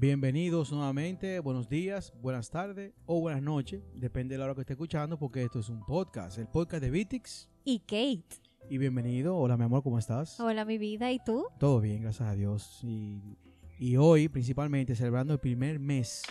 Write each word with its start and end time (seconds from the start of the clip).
Bienvenidos 0.00 0.72
nuevamente, 0.72 1.40
buenos 1.40 1.68
días, 1.68 2.14
buenas 2.22 2.48
tardes 2.48 2.94
o 3.04 3.20
buenas 3.20 3.42
noches, 3.42 3.82
depende 3.94 4.32
de 4.32 4.38
la 4.38 4.46
hora 4.46 4.54
que 4.54 4.62
esté 4.62 4.72
escuchando, 4.72 5.18
porque 5.18 5.42
esto 5.42 5.58
es 5.58 5.68
un 5.68 5.84
podcast, 5.84 6.38
el 6.38 6.48
podcast 6.48 6.82
de 6.82 6.90
Vitix. 6.90 7.50
Y 7.66 7.80
Kate. 7.80 8.40
Y 8.70 8.78
bienvenido, 8.78 9.36
hola 9.36 9.58
mi 9.58 9.64
amor, 9.64 9.82
¿cómo 9.82 9.98
estás? 9.98 10.40
Hola 10.40 10.64
mi 10.64 10.78
vida, 10.78 11.12
¿y 11.12 11.18
tú? 11.22 11.44
Todo 11.58 11.82
bien, 11.82 12.00
gracias 12.00 12.30
a 12.30 12.34
Dios. 12.34 12.80
Y, 12.82 13.36
y 13.78 13.98
hoy, 13.98 14.30
principalmente, 14.30 14.96
celebrando 14.96 15.34
el 15.34 15.38
primer 15.38 15.78
mes 15.78 16.22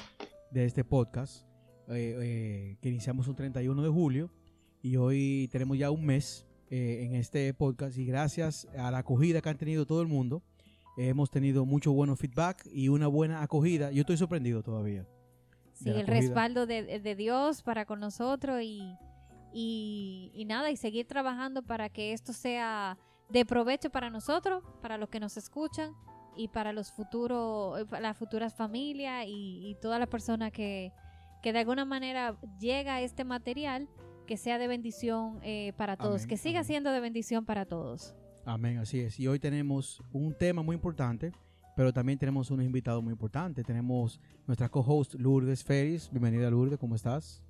de 0.50 0.66
este 0.66 0.84
podcast, 0.84 1.46
eh, 1.90 2.18
eh, 2.20 2.78
que 2.82 2.90
iniciamos 2.90 3.28
un 3.28 3.36
31 3.36 3.84
de 3.84 3.90
julio, 3.90 4.32
y 4.82 4.96
hoy 4.96 5.48
tenemos 5.52 5.78
ya 5.78 5.92
un 5.92 6.08
mes 6.08 6.48
eh, 6.72 7.04
en 7.04 7.14
este 7.14 7.54
podcast, 7.54 8.00
y 8.00 8.06
gracias 8.06 8.68
a 8.76 8.90
la 8.90 8.98
acogida 8.98 9.44
que 9.44 9.50
han 9.50 9.58
tenido 9.60 9.86
todo 9.86 10.02
el 10.02 10.08
mundo, 10.08 10.42
hemos 10.98 11.30
tenido 11.30 11.66
mucho 11.66 11.92
bueno 11.92 12.16
feedback 12.16 12.68
y 12.72 12.90
una 12.90 13.08
buena 13.08 13.42
acogida. 13.42 13.91
Yo 13.91 14.02
estoy 14.02 14.18
sorprendido 14.18 14.63
todavía. 14.63 15.05
Sí, 15.73 15.90
el 15.90 16.08
respaldo 16.08 16.66
de, 16.66 17.00
de, 17.00 17.16
Dios 17.16 17.62
para 17.62 17.86
con 17.86 18.02
nosotros 18.02 18.62
y, 18.62 18.82
y, 19.54 20.32
y, 20.34 20.46
nada, 20.46 20.72
y 20.72 20.76
seguir 20.76 21.08
trabajando 21.08 21.63
para 21.63 21.90
que 21.90 22.12
esto 22.12 22.34
sea 22.34 22.98
de 23.30 23.46
provecho 23.46 23.90
para 23.90 24.10
nosotros, 24.10 24.63
para 24.82 24.98
los 24.98 25.10
que 25.10 25.22
nos 25.22 25.38
escuchan 25.38 25.94
y 26.36 26.49
para 26.49 26.73
los 26.73 26.91
futuros, 26.91 27.85
las 28.02 28.18
futuras 28.18 28.54
familias 28.54 29.26
y, 29.26 29.70
y 29.70 29.76
todas 29.82 29.99
las 29.99 30.10
personas 30.10 30.52
que, 30.52 30.91
que 31.41 31.54
de 31.54 31.60
alguna 31.60 31.85
manera 31.85 32.38
llega 32.60 33.02
este 33.02 33.24
material, 33.24 33.88
que 34.27 34.38
sea 34.38 34.58
de 34.58 34.68
bendición 34.68 35.40
eh, 35.44 35.74
para 35.77 35.98
todos, 35.98 36.27
que 36.27 36.38
siga 36.38 36.63
siendo 36.63 36.91
de 36.91 36.99
bendición 36.99 37.46
para 37.46 37.66
todos. 37.66 38.16
Amén, 38.49 38.80
así 38.80 38.99
es. 38.99 39.20
Y 39.20 39.27
hoy 39.27 39.38
tenemos 39.38 40.02
un 40.12 40.34
tema 40.34 40.63
muy 40.63 40.73
importante, 40.73 41.31
pero 41.76 41.94
también 41.94 42.17
tenemos 42.17 42.49
unos 42.49 42.66
invitados 42.66 43.03
muy 43.03 43.12
importantes. 43.12 43.63
Tenemos 43.63 44.20
nuestra 44.48 44.67
co-host 44.70 45.13
Lourdes 45.20 45.63
Ferris. 45.63 46.10
Bienvenida 46.12 46.49
Lourdes, 46.49 46.79
¿cómo 46.79 46.96
estás? 46.96 47.43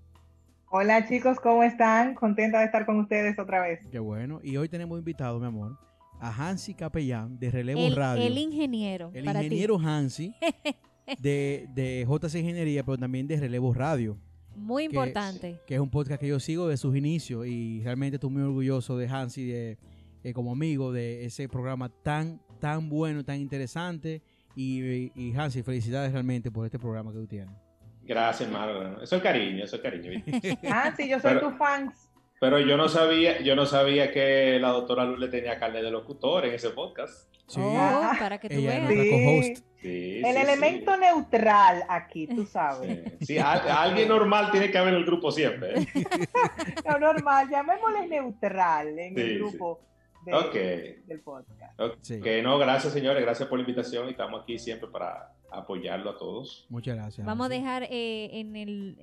Hola 0.70 1.08
chicos, 1.08 1.40
¿cómo 1.40 1.64
están? 1.64 2.16
Contenta 2.16 2.60
de 2.60 2.66
estar 2.66 2.86
con 2.86 3.00
ustedes 3.00 3.40
otra 3.40 3.62
vez. 3.62 3.80
Qué 3.90 4.00
bueno. 4.00 4.42
Y 4.44 4.58
hoy 4.58 4.68
tenemos 4.68 5.00
invitado, 5.00 5.40
mi 5.40 5.46
amor, 5.46 5.80
a 6.20 6.32
Hansi 6.34 6.74
Capellán 6.74 7.40
de 7.40 7.50
Relevo 7.50 7.96
Radio. 7.96 8.22
El 8.22 8.38
ingeniero. 8.38 9.10
El 9.14 9.26
ingeniero 9.26 9.80
Hansi 9.80 10.36
de, 11.22 11.70
de 11.74 12.06
JC 12.10 12.40
Ingeniería, 12.40 12.84
pero 12.84 12.98
también 12.98 13.26
de 13.26 13.38
Relevo 13.38 13.74
Radio. 13.74 14.18
Muy 14.54 14.84
importante. 14.84 15.62
Que, 15.66 15.76
es 15.76 15.80
un 15.80 15.90
podcast 15.90 16.20
que 16.20 16.28
yo 16.28 16.42
sigo 16.42 16.68
de 16.68 16.76
sus 16.76 16.94
inicios 16.94 17.48
y 17.48 17.80
realmente 17.84 18.18
estoy 18.18 18.32
muy 18.32 18.42
orgulloso 18.42 18.98
de 18.98 19.08
Hansi 19.08 19.46
de 19.46 19.78
eh, 20.24 20.34
como 20.34 20.52
amigo 20.52 20.92
de 20.92 21.26
ese 21.26 21.48
programa 21.48 21.90
tan, 21.90 22.42
tan 22.60 22.90
bueno, 22.90 23.24
tan 23.24 23.38
interesante. 23.38 24.22
Y, 24.56 25.12
y 25.16 25.34
Hansi, 25.36 25.64
felicidades 25.64 26.12
realmente 26.12 26.52
por 26.52 26.66
este 26.66 26.80
programa 26.80 27.12
que 27.12 27.20
tú 27.20 27.28
tienes. 27.28 27.56
Gracias, 28.04 28.50
hermano. 28.50 29.02
Eso 29.02 29.18
es 29.18 29.22
cariño, 29.22 29.64
eso 29.64 29.76
es 29.76 29.82
cariño. 29.84 30.24
ah, 30.70 30.92
sí, 30.98 31.08
yo 31.08 31.20
soy 31.20 31.40
tu 31.40 31.52
fan. 31.52 31.94
Pero 32.40 32.60
yo 32.60 32.76
no 32.78 32.88
sabía, 32.88 33.42
yo 33.42 33.56
no 33.56 33.66
sabía 33.66 34.12
que 34.12 34.58
la 34.60 34.70
doctora 34.70 35.06
Luz 35.06 35.20
le 35.20 35.28
tenía 35.28 35.60
carne 35.60 35.82
de 35.82 35.92
locutor 35.92 36.46
en 36.46 36.54
ese 36.56 36.72
podcast. 36.72 37.30
Sí. 37.48 37.60
Oh, 37.62 38.12
para 38.18 38.38
que 38.40 38.50
tú 38.50 38.64
veas. 38.64 39.64
Sí. 39.82 40.22
el 40.26 40.36
elemento 40.36 40.98
neutral 40.98 41.84
aquí, 41.88 42.28
tú 42.28 42.46
sabes. 42.46 43.02
Sí, 43.22 43.38
alguien 43.38 44.10
normal 44.10 44.52
tiene 44.52 44.72
que 44.72 44.78
haber 44.78 44.94
en 44.94 45.00
el 45.00 45.06
grupo 45.06 45.32
siempre. 45.32 45.80
¿eh? 45.80 45.88
Lo 46.90 47.00
normal, 47.00 47.48
llamémosle 47.50 48.08
neutral 48.08 49.00
en 49.00 49.18
el 49.18 49.40
grupo 49.40 49.82
del 50.26 51.22
podcast. 51.22 51.80
Okay. 51.80 52.42
no, 52.42 52.58
gracias 52.58 52.94
señores, 52.94 53.22
gracias 53.22 53.48
por 53.48 53.58
la 53.58 53.64
invitación 53.64 54.08
y 54.08 54.12
estamos 54.12 54.42
aquí 54.44 54.60
siempre 54.60 54.90
para 54.90 55.34
apoyarlo 55.52 56.12
a 56.12 56.18
todos. 56.18 56.66
Muchas 56.70 56.96
gracias. 56.96 57.26
Vamos 57.26 57.48
a 57.48 57.50
dejar 57.50 57.84
eh, 57.84 58.40
en, 58.40 58.56
el, 58.56 58.98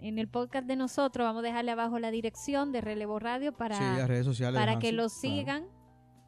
en, 0.00 0.18
el 0.18 0.28
podcast 0.28 0.66
de 0.66 0.76
nosotros, 0.76 1.24
vamos 1.24 1.40
a 1.40 1.46
dejarle 1.46 1.72
abajo 1.72 1.98
la 1.98 2.10
dirección 2.10 2.72
de 2.72 2.80
Relevo 2.80 3.18
Radio 3.18 3.52
para, 3.52 4.06
redes 4.06 4.24
sociales 4.24 4.58
para 4.58 4.78
que 4.78 4.92
lo 4.92 5.08
sigan 5.08 5.66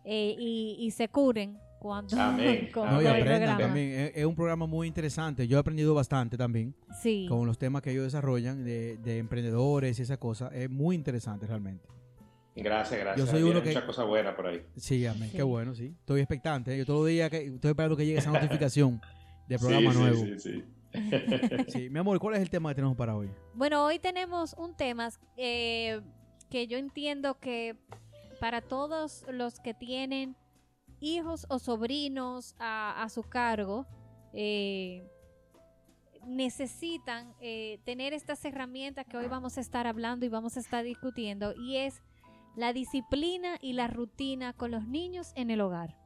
eh, 0.04 0.34
y, 0.38 0.90
se 0.90 1.08
curen 1.08 1.58
cuando 1.78 2.20
Amén. 2.20 2.70
no, 2.74 3.02
y 3.02 3.06
aprendan 3.06 3.58
también. 3.58 4.12
Es, 4.14 4.24
un 4.24 4.34
programa 4.34 4.66
muy 4.66 4.86
interesante. 4.86 5.46
Yo 5.48 5.56
he 5.56 5.60
aprendido 5.60 5.94
bastante 5.94 6.36
también 6.36 6.74
sí. 7.00 7.26
con 7.28 7.46
los 7.46 7.58
temas 7.58 7.82
que 7.82 7.92
ellos 7.92 8.04
desarrollan 8.04 8.64
de, 8.64 8.98
de 8.98 9.18
emprendedores 9.18 9.98
y 9.98 10.02
esa 10.02 10.18
cosa. 10.18 10.48
Es 10.48 10.68
muy 10.68 10.94
interesante 10.94 11.46
realmente. 11.46 11.88
Gracias, 12.62 12.98
gracias. 12.98 13.26
Yo 13.26 13.30
soy 13.30 13.42
uno 13.42 13.62
que... 13.62 13.68
Mucha 13.68 13.86
cosa 13.86 14.04
buena 14.04 14.34
por 14.34 14.46
ahí. 14.46 14.64
Sí, 14.76 15.04
amén. 15.06 15.30
Qué 15.30 15.42
bueno, 15.42 15.74
sí. 15.74 15.94
Estoy 16.00 16.20
expectante. 16.20 16.74
¿eh? 16.74 16.78
Yo 16.78 16.86
todos 16.86 17.00
los 17.00 17.08
días 17.08 17.30
que 17.30 17.44
estoy 17.46 17.70
esperando 17.70 17.96
que 17.96 18.06
llegue 18.06 18.18
esa 18.18 18.30
notificación 18.32 19.00
de 19.46 19.58
programa 19.58 19.92
nuevo. 19.92 20.24
Sí, 20.24 20.38
sí, 20.38 20.64
sí. 21.68 21.90
mi 21.90 21.98
amor, 21.98 22.18
¿cuál 22.18 22.36
es 22.36 22.40
el 22.40 22.48
tema 22.48 22.70
que 22.70 22.76
tenemos 22.76 22.96
para 22.96 23.14
hoy? 23.14 23.30
Bueno, 23.54 23.84
hoy 23.84 23.98
tenemos 23.98 24.54
un 24.54 24.74
tema 24.74 25.10
eh, 25.36 26.00
que 26.48 26.66
yo 26.66 26.78
entiendo 26.78 27.38
que 27.38 27.76
para 28.40 28.62
todos 28.62 29.24
los 29.30 29.60
que 29.60 29.74
tienen 29.74 30.34
hijos 31.00 31.44
o 31.50 31.58
sobrinos 31.58 32.54
a, 32.58 33.06
su 33.10 33.22
cargo, 33.22 33.86
eh, 34.32 35.06
necesitan 36.26 37.34
tener 37.84 38.14
estas 38.14 38.42
herramientas 38.46 39.04
que 39.06 39.16
hoy 39.18 39.26
vamos 39.26 39.58
a 39.58 39.60
estar 39.60 39.86
hablando 39.86 40.24
y 40.24 40.30
vamos 40.30 40.56
a 40.56 40.60
estar 40.60 40.82
discutiendo 40.84 41.54
y 41.54 41.76
es 41.76 42.02
la 42.56 42.72
disciplina 42.72 43.58
y 43.60 43.74
la 43.74 43.86
rutina 43.86 44.52
con 44.52 44.70
los 44.70 44.86
niños 44.88 45.32
en 45.36 45.50
el 45.50 45.60
hogar. 45.60 45.96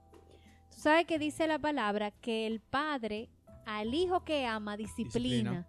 Tú 0.71 0.79
sabes 0.79 1.07
que 1.07 1.19
dice 1.19 1.47
la 1.47 1.59
palabra 1.59 2.11
que 2.11 2.47
el 2.47 2.61
padre 2.61 3.31
al 3.67 3.95
hijo 3.95 4.25
que 4.25 4.47
ama 4.47 4.77
disciplina. 4.77 5.67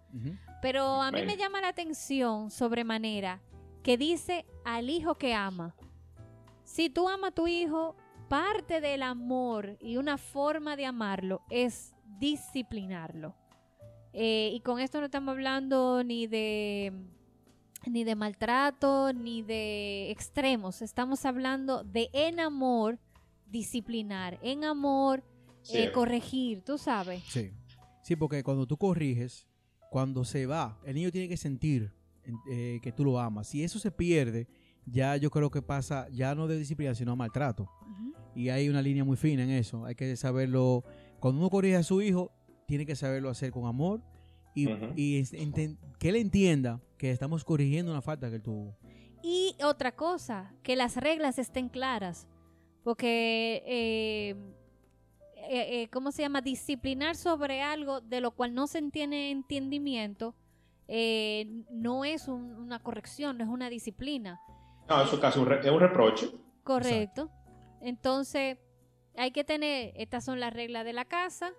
Pero 0.60 1.02
a 1.02 1.10
mí 1.10 1.22
me 1.22 1.36
llama 1.36 1.60
la 1.60 1.68
atención 1.68 2.50
sobremanera 2.50 3.40
que 3.82 3.96
dice 3.96 4.44
al 4.64 4.90
hijo 4.90 5.16
que 5.16 5.34
ama. 5.34 5.74
Si 6.64 6.88
tú 6.88 7.08
amas 7.08 7.30
a 7.30 7.34
tu 7.34 7.48
hijo, 7.48 7.96
parte 8.28 8.80
del 8.80 9.02
amor 9.02 9.76
y 9.80 9.96
una 9.96 10.18
forma 10.18 10.76
de 10.76 10.86
amarlo 10.86 11.42
es 11.50 11.94
disciplinarlo. 12.18 13.34
Eh, 14.12 14.50
y 14.54 14.60
con 14.60 14.78
esto 14.78 14.98
no 15.00 15.06
estamos 15.06 15.32
hablando 15.32 16.04
ni 16.04 16.26
de 16.26 16.92
ni 17.86 18.04
de 18.04 18.14
maltrato, 18.14 19.12
ni 19.12 19.42
de 19.42 20.10
extremos. 20.10 20.82
Estamos 20.82 21.24
hablando 21.24 21.84
de 21.84 22.10
en 22.12 22.40
amor 22.40 22.98
disciplinar, 23.46 24.38
en 24.42 24.64
amor 24.64 25.22
eh, 25.72 25.90
corregir, 25.92 26.62
tú 26.62 26.78
sabes. 26.78 27.22
Sí. 27.28 27.52
Sí, 28.02 28.16
porque 28.16 28.42
cuando 28.42 28.66
tú 28.66 28.76
corriges, 28.76 29.46
cuando 29.90 30.24
se 30.24 30.46
va, 30.46 30.80
el 30.84 30.94
niño 30.94 31.12
tiene 31.12 31.28
que 31.28 31.36
sentir 31.36 31.92
eh, 32.50 32.80
que 32.82 32.92
tú 32.92 33.04
lo 33.04 33.20
amas. 33.20 33.48
Si 33.48 33.62
eso 33.62 33.78
se 33.78 33.92
pierde, 33.92 34.48
ya 34.86 35.16
yo 35.16 35.30
creo 35.30 35.50
que 35.50 35.62
pasa, 35.62 36.08
ya 36.10 36.34
no 36.34 36.48
de 36.48 36.58
disciplina, 36.58 36.94
sino 36.94 37.12
a 37.12 37.16
maltrato. 37.16 37.68
Y 38.34 38.48
hay 38.48 38.68
una 38.68 38.82
línea 38.82 39.04
muy 39.04 39.16
fina 39.16 39.44
en 39.44 39.50
eso. 39.50 39.84
Hay 39.84 39.94
que 39.94 40.16
saberlo. 40.16 40.84
Cuando 41.20 41.38
uno 41.40 41.50
corrige 41.50 41.76
a 41.76 41.82
su 41.82 42.02
hijo, 42.02 42.32
tiene 42.66 42.86
que 42.86 42.96
saberlo 42.96 43.28
hacer 43.28 43.52
con 43.52 43.66
amor 43.66 44.02
y, 44.54 44.66
que 45.98 46.08
él 46.08 46.16
entienda 46.16 46.80
que 46.98 47.10
estamos 47.10 47.44
corrigiendo 47.44 47.92
una 47.92 48.02
falta 48.02 48.28
que 48.28 48.36
él 48.36 48.42
tuvo. 48.42 48.76
Y 49.22 49.56
otra 49.64 49.92
cosa, 49.92 50.52
que 50.62 50.76
las 50.76 50.96
reglas 50.96 51.38
estén 51.38 51.68
claras, 51.68 52.26
porque, 52.82 53.62
eh, 53.66 54.36
eh, 55.48 55.82
eh, 55.82 55.88
¿cómo 55.90 56.10
se 56.10 56.22
llama? 56.22 56.40
Disciplinar 56.40 57.16
sobre 57.16 57.62
algo 57.62 58.00
de 58.00 58.20
lo 58.20 58.32
cual 58.32 58.54
no 58.54 58.66
se 58.66 58.82
tiene 58.90 59.30
entendimiento 59.30 60.34
no 61.70 62.04
es 62.04 62.28
una 62.28 62.80
corrección, 62.80 63.38
no 63.38 63.44
es 63.44 63.50
una 63.50 63.70
disciplina. 63.70 64.40
No, 64.88 65.00
en 65.00 65.08
su 65.08 65.18
caso 65.18 65.50
es 65.50 65.70
un 65.70 65.80
reproche. 65.80 66.30
Correcto. 66.64 67.30
Entonces, 67.80 68.58
hay 69.16 69.30
que 69.30 69.42
tener, 69.42 69.92
estas 69.96 70.24
son 70.24 70.38
las 70.38 70.52
reglas 70.52 70.84
de 70.84 70.92
la 70.92 71.06
casa, 71.06 71.52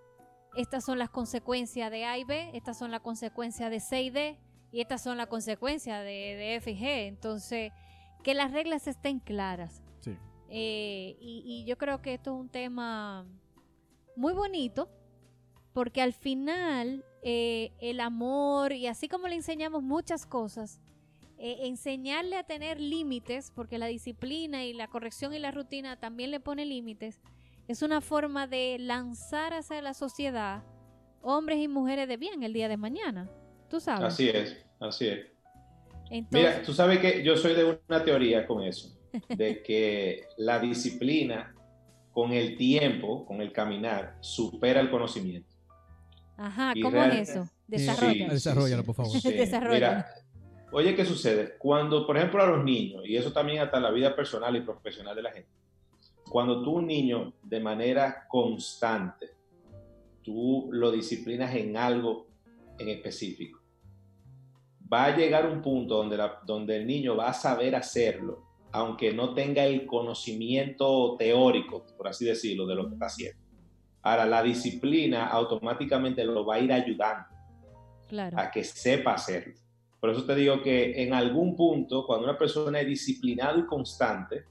estas 0.56 0.86
son 0.86 1.00
las 1.00 1.10
consecuencias 1.10 1.90
de 1.92 2.06
A 2.06 2.18
y 2.18 2.24
B, 2.24 2.52
estas 2.54 2.78
son 2.78 2.92
las 2.92 3.02
consecuencias 3.02 3.72
de 3.72 3.80
C 3.80 4.04
y 4.04 4.10
D, 4.10 4.38
y 4.72 4.82
estas 4.82 5.02
son 5.04 5.18
las 5.18 5.28
consecuencias 5.28 6.04
de, 6.04 6.56
F 6.56 6.72
y 6.72 6.76
G. 6.76 7.08
Entonces, 7.08 7.72
que 8.24 8.34
las 8.34 8.52
reglas 8.52 8.88
estén 8.88 9.20
claras. 9.20 9.84
Sí. 10.00 10.18
Eh, 10.50 11.16
y, 11.20 11.64
yo 11.66 11.78
creo 11.78 12.02
que 12.02 12.16
esto 12.16 12.34
es 12.34 12.42
un 12.42 12.50
tema 12.50 13.26
muy 14.16 14.34
bonito, 14.34 14.90
porque 15.74 16.02
al 16.02 16.14
final 16.14 17.06
eh, 17.22 17.72
el 17.80 18.00
amor, 18.00 18.74
y 18.74 18.88
así 18.88 19.08
como 19.08 19.28
le 19.28 19.36
enseñamos 19.36 19.84
muchas 19.84 20.26
cosas, 20.26 20.82
eh, 21.38 21.68
enseñarle 21.68 22.38
a 22.38 22.44
tener 22.44 22.80
límites, 22.80 23.52
porque 23.54 23.78
la 23.78 23.88
disciplina 23.88 24.64
y 24.64 24.74
la 24.74 24.88
corrección 24.88 25.34
y 25.34 25.40
la 25.40 25.52
rutina 25.52 26.00
también 26.00 26.32
le 26.32 26.40
pone 26.40 26.66
límites, 26.66 27.22
es 27.74 27.82
una 27.82 28.02
forma 28.02 28.46
de 28.46 28.78
lanzar 28.80 29.54
hacia 29.54 29.82
la 29.82 29.96
sociedad 29.96 30.64
hombres 31.24 31.58
y 31.58 31.68
mujeres 31.68 32.08
de 32.08 32.18
bien 32.18 32.44
el 32.44 32.54
día 32.54 32.70
de 32.70 32.78
mañana. 32.78 33.28
Tú 33.68 33.80
sabes. 33.80 34.14
Así 34.14 34.30
es, 34.30 34.64
así 34.80 35.08
es. 35.08 35.26
Mira, 36.30 36.62
tú 36.62 36.72
sabes 36.72 37.00
que 37.00 37.24
yo 37.24 37.36
soy 37.36 37.56
de 37.56 37.80
una 37.90 38.04
teoría 38.04 38.46
con 38.46 38.62
eso, 38.62 38.96
de 39.28 39.64
que 39.66 40.28
la 40.38 40.60
disciplina 40.60 41.56
con 42.12 42.32
el 42.32 42.58
tiempo, 42.58 43.26
con 43.26 43.42
el 43.42 43.52
caminar, 43.52 44.18
supera 44.22 44.80
el 44.80 44.92
conocimiento. 44.92 45.56
Ajá, 46.38 46.74
¿cómo 46.80 47.04
es 47.04 47.30
eso? 47.30 47.50
Desarrolla. 47.66 48.28
desarrollalo, 48.28 48.84
por 48.84 48.94
favor. 48.94 49.18
Mira, 49.72 50.06
oye, 50.72 50.94
¿qué 50.94 51.06
sucede? 51.06 51.56
Cuando, 51.58 52.06
por 52.06 52.18
ejemplo, 52.18 52.44
a 52.44 52.46
los 52.46 52.64
niños, 52.64 53.02
y 53.06 53.18
eso 53.18 53.34
también 53.34 53.64
hasta 53.64 53.80
la 53.80 53.90
vida 53.90 54.16
personal 54.16 54.56
y 54.56 54.62
profesional 54.62 55.16
de 55.16 55.22
la 55.24 55.32
gente, 55.32 55.50
cuando 56.34 56.64
tú 56.64 56.78
un 56.78 56.88
niño 56.88 57.34
de 57.44 57.60
manera 57.60 58.26
constante, 58.28 59.36
tú 60.24 60.68
lo 60.72 60.92
disciplinas 60.92 61.54
en 61.54 61.78
algo 61.78 62.26
en 62.80 62.90
específico, 62.90 63.60
va 64.92 65.06
a 65.06 65.16
llegar 65.16 65.48
un 65.48 65.62
punto 65.62 65.98
donde, 65.98 66.18
la, 66.18 66.40
donde 66.44 66.78
el 66.78 66.88
niño 66.88 67.16
va 67.16 67.30
a 67.30 67.34
saber 67.34 67.76
hacerlo, 67.76 68.48
aunque 68.72 69.14
no 69.14 69.36
tenga 69.36 69.64
el 69.64 69.86
conocimiento 69.86 71.18
teórico, 71.20 71.86
por 71.96 72.08
así 72.08 72.26
decirlo, 72.26 72.66
de 72.66 72.76
lo 72.78 72.88
que 72.88 72.94
está 72.96 73.06
haciendo. 73.06 73.40
Ahora, 74.02 74.26
la 74.26 74.42
disciplina 74.42 75.28
automáticamente 75.28 76.26
lo 76.26 76.44
va 76.48 76.56
a 76.56 76.60
ir 76.62 76.74
ayudando 76.74 77.28
a 78.36 78.50
que 78.50 78.64
sepa 78.64 79.14
hacerlo. 79.14 79.54
Por 80.00 80.10
eso 80.10 80.26
te 80.26 80.34
digo 80.34 80.64
que 80.64 81.04
en 81.04 81.14
algún 81.14 81.56
punto, 81.56 82.08
cuando 82.08 82.26
una 82.26 82.40
persona 82.40 82.80
es 82.80 82.88
disciplinada 82.88 83.60
y 83.60 83.68
constante, 83.68 84.46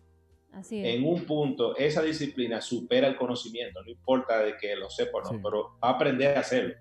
en 0.71 1.05
un 1.05 1.25
punto 1.25 1.77
esa 1.77 2.03
disciplina 2.03 2.61
supera 2.61 3.09
el 3.09 3.17
conocimiento, 3.17 3.83
no 3.83 3.91
importa 3.91 4.41
de 4.41 4.57
que 4.57 4.77
lo 4.77 4.91
sepa 4.91 5.19
o 5.19 5.33
no, 5.33 5.43
pero 5.43 5.77
aprender 5.81 6.37
a 6.37 6.41
hacerlo. 6.41 6.75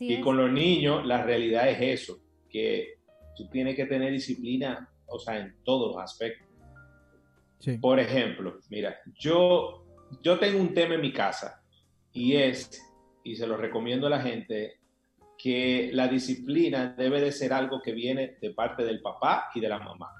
y 0.00 0.20
con 0.20 0.36
los 0.36 0.50
niños, 0.50 1.04
la 1.04 1.22
realidad 1.22 1.68
es 1.68 2.00
eso, 2.00 2.18
que 2.48 2.94
tú 3.36 3.48
tienes 3.48 3.74
que 3.74 3.86
tener 3.86 4.12
disciplina, 4.12 4.88
o 5.06 5.18
sea, 5.18 5.38
en 5.38 5.56
todos 5.64 5.94
los 5.94 6.02
aspectos. 6.02 6.48
Por 7.80 7.98
ejemplo, 7.98 8.58
mira, 8.70 8.96
yo, 9.18 9.84
yo 10.22 10.38
tengo 10.38 10.60
un 10.60 10.74
tema 10.74 10.94
en 10.94 11.00
mi 11.00 11.12
casa 11.12 11.62
y 12.12 12.36
es, 12.36 12.80
y 13.24 13.34
se 13.36 13.46
lo 13.46 13.56
recomiendo 13.56 14.06
a 14.06 14.10
la 14.10 14.20
gente, 14.20 14.78
que 15.36 15.90
la 15.92 16.06
disciplina 16.08 16.94
debe 16.96 17.20
de 17.20 17.32
ser 17.32 17.52
algo 17.52 17.82
que 17.82 17.92
viene 17.92 18.36
de 18.40 18.50
parte 18.50 18.84
del 18.84 19.00
papá 19.00 19.50
y 19.54 19.60
de 19.60 19.68
la 19.68 19.78
mamá. 19.78 20.10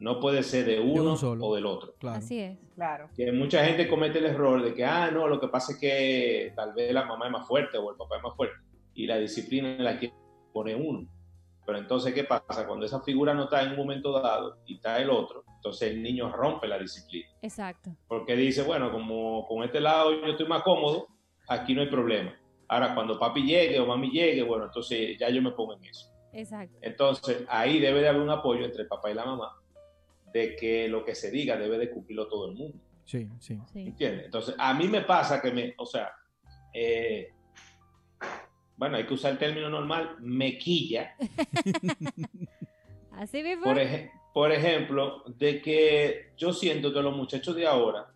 No 0.00 0.18
puede 0.18 0.42
ser 0.42 0.64
de 0.64 0.80
uno 0.80 1.12
o 1.12 1.54
del 1.54 1.66
otro. 1.66 1.94
Así 2.08 2.40
es. 2.40 2.58
Claro. 2.74 3.10
Que 3.14 3.30
mucha 3.32 3.62
gente 3.66 3.86
comete 3.86 4.18
el 4.18 4.24
error 4.24 4.62
de 4.62 4.72
que, 4.72 4.82
ah, 4.82 5.10
no, 5.10 5.28
lo 5.28 5.38
que 5.38 5.48
pasa 5.48 5.72
es 5.72 5.78
que 5.78 6.52
tal 6.56 6.72
vez 6.72 6.92
la 6.94 7.04
mamá 7.04 7.26
es 7.26 7.32
más 7.32 7.46
fuerte 7.46 7.76
o 7.76 7.90
el 7.90 7.96
papá 7.98 8.16
es 8.16 8.22
más 8.22 8.34
fuerte. 8.34 8.56
Y 8.94 9.06
la 9.06 9.18
disciplina 9.18 9.76
la 9.78 9.98
que 9.98 10.10
pone 10.54 10.74
uno. 10.74 11.06
Pero 11.66 11.78
entonces, 11.78 12.14
¿qué 12.14 12.24
pasa? 12.24 12.66
Cuando 12.66 12.86
esa 12.86 13.02
figura 13.02 13.34
no 13.34 13.44
está 13.44 13.62
en 13.62 13.72
un 13.72 13.76
momento 13.76 14.18
dado 14.18 14.56
y 14.64 14.76
está 14.76 14.98
el 14.98 15.10
otro, 15.10 15.44
entonces 15.56 15.90
el 15.90 16.02
niño 16.02 16.32
rompe 16.32 16.66
la 16.66 16.78
disciplina. 16.78 17.28
Exacto. 17.42 17.94
Porque 18.08 18.34
dice, 18.34 18.62
bueno, 18.62 18.90
como 18.90 19.46
con 19.46 19.62
este 19.64 19.80
lado 19.80 20.12
yo 20.12 20.32
estoy 20.32 20.48
más 20.48 20.62
cómodo, 20.62 21.08
aquí 21.46 21.74
no 21.74 21.82
hay 21.82 21.88
problema. 21.88 22.34
Ahora, 22.68 22.94
cuando 22.94 23.18
papi 23.18 23.42
llegue 23.42 23.78
o 23.78 23.86
mami 23.86 24.10
llegue, 24.10 24.42
bueno, 24.42 24.64
entonces 24.64 25.18
ya 25.18 25.28
yo 25.28 25.42
me 25.42 25.50
pongo 25.52 25.74
en 25.74 25.84
eso. 25.84 26.10
Exacto. 26.32 26.78
Entonces, 26.80 27.44
ahí 27.48 27.78
debe 27.78 28.00
de 28.00 28.08
haber 28.08 28.22
un 28.22 28.30
apoyo 28.30 28.64
entre 28.64 28.82
el 28.82 28.88
papá 28.88 29.10
y 29.10 29.14
la 29.14 29.26
mamá 29.26 29.59
de 30.32 30.56
que 30.56 30.88
lo 30.88 31.04
que 31.04 31.14
se 31.14 31.30
diga 31.30 31.56
debe 31.56 31.78
de 31.78 31.90
cumplirlo 31.90 32.28
todo 32.28 32.50
el 32.50 32.56
mundo. 32.56 32.78
Sí, 33.04 33.28
sí. 33.40 33.58
¿Entiendes? 33.74 34.26
Entonces, 34.26 34.54
a 34.58 34.74
mí 34.74 34.86
me 34.86 35.02
pasa 35.02 35.40
que 35.40 35.50
me, 35.50 35.74
o 35.76 35.86
sea, 35.86 36.12
eh, 36.72 37.32
bueno, 38.76 38.96
hay 38.96 39.06
que 39.06 39.14
usar 39.14 39.32
el 39.32 39.38
término 39.38 39.68
normal, 39.68 40.16
mequilla. 40.20 41.16
Así 43.12 43.42
mismo. 43.42 43.64
Por, 43.64 43.78
por 44.32 44.52
ejemplo, 44.52 45.24
de 45.26 45.60
que 45.60 46.32
yo 46.36 46.52
siento 46.52 46.92
que 46.92 47.00
los 47.00 47.16
muchachos 47.16 47.56
de 47.56 47.66
ahora 47.66 48.10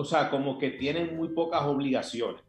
o 0.00 0.04
sea, 0.04 0.30
como 0.30 0.58
que 0.58 0.70
tienen 0.70 1.16
muy 1.16 1.30
pocas 1.30 1.64
obligaciones. 1.64 2.40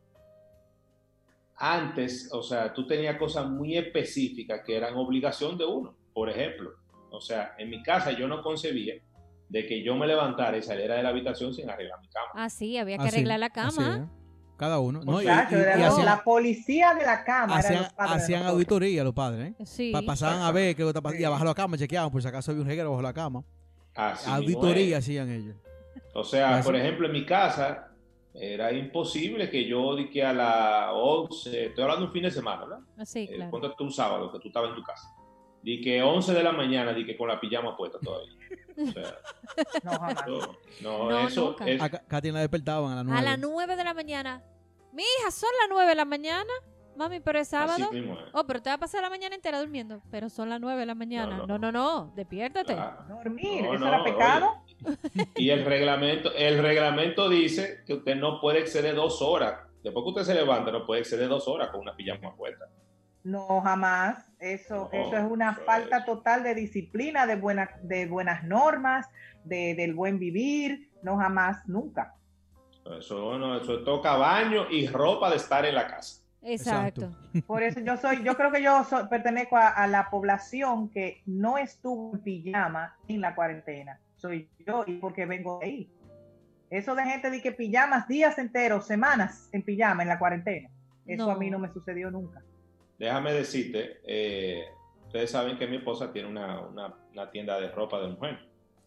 Antes, 1.55 2.29
o 2.31 2.43
sea, 2.43 2.71
tú 2.71 2.85
tenías 2.85 3.17
cosas 3.17 3.49
muy 3.49 3.75
específicas 3.75 4.61
que 4.63 4.77
eran 4.77 4.95
obligación 4.95 5.57
de 5.57 5.65
uno. 5.65 5.95
Por 6.13 6.29
ejemplo, 6.29 6.75
o 7.11 7.21
sea, 7.21 7.55
en 7.57 7.69
mi 7.69 7.81
casa 7.83 8.11
yo 8.11 8.27
no 8.27 8.41
concebía 8.41 8.95
de 9.49 9.65
que 9.65 9.83
yo 9.83 9.95
me 9.95 10.05
levantara 10.05 10.57
y 10.57 10.61
saliera 10.61 10.95
de 10.95 11.03
la 11.03 11.09
habitación 11.09 11.53
sin 11.53 11.69
arreglar 11.69 11.99
mi 11.99 12.07
cama. 12.09 12.29
Ah, 12.35 12.49
sí, 12.49 12.77
había 12.77 12.97
que 12.97 13.07
arreglar 13.07 13.39
la 13.39 13.49
cama. 13.49 14.09
Cada 14.57 14.79
uno. 14.79 15.01
No, 15.05 15.21
y, 15.21 15.25
la 15.25 16.21
policía 16.23 16.93
de 16.93 17.05
la 17.05 17.23
cama. 17.23 17.57
Hacían, 17.97 18.43
auditoría 18.43 19.03
los 19.03 19.13
padres. 19.13 19.53
¿eh? 19.57 19.65
Sí. 19.65 19.93
pasaban 20.05 20.41
a 20.41 20.51
ver 20.51 20.75
que 20.75 20.83
y 21.17 21.23
abajo 21.23 21.45
la 21.45 21.55
cama, 21.55 21.77
chequeaban 21.77 22.11
por 22.11 22.21
si 22.21 22.27
acaso 22.27 22.51
había 22.51 22.63
un 22.63 22.67
reguero 22.67 22.91
bajo 22.91 23.01
la 23.01 23.13
cama. 23.13 23.43
auditoría 24.27 24.97
hacían 24.97 25.29
ellos. 25.31 25.55
O 26.13 26.23
sea, 26.23 26.61
por 26.61 26.75
ejemplo, 26.75 27.07
en 27.07 27.13
mi 27.13 27.25
casa 27.25 27.89
era 28.33 28.71
imposible 28.71 29.49
que 29.49 29.65
yo 29.65 29.95
que 30.11 30.23
a 30.23 30.33
las 30.33 30.89
11, 30.93 31.65
estoy 31.67 31.83
hablando 31.83 32.01
de 32.01 32.07
un 32.07 32.13
fin 32.13 32.23
de 32.23 32.31
semana, 32.31 32.61
¿verdad? 32.61 32.79
Ah, 32.97 33.05
sí, 33.05 33.27
eh, 33.29 33.35
claro. 33.35 33.67
Eh, 33.67 33.73
un 33.79 33.91
sábado 33.91 34.31
que 34.31 34.39
tú 34.39 34.47
estabas 34.47 34.69
en 34.69 34.75
tu 34.75 34.83
casa. 34.83 35.07
Di 35.61 35.81
que 35.81 36.01
11 36.01 36.33
de 36.33 36.43
la 36.43 36.51
mañana, 36.51 36.93
di 36.93 37.05
que 37.05 37.17
con 37.17 37.27
la 37.27 37.39
pijama 37.39 37.75
puesta 37.75 37.99
todavía. 37.99 38.33
O 38.77 38.91
sea, 38.91 39.17
no, 39.83 39.91
jamás. 39.91 40.25
no, 40.81 41.27
eso 41.27 41.55
es... 41.65 41.81
A 41.81 41.89
Katy 41.89 42.31
la 42.31 42.39
despertaban 42.39 42.93
a 42.93 42.95
las 42.95 43.05
9. 43.05 43.19
A 43.19 43.23
las 43.23 43.39
9 43.39 43.75
de 43.75 43.83
la 43.83 43.93
mañana. 43.93 44.43
Mi 44.93 45.03
hija, 45.03 45.31
son 45.31 45.49
las 45.61 45.69
9 45.69 45.89
de 45.89 45.95
la 45.95 46.05
mañana. 46.05 46.51
Mami, 46.95 47.21
pero 47.21 47.39
es 47.39 47.47
sábado. 47.47 47.89
Oh, 48.33 48.45
pero 48.45 48.61
te 48.61 48.69
va 48.69 48.75
a 48.75 48.77
pasar 48.77 49.01
la 49.01 49.09
mañana 49.09 49.33
entera 49.33 49.59
durmiendo. 49.59 50.01
Pero 50.11 50.29
son 50.29 50.49
las 50.49 50.59
9 50.59 50.79
de 50.79 50.85
la 50.85 50.95
mañana. 50.95 51.45
No, 51.47 51.57
no, 51.57 51.71
no. 51.71 52.11
Despiértate. 52.15 52.75
Dormir, 53.07 53.65
¿eso 53.65 53.87
era 53.87 54.03
pecado? 54.03 54.63
Y 55.35 55.49
el 55.49 55.63
reglamento, 55.65 56.33
el 56.33 56.61
reglamento 56.61 57.29
dice 57.29 57.83
que 57.85 57.93
usted 57.93 58.15
no 58.15 58.41
puede 58.41 58.59
exceder 58.59 58.95
dos 58.95 59.21
horas. 59.21 59.61
Después 59.81 60.03
que 60.03 60.09
usted 60.09 60.23
se 60.23 60.33
levanta, 60.33 60.71
no 60.71 60.85
puede 60.85 61.01
exceder 61.01 61.29
dos 61.29 61.47
horas 61.47 61.69
con 61.69 61.79
una 61.81 61.95
pijama 61.95 62.35
puesta. 62.35 62.65
No, 63.23 63.61
jamás. 63.61 64.28
Eso, 64.39 64.89
eso 64.93 65.17
es 65.17 65.23
una 65.29 65.53
falta 65.53 66.05
total 66.05 66.43
de 66.43 66.55
disciplina, 66.55 67.27
de, 67.27 67.35
buena, 67.35 67.71
de 67.83 68.07
buenas 68.07 68.43
normas, 68.45 69.09
de, 69.43 69.75
del 69.75 69.93
buen 69.93 70.17
vivir. 70.17 70.89
No, 71.03 71.17
jamás, 71.17 71.67
nunca. 71.67 72.15
Eso, 72.97 73.37
no, 73.37 73.57
eso 73.57 73.83
toca 73.83 74.15
baño 74.15 74.69
y 74.69 74.87
ropa 74.87 75.29
de 75.29 75.35
estar 75.35 75.65
en 75.65 75.75
la 75.75 75.87
casa. 75.87 76.23
Exacto. 76.41 77.13
Por 77.45 77.63
eso 77.63 77.81
yo 77.81 77.97
soy, 77.97 78.23
yo 78.23 78.35
creo 78.35 78.51
que 78.51 78.63
yo 78.63 78.85
pertenezco 79.09 79.57
a, 79.57 79.85
la 79.87 80.09
población 80.09 80.89
que 80.89 81.21
no 81.25 81.57
estuvo 81.57 82.13
en 82.15 82.21
pijama 82.21 82.95
en 83.07 83.21
la 83.21 83.35
cuarentena. 83.35 83.99
Soy 84.15 84.49
yo 84.65 84.83
y 84.87 84.93
porque 84.93 85.25
vengo 85.25 85.59
de 85.59 85.65
ahí. 85.65 85.91
Eso 86.69 86.95
de 86.95 87.03
gente 87.03 87.29
de 87.29 87.41
que 87.41 87.51
pijamas 87.51 88.07
días 88.07 88.37
enteros, 88.37 88.85
semanas 88.85 89.49
en 89.51 89.63
pijama 89.63 90.03
en 90.03 90.09
la 90.09 90.19
cuarentena. 90.19 90.69
Eso 91.05 91.29
a 91.29 91.35
mí 91.35 91.49
no 91.49 91.59
me 91.59 91.73
sucedió 91.73 92.11
nunca. 92.11 92.41
Déjame 92.99 93.33
decirte, 93.33 94.01
eh, 94.05 94.65
ustedes 95.07 95.31
saben 95.31 95.57
que 95.57 95.65
mi 95.65 95.77
esposa 95.77 96.11
tiene 96.11 96.29
una, 96.29 97.31
tienda 97.31 97.59
de 97.59 97.69
ropa 97.71 97.99
de 97.99 98.09
mujer. 98.09 98.39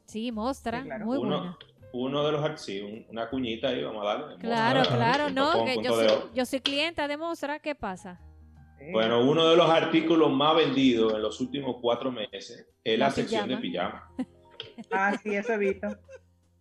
Sí, 0.04 0.31
mostra, 0.31 0.85
muy 1.00 1.19
buena 1.19 1.57
uno 1.92 2.25
de 2.25 2.33
los 2.33 2.61
sí, 2.61 3.07
una 3.11 3.28
cuñita 3.28 3.69
ahí, 3.69 3.83
vamos 3.83 4.04
a 4.04 4.09
darle. 4.09 4.37
Claro, 4.38 4.83
claro, 4.88 5.31
no, 5.31 5.64
que 5.64 5.83
yo, 5.83 5.92
soy, 5.92 6.09
yo 6.35 6.47
soy 6.47 6.61
clienta 6.61 7.07
de 7.07 7.16
Mostra, 7.16 7.59
¿qué 7.59 7.75
pasa? 7.75 8.21
Bueno, 8.90 9.21
uno 9.21 9.49
de 9.49 9.57
los 9.57 9.71
artículos 9.71 10.33
más 10.33 10.57
vendidos 10.57 11.14
en 11.14 11.23
los 11.23 11.40
últimos 11.40 11.76
cuatro 11.81 12.11
meses 12.11 12.66
es 12.83 12.99
la, 12.99 13.11
sección 13.11 13.49
de 13.49 13.59
pijama. 13.59 14.11
ah, 14.90 15.16
sí, 15.23 15.35
eso 15.35 15.52
he 15.52 15.59
visto. 15.59 15.88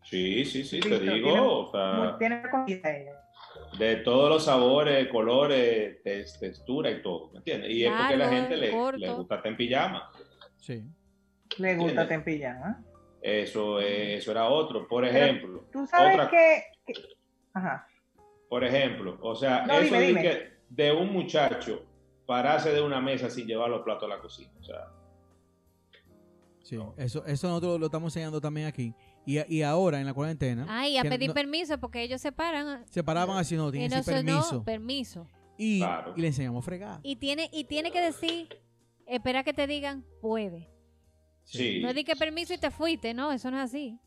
Sí, 0.03 0.45
sí, 0.45 0.63
sí, 0.63 0.79
te 0.81 0.99
digo. 0.99 1.67
o 1.67 1.71
sea, 1.71 2.17
tiene 2.19 2.43
de 3.77 3.97
todos 3.97 4.29
los 4.29 4.45
sabores, 4.45 5.07
colores, 5.07 6.01
textura 6.03 6.91
y 6.91 7.01
todo, 7.01 7.31
¿me 7.31 7.37
entiendes? 7.39 7.71
Y 7.71 7.85
es 7.85 7.91
porque 7.91 8.13
a 8.13 8.17
la 8.17 8.29
gente 8.29 8.57
le, 8.57 8.71
le, 8.97 9.11
gusta 9.13 9.35
estar 9.35 9.47
en 9.47 9.57
pijama. 9.57 10.11
Sí. 10.57 10.83
Le 11.57 11.75
gusta 11.75 12.01
estar 12.03 12.11
en 12.11 12.23
pijama. 12.23 12.83
Eso, 13.21 13.79
eso 13.79 14.31
era 14.31 14.49
otro. 14.49 14.87
Por 14.87 15.05
ejemplo. 15.05 15.65
Tú 15.71 15.85
sabes 15.85 16.27
que, 16.29 16.63
Ajá. 17.53 17.87
Por 18.49 18.63
ejemplo, 18.63 19.17
o 19.21 19.35
sea, 19.35 19.65
eso 19.65 19.95
de, 19.95 20.13
Que 20.13 20.51
de 20.69 20.91
un 20.91 21.13
muchacho 21.13 21.85
pararse 22.25 22.71
de 22.71 22.81
una 22.81 22.99
mesa 22.99 23.29
sin 23.29 23.47
llevar 23.47 23.69
los 23.69 23.81
platos 23.81 24.03
a 24.03 24.15
la 24.15 24.19
cocina. 24.19 24.51
O 24.59 24.63
sea. 24.63 24.87
Sí, 26.63 26.77
eso, 26.97 27.25
eso 27.25 27.47
nosotros 27.47 27.79
lo 27.79 27.85
estamos 27.87 28.15
enseñando 28.15 28.41
también 28.41 28.67
aquí. 28.67 28.93
Y, 29.25 29.55
y 29.55 29.61
ahora 29.61 29.99
en 29.99 30.05
la 30.05 30.13
cuarentena. 30.13 30.65
Ay, 30.67 30.97
a 30.97 31.03
pedir 31.03 31.31
permiso 31.33 31.79
porque 31.79 32.01
ellos 32.01 32.21
se 32.21 32.31
paran. 32.31 32.85
Se 32.89 33.03
paraban 33.03 33.37
así, 33.37 33.55
no, 33.55 33.71
tienen 33.71 34.03
permiso. 34.03 34.55
No, 34.55 34.63
permiso. 34.63 35.27
Y, 35.57 35.83
y, 36.15 36.21
le 36.21 36.27
enseñamos 36.27 36.63
a 36.63 36.65
fregar. 36.65 36.99
Y 37.03 37.17
tiene, 37.17 37.49
y 37.53 37.65
tiene 37.65 37.91
que 37.91 38.01
decir, 38.01 38.49
espera 39.05 39.43
que 39.43 39.53
te 39.53 39.67
digan, 39.67 40.03
puede. 40.21 40.69
No 41.81 41.93
di 41.93 42.03
que 42.03 42.15
permiso 42.15 42.53
y 42.53 42.57
te 42.57 42.71
fuiste, 42.71 43.13
no, 43.13 43.31
eso 43.31 43.51
no 43.51 43.57
es 43.57 43.65
así. 43.65 43.99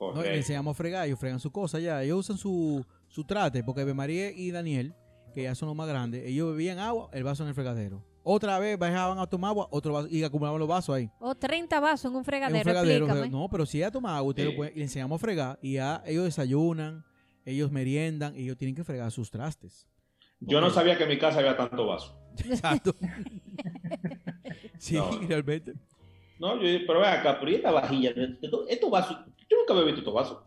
No, 0.00 0.22
le 0.22 0.36
enseñamos 0.36 0.72
a 0.72 0.74
fregar, 0.74 1.06
ellos 1.06 1.18
fregan 1.18 1.40
su 1.40 1.50
cosa 1.50 1.78
ya. 1.78 2.02
Ellos 2.02 2.18
usan 2.18 2.36
su, 2.36 2.84
su 3.08 3.24
trate, 3.24 3.62
porque 3.62 3.84
María 3.94 4.30
y 4.30 4.50
Daniel, 4.50 4.94
que 5.34 5.44
ya 5.44 5.54
son 5.54 5.68
los 5.68 5.76
más 5.76 5.88
grandes, 5.88 6.26
ellos 6.26 6.50
bebían 6.50 6.78
agua, 6.78 7.08
el 7.12 7.24
vaso 7.24 7.44
en 7.44 7.48
el 7.48 7.54
fregadero. 7.54 8.04
Otra 8.26 8.58
vez 8.58 8.78
bajaban 8.78 9.18
a 9.18 9.26
tomar 9.26 9.50
agua, 9.50 9.68
otro 9.70 9.92
vaso, 9.92 10.08
y 10.10 10.24
acumulaban 10.24 10.58
los 10.58 10.66
vasos 10.66 10.96
ahí. 10.96 11.10
O 11.20 11.34
30 11.34 11.78
vasos 11.78 12.10
en 12.10 12.16
un 12.16 12.24
fregadero. 12.24 13.06
no, 13.28 13.48
pero 13.50 13.66
si 13.66 13.78
ella 13.78 13.90
toma 13.90 14.16
agua, 14.16 14.30
usted 14.30 14.48
le 14.74 14.82
enseñamos 14.82 15.16
a 15.16 15.18
fregar 15.20 15.58
y 15.60 15.74
ya 15.74 16.02
ellos 16.06 16.24
desayunan, 16.24 17.04
ellos 17.44 17.70
meriendan, 17.70 18.34
y 18.34 18.44
ellos 18.44 18.56
tienen 18.56 18.74
que 18.74 18.82
fregar 18.82 19.10
sus 19.10 19.30
trastes. 19.30 19.86
Yo 20.40 20.60
no 20.60 20.70
sabía 20.70 20.96
que 20.96 21.04
en 21.04 21.10
mi 21.10 21.18
casa 21.18 21.38
había 21.40 21.56
tanto 21.56 21.86
vaso. 21.86 22.18
Exacto. 22.48 22.94
sí, 24.78 24.94
No. 24.96 25.10
realmente. 25.28 25.74
No, 26.38 26.56
yo 26.56 26.66
dije, 26.66 26.84
pero 26.86 27.00
ve 27.00 27.06
acá, 27.06 27.38
pero 27.38 27.50
¿y 27.52 27.54
esta 27.56 27.70
vajilla? 27.70 28.10
Estos 28.42 28.64
estos 28.68 28.90
vasos, 28.90 29.18
yo 29.48 29.56
nunca 29.58 29.72
había 29.72 29.84
visto 29.84 30.00
estos 30.00 30.14
vasos. 30.14 30.38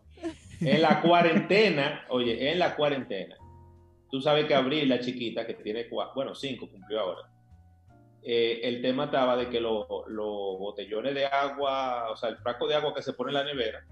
En 0.60 0.82
la 0.82 1.00
cuarentena, 1.00 2.04
oye, 2.10 2.50
en 2.52 2.58
la 2.58 2.74
cuarentena, 2.76 3.36
tú 4.10 4.20
sabes 4.20 4.46
que 4.46 4.54
Abril, 4.54 4.88
la 4.88 5.00
chiquita, 5.00 5.46
que 5.46 5.54
tiene 5.54 5.88
cuatro, 5.88 6.14
bueno, 6.16 6.34
cinco 6.34 6.68
cumplió 6.68 7.00
ahora, 7.00 7.20
eh, 8.22 8.60
el 8.64 8.82
tema 8.82 9.04
estaba 9.06 9.36
de 9.36 9.48
que 9.48 9.60
los 9.60 9.86
los 10.08 10.58
botellones 10.58 11.14
de 11.14 11.26
agua, 11.26 12.10
o 12.10 12.16
sea, 12.16 12.30
el 12.30 12.36
frasco 12.38 12.66
de 12.66 12.74
agua 12.74 12.94
que 12.94 13.02
se 13.02 13.12
pone 13.12 13.30
en 13.30 13.34
la 13.34 13.44
nevera, 13.44 13.84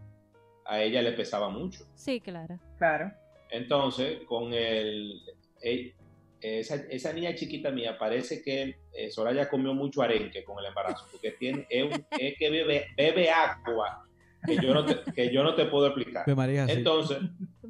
a 0.65 0.83
ella 0.83 1.01
le 1.03 1.13
pesaba 1.13 1.49
mucho. 1.49 1.85
Sí, 1.95 2.21
claro. 2.21 2.59
Claro. 2.79 3.13
Entonces, 3.51 4.21
con 4.27 4.53
el... 4.53 5.21
eh, 5.63 5.95
esa, 6.41 6.75
esa 6.91 7.13
niña 7.13 7.35
chiquita 7.35 7.71
mía 7.71 7.97
parece 7.99 8.43
que 8.43 8.77
eh, 8.93 9.11
Soraya 9.11 9.49
comió 9.49 9.73
mucho 9.75 10.03
arenque 10.03 10.45
con 10.45 10.59
el 10.59 10.67
embarazo, 10.67 11.07
porque 11.11 11.33
tiene, 11.33 11.67
es, 11.71 11.83
un- 11.85 12.07
es 12.11 12.35
que 12.39 12.51
bebe, 12.51 12.87
bebe 12.97 13.31
agua 13.31 14.05
que 14.47 14.57
yo, 14.57 14.75
no 14.75 14.85
te, 14.85 15.13
que 15.13 15.33
yo 15.33 15.43
no 15.43 15.55
te 15.55 15.65
puedo 15.67 15.87
explicar. 15.87 16.29
María. 16.37 16.67
Entonces, 16.69 17.19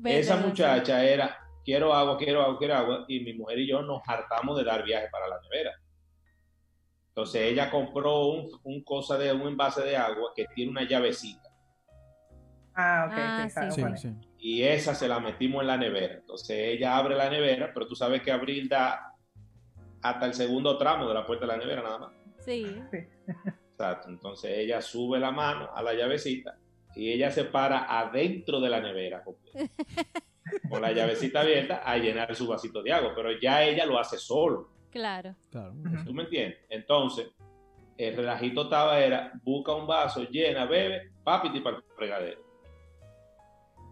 esa 0.04 0.36
muchacha 0.38 1.02
era, 1.04 1.38
quiero 1.64 1.94
agua, 1.94 2.18
quiero 2.18 2.42
agua, 2.42 2.58
quiero 2.58 2.74
agua, 2.74 3.04
y 3.08 3.20
mi 3.20 3.32
mujer 3.34 3.60
y 3.60 3.68
yo 3.68 3.80
nos 3.82 4.02
hartamos 4.06 4.58
de 4.58 4.64
dar 4.64 4.82
viaje 4.84 5.06
para 5.12 5.28
la 5.28 5.40
nevera. 5.42 5.72
Entonces 7.16 7.50
ella 7.50 7.70
compró 7.70 8.26
un, 8.26 8.50
un 8.64 8.84
cosa 8.84 9.16
de 9.16 9.32
un 9.32 9.48
envase 9.48 9.82
de 9.82 9.96
agua 9.96 10.32
que 10.36 10.44
tiene 10.54 10.70
una 10.70 10.86
llavecita. 10.86 11.50
Ah, 12.74 13.06
ok. 13.06 13.18
Ah, 13.56 13.70
sí, 13.70 13.82
sí, 13.96 14.08
y 14.38 14.62
esa 14.62 14.94
se 14.94 15.08
la 15.08 15.18
metimos 15.18 15.62
en 15.62 15.68
la 15.68 15.78
nevera. 15.78 16.16
Entonces 16.16 16.74
ella 16.74 16.98
abre 16.98 17.16
la 17.16 17.30
nevera, 17.30 17.70
pero 17.72 17.86
tú 17.86 17.96
sabes 17.96 18.20
que 18.20 18.30
Abril 18.30 18.68
da 18.68 19.14
hasta 20.02 20.26
el 20.26 20.34
segundo 20.34 20.76
tramo 20.76 21.08
de 21.08 21.14
la 21.14 21.24
puerta 21.24 21.46
de 21.46 21.52
la 21.52 21.56
nevera 21.56 21.82
nada 21.82 21.98
más. 22.00 22.12
Sí. 22.44 22.66
Exacto. 23.70 24.10
Entonces 24.10 24.50
ella 24.54 24.82
sube 24.82 25.18
la 25.18 25.30
mano 25.30 25.70
a 25.74 25.82
la 25.82 25.94
llavecita 25.94 26.58
y 26.94 27.12
ella 27.12 27.30
se 27.30 27.44
para 27.44 27.98
adentro 27.98 28.60
de 28.60 28.68
la 28.68 28.82
nevera 28.82 29.24
completa, 29.24 29.72
con 30.68 30.82
la 30.82 30.92
llavecita 30.92 31.40
abierta 31.40 31.76
a 31.82 31.96
llenar 31.96 32.36
su 32.36 32.46
vasito 32.46 32.82
de 32.82 32.92
agua, 32.92 33.14
pero 33.16 33.30
ya 33.40 33.64
ella 33.64 33.86
lo 33.86 33.98
hace 33.98 34.18
solo. 34.18 34.75
Claro. 34.90 35.34
Claro. 35.50 35.74
¿Tú 36.04 36.12
me 36.14 36.22
entiendes? 36.24 36.58
Entonces, 36.70 37.28
el 37.98 38.16
relajito 38.16 38.62
estaba 38.64 38.98
era, 39.00 39.32
busca 39.42 39.74
un 39.74 39.86
vaso, 39.86 40.22
llena, 40.24 40.64
bebe, 40.66 41.10
papi, 41.24 41.60
para 41.60 41.76
el 41.78 41.82
fregadero. 41.96 42.40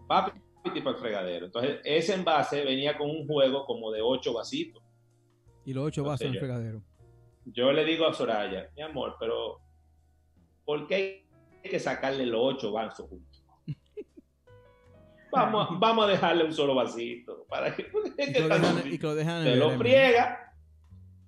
Papi, 0.07 0.31
para 0.63 0.89
el 0.91 0.97
fregadero. 0.97 1.45
Entonces, 1.47 1.79
ese 1.83 2.13
envase 2.13 2.63
venía 2.63 2.97
con 2.97 3.09
un 3.09 3.27
juego 3.27 3.65
como 3.65 3.91
de 3.91 4.01
ocho 4.01 4.33
vasitos. 4.33 4.81
Y 5.65 5.73
los 5.73 5.85
ocho 5.85 6.03
vasos 6.03 6.21
en 6.21 6.27
el 6.27 6.33
yo. 6.35 6.39
fregadero. 6.39 6.81
Yo 7.45 7.71
le 7.71 7.83
digo 7.85 8.07
a 8.07 8.13
Soraya, 8.13 8.69
mi 8.75 8.81
amor, 8.81 9.15
pero 9.19 9.59
¿por 10.63 10.87
qué 10.87 11.25
hay 11.63 11.69
que 11.69 11.79
sacarle 11.79 12.25
los 12.25 12.39
ocho 12.41 12.71
vasos 12.71 13.07
juntos? 13.09 13.43
Vamos, 15.31 15.67
a- 15.69 15.73
vamos 15.77 16.05
a 16.05 16.07
dejarle 16.09 16.45
un 16.45 16.53
solo 16.53 16.73
vasito. 16.75 17.45
Para 17.49 17.75
que, 17.75 17.83
Y 18.17 18.31
que 18.33 18.39
lo 18.39 18.47
dejan, 18.47 18.93
y 18.93 18.97
que 18.97 19.05
lo 19.07 19.15
dejan 19.15 19.37
en 19.39 19.43
te 19.43 19.53
el 19.53 19.59
lo 19.59 19.71
friega. 19.71 20.44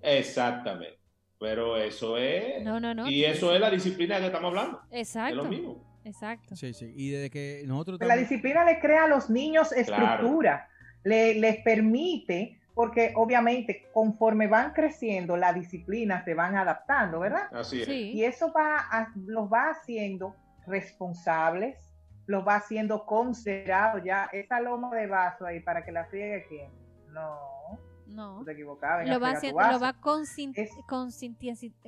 Exactamente. 0.07 0.97
Pero 1.39 1.77
eso 1.77 2.17
es. 2.17 2.63
No, 2.63 2.79
no, 2.79 2.93
no. 2.95 3.07
Y 3.09 3.23
eso 3.23 3.53
es 3.53 3.59
la 3.59 3.69
disciplina 3.69 4.17
que 4.19 4.25
estamos 4.27 4.49
hablando. 4.49 4.81
Exacto. 4.91 5.29
Es 5.29 5.43
lo 5.43 5.45
mismo. 5.49 6.01
Exacto. 6.03 6.55
Sí, 6.55 6.73
sí. 6.73 6.91
Y 6.95 7.09
desde 7.11 7.29
que 7.29 7.63
nosotros 7.67 7.99
La 7.99 8.05
estamos- 8.05 8.29
disciplina 8.29 8.65
le 8.65 8.79
crea 8.79 9.03
a 9.03 9.07
los 9.07 9.29
niños 9.29 9.71
estructura, 9.71 10.67
le, 11.03 11.35
les 11.35 11.57
permite, 11.63 12.59
porque 12.73 13.11
obviamente 13.15 13.85
conforme 13.93 14.47
van 14.47 14.71
creciendo, 14.73 15.35
las 15.37 15.53
disciplinas 15.53 16.23
se 16.25 16.33
van 16.33 16.55
adaptando, 16.55 17.19
¿verdad? 17.19 17.49
Así 17.51 17.81
es. 17.81 17.87
Y 17.89 18.23
eso 18.23 18.51
va 18.51 18.77
a- 18.89 19.11
los 19.27 19.51
va 19.51 19.69
haciendo 19.71 20.35
responsables, 20.65 21.77
los 22.25 22.47
va 22.47 22.55
haciendo 22.55 23.05
considerados. 23.05 24.01
Ya 24.03 24.29
esa 24.31 24.59
loma 24.59 24.93
de 24.95 25.07
vaso 25.07 25.45
ahí 25.45 25.59
para 25.59 25.83
que 25.85 25.91
la 25.91 26.05
friegue 26.05 26.45
quién. 26.49 26.71
No, 27.13 27.79
No. 28.07 28.43
te 28.43 28.53
equivocabas. 28.53 29.07
Lo 29.07 29.19
va, 29.19 29.31
haciendo, 29.31 29.61
lo 29.71 29.79
va 29.79 29.93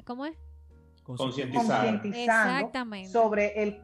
¿Cómo 0.04 0.26
es? 0.26 0.38
Concientizando 1.04 2.08
Exactamente. 2.08 3.10
sobre 3.10 3.62
el 3.64 3.82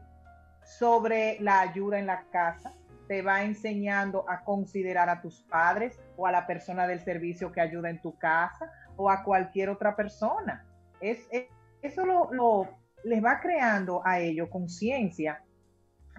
sobre 0.78 1.38
la 1.40 1.60
ayuda 1.60 1.98
en 1.98 2.06
la 2.06 2.24
casa 2.30 2.72
te 3.08 3.22
va 3.22 3.42
enseñando 3.44 4.28
a 4.28 4.42
considerar 4.42 5.08
a 5.08 5.20
tus 5.20 5.42
padres 5.42 5.98
o 6.16 6.26
a 6.26 6.32
la 6.32 6.44
persona 6.46 6.88
del 6.88 7.00
servicio 7.00 7.52
que 7.52 7.60
ayuda 7.60 7.88
en 7.88 8.00
tu 8.02 8.18
casa 8.18 8.70
o 8.96 9.08
a 9.08 9.22
cualquier 9.22 9.68
otra 9.70 9.94
persona. 9.94 10.66
Es, 11.00 11.26
es- 11.30 11.46
eso 11.82 12.04
lo, 12.04 12.32
lo- 12.32 12.68
les 13.04 13.22
va 13.24 13.38
creando 13.40 14.02
a 14.04 14.18
ellos 14.18 14.48
conciencia 14.50 15.40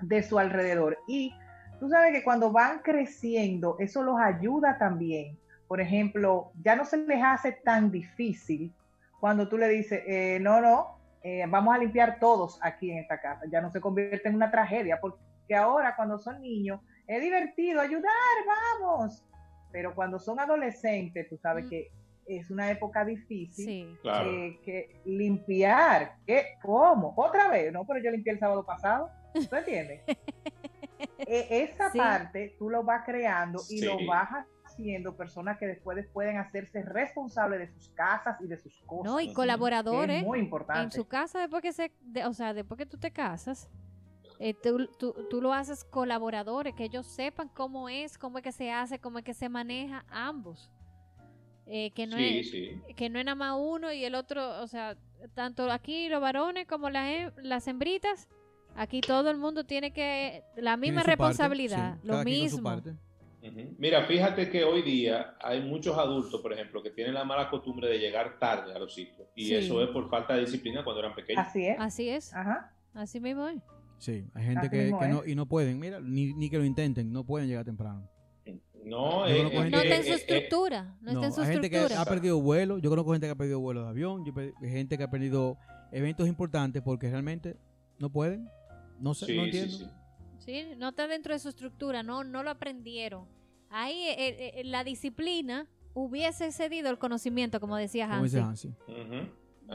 de 0.02 0.24
su 0.24 0.40
alrededor. 0.40 0.98
Y 1.10 1.34
tú 1.80 1.90
sabes 1.90 2.14
que 2.14 2.24
cuando 2.24 2.52
van 2.54 2.80
creciendo, 2.80 3.76
eso 3.80 4.02
los 4.04 4.18
ayuda 4.20 4.78
también. 4.78 5.38
Por 5.68 5.82
ejemplo, 5.82 6.52
ya 6.64 6.76
no 6.76 6.86
se 6.86 6.98
les 6.98 7.22
hace 7.24 7.52
tan 7.52 7.92
difícil 7.92 8.74
cuando 9.20 9.48
tú 9.50 9.58
le 9.58 9.68
dices, 9.68 10.02
eh, 10.08 10.40
no, 10.42 10.62
no, 10.62 10.98
eh, 11.24 11.44
vamos 11.48 11.76
a 11.76 11.78
limpiar 11.80 12.20
todos 12.20 12.60
aquí 12.62 12.92
en 12.92 13.00
esta 13.00 13.20
casa. 13.20 13.42
Ya 13.52 13.60
no 13.62 13.70
se 13.72 13.82
convierte 13.82 14.30
en 14.30 14.36
una 14.36 14.50
tragedia, 14.52 15.00
porque 15.02 15.56
ahora 15.56 15.96
cuando 15.96 16.18
son 16.20 16.42
niños 16.42 16.80
es 17.08 17.22
divertido 17.22 17.82
ayudar, 17.82 18.12
vamos. 18.80 19.26
Pero 19.72 19.94
cuando 19.96 20.20
son 20.20 20.40
adolescentes, 20.40 21.28
tú 21.28 21.38
sabes 21.38 21.66
Mm. 21.66 21.70
que 21.70 21.92
es 22.28 22.50
una 22.52 22.70
época 22.72 23.04
difícil. 23.06 23.66
Sí. 23.66 23.98
Claro. 24.02 24.30
eh, 24.32 24.60
que 24.64 25.02
limpiar, 25.06 26.16
¿qué? 26.26 26.58
¿Cómo? 26.62 27.14
¿Otra 27.18 27.50
vez? 27.50 27.72
No, 27.74 27.86
pero 27.86 28.02
yo 28.02 28.12
limpié 28.12 28.34
el 28.34 28.40
sábado 28.40 28.66
pasado. 28.66 29.10
¿Tú 29.34 29.56
entiendes? 29.56 30.02
E- 31.20 31.48
esa 31.64 31.92
Sí. 31.92 31.98
parte 32.00 32.56
tú 32.58 32.70
lo 32.70 32.84
vas 32.84 33.04
creando 33.06 33.60
y 33.70 33.80
Sí. 33.80 33.86
lo 33.86 33.98
vas 34.08 34.30
haciendo 34.78 35.16
personas 35.16 35.58
que 35.58 35.66
después 35.66 36.06
pueden 36.14 36.38
hacerse 36.38 36.84
responsables 36.84 37.60
de 37.60 37.68
sus 37.68 37.90
casas 37.90 38.40
y 38.42 38.48
de 38.48 38.58
sus 38.58 38.80
cosas. 38.86 39.06
No, 39.06 39.20
y 39.20 39.34
colaboradores 39.34 40.18
es 40.22 40.24
muy 40.26 40.40
en 40.40 40.46
importante. 40.46 40.96
su 40.96 41.06
casa 41.08 41.40
después 41.40 41.62
que 41.64 41.74
se, 41.74 41.92
de- 42.02 42.26
o 42.26 42.34
sea, 42.34 42.54
después 42.54 42.78
que 42.78 42.86
tú 42.86 42.98
te 42.98 43.12
casas, 43.12 43.70
eh, 44.40 44.54
tú, 44.54 44.88
tú- 45.00 45.16
tú 45.30 45.42
lo 45.42 45.52
haces 45.54 45.84
colaboradores, 45.84 46.76
que 46.76 46.84
ellos 46.84 47.08
sepan 47.08 47.50
cómo 47.50 47.90
es, 47.90 48.18
cómo 48.20 48.38
es 48.38 48.44
que 48.44 48.52
se 48.52 48.72
hace, 48.72 49.00
cómo 49.00 49.18
es 49.18 49.26
que 49.26 49.34
se 49.34 49.50
maneja 49.50 50.06
ambos. 50.10 50.72
Eh, 51.66 51.92
que 51.92 52.06
no 52.08 52.16
Sí, 52.18 52.40
es 52.40 52.52
sí. 52.52 52.82
que 52.96 53.10
no 53.10 53.20
es 53.20 53.26
nada 53.26 53.36
más 53.36 53.56
uno 53.60 53.92
y 53.92 54.06
el 54.06 54.16
otro, 54.16 54.62
o 54.62 54.68
sea, 54.68 54.96
tanto 55.34 55.70
aquí 55.72 56.08
los 56.08 56.22
varones 56.22 56.66
como 56.68 56.90
las, 56.90 57.34
las 57.38 57.68
hembritas, 57.68 58.30
aquí 58.76 59.02
todo 59.02 59.32
el 59.32 59.38
mundo 59.38 59.66
tiene 59.66 59.92
que 59.92 60.44
la 60.56 60.78
misma 60.78 60.98
parte, 61.02 61.12
responsabilidad, 61.12 61.96
sí, 62.02 62.08
lo 62.08 62.24
mismo. 62.24 62.82
Mira, 63.78 64.06
fíjate 64.06 64.50
que 64.50 64.64
hoy 64.64 64.82
día 64.82 65.36
hay 65.40 65.62
muchos 65.62 65.98
adultos, 65.98 66.42
por 66.42 66.54
ejemplo, 66.54 66.82
que 66.82 66.90
tienen 66.90 67.14
la 67.14 67.24
mala 67.24 67.50
costumbre 67.50 67.88
de 67.88 68.00
llegar 68.00 68.40
tarde 68.40 68.74
a 68.74 68.80
los 68.80 68.94
sitios. 68.94 69.28
Y 69.36 69.46
Sí. 69.46 69.56
eso 69.56 69.82
es 69.82 69.90
por 69.90 70.10
falta 70.10 70.36
de 70.36 70.42
disciplina 70.42 70.84
cuando 70.84 71.02
eran 71.02 71.16
pequeños. 71.16 71.46
Así 71.48 71.66
es. 71.66 71.80
Así 71.80 72.10
es, 72.10 72.34
Ajá. 72.34 72.74
así 72.94 73.20
mismo 73.20 73.48
es. 73.48 73.62
Sí, 74.00 74.26
hay 74.34 74.44
gente 74.46 74.68
Así 74.68 74.70
que, 74.70 74.92
no, 75.10 75.26
y 75.26 75.34
no 75.36 75.46
pueden, 75.48 75.80
mira, 75.80 76.00
ni, 76.00 76.34
ni 76.34 76.50
que 76.50 76.58
lo 76.58 76.66
intenten, 76.66 77.12
no 77.12 77.24
pueden 77.24 77.48
llegar 77.48 77.66
temprano. 77.66 78.08
No, 78.84 79.28
eh, 79.28 79.42
eh, 79.42 79.70
No 79.70 79.80
está 79.80 79.96
en 79.98 80.04
su 80.04 80.10
eh, 80.10 80.14
eh, 80.14 80.16
estructura, 80.16 80.96
no, 81.02 81.12
está 81.12 81.26
en 81.26 81.34
su 81.34 81.42
hay 81.42 81.48
gente 81.48 81.70
que 81.70 81.78
ha 81.78 82.06
perdido 82.06 82.40
vuelo, 82.40 82.78
yo 82.78 82.90
conozco 82.90 83.12
gente 83.12 83.28
que 83.28 83.32
ha 83.32 83.36
perdido 83.36 83.60
vuelos 83.60 83.84
de 83.84 83.90
avión, 83.90 84.24
yo 84.24 84.34
gente 84.62 84.98
que 84.98 85.04
ha 85.04 85.10
perdido 85.12 85.58
eventos 85.92 86.28
importantes 86.28 86.82
porque 86.82 87.10
realmente 87.10 87.58
no 88.00 88.10
pueden, 88.10 88.48
no 89.00 89.14
sé, 89.14 89.26
sí, 89.26 89.36
no 89.36 89.44
entiendo. 89.44 89.78
sí. 89.78 89.84
Sí, 89.84 89.90
no 90.78 90.90
está 90.90 91.08
dentro 91.08 91.34
de 91.34 91.40
su 91.40 91.50
estructura, 91.50 92.04
no, 92.04 92.24
no 92.24 92.44
lo 92.44 92.50
aprendieron. 92.50 93.26
Ahí 93.70 93.96
eh, 94.08 94.60
eh, 94.60 94.64
la 94.64 94.84
disciplina 94.84 95.68
hubiese 95.94 96.52
cedido 96.52 96.90
el 96.90 96.98
conocimiento, 96.98 97.60
como 97.60 97.76
decía 97.76 98.08
Como 98.08 98.24
dice 98.24 98.40
Hansi. 98.40 98.74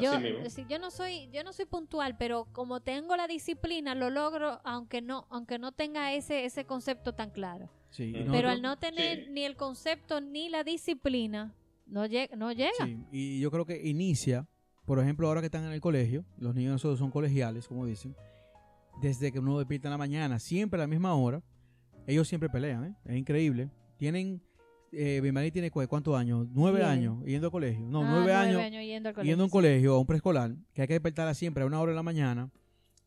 Yo, 0.00 0.78
no 0.78 0.90
soy, 0.90 1.28
yo 1.32 1.44
no 1.44 1.52
soy 1.52 1.66
puntual, 1.66 2.16
pero 2.16 2.46
como 2.52 2.80
tengo 2.80 3.14
la 3.16 3.26
disciplina, 3.26 3.94
lo 3.94 4.08
logro, 4.08 4.60
aunque 4.64 5.02
no, 5.02 5.26
aunque 5.28 5.58
no 5.58 5.72
tenga 5.72 6.14
ese, 6.14 6.46
ese 6.46 6.64
concepto 6.64 7.14
tan 7.14 7.30
claro. 7.30 7.68
Sí, 7.90 8.12
Pero 8.12 8.24
nosotros- 8.26 8.52
al 8.52 8.62
no 8.62 8.78
tener 8.78 9.24
sí. 9.26 9.30
ni 9.30 9.44
el 9.44 9.56
concepto 9.56 10.20
ni 10.22 10.48
la 10.48 10.64
disciplina, 10.64 11.54
no 11.84 12.06
llega, 12.06 12.34
no 12.36 12.52
llega. 12.52 12.72
Sí, 12.86 12.98
y 13.12 13.40
yo 13.40 13.50
creo 13.50 13.66
que 13.66 13.86
inicia, 13.86 14.46
por 14.86 14.98
ejemplo, 14.98 15.28
ahora 15.28 15.40
que 15.40 15.46
están 15.46 15.64
en 15.64 15.72
el 15.72 15.80
colegio, 15.82 16.24
los 16.38 16.54
niños 16.54 16.80
son 16.80 17.10
colegiales, 17.10 17.68
como 17.68 17.84
dicen, 17.84 18.16
desde 19.00 19.32
que 19.32 19.38
uno 19.38 19.58
despierta 19.58 19.88
en 19.88 19.92
la 19.92 19.98
mañana, 19.98 20.38
siempre 20.38 20.78
a 20.80 20.84
la 20.84 20.86
misma 20.86 21.14
hora, 21.14 21.42
ellos 22.06 22.26
siempre 22.28 22.48
pelean, 22.48 22.84
¿eh? 22.84 22.94
es 23.04 23.16
increíble. 23.16 23.70
Tienen, 23.96 24.42
eh, 24.92 25.20
mi 25.22 25.30
marido 25.32 25.52
tiene 25.52 25.70
¿cu- 25.70 25.86
cuántos 25.88 26.16
años, 26.16 26.46
nueve 26.50 26.78
Bien. 26.78 26.90
años 26.90 27.24
yendo 27.24 27.46
al 27.48 27.50
colegio, 27.52 27.86
no, 27.88 28.02
Ah, 28.02 28.08
nueve, 28.10 28.32
años, 28.34 28.60
yendo 28.84 29.08
al 29.08 29.14
colegio. 29.14 29.30
yendo 29.32 29.42
a 29.42 29.46
un 29.46 29.50
sí. 29.50 29.52
colegio, 29.52 29.94
a 29.94 29.98
un 30.00 30.06
preescolar, 30.06 30.54
que 30.74 30.82
hay 30.82 30.88
que 30.88 30.94
despertarla 30.94 31.34
siempre 31.34 31.62
a 31.62 31.66
una 31.66 31.80
hora 31.80 31.90
de 31.92 31.96
la 31.96 32.02
mañana, 32.02 32.50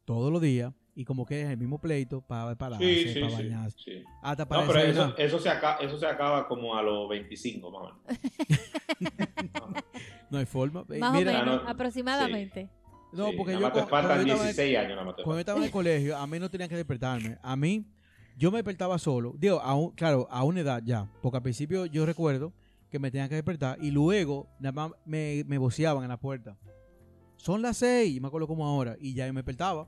todos 0.06 0.32
los 0.32 0.42
días, 0.42 0.74
Y 0.98 1.04
como 1.04 1.26
que 1.26 1.42
es 1.42 1.50
el 1.50 1.58
mismo 1.58 1.78
pleito 1.78 2.22
para 2.22 2.56
para 2.56 2.78
Sí, 2.78 3.10
sí, 3.10 3.20
para 3.20 3.30
sí, 3.30 3.36
bañarse. 3.36 3.78
sí. 3.84 4.04
Hasta 4.24 4.48
para 4.48 4.62
No, 4.62 4.68
pero 4.72 4.80
eso, 4.80 5.14
eso, 5.18 5.40
se 5.40 5.50
acaba, 5.50 5.76
eso 5.82 5.98
se 6.00 6.06
acaba 6.06 6.48
como 6.48 6.74
a 6.78 6.82
los 6.82 7.10
25, 7.10 7.70
más 7.70 7.82
o 7.82 7.86
menos. 7.86 8.20
No 10.30 10.38
hay 10.38 10.46
forma. 10.46 10.86
Más 10.88 11.14
Mira, 11.14 11.32
o 11.32 11.44
menos, 11.44 11.64
no, 11.64 11.70
aproximadamente. 11.70 12.70
No, 13.14 13.30
Sí, 13.30 13.36
porque 13.38 13.54
nada 13.54 13.62
yo 13.62 13.68
más 13.68 13.74
te 13.74 13.82
cu- 13.84 13.88
faltan 13.90 14.10
cuando 14.12 14.28
yo 14.28 14.34
estaba 14.34 14.50
en- 14.50 14.56
16 14.56 14.78
años, 14.78 14.90
nada 14.92 15.04
más 15.06 15.16
te 15.16 15.24
Cuando 15.24 15.40
yo 15.40 15.40
faltan. 15.40 15.40
estaba 15.40 15.58
en 15.60 15.64
el 15.66 15.72
colegio, 15.72 16.18
a 16.18 16.28
mí 16.28 16.40
no 16.40 16.50
tenían 16.50 16.70
que 16.70 16.76
despertarme. 16.76 17.38
A 17.42 17.56
mí, 17.56 17.86
yo 18.38 18.52
me 18.52 18.58
despertaba 18.58 18.98
solo. 19.00 19.34
Digo, 19.38 19.62
a 19.62 19.74
un- 19.76 19.92
claro, 19.92 20.28
a 20.30 20.44
una 20.44 20.60
edad 20.62 20.82
ya. 20.84 21.10
Porque 21.22 21.38
al 21.38 21.44
principio 21.44 21.86
yo 21.86 22.06
recuerdo 22.06 22.54
que 22.92 23.00
me 23.00 23.12
tenían 23.12 23.30
que 23.30 23.36
despertar 23.36 23.78
y 23.82 23.92
luego 23.92 24.48
nada 24.60 24.72
más 24.72 24.92
me, 25.06 25.44
me 25.48 25.58
voceaban 25.58 26.04
en 26.04 26.10
la 26.10 26.18
puerta. 26.20 26.58
Son 27.38 27.62
las 27.62 27.78
seis, 27.78 28.20
me 28.22 28.28
acuerdo 28.28 28.48
como 28.48 28.66
ahora, 28.66 28.96
y 29.00 29.14
ya 29.14 29.28
yo 29.28 29.34
me 29.34 29.40
despertaba. 29.40 29.88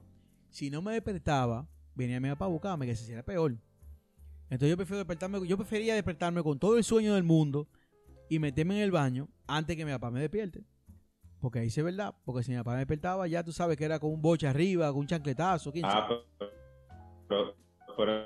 Si 0.49 0.69
no 0.69 0.81
me 0.81 0.93
despertaba, 0.93 1.67
venía 1.95 2.19
mi 2.19 2.29
papá 2.29 2.45
a 2.45 2.49
buscarme, 2.49 2.85
que 2.85 2.95
se 2.95 3.03
hiciera 3.03 3.23
peor. 3.23 3.57
Entonces 4.49 4.69
yo 4.69 4.77
prefiero 4.77 4.97
despertarme, 4.99 5.45
yo 5.45 5.57
prefería 5.57 5.93
despertarme 5.95 6.41
con 6.43 6.57
todo 6.57 6.77
el 6.77 6.83
sueño 6.83 7.15
del 7.15 7.23
mundo 7.23 7.67
y 8.29 8.39
meterme 8.39 8.75
en 8.77 8.81
el 8.83 8.91
baño 8.91 9.27
antes 9.45 9.75
que 9.75 9.83
mi 9.85 9.91
papá 9.91 10.09
me 10.11 10.19
despierte. 10.21 10.63
Porque 11.39 11.59
ahí 11.59 11.69
sí 11.69 11.79
es 11.81 11.85
verdad. 11.85 12.13
Porque 12.25 12.43
si 12.43 12.51
mi 12.51 12.57
papá 12.57 12.71
me 12.71 12.77
despertaba, 12.79 13.27
ya 13.27 13.43
tú 13.43 13.51
sabes 13.51 13.77
que 13.77 13.85
era 13.85 13.99
con 13.99 14.11
un 14.11 14.21
boche 14.21 14.47
arriba, 14.47 14.89
con 14.89 14.99
un 15.01 15.07
chancletazo. 15.07 15.71
¿quién 15.71 15.85
Ah, 15.85 16.07
sabe? 16.07 16.21
pero, 17.27 17.55
pero, 17.95 18.25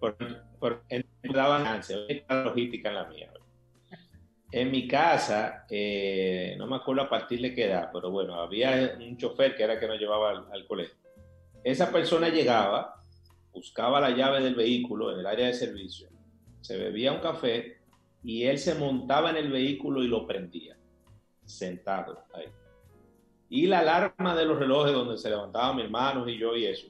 pero, 0.00 0.16
pero, 0.60 0.82
pero 0.88 1.04
me 1.22 1.34
daban 1.34 1.66
ansia, 1.66 1.96
la 2.28 2.44
logística 2.44 2.88
en 2.90 2.94
la 2.94 3.04
mía. 3.08 3.32
En 4.52 4.70
mi 4.72 4.88
casa, 4.88 5.64
eh, 5.70 6.56
no 6.58 6.66
me 6.66 6.76
acuerdo 6.76 7.02
a 7.02 7.08
partir 7.08 7.40
de 7.40 7.54
qué 7.54 7.66
edad, 7.66 7.90
pero 7.92 8.10
bueno, 8.10 8.34
había 8.34 8.96
un 8.98 9.16
chofer 9.16 9.54
que 9.54 9.62
era 9.62 9.74
el 9.74 9.80
que 9.80 9.86
nos 9.86 9.98
llevaba 9.98 10.30
al, 10.30 10.46
al 10.52 10.66
colegio. 10.66 10.96
Esa 11.62 11.92
persona 11.92 12.28
llegaba, 12.30 13.00
buscaba 13.52 14.00
la 14.00 14.10
llave 14.10 14.40
del 14.42 14.56
vehículo 14.56 15.12
en 15.12 15.20
el 15.20 15.26
área 15.26 15.46
de 15.46 15.54
servicio, 15.54 16.08
se 16.62 16.76
bebía 16.78 17.12
un 17.12 17.20
café 17.20 17.78
y 18.24 18.42
él 18.44 18.58
se 18.58 18.74
montaba 18.74 19.30
en 19.30 19.36
el 19.36 19.52
vehículo 19.52 20.02
y 20.02 20.08
lo 20.08 20.26
prendía, 20.26 20.76
sentado 21.58 22.24
ahí. 22.34 22.46
Y 23.48 23.66
la 23.66 23.80
alarma 23.80 24.34
de 24.34 24.44
los 24.44 24.58
relojes 24.58 24.92
donde 24.92 25.18
se 25.18 25.28
levantaban 25.28 25.76
mis 25.76 25.86
hermanos 25.86 26.28
y 26.28 26.38
yo 26.38 26.56
y 26.56 26.66
eso, 26.66 26.88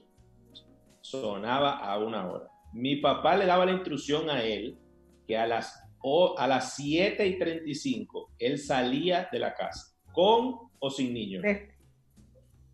sonaba 1.00 1.78
a 1.78 1.98
una 1.98 2.30
hora. 2.30 2.48
Mi 2.72 2.96
papá 2.96 3.36
le 3.36 3.46
daba 3.46 3.64
la 3.64 3.72
instrucción 3.72 4.28
a 4.28 4.42
él 4.42 4.78
que 5.26 5.36
a 5.36 5.46
las, 5.46 5.82
o, 6.00 6.38
a 6.38 6.46
las 6.46 6.74
7 6.74 7.26
y 7.26 7.38
35 7.38 8.32
él 8.38 8.58
salía 8.58 9.28
de 9.32 9.38
la 9.38 9.54
casa, 9.54 9.96
con 10.12 10.70
o 10.78 10.90
sin 10.90 11.14
niños. 11.14 11.42
De, 11.42 11.74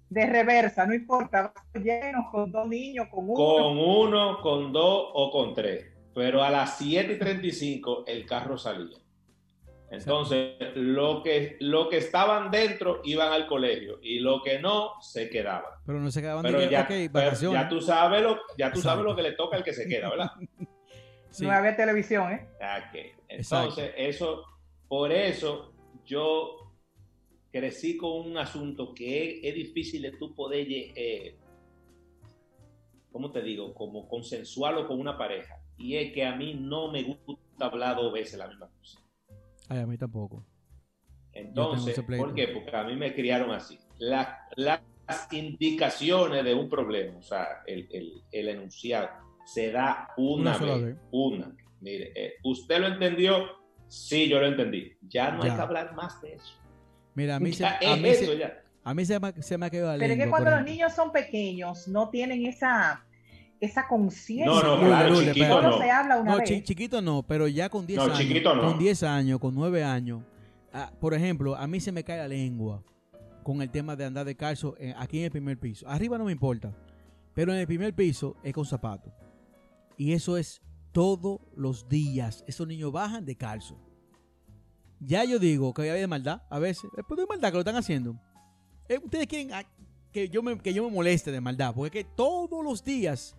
de 0.09 0.27
reversa, 0.27 0.87
no 0.87 0.95
importa, 0.95 1.53
llenos, 1.75 2.27
con 2.31 2.51
dos 2.51 2.67
niños, 2.69 3.09
con 3.11 3.25
uno. 3.25 3.35
Con 3.35 3.79
uno, 3.79 4.41
con 4.41 4.73
dos 4.73 5.11
o 5.15 5.31
con 5.31 5.55
tres. 5.55 5.93
Pero 6.15 6.43
a 6.43 6.51
las 6.51 6.79
7 6.79 7.13
y 7.13 7.19
35 7.19 8.05
el 8.07 8.25
carro 8.25 8.57
salía. 8.57 8.97
Entonces, 9.91 10.57
lo 10.75 11.23
que, 11.23 11.57
lo 11.61 11.89
que 11.89 11.99
estaban 11.99 12.51
dentro 12.51 13.01
iban 13.05 13.33
al 13.33 13.47
colegio 13.47 13.99
y 14.03 14.19
lo 14.19 14.43
que 14.43 14.59
no 14.59 15.01
se 15.01 15.31
quedaban. 15.31 15.73
Pero 15.85 16.01
no 16.01 16.11
se 16.11 16.21
quedaban 16.21 16.43
de 16.43 16.49
Pero 16.49 16.61
que, 16.61 16.71
ya, 16.71 16.81
ok, 16.83 16.89
pero 16.89 17.13
vacaciones. 17.13 17.61
ya 17.63 17.69
tú 17.69 17.81
sabes 17.81 18.23
lo, 18.23 18.41
ya 18.59 18.73
tú 18.73 18.81
sabes 18.81 18.99
Exacto. 18.99 19.03
lo 19.05 19.17
que 19.17 19.23
le 19.23 19.33
toca 19.33 19.57
al 19.57 19.65
que 19.65 19.73
se 19.73 19.89
queda, 19.89 20.11
¿verdad? 20.11 20.31
Sí. 21.31 21.45
No 21.45 21.51
había 21.51 21.77
televisión, 21.77 22.33
¿eh? 22.33 22.49
Ok. 22.55 23.15
Entonces, 23.29 23.93
eso, 23.99 24.43
por 24.89 25.13
eso 25.13 25.75
yo 26.07 26.73
crecí 27.53 27.99
con 27.99 28.31
un 28.31 28.39
asunto 28.39 28.95
que 28.95 29.41
es, 29.41 29.45
es 29.45 29.55
difícil 29.55 30.01
de 30.01 30.13
tú 30.13 30.35
poder, 30.35 30.67
eh, 30.71 31.37
¿cómo 33.13 33.31
te 33.33 33.43
digo? 33.43 33.75
Como 33.75 34.09
consensuarlo 34.09 34.87
con 34.87 34.99
una 34.99 35.19
pareja. 35.19 35.57
Y 35.77 35.97
es 35.97 36.15
que 36.15 36.25
a 36.25 36.35
mí 36.35 36.55
no 36.55 36.91
me 36.91 37.03
gusta 37.03 37.67
hablar 37.67 37.97
dos 37.97 38.15
veces 38.15 38.39
la 38.39 38.49
misma 38.49 38.71
cosa. 38.79 39.06
Ay, 39.69 39.79
a 39.81 39.87
mí 39.87 39.97
tampoco. 39.99 40.45
Entonces. 41.33 42.01
¿por 42.01 42.35
qué? 42.35 42.49
Porque 42.49 42.75
a 42.77 42.85
mí 42.85 42.97
me 42.97 43.15
criaron 43.15 43.51
así. 43.51 43.79
La- 43.99 44.47
las 44.57 44.81
indicaciones 45.33 46.45
de 46.45 46.55
un 46.55 46.69
problema, 46.69 47.19
o 47.19 47.23
sea, 47.23 47.63
el, 47.67 47.89
el- 47.93 48.23
el 48.33 48.49
enunciado, 48.49 49.09
se 49.45 49.71
da 49.71 50.09
una, 50.17 50.57
vez, 50.59 50.83
vez. 50.85 50.97
Una. 51.13 51.55
Mire, 51.81 52.13
eh, 52.15 52.33
¿usted 52.43 52.81
lo 52.81 52.89
entendió? 52.89 53.45
Sí, 53.89 54.29
yo 54.29 54.41
lo 54.41 54.47
entendí. 54.47 54.93
Ya 55.03 55.31
no 55.31 55.43
hay 55.43 55.51
Ya. 55.51 55.57
que 55.57 55.63
hablar 55.63 55.95
más 55.95 56.21
de 56.23 56.35
eso. 56.35 56.55
Mira, 57.15 57.37
a 57.37 57.41
mí, 57.41 57.53
se, 57.53 57.65
a 57.65 57.77
es 57.81 58.01
mí, 58.01 58.09
eso, 58.09 58.33
se, 58.33 58.39
ya. 58.39 58.63
a 58.83 58.95
mí 58.95 59.05
se, 59.05 59.21
me, 59.21 59.33
se 59.43 59.57
me 59.59 59.67
ha 59.67 59.71
quedado 59.71 59.93
la 59.93 59.99
Pero 59.99 60.13
es 60.15 60.19
que 60.19 60.29
cuando 60.31 60.51
los 60.51 60.65
niños 60.65 60.93
son 60.95 61.13
pequeños, 61.13 61.87
no 61.89 62.11
tienen 62.11 62.45
esa, 62.47 63.07
esa 63.61 63.87
conciencia. 63.89 64.47
No, 64.47 64.77
no, 64.77 64.87
claro, 64.87 65.11
Lule, 65.15 65.33
chiquito 65.33 65.63
no. 65.63 65.79
se 65.79 65.91
habla 65.91 66.21
una 66.21 66.31
No, 66.33 66.39
vez. 66.39 66.65
chiquito 66.65 67.01
no, 67.03 67.23
pero 67.23 67.49
ya 67.49 67.69
con 67.69 67.87
10 67.87 67.97
No, 67.99 68.05
años. 68.05 68.19
chiquito 68.19 68.55
no. 68.55 68.63
Con 68.63 68.79
10 68.79 69.03
años, 69.05 69.39
con 69.41 69.55
9 69.55 69.83
años. 69.85 70.23
ah, 70.73 70.93
por 71.01 71.15
ejemplo, 71.15 71.57
a 71.57 71.67
mí 71.67 71.81
se 71.81 71.91
me 71.93 72.05
cae 72.05 72.19
la 72.19 72.29
lengua 72.29 72.83
con 73.43 73.63
el 73.63 73.71
tema 73.71 73.95
de 73.97 74.05
andar 74.05 74.27
de 74.27 74.35
calzo 74.37 74.75
eh, 74.79 74.93
aquí 74.99 75.19
en 75.19 75.25
el 75.25 75.31
primer 75.31 75.59
piso. 75.59 75.89
Arriba 75.89 76.19
no 76.19 76.25
me 76.25 76.33
importa, 76.33 76.75
pero 77.33 77.53
en 77.53 77.59
el 77.61 77.67
primer 77.67 77.95
piso 77.95 78.37
es 78.43 78.53
con 78.53 78.65
zapatos. 78.67 79.13
Y 79.97 80.13
eso 80.13 80.37
es 80.37 80.61
todos 80.93 81.41
los 81.55 81.89
días. 81.89 82.45
Esos 82.47 82.67
niños 82.67 82.93
bajan 82.93 83.25
de 83.25 83.37
calzo. 83.37 83.79
Ya 85.01 85.25
yo 85.25 85.39
digo 85.39 85.73
que 85.75 85.83
hay 85.91 86.01
de 86.01 86.07
maldad 86.07 86.43
a 86.51 86.59
veces. 86.59 86.91
Es 86.97 87.05
por 87.05 87.17
de 87.19 87.27
maldad 87.27 87.49
que 87.51 87.55
lo 87.55 87.61
están 87.61 87.77
haciendo. 87.77 88.19
Eh, 88.89 88.99
Ustedes 89.03 89.27
quieren 89.27 89.53
ah, 89.55 89.65
que 90.13 90.29
yo, 90.29 90.43
me, 90.43 90.59
que 90.59 90.73
yo 90.73 90.85
me 90.85 90.91
moleste 90.91 91.31
de 91.31 91.41
maldad, 91.41 91.75
porque 91.75 92.01
es 92.01 92.05
que 92.05 92.11
todos 92.17 92.65
los 92.65 92.83
días. 92.85 93.37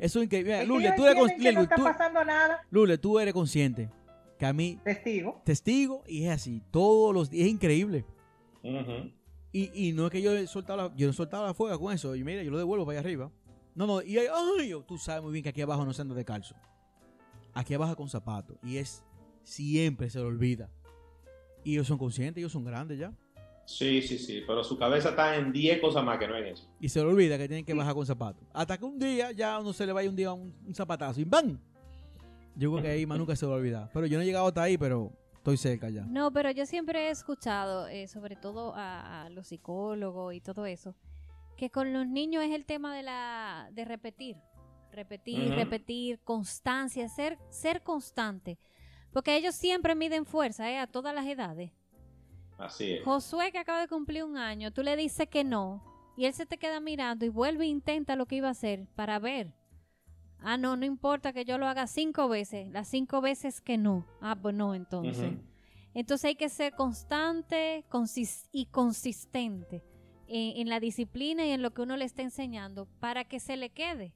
Eso 0.00 0.18
es 0.20 0.24
increíble. 0.24 0.64
Lule, 0.66 0.92
tú 0.96 1.04
eres, 1.06 1.16
entienden 1.30 1.36
cons- 1.38 1.42
que 1.42 1.52
no 1.52 1.60
está 1.62 1.76
tú- 1.76 1.82
pasando 1.84 2.24
nada. 2.24 2.60
Lule, 2.70 2.98
tú 2.98 3.18
eres 3.18 3.32
consciente 3.34 3.90
que 4.38 4.46
a 4.46 4.52
mí, 4.52 4.78
Testigo. 4.82 5.42
testigo, 5.44 6.02
y 6.08 6.24
es 6.24 6.30
así, 6.32 6.62
todos 6.70 7.14
los 7.14 7.28
días, 7.30 7.46
es 7.46 7.52
increíble. 7.52 8.04
Y, 9.52 9.88
y 9.88 9.92
no 9.92 10.06
es 10.06 10.12
que 10.12 10.22
yo 10.22 10.32
he 10.36 10.46
soltado 10.46 10.88
la, 10.88 10.96
yo 10.96 11.10
he 11.10 11.12
soltado 11.12 11.44
la 11.46 11.54
fuega 11.54 11.76
con 11.78 11.92
eso, 11.92 12.14
y 12.14 12.22
mira, 12.24 12.42
yo 12.42 12.50
lo 12.50 12.58
devuelvo 12.58 12.86
para 12.86 12.98
allá 12.98 13.06
arriba. 13.06 13.30
No, 13.74 13.86
no, 13.86 14.00
y 14.02 14.16
ay, 14.18 14.26
ay, 14.58 14.72
tú 14.86 14.96
sabes 14.98 15.22
muy 15.22 15.32
bien 15.32 15.42
que 15.42 15.48
aquí 15.50 15.60
abajo 15.60 15.84
no 15.84 15.92
se 15.92 16.02
anda 16.02 16.14
de 16.14 16.24
calzo. 16.24 16.54
Aquí 17.52 17.74
abajo 17.74 17.96
con 17.96 18.08
zapatos, 18.08 18.56
y 18.62 18.76
es 18.78 19.04
siempre 19.42 20.08
se 20.08 20.20
lo 20.20 20.26
olvida. 20.26 20.70
Y 21.64 21.72
ellos 21.72 21.86
son 21.88 21.98
conscientes, 21.98 22.40
ellos 22.40 22.52
son 22.52 22.64
grandes 22.64 22.98
ya. 22.98 23.12
Sí, 23.70 24.02
sí, 24.02 24.18
sí. 24.18 24.42
Pero 24.46 24.64
su 24.64 24.76
cabeza 24.76 25.10
está 25.10 25.36
en 25.36 25.52
10 25.52 25.80
cosas 25.80 26.04
más 26.04 26.18
que 26.18 26.26
no 26.26 26.36
en 26.36 26.46
eso. 26.46 26.68
Y 26.80 26.88
se 26.88 26.98
le 27.00 27.06
olvida 27.06 27.38
que 27.38 27.46
tienen 27.46 27.64
que 27.64 27.72
bajar 27.72 27.94
con 27.94 28.04
zapatos. 28.04 28.42
Hasta 28.52 28.76
que 28.76 28.84
un 28.84 28.98
día 28.98 29.30
ya 29.30 29.60
uno 29.60 29.72
se 29.72 29.86
le 29.86 29.92
vaya 29.92 30.10
un 30.10 30.16
día 30.16 30.32
un, 30.32 30.52
un 30.66 30.74
zapatazo 30.74 31.20
y 31.20 31.24
¡bam! 31.24 31.56
Yo 32.56 32.72
creo 32.72 32.82
que 32.82 32.88
ahí 32.88 33.06
más 33.06 33.16
nunca 33.16 33.36
se 33.36 33.46
va 33.46 33.54
a 33.54 33.56
olvidar. 33.56 33.88
Pero 33.94 34.06
yo 34.06 34.18
no 34.18 34.22
he 34.22 34.26
llegado 34.26 34.48
hasta 34.48 34.64
ahí, 34.64 34.76
pero 34.76 35.12
estoy 35.36 35.56
cerca 35.56 35.88
ya. 35.88 36.02
No, 36.02 36.32
pero 36.32 36.50
yo 36.50 36.66
siempre 36.66 37.06
he 37.06 37.10
escuchado, 37.10 37.86
eh, 37.86 38.08
sobre 38.08 38.34
todo 38.34 38.74
a, 38.74 39.26
a 39.26 39.30
los 39.30 39.46
psicólogos 39.46 40.34
y 40.34 40.40
todo 40.40 40.66
eso, 40.66 40.96
que 41.56 41.70
con 41.70 41.92
los 41.92 42.08
niños 42.08 42.42
es 42.42 42.50
el 42.50 42.66
tema 42.66 42.96
de 42.96 43.04
la 43.04 43.70
de 43.72 43.84
repetir, 43.84 44.36
repetir, 44.90 45.48
repetir, 45.54 46.18
constancia, 46.24 47.08
ser 47.08 47.38
ser 47.50 47.82
constante, 47.82 48.58
porque 49.12 49.36
ellos 49.36 49.54
siempre 49.54 49.94
miden 49.94 50.26
fuerza, 50.26 50.68
eh, 50.70 50.78
a 50.78 50.88
todas 50.88 51.14
las 51.14 51.26
edades. 51.26 51.70
Así 52.60 52.92
es. 52.92 53.04
Josué 53.04 53.50
que 53.52 53.58
acaba 53.58 53.80
de 53.80 53.88
cumplir 53.88 54.24
un 54.24 54.36
año, 54.36 54.70
tú 54.70 54.82
le 54.82 54.96
dices 54.96 55.28
que 55.28 55.44
no 55.44 55.82
y 56.16 56.26
él 56.26 56.34
se 56.34 56.44
te 56.44 56.58
queda 56.58 56.80
mirando 56.80 57.24
y 57.24 57.30
vuelve 57.30 57.64
e 57.64 57.68
intenta 57.68 58.14
lo 58.14 58.26
que 58.26 58.36
iba 58.36 58.48
a 58.48 58.52
hacer 58.52 58.86
para 58.94 59.18
ver. 59.18 59.54
Ah, 60.38 60.56
no, 60.56 60.76
no 60.76 60.84
importa 60.84 61.32
que 61.32 61.44
yo 61.44 61.58
lo 61.58 61.66
haga 61.66 61.86
cinco 61.86 62.28
veces, 62.28 62.70
las 62.70 62.88
cinco 62.88 63.20
veces 63.20 63.60
que 63.60 63.78
no. 63.78 64.06
Ah, 64.20 64.36
pues 64.40 64.54
no, 64.54 64.74
entonces. 64.74 65.32
Entonces 65.94 66.26
hay 66.26 66.34
que 66.36 66.48
ser 66.48 66.74
constante 66.74 67.84
y 68.52 68.66
consistente 68.66 69.82
en, 70.28 70.60
en 70.60 70.68
la 70.68 70.80
disciplina 70.80 71.46
y 71.46 71.50
en 71.50 71.62
lo 71.62 71.72
que 71.72 71.82
uno 71.82 71.96
le 71.96 72.04
está 72.04 72.22
enseñando 72.22 72.86
para 73.00 73.24
que 73.24 73.40
se 73.40 73.56
le 73.56 73.70
quede. 73.70 74.14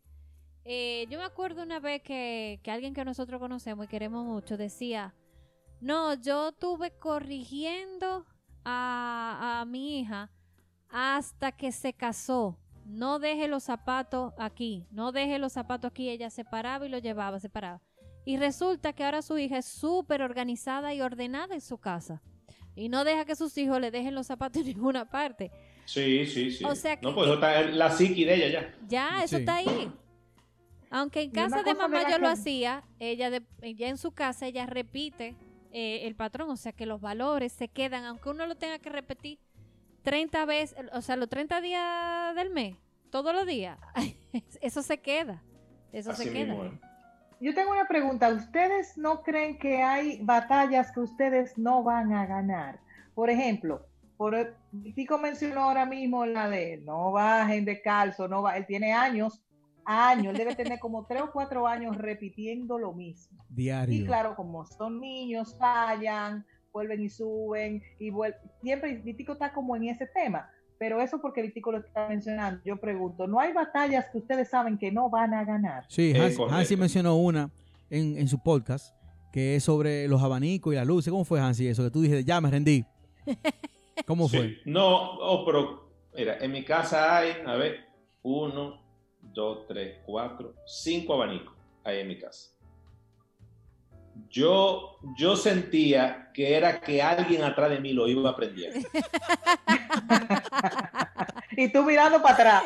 Eh, 0.64 1.06
yo 1.10 1.18
me 1.18 1.24
acuerdo 1.24 1.62
una 1.62 1.78
vez 1.80 2.02
que, 2.02 2.60
que 2.62 2.70
alguien 2.70 2.94
que 2.94 3.04
nosotros 3.04 3.38
conocemos 3.38 3.84
y 3.84 3.88
queremos 3.88 4.24
mucho 4.24 4.56
decía, 4.56 5.14
no, 5.80 6.14
yo 6.14 6.52
tuve 6.52 6.90
corrigiendo 6.92 8.24
a, 8.64 9.60
a 9.60 9.64
mi 9.64 10.00
hija 10.00 10.30
hasta 10.90 11.52
que 11.52 11.72
se 11.72 11.92
casó. 11.92 12.58
No 12.86 13.18
deje 13.18 13.48
los 13.48 13.64
zapatos 13.64 14.34
aquí, 14.38 14.86
no 14.90 15.10
deje 15.12 15.38
los 15.38 15.52
zapatos 15.54 15.90
aquí. 15.90 16.08
Ella 16.10 16.28
se 16.30 16.44
paraba 16.44 16.84
y 16.86 16.90
lo 16.90 16.98
llevaba, 16.98 17.40
se 17.40 17.48
paraba. 17.48 17.80
Y 18.26 18.36
resulta 18.36 18.92
que 18.92 19.04
ahora 19.04 19.22
su 19.22 19.38
hija 19.38 19.58
es 19.58 19.64
súper 19.66 20.22
organizada 20.22 20.94
y 20.94 21.00
ordenada 21.00 21.54
en 21.54 21.60
su 21.60 21.78
casa. 21.78 22.22
Y 22.76 22.88
no 22.88 23.04
deja 23.04 23.24
que 23.24 23.36
sus 23.36 23.56
hijos 23.58 23.80
le 23.80 23.90
dejen 23.90 24.14
los 24.14 24.26
zapatos 24.26 24.60
en 24.62 24.66
ninguna 24.76 25.08
parte. 25.08 25.50
Sí, 25.86 26.26
sí, 26.26 26.50
sí. 26.50 26.64
O 26.64 26.74
sea 26.74 26.96
que- 26.98 27.06
no, 27.06 27.14
pues 27.14 27.26
eso 27.26 27.34
está 27.34 27.60
en 27.60 27.78
la 27.78 27.90
psiqui 27.90 28.24
de 28.24 28.34
ella 28.34 28.48
ya. 28.60 28.74
Ya, 28.88 29.24
eso 29.24 29.36
Sí. 29.36 29.42
está 29.42 29.56
ahí. 29.56 29.90
Aunque 30.90 31.22
en 31.22 31.30
casa 31.30 31.62
de 31.62 31.74
mamá 31.74 32.08
yo 32.10 32.18
lo 32.18 32.28
hacía, 32.28 32.84
ella 32.98 33.28
de, 33.30 33.42
ella 33.62 33.88
en 33.88 33.98
su 33.98 34.12
casa 34.12 34.46
ella 34.46 34.64
repite 34.66 35.34
eh, 35.76 36.06
el 36.06 36.14
patrón, 36.14 36.50
o 36.50 36.56
sea 36.56 36.70
que 36.70 36.86
los 36.86 37.00
valores 37.00 37.52
se 37.52 37.66
quedan, 37.66 38.04
aunque 38.04 38.28
uno 38.30 38.46
lo 38.46 38.54
tenga 38.54 38.78
que 38.78 38.90
repetir 38.90 39.40
30 40.02 40.44
veces, 40.44 40.78
o 40.92 41.00
sea, 41.02 41.16
los 41.16 41.28
30 41.28 41.60
días 41.60 42.36
del 42.36 42.50
mes, 42.50 42.76
todos 43.10 43.34
los 43.34 43.44
días, 43.44 43.76
eso 44.62 44.82
se 44.82 44.98
queda. 44.98 45.42
Eso 45.92 46.12
Así 46.12 46.24
se 46.24 46.32
queda. 46.32 46.54
mismo 46.54 46.64
es. 46.64 46.72
Yo 47.40 47.54
tengo 47.54 47.72
una 47.72 47.88
pregunta. 47.88 48.28
¿Ustedes 48.28 48.96
no 48.96 49.22
creen 49.22 49.58
que 49.58 49.82
hay 49.82 50.20
batallas 50.22 50.92
que 50.92 51.00
ustedes 51.00 51.58
no 51.58 51.82
van 51.82 52.12
a 52.12 52.24
ganar? 52.24 52.78
Por 53.12 53.28
ejemplo, 53.28 53.84
por 54.16 54.56
Tico 54.94 55.18
mencionó 55.18 55.64
ahora 55.64 55.86
mismo 55.86 56.24
la 56.24 56.48
de 56.48 56.76
no 56.84 57.10
bajen 57.10 57.64
de 57.64 57.82
calzo, 57.82 58.28
no 58.28 58.42
va, 58.42 58.56
él 58.56 58.66
tiene 58.66 58.92
años, 58.92 59.42
años, 59.86 60.32
él 60.32 60.38
debe 60.38 60.54
tener 60.54 60.78
como 60.78 61.06
tres 61.06 61.22
o 61.22 61.30
cuatro 61.32 61.66
años 61.66 61.96
repitiendo 61.96 62.78
lo 62.78 62.92
mismo. 62.92 63.44
Diario. 63.48 63.94
Y 63.94 64.04
claro, 64.04 64.34
como 64.36 64.64
son 64.66 65.00
niños, 65.00 65.56
fallan, 65.58 66.44
vuelven 66.72 67.02
y 67.02 67.08
suben, 67.08 67.82
y 67.98 68.10
vuel- 68.10 68.34
siempre 68.62 68.96
Vitico 68.96 69.32
está 69.32 69.52
como 69.52 69.76
en 69.76 69.84
ese 69.84 70.06
tema. 70.06 70.48
Pero 70.78 71.00
eso 71.00 71.20
porque 71.20 71.40
Vitico 71.40 71.70
lo 71.70 71.78
está 71.78 72.08
mencionando. 72.08 72.60
Yo 72.64 72.76
pregunto, 72.78 73.26
¿no 73.26 73.38
hay 73.38 73.52
batallas 73.52 74.08
que 74.10 74.18
ustedes 74.18 74.50
saben 74.50 74.76
que 74.76 74.90
no 74.90 75.08
van 75.08 75.32
a 75.32 75.44
ganar? 75.44 75.84
Sí. 75.88 76.12
Hansi 76.50 76.76
mencionó 76.76 77.16
una 77.16 77.50
en, 77.90 78.18
en 78.18 78.26
su 78.28 78.42
podcast 78.42 78.94
que 79.32 79.56
es 79.56 79.64
sobre 79.64 80.08
los 80.08 80.22
abanicos 80.22 80.72
y 80.72 80.76
las 80.76 80.86
luces. 80.86 81.10
¿Cómo 81.10 81.24
fue, 81.24 81.40
Hansi, 81.40 81.68
eso? 81.68 81.84
Que 81.84 81.90
tú 81.90 82.02
dijiste, 82.02 82.24
ya 82.24 82.40
me 82.40 82.50
rendí. 82.50 82.84
¿Cómo 84.06 84.28
fue? 84.28 84.40
Sí. 84.48 84.56
No, 84.66 85.12
oh, 85.20 85.44
pero 85.44 85.90
mira, 86.16 86.38
en 86.38 86.52
mi 86.52 86.64
casa 86.64 87.16
hay, 87.18 87.32
a 87.46 87.54
ver, 87.54 87.76
uno, 88.22 88.80
dos, 89.34 89.66
tres, 89.66 89.98
cuatro, 90.06 90.54
cinco 90.64 91.14
abanicos 91.14 91.52
hay 91.82 92.00
en 92.00 92.08
mi 92.08 92.18
casa. 92.18 92.50
Yo, 94.30 94.96
yo 95.18 95.36
sentía 95.36 96.30
que 96.32 96.54
era 96.54 96.80
que 96.80 97.02
alguien 97.02 97.42
atrás 97.42 97.70
de 97.70 97.80
mí 97.80 97.92
lo 97.92 98.08
iba 98.08 98.30
aprendiendo. 98.30 98.78
y 101.56 101.72
tú 101.72 101.82
mirando 101.82 102.22
para 102.22 102.34
atrás. 102.34 102.62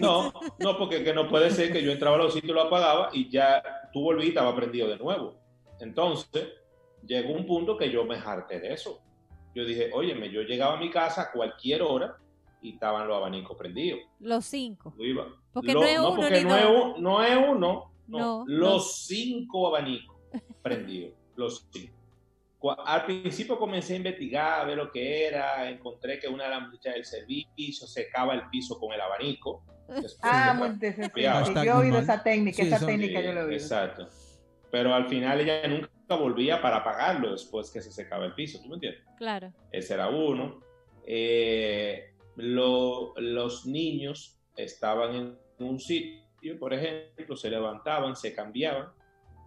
No, 0.00 0.32
no, 0.58 0.78
porque 0.78 1.02
que 1.02 1.12
no 1.12 1.28
puede 1.28 1.50
ser 1.50 1.72
que 1.72 1.82
yo 1.82 1.90
entraba 1.90 2.16
a 2.16 2.20
los 2.20 2.34
sitios, 2.34 2.54
lo 2.54 2.62
apagaba 2.62 3.10
y 3.12 3.28
ya 3.28 3.62
tú 3.92 4.02
volví 4.02 4.26
y 4.26 4.28
estaba 4.28 4.54
prendido 4.54 4.88
de 4.88 4.96
nuevo. 4.96 5.34
Entonces, 5.80 6.48
llegó 7.04 7.32
un 7.32 7.46
punto 7.46 7.76
que 7.76 7.90
yo 7.90 8.04
me 8.04 8.16
harté 8.16 8.60
de 8.60 8.72
eso. 8.72 9.00
Yo 9.54 9.64
dije, 9.64 9.90
óyeme, 9.92 10.30
yo 10.30 10.42
llegaba 10.42 10.74
a 10.74 10.80
mi 10.80 10.90
casa 10.90 11.22
a 11.22 11.32
cualquier 11.32 11.82
hora 11.82 12.16
y 12.62 12.74
estaban 12.74 13.06
los 13.08 13.16
abanicos 13.16 13.56
prendidos. 13.56 14.00
Los 14.20 14.44
cinco. 14.46 14.94
Iba. 14.98 15.26
Porque 15.52 15.72
Lo- 15.74 15.80
no 15.80 15.86
es 15.86 15.98
uno 15.98 16.14
porque 16.16 16.38
ni 16.38 16.44
no 16.48 16.56
es, 16.56 16.62
dos. 16.64 16.98
no 17.00 17.22
es 17.24 17.36
uno, 17.36 17.92
no, 18.06 18.18
No, 18.18 18.44
los 18.46 18.72
no. 18.74 18.80
cinco 18.80 19.68
abanicos 19.68 20.16
prendidos, 20.62 21.12
los 21.36 21.66
cinco. 21.70 21.94
Al 22.86 23.04
principio 23.06 23.58
comencé 23.58 23.94
a 23.94 23.96
investigar, 23.96 24.60
a 24.60 24.64
ver 24.64 24.76
lo 24.76 24.92
que 24.92 25.26
era, 25.26 25.68
encontré 25.68 26.20
que 26.20 26.28
una 26.28 26.44
de 26.44 26.50
las 26.50 26.62
muchachas 26.62 26.94
del 26.94 27.04
servicio 27.04 27.88
secaba 27.88 28.34
el 28.34 28.48
piso 28.50 28.78
con 28.78 28.92
el 28.92 29.00
abanico. 29.00 29.64
Después 29.88 30.18
Ah, 30.22 30.52
de- 30.52 30.58
muy 30.60 30.68
interesante. 30.68 31.22
Yo 31.22 31.62
he 31.62 31.72
oído 31.72 31.98
esa 31.98 32.22
técnica, 32.22 32.56
Sí, 32.62 32.68
esa 32.68 32.78
son- 32.78 32.86
técnica 32.86 33.18
Sí, 33.20 33.26
yo 33.26 33.32
la 33.32 33.40
he 33.40 33.44
oído. 33.44 33.56
Exacto. 33.56 34.06
Pero 34.70 34.94
al 34.94 35.08
final 35.08 35.40
ella 35.40 35.66
nunca 35.66 35.90
volvía 36.16 36.62
para 36.62 36.76
apagarlo 36.78 37.32
después 37.32 37.68
que 37.70 37.82
se 37.82 37.90
secaba 37.90 38.24
el 38.26 38.34
piso, 38.34 38.60
¿tú 38.62 38.68
me 38.68 38.74
entiendes? 38.76 39.02
Claro. 39.18 39.52
Ese 39.72 39.94
era 39.94 40.08
uno. 40.08 40.60
Eh, 41.04 42.11
lo- 42.42 43.14
los 43.16 43.66
niños 43.66 44.38
estaban 44.56 45.14
en 45.14 45.38
un 45.60 45.78
sitio, 45.78 46.58
por 46.58 46.74
ejemplo, 46.74 47.36
se 47.36 47.48
levantaban, 47.48 48.16
se 48.16 48.34
cambiaban. 48.34 48.88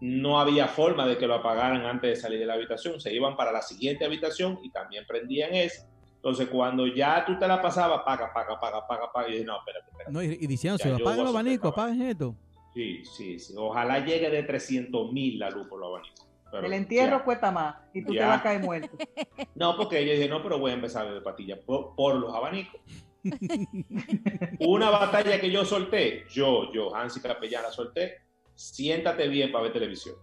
No 0.02 0.40
había 0.40 0.68
forma 0.68 1.06
de 1.08 1.18
que 1.18 1.28
lo 1.28 1.36
apagaran 1.36 1.86
antes 1.86 2.10
de 2.10 2.16
salir 2.16 2.40
de 2.40 2.46
la 2.46 2.54
habitación. 2.54 3.00
Se 3.00 3.14
iban 3.14 3.36
para 3.36 3.52
la 3.52 3.62
siguiente 3.62 4.06
habitación 4.06 4.60
y 4.64 4.70
también 4.72 5.06
prendían 5.08 5.54
esa. 5.54 5.90
Entonces, 6.16 6.48
cuando 6.50 6.88
ya 6.88 7.24
tú 7.26 7.38
te 7.38 7.48
la 7.48 7.62
pasabas, 7.62 8.02
paga, 8.04 8.32
paga, 8.34 8.60
paga, 8.60 8.88
paga, 8.88 9.12
paga, 9.14 9.30
y 9.30 9.34
dije, 9.34 9.46
no, 9.46 9.58
espérate, 9.60 9.86
espérate. 9.92 10.12
No, 10.12 10.24
y, 10.24 10.28
y 10.42 10.48
diciendo, 10.48 10.78
apaguen 10.96 11.24
los 11.24 11.30
abanicos, 11.30 11.72
apaguen 11.72 12.02
esto. 12.02 12.36
Sí, 12.74 13.06
sí, 13.06 13.40
sí. 13.40 13.54
Ojalá 13.58 14.04
llegue 14.06 14.30
de 14.30 14.44
300 14.44 15.12
mil 15.12 15.38
la 15.40 15.50
luz 15.50 15.68
por 15.68 15.80
los 15.80 15.90
abanicos. 15.90 16.25
Pero 16.62 16.68
El 16.68 16.74
entierro 16.74 17.18
ya. 17.20 17.24
cuesta 17.24 17.52
más 17.52 17.76
y 17.94 18.04
tú 18.04 18.14
te 18.14 18.20
vas 18.20 18.40
a 18.40 18.44
caer 18.44 18.62
muerto. 18.62 18.98
No, 19.56 19.78
porque 19.78 20.06
yo 20.06 20.12
dije, 20.14 20.28
no, 20.28 20.44
pero 20.44 20.60
voy 20.60 20.72
a 20.72 20.74
empezar 20.76 21.04
a 21.04 21.10
beber 21.10 21.24
pastillas 21.24 21.60
por, 21.60 21.96
por 21.96 22.16
los 22.16 22.34
abanicos. 22.36 22.80
Una 24.60 24.90
batalla 24.90 25.40
que 25.40 25.50
yo 25.52 25.66
solté, 25.66 26.26
yo, 26.30 26.72
yo, 26.74 26.94
Hansi 26.96 27.22
Capellán 27.22 27.64
la 27.64 27.72
solté, 27.72 28.18
siéntate 28.54 29.28
bien 29.28 29.52
para 29.52 29.64
ver 29.64 29.74
televisión. 29.74 30.16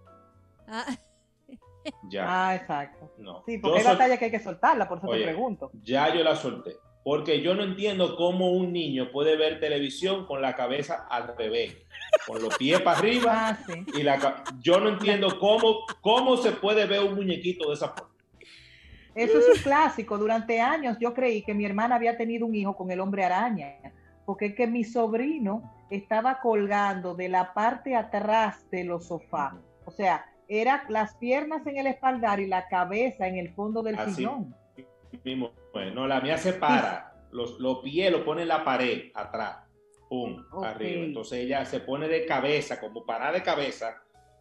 Ah, 0.68 0.86
Ya, 2.08 2.24
Ah, 2.48 2.54
exacto. 2.54 3.12
no. 3.18 3.42
Sí, 3.46 3.56
Yo 3.56 3.62
porque 3.62 3.78
hay 3.78 3.84
sol- 3.84 3.92
batallas 3.94 4.18
que 4.18 4.24
hay 4.26 4.30
que 4.30 4.38
soltarla, 4.40 4.88
por 4.88 4.98
eso 4.98 5.08
Oye. 5.08 5.20
te 5.20 5.24
pregunto. 5.32 5.70
Ya 5.82 6.14
yo 6.14 6.22
la 6.22 6.36
solté. 6.36 6.76
Porque 7.04 7.40
yo 7.42 7.54
no 7.56 7.64
entiendo 7.64 8.14
cómo 8.14 8.52
un 8.52 8.72
niño 8.72 9.10
puede 9.10 9.36
ver 9.36 9.58
televisión 9.58 10.24
con 10.26 10.40
la 10.40 10.54
cabeza 10.54 11.06
al 11.10 11.36
revés, 11.36 11.76
con 12.26 12.42
los 12.42 12.56
pies 12.56 12.80
para 12.80 12.98
arriba 12.98 13.48
Ah, 13.48 13.58
sí. 13.66 13.84
y 13.94 14.02
la 14.02 14.44
yo 14.60 14.78
no 14.80 14.90
entiendo 14.90 15.38
cómo, 15.38 15.84
cómo 16.00 16.36
se 16.36 16.52
puede 16.52 16.86
ver 16.86 17.00
un 17.04 17.14
muñequito 17.14 17.68
de 17.68 17.74
esa 17.74 17.88
forma. 17.88 18.10
Eso 19.14 19.38
es 19.38 19.48
un 19.58 19.62
clásico. 19.62 20.16
Durante 20.16 20.60
años 20.60 20.96
yo 21.00 21.12
creí 21.12 21.42
que 21.42 21.52
mi 21.54 21.64
hermana 21.66 21.96
había 21.96 22.16
tenido 22.16 22.46
un 22.46 22.54
hijo 22.54 22.76
con 22.76 22.90
el 22.90 23.00
hombre 23.00 23.24
araña, 23.24 23.74
porque 24.24 24.46
es 24.46 24.54
que 24.54 24.66
mi 24.66 24.84
sobrino 24.84 25.70
estaba 25.90 26.40
colgando 26.40 27.14
de 27.14 27.28
la 27.28 27.52
parte 27.52 27.94
atrás 27.94 28.64
de 28.70 28.84
los 28.84 29.08
sofás. 29.08 29.54
O 29.84 29.90
sea, 29.90 30.24
era 30.48 30.84
las 30.88 31.14
piernas 31.16 31.66
en 31.66 31.76
el 31.76 31.86
espaldar 31.88 32.40
y 32.40 32.46
la 32.46 32.68
cabeza 32.68 33.26
en 33.26 33.36
el 33.36 33.52
fondo 33.54 33.82
del 33.82 33.98
Así. 33.98 34.14
sillón. 34.14 34.54
mismo. 35.24 35.50
Bueno, 35.72 36.06
la 36.06 36.20
mía 36.20 36.38
se 36.38 36.54
para, 36.54 37.14
los, 37.32 37.58
los 37.60 37.78
pies 37.80 38.10
los 38.12 38.22
pone 38.22 38.42
en 38.42 38.48
la 38.48 38.64
pared, 38.64 39.10
atrás, 39.14 39.58
pum, 40.12 40.44
Ok. 40.52 40.64
arriba. 40.66 41.04
Entonces 41.06 41.38
ella 41.38 41.64
se 41.64 41.80
pone 41.80 42.06
de 42.06 42.26
cabeza, 42.26 42.78
como 42.78 43.06
parada 43.06 43.32
de 43.32 43.42
cabeza, 43.42 43.96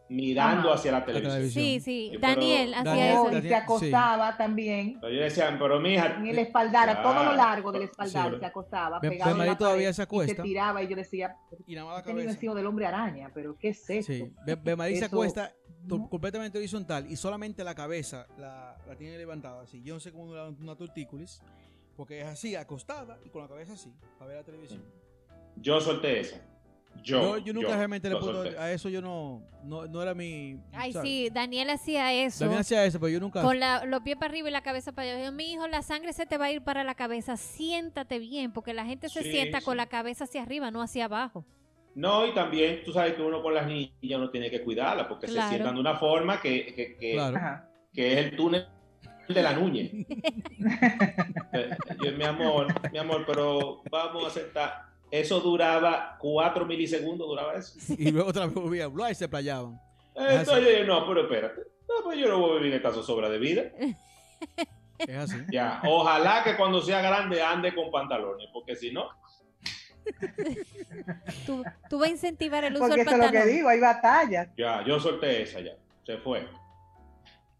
mirando 0.09 0.67
Ajá. 0.67 0.77
hacia 0.77 0.91
la 0.91 1.05
televisión. 1.05 1.33
televisión. 1.35 1.63
sí, 1.63 1.79
sí. 1.79 2.09
Sí, 2.11 2.17
pero- 2.19 2.27
Daniel 2.33 2.73
hacía 2.73 3.13
eso. 3.13 3.37
Y 3.37 3.41
se 3.43 3.55
acostaba 3.55 4.35
también 4.37 4.87
Entonces 4.95 5.17
yo 5.17 5.23
decía, 5.23 5.55
pero 5.57 5.79
mija, 5.79 6.17
en 6.17 6.27
el 6.27 6.39
espaldar, 6.39 6.89
a 6.89 7.01
todo 7.01 7.23
lo 7.23 7.33
largo 7.33 7.71
del 7.71 7.83
espaldar 7.83 8.33
Sí. 8.33 8.39
se 8.39 8.45
acostaba. 8.45 8.99
Be- 8.99 9.11
pegado 9.11 9.31
en 9.41 9.47
la 9.47 9.57
todavía 9.57 9.85
pared, 9.85 9.93
se 9.95 10.01
y 10.01 10.03
acuesta. 10.03 10.35
se 10.35 10.41
tiraba 10.41 10.83
y 10.83 10.87
yo 10.89 10.95
decía, 10.97 11.37
Y 11.65 11.75
la 11.75 11.81
este 11.99 12.13
niño 12.13 12.25
cabeza. 12.25 12.53
del 12.55 12.65
hombre 12.65 12.85
araña, 12.87 13.31
pero 13.33 13.57
¿qué 13.57 13.69
es 13.69 13.89
esto? 13.89 14.11
Sí, 14.11 14.33
Be- 14.45 14.55
Bemari 14.55 14.97
se 14.97 15.05
acuesta 15.05 15.53
no. 15.85 16.09
completamente 16.09 16.57
horizontal 16.57 17.09
y 17.09 17.15
solamente 17.15 17.63
la 17.63 17.73
cabeza 17.75 18.27
la, 18.37 18.75
la 18.85 18.95
tiene 18.97 19.17
levantada 19.17 19.61
así. 19.61 19.81
Yo 19.81 19.93
no 19.93 20.01
sé 20.01 20.11
cómo 20.11 20.25
una, 20.25 20.49
una 20.49 20.75
tortícolis, 20.75 21.41
porque 21.95 22.19
es 22.19 22.27
así, 22.27 22.57
acostada 22.57 23.17
y 23.23 23.29
con 23.29 23.43
la 23.43 23.47
cabeza 23.47 23.71
así, 23.73 23.93
para 24.19 24.27
ver 24.27 24.37
la 24.39 24.43
televisión. 24.43 24.83
Yo 25.61 25.79
solté 25.81 26.19
esa. 26.19 26.41
Yo, 27.03 27.37
Yo, 27.37 27.45
yo 27.45 27.53
nunca 27.53 27.69
yo 27.69 27.75
realmente 27.77 28.09
le 28.09 28.19
solté. 28.19 28.57
a 28.59 28.71
eso 28.71 28.87
yo 28.89 29.01
no, 29.01 29.41
no, 29.63 29.87
no 29.87 30.01
era 30.03 30.13
mi... 30.13 30.59
Ay, 30.73 30.93
¿sabes? 30.93 31.09
sí, 31.09 31.29
Daniel 31.33 31.69
hacía 31.71 32.13
eso. 32.13 32.39
También 32.39 32.59
hacía 32.61 32.85
eso, 32.85 32.99
pero 32.99 33.09
yo 33.09 33.19
nunca... 33.19 33.41
Con 33.41 33.59
la- 33.59 33.85
los 33.85 34.01
pies 34.01 34.17
para 34.17 34.29
arriba 34.29 34.49
y 34.49 34.51
la 34.51 34.61
cabeza 34.61 34.91
para 34.91 35.09
allá. 35.13 35.25
Yo, 35.25 35.31
mi 35.31 35.51
hijo, 35.51 35.67
la 35.67 35.81
sangre 35.81 36.13
se 36.13 36.27
te 36.27 36.37
va 36.37 36.45
a 36.45 36.51
ir 36.51 36.61
para 36.61 36.83
la 36.83 36.93
cabeza. 36.93 37.37
Siéntate 37.37 38.19
bien, 38.19 38.51
porque 38.51 38.73
la 38.75 38.85
gente 38.85 39.09
se 39.09 39.23
Sí, 39.23 39.31
sienta 39.31 39.59
sí. 39.59 39.65
con 39.65 39.77
la 39.77 39.87
cabeza 39.87 40.25
hacia 40.25 40.43
arriba, 40.43 40.69
no 40.69 40.81
hacia 40.83 41.05
abajo. 41.05 41.43
No, 41.95 42.27
y 42.27 42.33
también 42.35 42.81
tú 42.85 42.91
sabes 42.93 43.13
que 43.15 43.21
uno 43.23 43.41
con 43.41 43.53
las 43.55 43.65
niñas 43.65 44.19
no 44.19 44.29
tiene 44.29 44.51
que 44.51 44.61
cuidarlas 44.61 45.07
porque 45.07 45.25
Claro. 45.27 45.43
se 45.49 45.55
sientan 45.55 45.73
de 45.75 45.81
una 45.81 45.95
forma 45.97 46.39
que, 46.39 46.67
que, 46.75 46.97
que- 46.97 47.13
Claro. 47.13 47.63
Que 47.93 48.13
es 48.13 48.17
el 48.27 48.35
túnel 48.35 48.67
de 49.27 49.41
la 49.41 49.53
nuñe. 49.53 49.91
Eh, 51.53 51.69
yo, 52.03 52.11
mi 52.17 52.23
amor, 52.23 52.67
mi 52.91 52.97
amor, 52.97 53.23
pero 53.25 53.81
vamos 53.89 54.25
a 54.27 54.29
sentar. 54.29 54.90
Eso 55.11 55.39
duraba 55.41 56.15
cuatro 56.19 56.65
milisegundos, 56.65 57.27
duraba 57.27 57.55
eso. 57.55 57.77
Y 57.97 58.11
luego 58.11 58.29
otra 58.29 58.45
vez 58.45 58.55
volvía 58.55 58.83
a 58.83 58.85
hablar 58.87 59.11
y 59.11 59.15
se 59.15 59.27
playaban. 59.27 59.75
Eh, 60.15 60.37
Entonces, 60.39 60.79
yo, 60.79 60.85
no, 60.85 61.05
pero 61.07 61.21
espérate. 61.23 61.61
No, 61.87 62.03
pues 62.03 62.17
yo 62.17 62.27
no 62.29 62.39
voy 62.39 62.51
a 62.51 62.53
vivir 62.55 62.71
en 62.71 62.77
esta 62.77 62.91
zozobra 62.93 63.29
de 63.29 63.37
vida. 63.37 63.63
Es 64.97 65.17
así. 65.17 65.35
Ya, 65.51 65.81
ojalá 65.83 66.43
que 66.43 66.55
cuando 66.55 66.79
sea 66.79 67.01
grande 67.01 67.41
ande 67.41 67.73
con 67.73 67.89
pantalones, 67.89 68.47
porque 68.53 68.75
si 68.75 68.91
no, 68.91 69.09
Tú, 71.45 71.63
tú 71.89 71.99
vas 71.99 72.09
a 72.09 72.11
incentivar 72.11 72.63
el 72.63 72.73
uso 72.73 72.81
Porque 72.87 72.97
del 73.03 73.07
eso 73.07 73.11
es 73.15 73.17
lo 73.17 73.31
que 73.31 73.37
pantalón. 73.37 73.55
digo, 73.55 73.69
hay 73.69 73.79
batallas. 73.79 74.47
ya, 74.57 74.83
yo 74.85 74.99
solté 74.99 75.41
esa 75.43 75.59
ya. 75.59 75.73
Se 76.05 76.17
fue. 76.17 76.47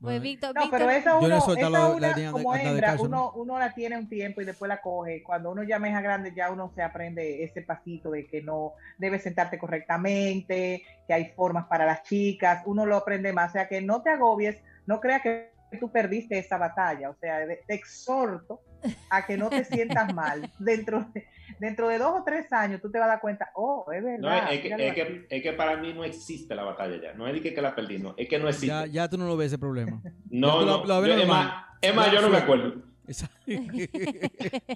Pues, 0.02 0.14
Bueno, 0.16 0.22
Víctor, 0.24 0.56
No, 0.56 0.62
Víctor, 0.64 0.80
pero 0.80 0.92
esa 0.92 1.12
Yo 1.22 1.28
le 1.28 1.36
uno, 1.36 1.42
solté 1.46 1.62
esa 1.62 1.70
la- 1.70 1.80
la 1.80 1.88
una 1.90 2.14
de- 2.16 2.32
como 2.32 2.54
de 2.54 2.62
hembra, 2.64 2.88
calcio, 2.88 3.08
¿no? 3.08 3.30
uno, 3.30 3.42
uno 3.44 3.60
la 3.60 3.72
tiene 3.74 3.98
un 4.00 4.10
tiempo 4.10 4.42
y 4.42 4.46
después 4.46 4.68
la 4.68 4.82
coge. 4.82 5.22
Cuando 5.22 5.52
uno 5.52 5.62
ya 5.62 5.78
me 5.78 5.90
es 5.96 6.02
grande, 6.02 6.34
ya 6.36 6.50
uno 6.50 6.72
se 6.74 6.82
aprende 6.82 7.44
ese 7.44 7.62
pasito 7.62 8.10
de 8.10 8.26
que 8.26 8.42
no 8.42 8.74
debes 8.98 9.22
sentarte 9.22 9.60
correctamente, 9.60 10.82
que 11.08 11.14
hay 11.14 11.26
formas 11.36 11.68
para 11.68 11.86
las 11.86 12.02
chicas, 12.04 12.64
uno 12.66 12.86
lo 12.88 12.96
aprende 12.98 13.32
más. 13.32 13.52
O 13.52 13.54
sea, 13.54 13.68
que 13.68 13.80
no 13.82 14.02
te 14.02 14.10
agobies, 14.10 14.58
no 14.88 15.00
creas 15.00 15.22
que 15.22 15.52
tú 15.80 15.92
perdiste 15.92 16.38
esa 16.40 16.58
batalla. 16.58 17.10
O 17.10 17.16
sea, 17.16 17.40
te 17.68 17.74
exhorto 17.74 18.62
a 19.10 19.26
que 19.26 19.38
no 19.38 19.50
te 19.50 19.64
sientas 19.64 20.14
mal. 20.14 20.50
Dentro 20.60 21.06
de, 21.14 21.26
dentro 21.60 21.88
de 21.88 21.98
dos 21.98 22.20
o 22.22 22.24
tres 22.24 22.52
años 22.54 22.82
tú 22.82 22.90
te 22.92 23.00
vas 23.00 23.08
a 23.08 23.12
dar 23.12 23.22
cuenta, 23.22 23.50
oh, 23.56 23.86
es 23.92 24.04
verdad. 24.04 24.20
No, 24.20 24.50
es, 24.50 24.60
que, 24.62 24.68
es, 24.70 24.94
que, 24.94 25.02
aquí". 25.02 25.26
es 25.30 25.44
que 25.44 25.54
para 25.54 25.78
mí 25.78 25.94
no 25.94 26.04
existe 26.04 26.54
la 26.56 26.64
batalla 26.64 27.02
ya. 27.02 27.14
No 27.14 27.28
es 27.28 27.34
de 27.34 27.42
que, 27.42 27.54
que 27.54 27.62
la 27.62 27.76
perdí, 27.76 28.00
no. 28.00 28.14
Es 28.18 28.28
que 28.28 28.40
no 28.40 28.48
existe. 28.48 28.68
Ya, 28.68 28.86
ya 28.86 29.10
tú 29.10 29.18
no 29.18 29.28
lo 29.28 29.38
ves 29.38 29.48
ese 29.48 29.58
problema. 29.60 30.02
no, 30.30 30.62
lo- 30.62 30.78
no. 30.80 30.86
lo 30.86 31.02
ves 31.02 31.16
Yo- 31.16 31.22
es 31.22 31.28
más, 31.28 31.66
es 31.82 31.96
más, 31.96 32.12
yo 32.12 32.22
no 32.22 32.30
me 32.30 32.38
acuerdo. 32.38 32.82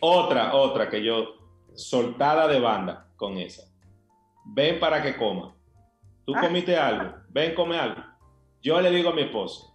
Otra, 0.00 0.52
otra 0.54 0.88
que 0.90 1.02
yo 1.04 1.36
soltada 1.74 2.48
de 2.48 2.58
banda 2.58 3.06
con 3.16 3.38
esa. 3.38 3.62
Ven 4.46 4.80
para 4.80 5.00
que 5.02 5.16
coma. 5.16 5.54
Tú 6.24 6.34
Ah. 6.36 6.40
comiste 6.40 6.76
algo, 6.76 7.14
ven, 7.28 7.54
come 7.54 7.78
algo. 7.78 8.02
Yo 8.60 8.80
le 8.80 8.90
digo 8.90 9.10
a 9.10 9.14
mi 9.14 9.22
esposo, 9.22 9.71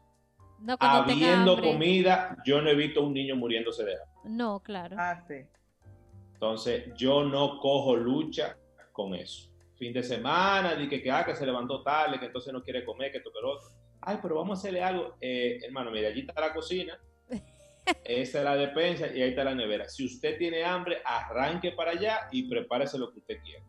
No, 0.59 0.75
habiendo 0.79 1.53
hambre. 1.53 1.71
comida, 1.71 2.37
yo 2.45 2.61
no 2.61 2.69
he 2.69 2.75
visto 2.75 3.03
un 3.03 3.13
niño 3.13 3.35
muriéndose 3.35 3.83
de 3.83 3.93
hambre. 3.93 4.07
No, 4.25 4.59
claro. 4.59 4.95
Ah, 4.99 5.23
sí. 5.27 5.45
Entonces, 6.33 6.93
yo 6.95 7.23
no 7.23 7.59
cojo 7.59 7.95
lucha 7.95 8.57
con 8.91 9.13
eso. 9.15 9.49
Fin 9.75 9.93
de 9.93 10.03
semana, 10.03 10.75
di 10.75 10.89
que, 10.89 11.01
que, 11.01 11.11
ah, 11.11 11.23
que 11.25 11.35
se 11.35 11.45
levantó 11.45 11.83
tarde, 11.83 12.19
que 12.19 12.25
entonces 12.25 12.51
no 12.51 12.63
quiere 12.63 12.83
comer, 12.83 13.11
que 13.11 13.19
esto, 13.19 13.31
que 13.31 13.41
lo 13.41 13.53
otro. 13.53 13.69
Ay, 14.01 14.17
pero 14.21 14.35
vamos 14.35 14.57
a 14.57 14.59
hacerle 14.59 14.83
algo. 14.83 15.15
Eh, 15.21 15.59
hermano, 15.63 15.91
mire, 15.91 16.07
allí 16.07 16.21
está 16.21 16.39
la 16.39 16.53
cocina, 16.53 16.99
esa 18.03 18.37
es 18.39 18.43
la 18.43 18.55
despensa 18.55 19.07
y 19.07 19.21
ahí 19.21 19.29
está 19.29 19.43
la 19.43 19.55
nevera. 19.55 19.87
Si 19.87 20.05
usted 20.05 20.37
tiene 20.37 20.63
hambre, 20.63 21.01
arranque 21.05 21.71
para 21.71 21.91
allá 21.91 22.27
y 22.31 22.49
prepárese 22.49 22.97
lo 22.97 23.11
que 23.11 23.19
usted 23.19 23.41
quiera. 23.43 23.63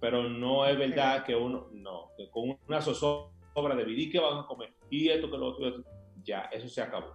Pero 0.00 0.28
no 0.28 0.64
es 0.66 0.78
verdad 0.78 1.24
que 1.24 1.34
uno, 1.34 1.68
no, 1.72 2.10
que 2.16 2.30
con 2.30 2.56
una 2.68 2.80
zozobra 2.80 3.32
de 3.62 3.84
vivir 3.84 4.10
que 4.12 4.18
van 4.20 4.38
a 4.38 4.46
comer 4.46 4.72
y 4.90 5.08
esto, 5.08 5.30
que 5.30 5.36
lo 5.36 5.46
otro, 5.48 5.68
esto, 5.68 5.84
ya, 6.24 6.42
eso 6.52 6.68
se 6.68 6.82
acabó. 6.82 7.14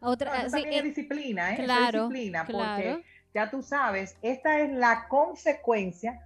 Otra, 0.00 0.30
No, 0.30 0.38
eso 0.40 0.56
sí, 0.56 0.62
también 0.62 0.74
eh, 0.74 0.78
es 0.78 0.84
disciplina, 0.96 1.50
¿eh? 1.50 1.56
Es 1.58 1.64
claro, 1.64 2.08
disciplina, 2.08 2.44
claro. 2.46 2.82
porque 2.82 3.04
ya 3.34 3.50
tú 3.50 3.62
sabes, 3.62 4.16
esta 4.22 4.60
es 4.60 4.70
la 4.72 5.06
consecuencia 5.08 6.20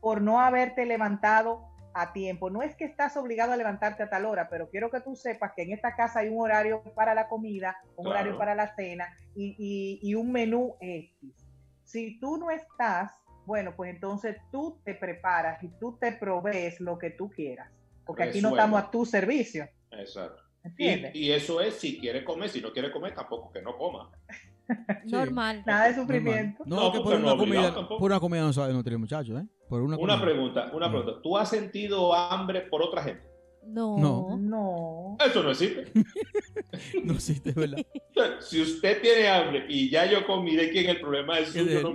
por 0.00 0.20
no 0.20 0.40
haberte 0.40 0.84
levantado 0.86 1.66
a 1.94 2.12
tiempo. 2.12 2.50
No 2.50 2.62
es 2.62 2.74
que 2.76 2.84
estás 2.84 3.16
obligado 3.16 3.52
a 3.52 3.56
levantarte 3.56 4.02
a 4.02 4.10
tal 4.10 4.24
hora, 4.24 4.48
pero 4.48 4.68
quiero 4.70 4.90
que 4.90 5.00
tú 5.00 5.14
sepas 5.16 5.52
que 5.54 5.62
en 5.62 5.72
esta 5.72 5.94
casa 5.94 6.20
hay 6.20 6.28
un 6.28 6.40
horario 6.40 6.82
para 6.94 7.14
la 7.14 7.28
comida, 7.28 7.76
un 7.96 8.04
Claro. 8.04 8.10
horario 8.20 8.38
para 8.38 8.54
la 8.54 8.74
cena 8.74 9.06
y, 9.34 9.54
y- 9.58 9.98
y 10.08 10.14
un 10.14 10.32
menú 10.32 10.76
X. 10.80 11.14
Si 11.84 12.18
tú 12.20 12.36
no 12.36 12.50
estás, 12.50 13.12
bueno, 13.46 13.74
pues 13.76 13.90
entonces 13.94 14.36
tú 14.52 14.80
te 14.84 14.94
preparas 14.94 15.62
y 15.62 15.68
tú 15.78 15.98
te 15.98 16.12
provees 16.12 16.80
lo 16.80 16.98
que 16.98 17.10
tú 17.10 17.30
quieras, 17.30 17.70
porque 18.10 18.22
aquí 18.24 18.40
no 18.40 18.50
estamos 18.50 18.82
a 18.82 18.90
tu 18.90 19.04
servicio, 19.06 19.68
Exacto. 19.92 20.42
Y, 20.64 20.68
¿entiendes? 20.68 21.14
y 21.14 21.30
eso 21.32 21.60
es 21.60 21.74
si 21.74 21.98
quiere 21.98 22.24
comer, 22.24 22.48
si 22.50 22.60
no 22.60 22.72
quiere 22.72 22.90
comer, 22.90 23.14
tampoco 23.14 23.50
que 23.52 23.62
no 23.62 23.76
coma. 23.78 24.10
normal. 25.04 25.62
Nada 25.66 25.84
de 25.84 25.90
Normal. 25.90 25.94
sufrimiento. 26.06 26.62
No, 26.66 26.76
No, 26.76 26.92
que 26.92 27.00
por 27.00 27.18
no 27.18 27.26
una 27.32 27.36
comida, 27.36 27.88
por 27.88 28.02
una 28.10 28.20
comida 28.20 28.42
no 28.42 28.52
sabe 28.52 28.72
nutrir 28.72 28.98
muchachos, 28.98 29.40
¿eh? 29.40 29.46
Por 29.68 29.80
una, 29.82 29.96
pregunta, 30.20 30.70
una 30.72 30.88
Mm. 30.88 30.90
pregunta. 30.92 31.20
¿Tú 31.22 31.36
has 31.38 31.48
sentido 31.48 32.12
hambre 32.14 32.62
por 32.62 32.82
otra 32.82 33.02
gente? 33.02 33.22
No. 33.66 33.98
No. 33.98 34.36
No. 34.38 35.16
Eso 35.24 35.42
no 35.42 35.50
existe. 35.50 35.84
No 37.04 37.12
existe, 37.14 37.52
¿verdad? 37.52 37.78
Si 38.40 38.60
usted 38.60 39.00
tiene 39.02 39.28
hambre 39.28 39.66
y 39.68 39.90
ya 39.90 40.06
yo 40.10 40.26
comí, 40.26 40.56
¿de 40.56 40.70
quién 40.70 40.88
el 40.90 41.00
problema 41.00 41.38
es 41.38 41.54
Es 41.54 41.62
suyo, 41.64 41.82
no? 41.82 41.94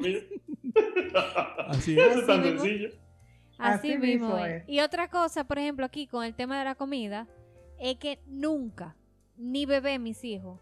Así 1.69 1.97
Eso 1.97 2.12
es. 2.12 2.17
es 2.17 2.28
tan 2.28 2.41
mismo. 2.41 2.62
sencillo. 2.62 2.89
Así, 3.58 3.91
Así 3.94 3.98
mismo 3.98 4.28
mismo 4.28 4.38
es. 4.46 4.63
es. 4.63 4.70
Y 4.70 4.80
otra 4.82 5.10
cosa, 5.10 5.44
por 5.46 5.58
ejemplo, 5.60 5.86
aquí 5.86 6.08
con 6.08 6.24
el 6.24 6.36
tema 6.36 6.58
de 6.60 6.65
la 6.65 6.76
comida, 6.76 7.28
es 7.80 7.98
que 7.98 8.20
nunca, 8.28 8.96
ni 9.38 9.65
bebé, 9.65 10.00
mis 10.00 10.24
hijos, 10.24 10.60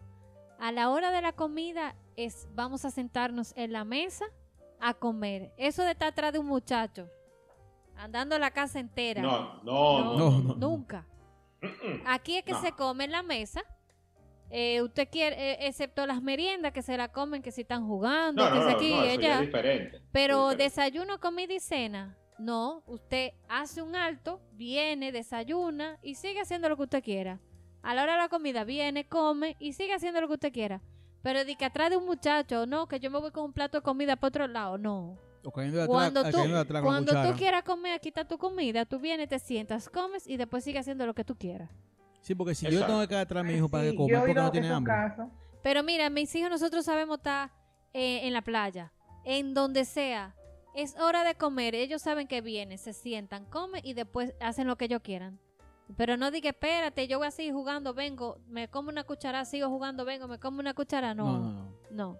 a 0.58 0.72
la 0.72 0.90
hora 0.90 1.10
de 1.10 1.20
la 1.22 1.32
comida 1.32 1.94
es 2.16 2.46
vamos 2.54 2.84
a 2.84 2.90
sentarnos 2.90 3.52
en 3.56 3.72
la 3.72 3.84
mesa 3.84 4.24
a 4.80 4.94
comer. 4.94 5.52
Eso 5.56 5.82
de 5.82 5.92
estar 5.92 6.08
atrás 6.08 6.32
de 6.32 6.38
un 6.38 6.46
muchacho, 6.46 7.08
andando 7.96 8.38
la 8.38 8.50
casa 8.50 8.78
entera. 8.78 9.20
No, 9.22 9.62
no, 9.62 10.04
no. 10.04 10.14
No, 10.16 10.30
no. 10.40 10.54
Nunca. 10.54 11.06
Aquí 12.06 12.36
es 12.36 12.44
que 12.44 12.52
No. 12.52 12.60
se 12.60 12.72
come 12.72 13.04
en 13.04 13.12
la 13.12 13.22
mesa. 13.22 13.62
Eh, 14.50 14.82
usted 14.82 15.08
quiere, 15.10 15.52
eh, 15.52 15.66
excepto 15.66 16.06
las 16.06 16.22
meriendas 16.22 16.72
que 16.72 16.82
se 16.82 16.96
la 16.96 17.08
comen, 17.08 17.42
que 17.42 17.50
si 17.50 17.62
están 17.62 17.86
jugando, 17.88 18.44
No, 18.44 18.52
que 18.52 18.58
no, 18.58 18.64
si 18.66 18.70
no, 18.70 18.76
aquí 18.76 18.90
no, 18.94 19.04
y 19.06 19.08
allá. 19.08 19.34
es 19.34 19.40
diferente. 19.40 20.02
Pero 20.12 20.34
Eso 20.34 20.50
es 20.50 20.56
diferente. 20.58 20.62
desayuno, 20.64 21.18
comida 21.20 21.54
y 21.54 21.60
cena. 21.60 22.16
No, 22.38 22.82
usted 22.86 23.32
hace 23.48 23.82
un 23.82 23.94
alto, 23.94 24.40
viene, 24.52 25.12
desayuna 25.12 25.98
y 26.02 26.16
sigue 26.16 26.40
haciendo 26.40 26.68
lo 26.68 26.76
que 26.76 26.82
usted 26.82 27.02
quiera. 27.04 27.40
A 27.82 27.94
la 27.94 28.02
hora 28.02 28.12
de 28.14 28.18
la 28.18 28.28
comida 28.28 28.64
viene, 28.64 29.06
come 29.06 29.56
y 29.58 29.74
sigue 29.74 29.94
haciendo 29.94 30.20
lo 30.20 30.28
que 30.28 30.34
usted 30.34 30.52
quiera. 30.52 30.82
Pero 31.22 31.44
de 31.44 31.56
que 31.56 31.64
atrás 31.64 31.90
de 31.90 31.96
un 31.96 32.06
muchacho, 32.06 32.66
no, 32.66 32.86
que 32.86 33.00
yo 33.00 33.10
me 33.10 33.18
voy 33.18 33.30
con 33.30 33.44
un 33.44 33.52
plato 33.52 33.78
de 33.78 33.82
comida 33.82 34.16
para 34.16 34.28
otro 34.28 34.46
lado, 34.46 34.78
no. 34.78 35.16
O 35.44 35.50
cayendo 35.50 35.78
de 35.78 35.84
atrás, 35.84 35.94
Cuando 35.94 36.24
tú, 36.24 36.32
cayendo 36.32 36.54
de 36.56 36.60
atrás 36.62 36.82
con 36.82 36.92
la 36.92 37.04
cuando 37.04 37.30
tú 37.30 37.38
quieras 37.38 37.62
comer, 37.62 37.92
aquí 37.92 38.08
está 38.08 38.26
tu 38.26 38.38
comida, 38.38 38.84
tú 38.84 38.98
vienes, 38.98 39.28
te 39.28 39.38
sientas, 39.38 39.88
comes 39.88 40.26
y 40.26 40.36
después 40.36 40.64
sigue 40.64 40.78
haciendo 40.78 41.06
lo 41.06 41.14
que 41.14 41.24
tú 41.24 41.36
quieras. 41.36 41.70
Sí, 42.20 42.34
porque 42.34 42.54
si 42.54 42.70
yo 42.70 42.84
tengo 42.86 43.00
que 43.00 43.08
caer 43.08 43.20
atrás 43.22 43.40
a 43.40 43.44
mi 43.44 43.54
hijo 43.54 43.68
para 43.68 43.84
Sí, 43.84 43.90
que 43.90 43.96
yo 43.96 44.06
coma, 44.06 44.20
porque 44.20 44.34
no 44.34 44.50
tiene 44.50 44.68
hambre. 44.70 44.94
Pero 45.62 45.82
mira, 45.82 46.08
mis 46.10 46.34
hijos, 46.34 46.50
nosotros 46.50 46.84
sabemos 46.84 47.18
estar 47.18 47.52
eh, 47.92 48.26
en 48.26 48.32
la 48.32 48.42
playa, 48.42 48.92
en 49.24 49.54
donde 49.54 49.84
sea. 49.84 50.34
Es 50.74 50.96
hora 50.98 51.24
de 51.24 51.34
comer. 51.36 51.74
Ellos 51.74 52.02
saben 52.02 52.26
que 52.26 52.40
vienen, 52.40 52.78
se 52.78 52.92
sientan, 52.92 53.44
comen 53.46 53.80
y 53.84 53.94
después 53.94 54.34
hacen 54.40 54.66
lo 54.66 54.76
que 54.76 54.86
ellos 54.86 55.00
quieran. 55.02 55.38
Pero 55.96 56.16
no 56.16 56.30
diga, 56.30 56.50
espérate, 56.50 57.06
yo 57.08 57.18
voy 57.18 57.28
a 57.28 57.30
seguir 57.30 57.52
jugando, 57.52 57.92
vengo, 57.94 58.38
me 58.48 58.68
como 58.68 58.88
una 58.88 59.04
cuchara, 59.04 59.44
sigo 59.44 59.68
jugando, 59.68 60.04
vengo, 60.04 60.26
me 60.28 60.38
como 60.38 60.58
una 60.60 60.74
cuchara. 60.74 61.14
No, 61.14 61.24
No, 61.24 61.38
no. 61.38 61.52
no, 61.52 61.74
no. 62.12 62.18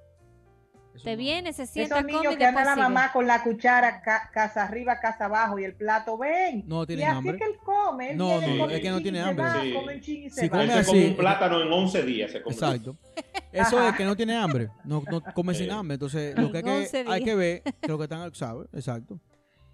Te 1.03 1.13
no. 1.13 1.17
viene, 1.17 1.53
se 1.53 1.67
sienta, 1.67 1.97
Esos 1.97 2.07
come 2.07 2.19
niños 2.21 2.35
y 2.35 2.39
que 2.39 2.45
anda 2.45 2.63
la 2.65 2.75
sigue. 2.75 2.83
mamá 2.85 3.11
con 3.11 3.27
la 3.27 3.43
cuchara 3.43 4.01
ca- 4.03 4.31
casa 4.33 4.63
arriba, 4.63 5.01
casa 5.01 5.25
abajo 5.25 5.59
y 5.59 5.65
el 5.65 5.75
plato, 5.75 6.17
ven. 6.17 6.63
No 6.69 6.85
y 6.85 6.87
tienen 6.87 7.09
así 7.09 7.17
hambre. 7.17 7.33
es 7.37 7.43
que 7.43 7.49
él 7.51 7.57
come. 7.65 8.11
Él 8.11 8.17
No, 8.17 8.39
viene, 8.39 8.55
no, 8.57 8.63
come 8.65 8.77
es 8.77 8.81
que 8.81 8.91
no 8.91 9.01
tiene 9.03 9.19
y 9.19 9.21
hambre. 9.23 9.45
va, 9.45 9.61
Sí. 9.63 9.73
come 9.73 9.95
un 9.97 10.01
chin 10.01 10.23
y 10.25 10.31
se 10.31 10.41
Si 10.43 10.49
va. 10.49 10.59
come 10.59 10.73
se 10.73 10.79
así, 10.79 10.91
come 10.91 11.07
un 11.09 11.17
plátano 11.17 11.63
en 11.63 11.73
11 11.73 12.03
días. 12.05 12.31
Se 12.31 12.43
come. 12.43 12.55
Exacto. 12.55 12.97
Eso 13.55 13.79
Ajá. 13.79 13.89
es 13.91 13.97
que 13.97 14.05
no 14.05 14.17
tiene 14.17 14.37
hambre. 14.37 14.69
No, 14.85 15.03
no 15.11 15.23
come 15.35 15.55
sin 15.55 15.71
hambre. 15.71 15.95
Entonces, 15.95 16.37
lo 16.39 16.51
que 16.51 16.59
hay 16.59 16.63
En 16.65 16.69
11 16.71 17.05
que, 17.05 17.11
hay 17.11 17.25
que 17.25 17.35
ver, 17.35 17.63
que 17.63 17.89
lo 17.89 17.97
que 17.99 18.05
están, 18.05 18.35
¿sabes? 18.35 18.69
Exacto. 18.73 19.19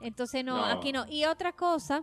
Entonces 0.00 0.44
no, 0.44 0.56
No. 0.58 0.64
aquí 0.64 0.92
no. 0.92 1.06
Y 1.08 1.24
otra 1.24 1.52
cosa, 1.52 2.02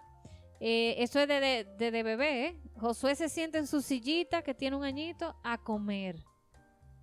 eh, 0.60 0.96
eso 1.00 1.20
es 1.20 1.28
de, 1.28 1.40
de, 1.40 1.64
de- 1.78 1.92
de 1.92 2.04
bebé. 2.04 2.46
¿eh? 2.48 2.60
Josué 2.80 3.16
se 3.16 3.30
sienta 3.30 3.58
en 3.58 3.68
su 3.68 3.82
sillita, 3.82 4.42
que 4.42 4.54
tiene 4.54 4.76
un 4.76 4.84
añito, 4.84 5.36
a 5.44 5.58
comer. 5.58 6.16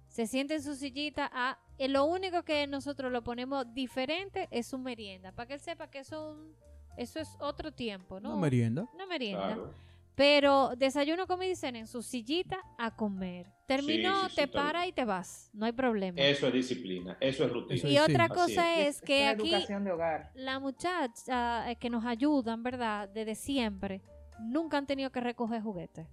Se 0.09 0.27
sienta 0.27 0.55
en 0.55 0.63
su 0.63 0.75
sillita 0.77 1.29
a... 1.33 1.59
eh, 1.79 1.89
lo 1.89 2.05
único 2.05 2.43
que 2.45 2.67
nosotros 2.69 3.11
lo 3.11 3.23
ponemos 3.25 3.73
diferente 3.75 4.49
es 4.53 4.67
su 4.69 4.79
merienda. 4.79 5.33
Para 5.33 5.49
que 5.49 5.55
él 5.55 5.61
sepa 5.61 5.89
que 5.89 5.99
eso, 6.01 6.33
un- 6.33 6.55
eso 6.97 7.19
es 7.19 7.29
otro 7.41 7.73
tiempo, 7.73 8.21
¿no? 8.21 8.31
Una 8.33 8.41
merienda. 8.41 8.89
Una 8.95 9.07
merienda. 9.07 9.47
Claro. 9.47 9.75
Pero 10.17 10.75
desayuno, 10.77 11.27
comida 11.27 11.51
y 11.51 11.57
cena 11.57 11.79
en 11.81 11.87
su 11.89 12.01
sillita 12.03 12.59
a 12.79 12.95
comer. 12.95 13.51
Terminó, 13.67 14.15
Sí, 14.25 14.29
sí, 14.29 14.31
sí, 14.31 14.37
te 14.37 14.49
para 14.49 14.87
y 14.87 14.93
te 14.93 15.05
vas. 15.05 15.51
No 15.53 15.67
hay 15.67 15.73
problema. 15.73 16.21
Eso 16.21 16.47
es 16.47 16.53
disciplina, 16.53 17.17
eso 17.21 17.45
es 17.45 17.53
rutina. 17.53 17.89
Y 17.89 17.99
otra 17.99 18.29
cosa 18.29 18.81
es, 18.81 19.01
que 19.01 19.27
aquí 19.27 19.49
educación 19.49 19.85
de 19.85 19.91
hogar. 19.93 20.31
la 20.35 20.61
muchacha 20.61 21.69
eh, 21.71 21.77
que 21.77 21.91
nos 21.91 22.05
ayudan, 22.05 22.63
¿verdad? 22.63 23.09
Desde 23.09 23.35
siempre, 23.35 24.03
nunca 24.39 24.77
han 24.79 24.87
tenido 24.87 25.11
que 25.11 25.21
recoger 25.21 25.61
juguetes. 25.63 26.07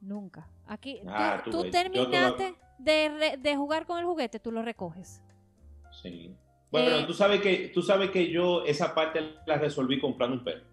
Nunca. 0.00 0.48
Aquí, 0.66 1.00
Ah, 1.06 1.42
tú, 1.44 1.70
terminaste 1.70 2.54
de, 2.78 3.08
re- 3.08 3.36
de 3.36 3.56
jugar 3.56 3.86
con 3.86 3.98
el 3.98 4.04
juguete, 4.04 4.40
tú 4.40 4.50
lo 4.52 4.62
recoges. 4.62 5.22
Sí. 6.02 6.34
Bueno, 6.70 6.98
Eh, 6.98 7.04
tú 7.06 7.14
sabes 7.14 7.40
que 7.40 7.70
tú 7.72 7.80
sabes 7.82 8.10
que 8.10 8.28
yo 8.30 8.64
esa 8.64 8.94
parte 8.94 9.20
la 9.46 9.56
resolví 9.56 10.00
comprando 10.00 10.36
un 10.36 10.44
perro. 10.44 10.66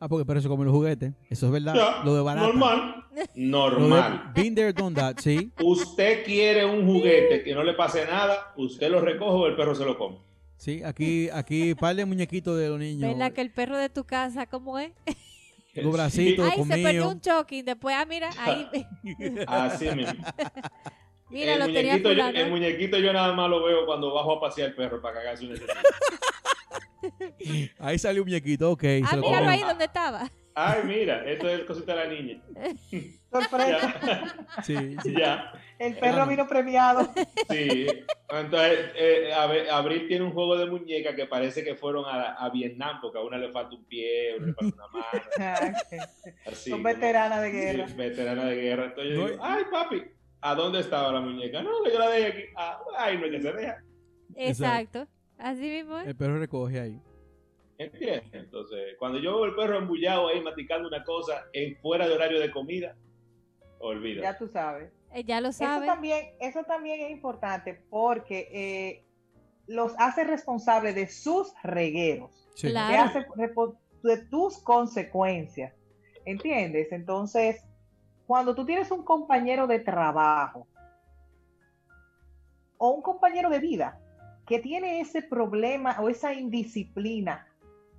Ah, 0.00 0.08
porque 0.08 0.24
pero 0.24 0.40
eso 0.40 0.48
come 0.48 0.64
los 0.64 0.72
juguetes. 0.72 1.12
Eso 1.28 1.46
es 1.46 1.52
verdad. 1.52 1.74
Ya, 1.74 2.02
lo 2.04 2.14
de 2.14 2.22
barata. 2.22 2.46
normal. 2.46 3.04
De- 3.14 3.28
Normal. 3.34 4.32
Been 4.34 4.54
there, 4.54 4.72
done 4.72 4.94
that, 4.96 5.16
sí. 5.18 5.52
Usted 5.62 6.24
quiere 6.24 6.64
un 6.64 6.86
juguete 6.86 7.42
que 7.42 7.54
no 7.54 7.62
le 7.62 7.74
pase 7.74 8.06
nada, 8.06 8.52
usted 8.56 8.90
lo 8.90 9.00
recoge 9.00 9.30
o 9.30 9.46
el 9.46 9.56
perro 9.56 9.74
se 9.74 9.84
lo 9.84 9.98
come. 9.98 10.16
Sí, 10.56 10.82
aquí, 10.82 11.28
aquí, 11.30 11.74
par 11.74 11.94
de 11.96 12.04
muñequitos 12.06 12.58
de 12.58 12.68
los 12.68 12.78
niños. 12.78 13.10
¿Verdad 13.12 13.32
que 13.32 13.40
el 13.42 13.50
perro 13.50 13.76
de 13.78 13.88
tu 13.90 14.04
casa, 14.04 14.46
cómo 14.46 14.78
es? 14.78 14.92
Los 15.74 15.92
bracitos. 15.92 16.50
Ay, 16.50 16.64
se 16.64 16.82
perdió 16.82 17.08
un 17.08 17.20
choking. 17.20 17.64
Después, 17.64 17.94
ah, 17.98 18.04
mira, 18.04 18.30
ahí. 18.38 18.66
Así 19.46 19.88
mismo. 19.94 20.24
mira, 21.30 21.52
el, 21.54 21.58
lo 21.60 21.66
tenía 21.66 21.82
muñequito, 21.96 22.12
yo, 22.12 22.26
el 22.28 22.50
muñequito 22.50 22.98
yo 22.98 23.12
nada 23.12 23.32
más 23.32 23.48
lo 23.50 23.62
veo 23.64 23.86
cuando 23.86 24.12
bajo 24.12 24.32
a 24.36 24.40
pasear 24.40 24.68
el 24.70 24.74
perro 24.74 25.00
para 25.00 25.14
cagar 25.16 25.36
su 25.38 25.46
necesidad. 25.46 25.74
Ahí 27.78 27.98
salió 27.98 28.22
un 28.22 28.28
muñequito, 28.28 28.70
ok. 28.72 28.84
Ah, 29.10 29.16
míralo 29.16 29.48
ahí 29.48 29.60
donde 29.60 29.84
estaba. 29.86 30.30
Ay, 30.54 30.80
mira, 30.84 31.24
esto 31.30 31.48
es 31.48 31.60
el 31.60 31.64
cosita 31.66 31.94
de 31.94 32.04
la 32.04 32.12
niña. 32.12 32.42
Sorpresa. 33.30 33.94
Ya, 34.02 34.62
Sí, 34.64 34.96
sí. 35.02 35.14
ya. 35.16 35.52
El 35.78 35.96
perro 35.96 36.26
vino 36.26 36.46
premiado. 36.48 37.08
Sí. 37.48 37.86
Entonces, 38.28 38.90
eh, 38.96 39.30
Ab- 39.34 39.70
Abril 39.70 40.08
tiene 40.08 40.24
un 40.24 40.32
juego 40.32 40.56
de 40.58 40.66
muñecas 40.66 41.14
que 41.14 41.26
parece 41.26 41.62
que 41.64 41.76
fueron 41.76 42.04
a, 42.06 42.32
a 42.34 42.50
Vietnam, 42.50 42.98
porque 43.00 43.18
a 43.18 43.22
una 43.22 43.38
le 43.38 43.50
falta 43.50 43.76
un 43.76 43.84
pie, 43.84 44.32
a 44.32 44.36
una 44.36 44.46
le 44.48 44.52
falta 44.54 44.74
una 44.76 44.88
mano. 44.88 45.24
Ah, 45.38 45.72
Así, 46.46 46.70
Son 46.70 46.82
veteranas 46.82 47.40
de 47.40 47.50
guerra. 47.52 47.88
Sí, 47.88 47.94
veterana 47.94 48.44
de 48.46 48.56
guerra. 48.56 48.84
Entonces 48.86 49.16
yo 49.16 49.26
digo, 49.28 49.38
ay, 49.42 49.62
papi, 49.70 50.02
¿a 50.40 50.54
dónde 50.54 50.80
estaba 50.80 51.12
la 51.12 51.20
muñeca? 51.20 51.62
No, 51.62 51.70
yo 51.90 51.98
la 51.98 52.08
dejé 52.10 52.26
aquí. 52.28 52.42
Ah, 52.56 52.80
ay, 52.98 53.18
no 53.18 53.26
es 53.26 53.30
que 53.32 53.42
se 53.42 53.52
deja. 53.52 53.82
Exacto. 54.36 55.06
Así 55.38 55.62
mismo. 55.62 55.98
El 55.98 56.16
perro 56.16 56.38
recoge 56.38 56.80
ahí. 56.80 57.00
¿Entiendes? 57.78 58.24
Entonces, 58.32 58.94
cuando 58.98 59.18
yo 59.18 59.36
veo 59.36 59.46
el 59.46 59.54
perro 59.54 59.78
embullado 59.78 60.28
ahí 60.28 60.40
masticando 60.42 60.86
una 60.88 61.02
cosa 61.04 61.46
en 61.52 61.76
fuera 61.78 62.06
de 62.06 62.14
horario 62.14 62.38
de 62.38 62.50
comida, 62.50 62.94
olvida. 63.78 64.22
Ya 64.22 64.36
tú 64.38 64.48
sabes. 64.48 64.92
Eh, 65.12 65.24
ya 65.24 65.40
lo 65.40 65.48
Eso 65.48 65.58
saben. 65.60 65.86
también, 65.88 66.26
eso 66.40 66.62
también 66.64 67.00
es 67.00 67.10
importante 67.10 67.82
porque 67.88 68.48
eh, 68.52 69.04
los 69.66 69.94
hace 69.98 70.24
responsables 70.24 70.94
de 70.94 71.08
sus 71.08 71.52
regueros, 71.62 72.30
Sí. 72.54 72.68
Claro. 72.68 72.90
te 73.12 73.18
hace 73.18 73.28
repo- 73.30 73.76
de 74.02 74.18
tus 74.26 74.58
consecuencias. 74.62 75.72
¿Entiendes? 76.26 76.92
Entonces, 76.92 77.64
cuando 78.30 78.54
tú 78.54 78.64
tienes 78.64 78.88
un 78.92 79.02
compañero 79.02 79.66
de 79.66 79.80
trabajo 79.80 80.68
o 82.78 82.90
un 82.90 83.02
compañero 83.02 83.50
de 83.50 83.58
vida 83.58 83.98
que 84.46 84.60
tiene 84.60 85.00
ese 85.00 85.20
problema 85.20 85.96
o 86.00 86.08
esa 86.08 86.32
indisciplina, 86.32 87.48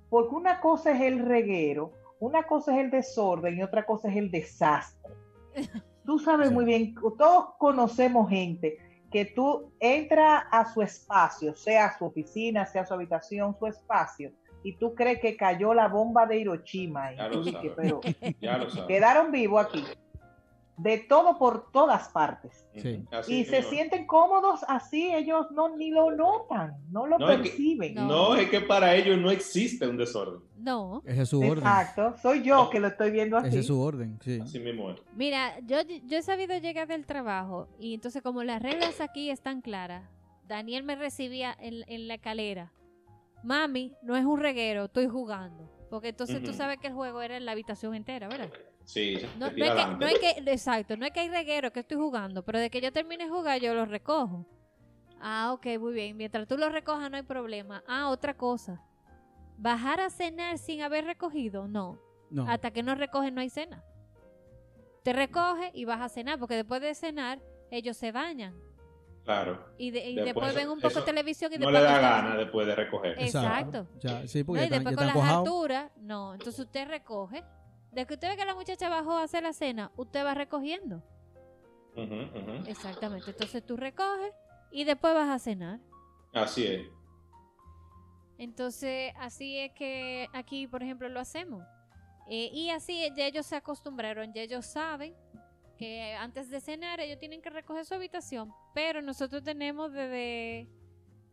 porque 0.08 0.34
una 0.34 0.58
cosa 0.58 0.92
es 0.92 1.02
el 1.02 1.18
reguero, 1.18 1.92
una 2.18 2.44
cosa 2.44 2.72
es 2.74 2.82
el 2.82 2.90
desorden 2.90 3.58
y 3.58 3.62
otra 3.62 3.84
cosa 3.84 4.08
es 4.08 4.16
el 4.16 4.30
desastre. 4.30 5.12
Tú 6.06 6.18
sabes 6.18 6.48
Sí. 6.48 6.54
muy 6.54 6.64
bien, 6.64 6.94
todos 7.18 7.50
conocemos 7.58 8.30
gente 8.30 8.78
que 9.10 9.26
tú 9.26 9.70
entras 9.80 10.44
a 10.50 10.64
su 10.72 10.80
espacio, 10.80 11.54
sea 11.54 11.92
su 11.98 12.06
oficina, 12.06 12.64
sea 12.64 12.86
su 12.86 12.94
habitación, 12.94 13.54
su 13.58 13.66
espacio, 13.66 14.32
y 14.62 14.76
tú 14.78 14.94
crees 14.94 15.20
que 15.20 15.36
cayó 15.36 15.74
la 15.74 15.88
bomba 15.88 16.24
de 16.24 16.38
Hiroshima. 16.38 17.12
Y 17.12 17.16
Ya 17.18 17.28
tú 17.30 17.36
lo 17.40 17.44
dices, 17.44 17.60
sabes. 17.76 17.76
pero 17.76 18.00
Ya 18.40 18.56
lo 18.56 18.70
sabes. 18.70 18.86
quedaron 18.88 19.30
vivos 19.30 19.66
aquí. 19.66 19.84
De 20.82 20.98
todo 20.98 21.38
por 21.38 21.70
todas 21.70 22.08
partes. 22.08 22.66
Sí. 22.76 23.04
Así 23.12 23.40
Y 23.40 23.44
se 23.44 23.56
mismo. 23.58 23.70
sienten 23.70 24.06
cómodos 24.06 24.60
así, 24.66 25.14
ellos 25.14 25.46
no 25.52 25.76
ni 25.76 25.90
lo 25.90 26.10
notan, 26.10 26.74
no 26.90 27.06
lo 27.06 27.18
No, 27.18 27.30
es 27.30 27.36
que- 27.36 27.42
perciben. 27.44 27.94
No. 27.94 28.06
No, 28.06 28.34
es 28.34 28.48
que 28.50 28.60
para 28.60 28.94
ellos 28.96 29.18
no 29.18 29.30
existe 29.30 29.86
un 29.86 29.96
desorden. 29.96 30.40
No. 30.58 31.02
Ese 31.06 31.22
es 31.22 31.28
su 31.28 31.38
orden. 31.40 31.58
Exacto, 31.58 32.14
soy 32.20 32.42
yo 32.42 32.68
que 32.70 32.80
lo 32.80 32.88
estoy 32.88 33.10
viendo 33.12 33.36
así. 33.36 33.48
Ese 33.48 33.60
es 33.60 33.66
su 33.66 33.80
orden, 33.80 34.18
sí. 34.22 34.40
Así 34.42 34.58
mismo 34.58 34.90
es. 34.90 35.00
Mira, 35.14 35.58
yo, 35.60 35.76
yo 36.06 36.18
he 36.18 36.22
sabido 36.22 36.56
llegar 36.58 36.88
del 36.88 37.06
trabajo 37.06 37.68
y 37.78 37.94
entonces 37.94 38.20
como 38.22 38.42
las 38.42 38.60
reglas 38.60 39.00
aquí 39.00 39.30
están 39.30 39.60
claras, 39.60 40.04
Daniel 40.48 40.82
me 40.82 40.96
recibía 40.96 41.56
en, 41.60 41.84
en 41.86 42.08
la 42.08 42.14
escalera. 42.14 42.72
Mami, 43.44 43.92
no 44.02 44.16
es 44.16 44.24
un 44.24 44.40
reguero, 44.40 44.84
estoy 44.84 45.06
jugando. 45.08 45.68
Porque 45.90 46.08
entonces 46.08 46.42
tú 46.42 46.50
Ujú. 46.50 46.56
sabes 46.58 46.78
que 46.78 46.86
el 46.86 46.94
juego 46.94 47.20
era 47.20 47.36
en 47.36 47.44
la 47.44 47.52
habitación 47.52 47.94
entera, 47.94 48.26
¿verdad? 48.28 48.50
Sí, 48.84 49.16
No, 49.38 49.46
no 49.46 49.46
es 49.46 49.54
que, 49.54 49.64
adelante. 49.64 50.04
no 50.04 50.10
es 50.10 50.18
que, 50.18 50.50
exacto, 50.52 50.96
no 50.96 51.06
es 51.06 51.12
que 51.12 51.20
hay 51.20 51.28
reguero 51.28 51.72
que 51.72 51.80
estoy 51.80 51.96
jugando, 51.96 52.42
pero 52.44 52.58
de 52.58 52.68
que 52.70 52.80
yo 52.80 52.92
termine 52.92 53.24
de 53.24 53.30
jugar 53.30 53.60
yo 53.60 53.74
lo 53.74 53.84
recojo. 53.86 54.44
Ah, 55.20 55.52
ok, 55.52 55.66
muy 55.78 55.92
bien. 55.94 56.16
Mientras 56.16 56.48
tú 56.48 56.56
lo 56.58 56.68
recojas 56.68 57.08
no 57.10 57.16
hay 57.16 57.22
problema. 57.22 57.82
Ah, 57.86 58.08
otra 58.10 58.34
cosa. 58.34 58.82
Bajar 59.56 60.00
a 60.00 60.10
cenar 60.10 60.58
sin 60.58 60.82
haber 60.82 61.04
recogido, 61.04 61.68
no. 61.68 61.98
No. 62.30 62.48
Hasta 62.50 62.70
que 62.72 62.82
no 62.82 62.94
recogen 62.96 63.34
no 63.34 63.40
hay 63.40 63.48
cena. 63.50 63.84
Te 65.04 65.12
recoge 65.12 65.70
y 65.74 65.84
vas 65.84 66.00
a 66.00 66.08
cenar, 66.08 66.38
porque 66.38 66.56
después 66.56 66.80
de 66.80 66.94
cenar 66.94 67.40
ellos 67.70 67.96
se 67.96 68.10
bañan. 68.10 68.54
Claro. 69.24 69.64
Y, 69.78 69.92
de- 69.92 70.00
y 70.10 70.14
Después 70.16 70.34
después, 70.34 70.54
ven 70.56 70.68
un 70.70 70.80
poco 70.80 70.98
de 71.00 71.02
televisión 71.06 71.52
y 71.52 71.58
No 71.58 71.66
después... 71.70 71.82
le 71.84 71.88
da 71.88 72.00
gana 72.00 72.36
después 72.36 72.66
de 72.66 72.74
recoger. 72.74 73.14
Exacto. 73.22 73.86
Ya, 74.00 74.26
sí, 74.26 74.42
No, 74.44 74.54
y 74.54 74.58
ya 74.58 74.64
están, 74.64 74.84
después 74.84 75.06
ya 75.06 75.12
con 75.12 75.22
las 75.22 75.32
alturas, 75.36 75.92
no. 75.98 76.34
Entonces 76.34 76.58
usted 76.58 76.88
recoge. 76.88 77.44
De 77.92 78.06
que 78.06 78.14
usted 78.14 78.30
ve 78.30 78.36
que 78.36 78.44
la 78.44 78.54
muchacha 78.54 78.88
bajó 78.88 79.12
a 79.12 79.22
hacer 79.22 79.42
la 79.42 79.52
cena, 79.52 79.92
usted 79.96 80.24
va 80.24 80.34
recogiendo. 80.34 81.02
Exactamente. 82.66 83.30
Entonces 83.30 83.64
tú 83.64 83.76
recoges 83.76 84.32
y 84.70 84.84
después 84.84 85.14
vas 85.14 85.28
a 85.28 85.38
cenar. 85.38 85.78
Así 86.32 86.66
es. 86.66 86.86
Entonces, 88.38 89.12
así 89.18 89.58
es 89.58 89.72
que 89.72 90.26
aquí, 90.32 90.66
por 90.66 90.82
ejemplo, 90.82 91.08
lo 91.08 91.20
hacemos. 91.20 91.64
Eh, 92.28 92.50
y 92.52 92.70
así 92.70 93.08
ya 93.14 93.26
ellos 93.26 93.46
se 93.46 93.56
acostumbraron, 93.56 94.32
ya 94.32 94.42
ellos 94.42 94.64
saben 94.64 95.14
que 95.76 96.14
antes 96.14 96.48
de 96.50 96.60
cenar 96.60 97.00
ellos 97.00 97.18
tienen 97.18 97.42
que 97.42 97.50
recoger 97.50 97.84
su 97.84 97.94
habitación. 97.94 98.52
Pero 98.74 99.02
nosotros 99.02 99.42
tenemos 99.42 99.92
desde 99.92 100.68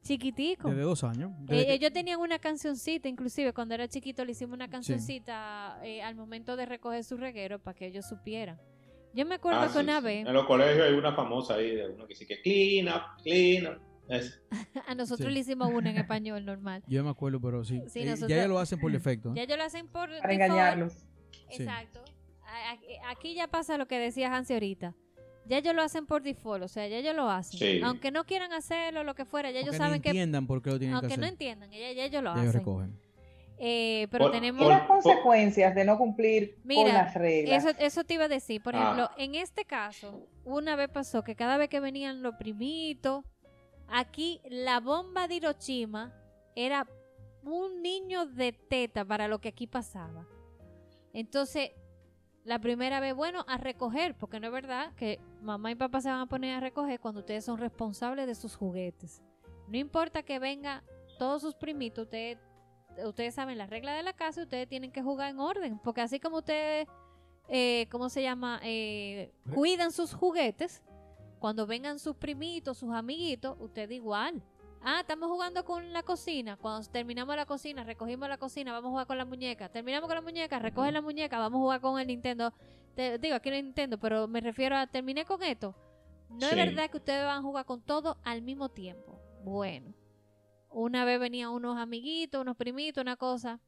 chiquitico. 0.02 0.70
Desde 0.70 0.82
dos 0.84 1.04
años. 1.04 1.32
Eh, 1.32 1.46
Desde 1.48 1.66
que- 1.68 1.74
ellos 1.74 1.92
tenían 1.94 2.20
una 2.20 2.40
cancioncita, 2.40 3.08
inclusive 3.08 3.54
cuando 3.54 3.76
era 3.76 3.88
chiquito 3.88 4.24
le 4.26 4.32
hicimos 4.32 4.54
una 4.56 4.70
cancioncita 4.70 5.80
eh, 5.84 6.02
al 6.02 6.16
momento 6.16 6.56
de 6.56 6.66
recoger 6.66 7.04
su 7.04 7.18
reguero 7.18 7.60
para 7.60 7.76
que 7.76 7.88
ellos 7.88 8.06
supieran. 8.08 8.60
Yo 9.14 9.26
me 9.26 9.36
acuerdo 9.36 9.62
Ah, 9.62 9.68
que 9.68 9.74
sí, 9.74 9.80
una 9.80 10.00
sí. 10.00 10.06
vez 10.06 10.28
En 10.28 10.34
los 10.34 10.46
colegios 10.46 10.88
hay 10.88 10.94
una 10.94 11.14
famosa 11.14 11.56
ahí 11.56 11.76
de 11.76 11.90
uno 11.90 12.06
que 12.06 12.14
dice 12.14 12.26
que 12.28 12.42
clean 12.42 12.88
up, 12.96 13.02
clean 13.24 13.68
up. 13.76 13.82
Es- 14.08 14.42
a 14.88 14.96
nosotros 14.96 15.28
Sí. 15.28 15.34
le 15.34 15.40
hicimos 15.40 15.72
una 15.74 15.90
en 15.92 15.98
español 15.98 16.46
normal. 16.46 16.84
Yo 16.88 17.04
me 17.04 17.10
acuerdo, 17.10 17.40
pero 17.42 17.64
sí. 17.64 17.82
Sí, 17.88 18.00
Eh, 18.02 18.06
nosotros- 18.06 18.30
Ya 18.30 18.38
ellos 18.38 18.50
lo 18.50 18.60
hacen 18.60 18.80
por 18.80 18.92
defecto. 18.92 19.30
¿eh? 19.30 19.34
Ya 19.36 19.44
ellos 19.44 19.58
lo 19.58 19.64
hacen 19.64 19.88
por 19.88 20.10
para 20.10 20.16
default. 20.16 20.32
engañarlos. 20.32 20.94
Exacto. 21.50 22.02
Aquí 23.10 23.36
ya 23.36 23.48
pasa 23.48 23.78
lo 23.78 23.88
que 23.88 24.00
decía 24.00 24.36
Hansi 24.36 24.54
ahorita. 24.54 24.96
Ya 25.50 25.58
ellos 25.58 25.74
lo 25.76 25.82
hacen 25.82 26.06
por 26.06 26.22
default, 26.22 26.64
o 26.64 26.68
sea, 26.68 26.88
ya 26.88 26.98
ellos 26.98 27.16
lo 27.16 27.30
hacen. 27.30 27.60
Sí. 27.60 27.82
Aunque 27.84 28.12
no 28.12 28.24
quieran 28.26 28.54
hacerlo, 28.54 29.04
lo 29.04 29.16
que 29.16 29.26
fuera, 29.26 29.50
ya 29.52 29.60
ellos 29.62 29.70
Aunque 29.74 29.78
saben 29.84 29.98
no 29.98 30.02
que... 30.04 30.10
entiendan 30.10 30.46
por 30.48 30.62
qué 30.62 30.70
lo 30.70 30.78
tienen 30.80 30.98
que 31.00 31.06
Aunque 31.08 31.18
no 31.20 31.26
entiendan, 31.26 31.72
ya, 31.72 31.92
ya 31.92 32.04
ellos 32.06 32.24
lo 32.24 32.36
ya 32.36 32.42
hacen. 32.42 32.54
recogen. 32.54 33.00
Eh, 33.58 34.08
pero 34.12 34.26
Por- 34.26 34.32
tenemos... 34.32 34.62
Por- 34.62 34.72
las 34.72 34.84
consecuencias 34.84 35.74
de 35.76 35.84
no 35.84 35.98
cumplir 35.98 36.56
con 36.66 36.88
las 36.88 37.14
reglas. 37.16 37.66
Eso, 37.66 37.76
eso 37.80 38.04
te 38.06 38.14
iba 38.14 38.26
a 38.26 38.28
decir. 38.30 38.62
Por 38.62 38.76
Ah. 38.76 38.80
ejemplo, 38.84 39.10
en 39.18 39.36
este 39.36 39.66
caso, 39.66 40.28
una 40.46 40.76
vez 40.78 40.88
pasó 40.90 41.24
que 41.24 41.36
cada 41.36 41.58
vez 41.58 41.68
que 41.68 41.80
venían 41.80 42.22
los 42.22 42.36
primitos, 42.36 43.26
aquí 43.88 44.40
la 44.50 44.80
bomba 44.80 45.28
de 45.28 45.36
Hiroshima 45.36 46.14
era 46.56 46.88
un 47.44 47.82
niño 47.82 48.28
de 48.28 48.54
teta 48.54 49.04
para 49.04 49.28
lo 49.28 49.40
que 49.40 49.50
aquí 49.50 49.66
pasaba. 49.68 50.26
Entonces, 51.14 51.72
la 52.44 52.60
primera 52.60 53.00
vez, 53.00 53.14
bueno, 53.14 53.46
a 53.48 53.58
recoger, 53.58 54.16
porque 54.16 54.40
no 54.40 54.48
es 54.48 54.54
verdad 54.54 54.94
que 54.96 55.20
mamá 55.42 55.72
y 55.72 55.76
papá 55.76 56.02
se 56.02 56.10
van 56.10 56.22
a 56.22 56.26
poner 56.26 56.56
a 56.56 56.60
recoger 56.60 57.00
cuando 57.00 57.20
ustedes 57.20 57.46
son 57.46 57.58
responsables 57.58 58.28
de 58.28 58.36
sus 58.36 58.56
juguetes. 58.56 59.22
No 59.68 59.78
importa 59.78 60.24
que 60.24 60.40
venga 60.40 60.84
todos 61.18 61.42
sus 61.42 61.54
primitos, 61.56 62.06
ustedes, 62.06 62.38
ustedes 63.06 63.36
saben 63.36 63.58
las 63.58 63.70
reglas 63.70 63.98
de 63.98 64.04
la 64.04 64.14
casa 64.14 64.42
y 64.42 64.44
ustedes 64.44 64.68
tienen 64.68 64.92
que 64.92 65.04
jugar 65.04 65.30
en 65.32 65.40
orden, 65.40 65.80
porque 65.84 66.02
así 66.02 66.20
como 66.20 66.38
ustedes, 66.38 66.88
eh, 67.50 67.88
¿cómo 67.92 68.10
se 68.10 68.22
llama? 68.22 68.60
Eh, 68.64 69.32
cuidan 69.54 69.92
sus 69.92 70.14
juguetes, 70.14 70.82
cuando 71.40 71.66
vengan 71.68 72.00
sus 72.00 72.16
primitos, 72.16 72.78
sus 72.78 72.94
amiguitos, 72.94 73.58
ustedes 73.60 73.92
igual. 73.92 74.44
Ah, 74.82 75.02
estamos 75.02 75.30
jugando 75.30 75.66
con 75.66 75.92
la 75.92 76.04
cocina. 76.04 76.56
Cuando 76.56 76.88
terminamos 76.90 77.36
la 77.36 77.46
cocina, 77.46 77.84
recogimos 77.84 78.30
la 78.30 78.38
cocina, 78.38 78.72
vamos 78.72 78.88
a 78.90 78.92
jugar 78.92 79.08
con 79.08 79.18
la 79.18 79.26
muñeca. 79.26 79.70
Terminamos 79.70 80.08
con 80.08 80.16
la 80.16 80.22
muñeca, 80.22 80.58
recoge 80.60 80.92
la 80.92 81.02
muñeca, 81.02 81.38
vamos 81.38 81.60
a 81.60 81.62
jugar 81.62 81.82
con 81.82 82.00
el 82.00 82.08
Nintendo. 82.08 82.54
Te- 82.96 83.18
digo, 83.20 83.36
aquí 83.36 83.50
no 83.50 83.56
hay 83.58 83.64
Nintendo, 83.64 84.00
pero 84.00 84.28
me 84.28 84.40
refiero 84.42 84.78
a 84.78 84.88
terminé 84.88 85.26
con 85.26 85.44
esto. 85.44 85.76
No 86.30 86.48
es 86.48 86.56
verdad 86.56 86.90
que 86.90 86.98
ustedes 86.98 87.26
van 87.26 87.40
a 87.40 87.42
jugar 87.42 87.66
con 87.66 87.82
todo 87.82 88.18
al 88.24 88.42
mismo 88.42 88.70
tiempo. 88.70 89.20
Bueno, 89.44 89.94
una 90.70 91.04
vez 91.04 91.20
venían 91.20 91.50
unos 91.50 91.78
amiguitos, 91.78 92.42
unos 92.42 92.56
primitos, 92.56 93.02
una 93.02 93.16
cosa. 93.18 93.60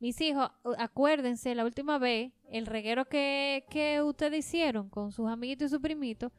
Mis 0.00 0.20
hijos, 0.20 0.50
acuérdense, 0.76 1.54
la 1.54 1.64
última 1.64 1.98
vez, 1.98 2.32
el 2.50 2.66
reguero 2.66 3.06
que, 3.06 3.64
que 3.70 4.02
ustedes 4.02 4.46
hicieron 4.46 4.88
con 4.90 5.10
sus 5.10 5.28
amiguitos 5.28 5.66
y 5.66 5.70
sus 5.70 5.80
primitos, 5.80 6.30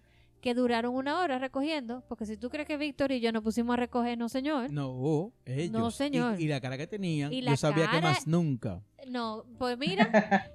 que 0.42 0.54
duraron 0.54 0.96
una 0.96 1.20
hora 1.20 1.38
recogiendo, 1.40 2.04
porque 2.08 2.26
si 2.26 2.38
tú 2.38 2.50
crees 2.50 2.68
que 2.68 2.78
Víctor 2.78 3.12
y 3.12 3.20
yo 3.20 3.32
nos 3.32 3.44
pusimos 3.44 3.74
a 3.74 3.78
recoger, 3.78 4.18
no 4.18 4.30
señor. 4.30 4.72
No, 4.72 5.34
ellos. 5.46 5.72
No, 5.72 5.90
Y- 5.90 5.92
señor. 5.92 6.40
Y, 6.40 6.48
la 6.48 6.62
cara 6.62 6.78
que 6.78 6.88
tenían, 6.88 7.32
Y 7.34 7.42
la 7.42 7.52
yo 7.52 7.58
sabía 7.58 7.90
que 7.90 8.02
más 8.02 8.26
nunca. 8.26 8.82
No, 9.08 9.46
pues 9.58 9.78
mira, 9.78 10.52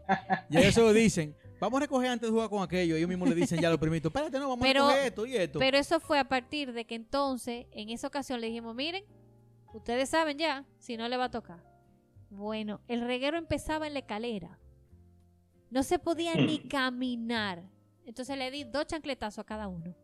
Y 0.50 0.80
lo 0.80 0.92
dicen. 0.92 1.34
Vamos 1.60 1.78
a 1.78 1.80
recoger 1.82 2.10
antes 2.10 2.28
de 2.28 2.32
jugar 2.32 2.50
con 2.50 2.62
aquello. 2.62 2.96
Ellos 2.96 3.08
mismos 3.08 3.28
le 3.28 3.34
dicen 3.34 3.58
ya 3.60 3.68
a 3.68 3.70
los 3.70 3.80
primitos, 3.80 4.10
espérate, 4.10 4.38
no, 4.38 4.48
vamos 4.50 4.66
Pero- 4.66 4.84
a 4.84 4.88
recoger 4.88 5.06
esto 5.06 5.26
y 5.26 5.36
esto. 5.36 5.58
pero 5.58 5.78
eso 5.78 6.00
fue 6.00 6.18
a 6.18 6.24
partir 6.28 6.72
de 6.72 6.84
que 6.84 6.94
entonces, 6.94 7.66
en 7.72 7.90
esa 7.90 8.06
ocasión 8.08 8.40
le 8.40 8.48
dijimos, 8.48 8.74
miren, 8.74 9.04
ustedes 9.72 10.08
saben 10.10 10.36
ya, 10.38 10.64
si 10.78 10.96
no 10.96 11.08
le 11.08 11.16
va 11.16 11.24
a 11.26 11.30
tocar. 11.30 11.62
Bueno, 12.30 12.80
el 12.88 13.00
reguero 13.02 13.38
empezaba 13.38 13.86
en 13.86 13.92
la 13.94 14.00
escalera. 14.00 14.58
No 15.70 15.82
se 15.82 15.98
podía 15.98 16.34
ni 16.34 16.58
caminar. 16.68 17.62
Entonces 18.06 18.36
le 18.36 18.50
di 18.50 18.64
dos 18.64 18.86
chancletazos 18.86 19.38
a 19.40 19.44
cada 19.44 19.68
uno. 19.68 19.94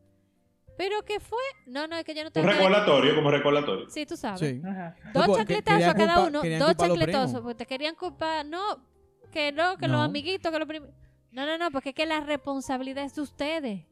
¿Pero 0.79 1.03
qué 1.05 1.21
fue? 1.21 1.39
No, 1.67 1.87
no, 1.87 1.97
es 1.97 2.05
que 2.05 2.15
yo 2.15 2.23
no 2.23 2.29
Un 2.29 2.33
tengo 2.33 2.47
nada- 2.47 2.59
recordatorio, 2.59 3.15
como 3.15 3.31
recordatorio. 3.31 3.91
Sí, 3.91 4.07
tú 4.07 4.17
sabes. 4.17 4.41
sí. 4.41 4.63
Ajá. 4.67 4.97
Dos 5.13 5.37
chancletazos 5.37 5.89
a 5.89 5.95
cada 5.95 6.15
culpa- 6.15 6.29
uno. 6.29 6.59
Dos 6.59 6.77
chancletazos. 6.77 7.41
Porque 7.43 7.55
te 7.57 7.67
querían 7.67 7.95
culpar. 7.95 8.47
No, 8.47 8.61
que 9.31 9.53
no, 9.53 9.77
que 9.77 9.89
los 9.89 10.01
amiguitos, 10.01 10.51
que 10.51 10.59
los 10.59 10.67
primos. 10.69 10.89
No, 11.33 11.45
no, 11.47 11.59
no, 11.59 11.71
porque 11.71 11.91
es 11.91 11.95
que 11.95 12.07
la 12.07 12.21
responsabilidad 12.21 13.05
es 13.05 13.15
de 13.15 13.21
ustedes. 13.23 13.85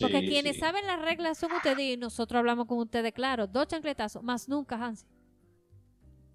Porque 0.00 0.20
Sí, 0.22 0.26
quienes 0.28 0.54
sí. 0.54 0.60
saben 0.60 0.86
las 0.86 1.00
reglas 1.02 1.38
son 1.38 1.52
ustedes 1.52 1.78
y 1.78 1.96
nosotros 1.96 2.38
hablamos 2.40 2.66
con 2.66 2.78
ustedes, 2.78 3.12
claro. 3.12 3.46
Dos 3.46 3.68
chancletazos, 3.68 4.22
más 4.24 4.48
nunca, 4.48 4.74
Hansi. 4.76 5.06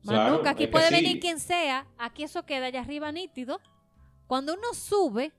Más 0.03 0.13
Claro, 0.15 0.37
nunca. 0.37 0.51
Aquí 0.51 0.65
que 0.65 0.71
puede 0.71 0.87
sí. 0.87 0.93
venir 0.93 1.19
quien 1.19 1.39
sea. 1.41 1.85
Aquí 1.97 2.23
eso 2.23 2.45
queda 2.45 2.67
allá 2.67 2.79
arriba 2.81 3.11
nítido. 3.11 3.59
Cuando 4.27 4.53
uno 4.53 4.73
sube, 4.73 5.33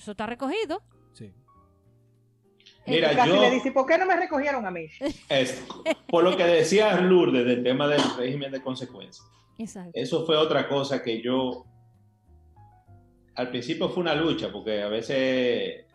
eso 0.00 0.10
está 0.12 0.26
recogido. 0.26 0.82
Sí. 1.12 1.32
Mira, 2.86 3.12
Y 3.12 3.16
casi 3.16 3.30
yo- 3.30 3.40
le 3.40 3.50
dice, 3.50 3.72
¿por 3.72 3.86
qué 3.86 3.98
no 3.98 4.06
me 4.06 4.16
recogieron 4.16 4.66
a 4.66 4.70
mí? 4.70 4.86
Es, 5.28 5.64
por 6.08 6.24
lo 6.24 6.36
que 6.36 6.44
decía 6.44 7.00
Lourdes 7.00 7.44
del 7.44 7.62
tema 7.62 7.86
del 7.86 8.00
régimen 8.16 8.50
de 8.50 8.62
consecuencias. 8.62 9.26
Exacto. 9.58 9.90
Eso 9.94 10.24
fue 10.26 10.36
otra 10.36 10.68
cosa 10.68 11.02
que 11.02 11.20
yo. 11.22 11.64
Al 13.34 13.50
principio 13.50 13.88
fue 13.88 14.02
una 14.02 14.14
lucha, 14.14 14.50
porque 14.52 14.82
a 14.82 14.88
veces 14.88 15.86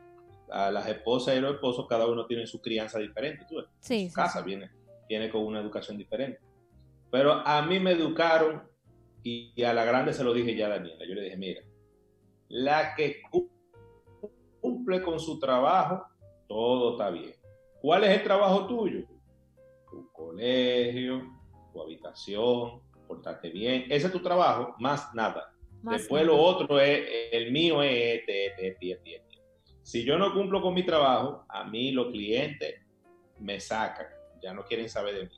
a 0.50 0.72
las 0.72 0.88
esposas 0.88 1.36
y 1.36 1.40
los 1.42 1.56
esposos, 1.56 1.86
cada 1.88 2.08
uno 2.08 2.26
tiene 2.28 2.46
su 2.48 2.62
crianza 2.62 3.00
diferente. 3.00 3.46
Tú 3.50 3.58
ves, 3.58 3.66
Sí, 3.80 4.04
su 4.06 4.10
sí, 4.10 4.16
casa 4.16 4.40
sí. 4.40 4.46
Viene, 4.46 4.70
viene 5.10 5.30
con 5.30 5.44
una 5.44 5.60
educación 5.60 5.98
diferente. 5.98 6.40
Pero 7.12 7.34
a 7.46 7.62
mí 7.64 7.80
me 7.80 7.92
educaron 7.92 8.64
y, 9.24 9.52
y 9.56 9.64
a 9.64 9.74
la 9.74 9.84
grande 9.86 10.14
se 10.14 10.24
lo 10.24 10.34
dije 10.34 10.56
ya 10.56 10.68
a 10.68 10.70
Daniela. 10.70 11.06
Yo 11.08 11.16
le 11.16 11.24
dije, 11.24 11.38
mira, 11.38 11.62
la 12.48 12.94
que 12.96 13.22
cumple 14.66 15.02
con 15.04 15.20
su 15.20 15.40
trabajo, 15.40 16.08
todo 16.48 16.94
está 16.94 17.12
bien. 17.12 17.36
¿Cuál 17.82 18.04
es 18.06 18.18
el 18.18 18.24
trabajo 18.24 18.66
tuyo? 18.66 19.06
Tu 19.92 20.12
colegio, 20.12 21.22
tu 21.72 21.82
habitación, 21.82 22.82
portarte 23.08 23.50
bien. 23.50 23.86
Ese 23.90 24.08
es 24.08 24.12
tu 24.12 24.22
trabajo, 24.22 24.76
más 24.80 25.14
nada. 25.14 25.54
Más 25.84 26.00
Después 26.00 26.24
nada. 26.26 26.36
lo 26.36 26.44
otro 26.44 26.80
es, 26.80 27.08
el 27.32 27.52
mío 27.52 27.84
es 27.84 28.20
este, 28.20 28.48
este, 28.48 28.68
este, 28.70 28.92
este, 28.92 29.16
este. 29.18 29.36
Si 29.84 30.04
yo 30.04 30.18
no 30.18 30.34
cumplo 30.34 30.64
con 30.64 30.74
mi 30.74 30.84
trabajo, 30.84 31.46
a 31.48 31.64
mí 31.66 31.92
los 31.92 32.08
clientes 32.08 32.82
me 33.40 33.60
sacan, 33.60 34.08
ya 34.42 34.52
no 34.52 34.64
quieren 34.64 34.90
saber 34.90 35.14
de 35.14 35.24
mí. 35.26 35.36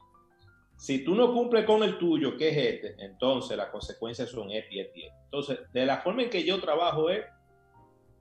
Si 0.77 1.03
tú 1.03 1.15
no 1.15 1.33
cumples 1.33 1.65
con 1.65 1.83
el 1.83 1.97
tuyo, 1.97 2.37
que 2.37 2.47
es 2.47 2.57
este, 2.57 3.03
entonces 3.03 3.57
las 3.57 3.71
consecuencias 3.71 4.29
son 4.29 4.51
este 4.51 4.75
y 4.75 4.79
este. 4.79 4.99
este. 4.99 5.17
Entonces, 5.25 5.59
de 5.73 5.85
la 5.85 5.97
forma 5.97 6.23
en 6.23 6.29
que 6.29 6.45
yo 6.45 6.61
trabajo 6.61 7.09
es, 7.09 7.25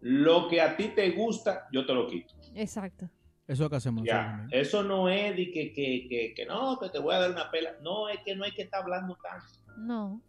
lo 0.08 0.46
que 0.48 0.60
a 0.60 0.76
ti 0.76 0.88
te 0.94 1.10
gusta, 1.10 1.66
yo 1.72 1.84
te 1.84 1.92
lo 1.92 2.06
quito. 2.06 2.32
Exacto. 2.54 3.06
Eso 3.46 3.52
es 3.52 3.58
lo 3.60 3.70
que 3.70 3.76
hacemos 3.76 4.04
Ya, 4.04 4.46
eso 4.50 4.82
no 4.82 5.08
es 5.08 5.36
de 5.36 5.50
que, 5.50 5.72
que, 5.72 6.06
que, 6.08 6.32
que 6.34 6.46
no, 6.46 6.78
que 6.78 6.88
te 6.90 6.98
voy 6.98 7.14
a 7.14 7.18
dar 7.20 7.30
una 7.32 7.50
pela. 7.50 7.76
No, 7.82 8.08
es 8.08 8.18
que 8.24 8.34
no 8.36 8.44
hay 8.44 8.52
que 8.52 8.62
estar 8.62 8.82
hablando 8.82 9.16
tanto. 9.22 9.46
No. 9.78 10.20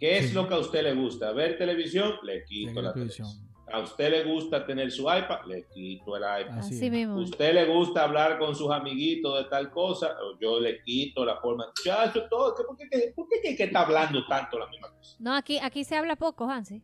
¿Qué 0.00 0.18
es 0.18 0.28
Sí. 0.28 0.34
lo 0.34 0.46
que 0.48 0.54
a 0.54 0.58
usted 0.58 0.82
le 0.82 0.94
gusta? 0.94 1.32
¿Ver 1.32 1.56
televisión? 1.58 2.14
Le 2.22 2.44
quito 2.44 2.82
la 2.82 2.92
televisión. 2.92 3.28
televisión. 3.28 3.46
¿A 3.72 3.80
usted 3.80 4.10
le 4.12 4.24
gusta 4.32 4.64
tener 4.64 4.92
su 4.92 5.02
iPad? 5.02 5.44
Le 5.46 5.66
quito 5.74 6.16
el 6.16 6.22
iPad. 6.22 6.58
Así 6.58 6.88
mismo. 6.90 7.16
¿Usted 7.16 7.52
le 7.54 7.64
gusta 7.66 8.04
hablar 8.04 8.38
con 8.38 8.54
sus 8.54 8.70
amiguitos 8.70 9.42
de 9.42 9.50
tal 9.50 9.70
cosa? 9.72 10.14
Yo 10.40 10.60
le 10.60 10.82
quito 10.84 11.24
la 11.24 11.36
forma. 11.40 11.66
Ya, 11.84 12.04
eso 12.04 12.22
es 12.22 12.28
todo. 12.28 12.54
¿Qué- 12.54 12.62
¿Por 12.64 12.76
qué, 12.76 12.88
qué- 12.88 13.12
por 13.16 13.28
qué 13.28 13.40
que- 13.42 13.56
que 13.56 13.64
está 13.64 13.80
hablando 13.82 14.24
tanto 14.26 14.56
la 14.58 14.68
misma 14.68 14.90
cosa? 14.90 15.16
No, 15.18 15.34
aquí, 15.34 15.58
aquí 15.58 15.82
se 15.82 15.96
habla 15.96 16.14
poco, 16.14 16.48
Hansi. 16.48 16.80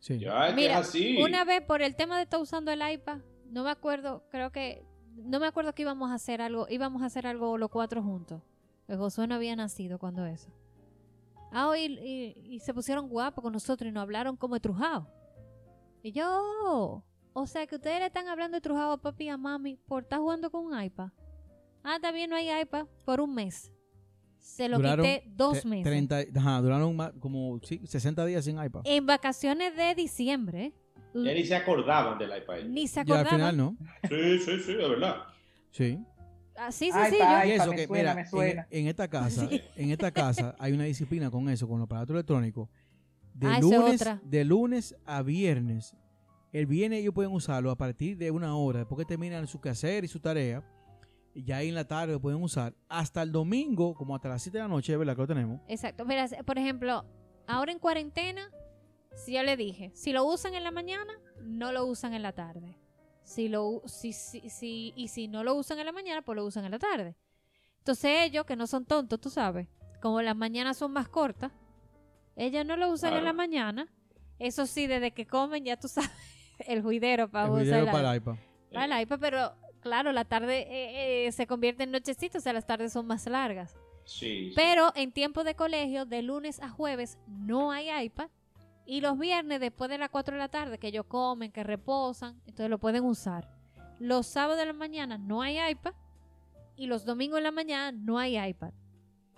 Sí. 0.00 0.18
Ya, 0.18 0.46
es 0.48 0.54
que 0.54 0.56
Mira, 0.60 0.80
es 0.80 0.88
así. 0.88 1.20
Una 1.22 1.44
vez 1.44 1.62
por 1.62 1.82
el 1.82 1.94
tema 1.96 2.16
de 2.16 2.22
estar 2.24 2.40
usando 2.40 2.70
el 2.70 2.80
iPad, 2.88 3.18
no 3.50 3.64
me 3.64 3.70
acuerdo, 3.70 4.24
creo 4.30 4.50
que, 4.52 4.84
no 5.16 5.40
me 5.40 5.46
acuerdo 5.46 5.74
que 5.74 5.82
íbamos 5.82 6.10
a 6.10 6.14
hacer 6.14 6.40
algo, 6.40 6.66
íbamos 6.68 7.02
a 7.02 7.06
hacer 7.06 7.26
algo 7.26 7.58
los 7.58 7.70
cuatro 7.70 8.02
juntos. 8.02 8.40
Pues 8.86 8.98
Josué 8.98 9.26
no 9.26 9.34
había 9.34 9.54
nacido 9.56 9.98
cuando 9.98 10.24
eso. 10.26 10.50
Ah, 11.52 11.72
y, 11.76 11.86
y- 11.98 12.54
y 12.54 12.60
se 12.60 12.72
pusieron 12.74 13.08
guapos 13.08 13.42
con 13.42 13.52
nosotros 13.52 13.88
y 13.88 13.92
nos 13.92 14.02
hablaron 14.02 14.36
como 14.36 14.56
estrujados. 14.56 15.06
Y 16.02 16.12
yo, 16.12 17.02
o 17.32 17.46
sea 17.46 17.66
que 17.66 17.76
ustedes 17.76 17.98
le 18.00 18.06
están 18.06 18.28
hablando 18.28 18.56
de 18.56 18.60
trujado 18.60 18.92
a 18.92 18.96
papi 18.98 19.24
y 19.24 19.28
a 19.30 19.36
mami 19.36 19.76
por 19.86 20.02
estar 20.04 20.20
jugando 20.20 20.50
con 20.50 20.64
un 20.66 20.80
iPad. 20.80 21.08
Ah, 21.82 21.98
también 22.00 22.30
no 22.30 22.36
hay 22.36 22.50
iPad 22.60 22.86
por 23.04 23.20
un 23.20 23.34
mes. 23.34 23.72
Se 24.48 24.68
lo 24.68 24.78
Duraron 24.78 25.04
quité 25.04 25.24
dos 25.36 25.64
meses. 25.66 25.84
30, 25.84 26.18
ajá, 26.40 26.60
duraron 26.62 26.96
más- 26.96 27.12
como 27.20 27.60
sí, 27.62 27.80
60 27.84 28.24
días 28.24 28.44
sin 28.44 28.62
iPad. 28.62 28.80
En 28.84 29.04
vacaciones 29.06 29.76
de 29.76 29.94
diciembre. 29.94 30.72
Ya 31.14 31.32
ni 31.34 31.44
se 31.44 31.54
acordaban 31.54 32.18
del 32.18 32.30
iPad. 32.36 32.64
Ni 32.66 32.86
se 32.88 32.96
Ya 32.96 33.02
acordaban. 33.02 33.26
al 33.26 33.36
final 33.52 33.56
no. 33.56 33.76
Sí, 34.08 34.38
sí, 34.38 34.58
sí, 34.64 34.72
de 34.74 34.88
verdad. 34.88 35.16
Sí. 35.70 35.98
Sencillo. 36.70 36.94
pa- 37.20 37.46
Y 37.46 37.50
Ay, 37.50 37.52
eso 37.52 37.70
que, 37.70 37.86
suena, 37.86 38.02
mira, 38.02 38.14
me 38.14 38.20
en- 38.22 38.26
suena. 38.28 38.66
En, 38.70 38.86
esta 38.88 39.06
casa, 39.08 39.48
en 39.76 39.90
esta 39.90 40.10
casa 40.10 40.56
hay 40.58 40.72
una 40.72 40.84
disciplina 40.84 41.30
con 41.30 41.48
eso, 41.48 41.68
con 41.68 41.78
los 41.78 41.84
aparatos 41.86 42.14
electrónicos. 42.14 42.68
De 43.34 43.46
Ah, 43.46 43.60
lunes, 43.60 44.00
otra. 44.00 44.20
de 44.24 44.44
lunes 44.44 44.96
a 45.04 45.22
viernes. 45.22 45.94
El 46.52 46.66
viernes 46.66 47.00
ellos 47.00 47.14
pueden 47.14 47.32
usarlo 47.32 47.70
a 47.70 47.76
partir 47.76 48.16
de 48.16 48.30
una 48.30 48.56
hora, 48.56 48.80
después 48.80 48.98
que 48.98 49.04
terminan 49.04 49.46
su 49.46 49.60
quehacer 49.60 50.04
y 50.04 50.08
su 50.08 50.18
tarea. 50.18 50.64
Y 51.38 51.44
ya 51.44 51.58
ahí 51.58 51.68
en 51.68 51.76
la 51.76 51.86
tarde 51.86 52.14
lo 52.14 52.20
pueden 52.20 52.42
usar. 52.42 52.74
Hasta 52.88 53.22
el 53.22 53.30
domingo, 53.30 53.94
como 53.94 54.16
hasta 54.16 54.28
las 54.28 54.42
7 54.42 54.58
de 54.58 54.62
la 54.64 54.68
noche, 54.68 54.96
¿verdad? 54.96 55.14
Que 55.14 55.20
lo 55.22 55.28
tenemos. 55.28 55.60
Exacto. 55.68 56.04
Mira, 56.04 56.26
por 56.44 56.58
ejemplo, 56.58 57.04
ahora 57.46 57.70
en 57.70 57.78
cuarentena, 57.78 58.50
si 59.14 59.34
yo 59.34 59.44
le 59.44 59.56
dije, 59.56 59.92
si 59.94 60.12
lo 60.12 60.24
usan 60.24 60.54
en 60.54 60.64
la 60.64 60.72
mañana, 60.72 61.12
no 61.40 61.70
lo 61.70 61.86
usan 61.86 62.12
en 62.14 62.22
la 62.22 62.32
tarde. 62.32 62.76
Si 63.22 63.48
lo, 63.48 63.82
si, 63.86 64.12
si, 64.12 64.50
si- 64.50 64.92
y 64.96 65.06
si 65.08 65.28
no 65.28 65.44
lo 65.44 65.54
usan 65.54 65.78
en 65.78 65.86
la 65.86 65.92
mañana, 65.92 66.22
pues 66.22 66.34
lo 66.34 66.44
usan 66.44 66.64
en 66.64 66.72
la 66.72 66.80
tarde. 66.80 67.14
Entonces 67.78 68.10
ellos, 68.24 68.44
que 68.44 68.56
no 68.56 68.66
son 68.66 68.84
tontos, 68.84 69.20
tú 69.20 69.30
sabes, 69.30 69.68
como 70.02 70.20
las 70.22 70.34
mañanas 70.34 70.76
son 70.76 70.90
más 70.92 71.08
cortas, 71.08 71.52
ellos 72.34 72.66
no 72.66 72.76
lo 72.76 72.90
usan 72.90 73.14
en 73.14 73.22
la 73.24 73.32
mañana. 73.32 73.86
Eso 74.40 74.66
sí, 74.66 74.88
desde 74.88 75.12
que 75.12 75.24
comen, 75.24 75.64
ya 75.64 75.76
tú 75.78 75.86
sabes, 75.88 76.10
el 76.66 76.82
juidero 76.82 77.30
para 77.30 77.46
El 77.46 77.62
usar 77.68 77.82
la- 77.84 77.92
para 77.92 78.10
el 78.10 78.16
iPad. 78.16 78.34
para 78.72 78.84
el 78.96 79.02
iPad, 79.02 79.18
pero 79.20 79.52
claro, 79.80 80.12
la 80.12 80.24
tarde 80.24 80.60
eh, 80.60 81.26
eh, 81.26 81.32
se 81.32 81.46
convierte 81.46 81.84
en 81.84 81.90
nochecito, 81.90 82.38
o 82.38 82.40
sea, 82.40 82.52
las 82.52 82.66
tardes 82.66 82.92
son 82.92 83.06
más 83.06 83.26
largas. 83.26 83.76
Sí. 84.04 84.50
sí. 84.50 84.52
Pero 84.56 84.92
en 84.94 85.12
tiempo 85.12 85.44
de 85.44 85.54
colegio, 85.54 86.06
de 86.06 86.22
lunes 86.22 86.60
a 86.60 86.68
jueves, 86.68 87.18
no 87.26 87.70
hay 87.70 87.90
iPad. 88.04 88.30
Y 88.86 89.02
los 89.02 89.18
viernes, 89.18 89.60
después 89.60 89.90
de 89.90 89.98
las 89.98 90.08
4 90.08 90.34
de 90.34 90.38
la 90.38 90.48
tarde, 90.48 90.78
que 90.78 90.88
ellos 90.88 91.04
comen, 91.06 91.52
que 91.52 91.62
reposan, 91.62 92.40
entonces 92.46 92.70
lo 92.70 92.78
pueden 92.78 93.04
usar. 93.04 93.46
Los 93.98 94.26
sábados 94.26 94.58
de 94.58 94.66
la 94.66 94.72
mañana 94.72 95.18
no 95.18 95.42
hay 95.42 95.58
iPad. 95.70 95.92
Y 96.76 96.86
los 96.86 97.04
domingos 97.04 97.38
de 97.38 97.42
la 97.42 97.50
mañana 97.50 97.92
no 97.92 98.18
hay 98.18 98.38
iPad. 98.38 98.72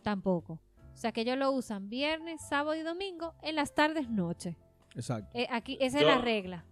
Tampoco. 0.02 0.60
O 0.92 0.96
sea 0.96 1.12
que 1.12 1.22
ellos 1.22 1.38
lo 1.38 1.50
usan 1.50 1.88
viernes, 1.88 2.40
sábado 2.48 2.74
y 2.74 2.82
domingo, 2.82 3.34
en 3.42 3.56
las 3.56 3.74
tardes, 3.74 4.08
noche. 4.08 4.56
Exacto. 4.94 5.30
Eh, 5.34 5.48
aquí, 5.50 5.78
esa 5.80 5.98
es 5.98 6.06
la 6.06 6.18
regla. 6.18 6.64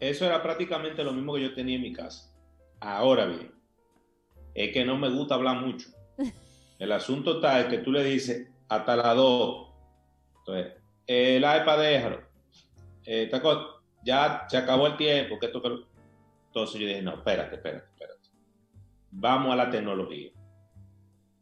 Eso 0.00 0.24
era 0.24 0.42
prácticamente 0.42 1.04
lo 1.04 1.12
mismo 1.12 1.34
que 1.34 1.42
yo 1.42 1.54
tenía 1.54 1.76
en 1.76 1.82
mi 1.82 1.92
casa. 1.92 2.32
Ahora 2.80 3.26
bien, 3.26 3.52
es 4.54 4.72
que 4.72 4.84
no 4.84 4.96
me 4.96 5.08
gusta 5.10 5.34
hablar 5.34 5.60
mucho. 5.64 5.88
El 6.78 6.92
asunto 6.92 7.36
está 7.36 7.60
en 7.60 7.68
que 7.68 7.78
tú 7.78 7.90
le 7.92 8.04
dices 8.04 8.48
hasta 8.68 8.96
las 8.96 9.16
2. 9.16 9.66
Entonces, 10.38 10.72
el 11.06 11.38
iPad 11.42 11.78
déjalo. 11.78 12.16
Eh, 13.04 13.22
esta 13.24 13.40
cosa, 13.40 13.62
ya 14.04 14.44
se 14.48 14.56
acabó 14.58 14.86
el 14.86 14.96
tiempo. 14.96 15.38
Que 15.38 15.46
esto, 15.46 15.62
que 15.62 15.68
lo- 15.70 15.86
Entonces 16.48 16.80
yo 16.80 16.86
dije, 16.86 17.00
no, 17.02 17.14
espérate, 17.14 17.54
espérate, 17.56 17.86
espérate. 17.92 18.28
Vamos 19.10 19.52
a 19.52 19.56
la 19.56 19.70
tecnología. 19.70 20.30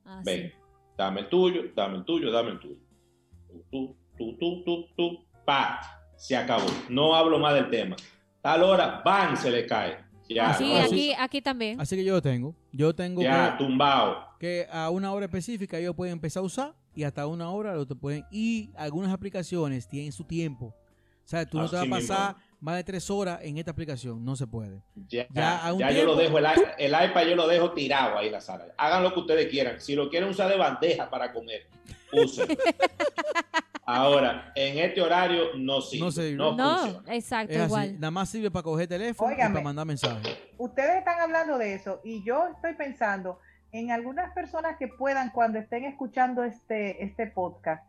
Así. 0.04 0.22
Ven, 0.24 0.52
dame 0.96 1.22
el 1.22 1.28
tuyo, 1.28 1.62
dame 1.74 1.96
el 1.98 2.04
tuyo, 2.04 2.30
dame 2.30 2.50
el 2.50 2.60
tuyo. 2.60 2.76
Tú, 3.72 3.96
tú, 4.16 4.36
tú, 4.38 4.62
tú, 4.64 4.86
tú, 4.96 5.24
pa, 5.44 5.80
se 6.16 6.36
acabó. 6.36 6.66
No 6.88 7.14
hablo 7.14 7.38
más 7.38 7.54
del 7.54 7.70
tema. 7.70 7.96
Tal 8.40 8.62
hora, 8.62 9.02
¡bam! 9.04 9.36
se 9.36 9.50
le 9.50 9.66
cae. 9.66 10.03
Ya, 10.28 10.50
Así, 10.50 10.64
no, 10.68 10.76
aquí, 10.78 11.12
aquí 11.18 11.42
también. 11.42 11.80
Así 11.80 11.96
que 11.96 12.04
yo 12.04 12.14
lo 12.14 12.22
tengo. 12.22 12.54
Yo 12.72 12.94
tengo 12.94 13.22
ya, 13.22 13.56
que, 13.58 13.64
tumbado. 13.64 14.26
que 14.40 14.66
a 14.70 14.90
una 14.90 15.12
hora 15.12 15.26
específica 15.26 15.78
ellos 15.78 15.94
pueden 15.94 16.12
empezar 16.14 16.42
a 16.42 16.46
usar 16.46 16.74
y 16.94 17.02
hasta 17.04 17.26
una 17.26 17.50
hora 17.50 17.74
lo 17.74 17.86
te 17.86 17.94
pueden. 17.94 18.24
Y 18.30 18.70
algunas 18.76 19.12
aplicaciones 19.12 19.86
tienen 19.88 20.12
su 20.12 20.24
tiempo. 20.24 20.66
O 20.66 21.26
sea, 21.26 21.44
tú 21.46 21.58
no 21.58 21.68
te 21.68 21.76
vas 21.76 21.80
a 21.80 21.82
Así 21.82 21.90
mismo. 21.90 22.08
pasar 22.14 22.36
más 22.60 22.76
de 22.76 22.84
tres 22.84 23.10
horas 23.10 23.40
en 23.42 23.58
esta 23.58 23.70
aplicación. 23.70 24.24
No 24.24 24.36
se 24.36 24.46
puede. 24.46 24.82
Ya, 25.08 25.26
Ya, 25.30 25.58
a 25.66 25.72
un 25.72 25.78
ya 25.80 25.90
yo 25.90 26.04
lo 26.04 26.16
tiempo- 26.18 26.38
dejo, 26.40 26.54
el, 26.78 26.92
el 26.92 27.10
iPad 27.10 27.26
yo 27.26 27.36
lo 27.36 27.46
dejo 27.48 27.72
tirado 27.72 28.16
ahí 28.18 28.26
en 28.26 28.32
la 28.32 28.40
sala. 28.40 28.66
Hagan 28.76 29.02
lo 29.02 29.12
que 29.12 29.20
ustedes 29.20 29.46
quieran. 29.48 29.80
Si 29.80 29.94
lo 29.94 30.08
quieren 30.08 30.28
usar 30.30 30.50
de 30.50 30.56
bandeja 30.56 31.08
para 31.10 31.32
comer, 31.32 31.66
usen. 32.12 32.48
Ahora, 33.86 34.52
en 34.54 34.78
este 34.78 35.00
horario 35.02 35.54
no 35.56 35.80
sirve. 35.80 36.04
No 36.04 36.10
sirve. 36.10 36.32
No, 36.36 36.54
No, 36.56 36.78
funciona. 36.78 37.14
exacto, 37.14 37.52
Es 37.52 37.58
así. 37.60 37.66
igual. 37.66 37.94
Nada 38.00 38.10
más 38.10 38.28
sirve 38.30 38.50
para 38.50 38.62
coger 38.62 38.88
teléfono 38.88 39.30
y 39.30 39.34
Óigame. 39.34 39.52
para 39.54 39.64
mandar 39.64 39.86
mensajes. 39.86 40.38
Ustedes 40.58 40.96
están 40.98 41.20
hablando 41.20 41.58
de 41.58 41.74
eso 41.74 42.00
y 42.04 42.22
yo 42.24 42.46
estoy 42.48 42.74
pensando 42.74 43.38
en 43.72 43.90
algunas 43.90 44.32
personas 44.32 44.76
que 44.78 44.88
puedan 44.88 45.30
cuando 45.30 45.58
estén 45.58 45.84
escuchando 45.84 46.44
este, 46.44 47.02
este 47.04 47.26
podcast, 47.26 47.84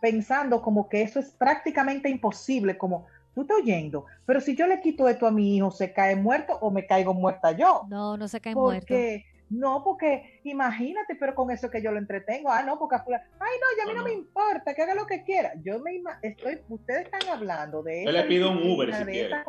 pensando 0.00 0.62
como 0.62 0.88
que 0.88 1.02
eso 1.02 1.18
es 1.18 1.30
prácticamente 1.30 2.08
imposible, 2.08 2.78
como 2.78 3.06
tú 3.34 3.42
estás 3.42 3.56
oyendo, 3.58 4.06
pero 4.26 4.40
si 4.40 4.54
yo 4.54 4.66
le 4.68 4.80
quito 4.80 5.08
esto 5.08 5.26
a 5.26 5.32
mi 5.32 5.56
hijo, 5.56 5.70
¿se 5.72 5.92
cae 5.92 6.14
muerto 6.14 6.56
o 6.60 6.70
me 6.70 6.86
caigo 6.86 7.12
muerta 7.14 7.50
yo? 7.50 7.82
No, 7.88 8.16
no 8.16 8.28
se 8.28 8.40
cae 8.40 8.54
muerto. 8.54 8.80
Porque, 8.86 9.24
no, 9.58 9.82
porque 9.84 10.40
imagínate, 10.44 11.14
pero 11.16 11.34
con 11.34 11.50
eso 11.50 11.70
que 11.70 11.82
yo 11.82 11.92
lo 11.92 11.98
entretengo, 11.98 12.50
ah, 12.50 12.62
no, 12.62 12.78
porque 12.78 12.96
a 12.96 13.04
fulano- 13.04 13.24
ay, 13.40 13.52
no, 13.60 13.66
ya 13.78 13.82
a 13.84 13.86
mí 13.86 13.92
no, 13.94 13.98
No, 14.00 14.04
me 14.04 14.12
importa, 14.12 14.74
que 14.74 14.82
haga 14.82 14.94
lo 14.94 15.06
que 15.06 15.22
quiera. 15.24 15.52
Yo 15.62 15.78
me 15.80 15.92
ima- 15.92 16.18
estoy, 16.22 16.60
ustedes 16.68 17.04
están 17.06 17.28
hablando 17.30 17.82
de 17.82 18.04
Yo 18.04 18.10
esa 18.10 18.20
le 18.22 18.28
pido 18.28 18.50
un 18.50 18.70
Uber 18.70 18.94
si 18.94 19.04
quiere. 19.04 19.36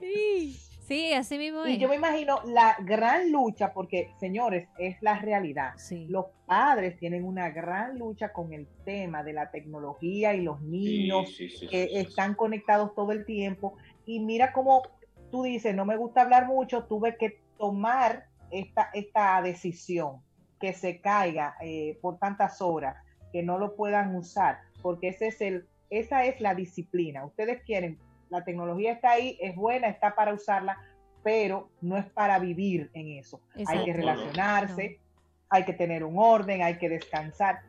Sí, 0.00 0.56
sí, 0.86 1.12
así 1.12 1.38
mismo 1.38 1.64
es. 1.64 1.70
Y 1.74 1.78
yo 1.78 1.88
me 1.88 1.96
imagino 1.96 2.40
la 2.46 2.76
gran 2.80 3.30
lucha, 3.30 3.72
porque 3.72 4.10
señores, 4.20 4.68
es 4.78 4.96
la 5.02 5.18
realidad. 5.18 5.72
Sí. 5.76 6.06
Los 6.08 6.26
padres 6.46 6.98
tienen 6.98 7.24
una 7.24 7.50
gran 7.50 7.98
lucha 7.98 8.32
con 8.32 8.52
el 8.52 8.66
tema 8.84 9.22
de 9.22 9.32
la 9.32 9.50
tecnología 9.50 10.34
y 10.34 10.42
los 10.42 10.60
niños 10.62 11.28
Sí, 11.28 11.48
sí, 11.48 11.56
sí, 11.58 11.68
que 11.68 11.84
sí, 11.84 11.88
sí, 11.88 11.94
sí. 11.94 12.08
están 12.08 12.34
conectados 12.34 12.94
todo 12.94 13.12
el 13.12 13.24
tiempo. 13.24 13.76
Y 14.06 14.20
mira 14.20 14.52
cómo 14.52 14.82
tú 15.30 15.42
dices, 15.42 15.74
no 15.74 15.84
me 15.84 15.96
gusta 15.96 16.22
hablar 16.22 16.46
mucho, 16.46 16.84
tuve 16.84 17.16
que 17.16 17.40
tomar 17.58 18.26
esta, 18.50 18.90
esta 18.94 19.40
decisión, 19.42 20.22
que 20.60 20.72
se 20.72 21.00
caiga 21.00 21.56
eh, 21.60 21.98
por 22.02 22.18
tantas 22.18 22.60
horas, 22.60 22.96
que 23.32 23.42
no 23.42 23.58
lo 23.58 23.76
puedan 23.76 24.14
usar, 24.16 24.58
porque 24.82 25.08
ese 25.08 25.28
es 25.28 25.40
el 25.40 25.68
esa 25.90 26.24
es 26.26 26.38
la 26.40 26.54
disciplina. 26.54 27.24
Ustedes 27.24 27.62
quieren, 27.64 27.98
la 28.28 28.44
tecnología 28.44 28.92
está 28.92 29.12
ahí, 29.12 29.38
es 29.40 29.56
buena, 29.56 29.88
está 29.88 30.14
para 30.14 30.34
usarla, 30.34 30.76
pero 31.22 31.70
no 31.80 31.96
es 31.96 32.04
para 32.10 32.38
vivir 32.38 32.90
en 32.92 33.18
eso. 33.18 33.40
Hay 33.66 33.84
que 33.84 33.90
no. 33.92 33.96
relacionarse, 33.96 35.00
hay 35.48 35.64
que 35.64 35.72
tener 35.72 36.04
un 36.04 36.18
orden, 36.18 36.62
hay 36.62 36.76
que 36.76 36.90
descansar. 36.90 37.60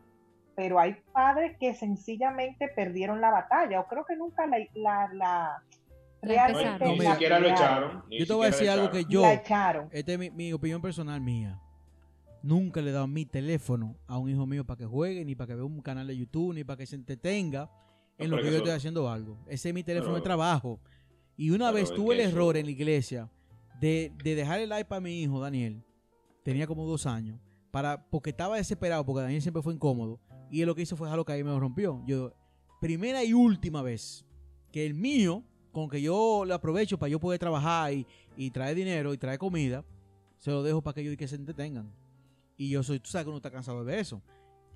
Pero 0.54 0.78
hay 0.78 0.96
padres 1.12 1.56
que 1.58 1.72
sencillamente 1.72 2.68
perdieron 2.68 3.22
la 3.22 3.30
batalla, 3.30 3.80
o 3.80 3.86
creo 3.86 4.04
que 4.04 4.16
nunca 4.16 4.46
la, 4.46 4.58
la- 4.74 5.08
La 5.14 5.62
realmente 6.22 6.86
ni 6.86 7.00
siquiera 7.00 7.40
lo 7.40 7.48
echaron. 7.48 8.04
ni 8.08 8.18
Yo 8.18 8.26
te 8.26 8.32
voy 8.32 8.46
a 8.46 8.50
decir 8.50 8.68
algo 8.70 8.90
que 8.90 9.04
yo, 9.04 9.24
esta 9.26 9.90
es 10.12 10.18
mi, 10.18 10.30
mi 10.30 10.52
opinión 10.52 10.80
personal 10.80 11.20
mía. 11.20 11.60
Nunca 12.42 12.80
le 12.80 12.90
he 12.90 12.92
dado 12.92 13.06
mi 13.06 13.26
teléfono 13.26 13.96
a 14.06 14.16
un 14.18 14.30
hijo 14.30 14.46
mío 14.46 14.64
para 14.64 14.78
que 14.78 14.86
juegue, 14.86 15.24
ni 15.24 15.34
para 15.34 15.48
que 15.48 15.54
vea 15.56 15.64
un 15.64 15.82
canal 15.82 16.06
de 16.06 16.16
YouTube, 16.16 16.54
ni 16.54 16.64
para 16.64 16.78
que 16.78 16.86
se 16.86 16.96
entretenga 16.96 17.70
en 18.16 18.30
No, 18.30 18.36
lo 18.36 18.42
que 18.42 18.50
yo 18.50 18.56
estoy 18.58 18.72
haciendo 18.72 19.10
algo. 19.10 19.38
Ese 19.46 19.68
es 19.68 19.74
mi 19.74 19.82
teléfono 19.82 20.14
de 20.14 20.20
trabajo. 20.22 20.80
Y 21.36 21.50
una 21.50 21.66
pero 21.70 21.74
vez 21.74 21.92
tuve 21.92 22.14
el 22.14 22.20
error 22.20 22.56
en 22.56 22.66
la 22.66 22.72
iglesia 22.72 23.30
de, 23.80 24.12
de 24.22 24.34
dejar 24.34 24.60
el 24.60 24.78
iPad 24.78 24.98
a 24.98 25.00
mi 25.00 25.22
hijo, 25.22 25.40
Daniel. 25.40 25.82
Tenía 26.42 26.66
como 26.66 26.86
dos 26.86 27.06
años. 27.06 27.38
Para, 27.70 28.04
porque 28.10 28.30
estaba 28.30 28.56
desesperado, 28.56 29.04
porque 29.04 29.22
Daniel 29.22 29.42
siempre 29.42 29.62
fue 29.62 29.74
incómodo. 29.74 30.20
Y 30.50 30.60
él 30.62 30.66
lo 30.66 30.74
que 30.74 30.82
hizo 30.82 30.96
fue 30.96 31.06
dejarlo 31.06 31.24
caer 31.24 31.40
y 31.40 31.44
me 31.44 31.50
lo 31.50 31.60
rompió. 31.60 32.02
Yo, 32.06 32.34
primera 32.80 33.22
y 33.22 33.32
última 33.32 33.82
vez 33.82 34.26
que 34.72 34.84
el 34.84 34.94
mío, 34.94 35.44
con 35.72 35.88
que 35.88 36.00
yo 36.02 36.44
lo 36.46 36.54
aprovecho 36.54 36.98
para 36.98 37.10
yo 37.10 37.20
poder 37.20 37.38
trabajar 37.38 37.92
y, 37.92 38.06
y 38.36 38.50
traer 38.50 38.74
dinero 38.76 39.12
y 39.14 39.18
traer 39.18 39.38
comida, 39.38 39.84
se 40.38 40.50
lo 40.50 40.62
dejo 40.62 40.82
para 40.82 40.94
que 40.94 41.00
ellos 41.02 41.14
y 41.14 41.16
que 41.16 41.28
se 41.28 41.36
entretengan. 41.36 41.90
Y 42.56 42.70
yo 42.70 42.82
soy, 42.82 42.98
tú 43.00 43.10
sabes 43.10 43.24
que 43.24 43.28
uno 43.30 43.36
está 43.38 43.50
cansado 43.50 43.78
de 43.80 43.84
ver 43.84 43.98
eso. 44.00 44.20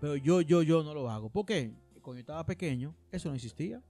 Pero 0.00 0.16
yo, 0.16 0.40
yo, 0.40 0.62
yo 0.62 0.82
no 0.82 0.94
lo 0.94 1.10
hago. 1.10 1.28
¿Por 1.30 1.44
qué? 1.46 1.72
Cuando 2.02 2.14
yo 2.18 2.20
estaba 2.20 2.44
pequeño, 2.46 2.94
eso 3.10 3.28
no 3.28 3.34
existía. 3.34 3.82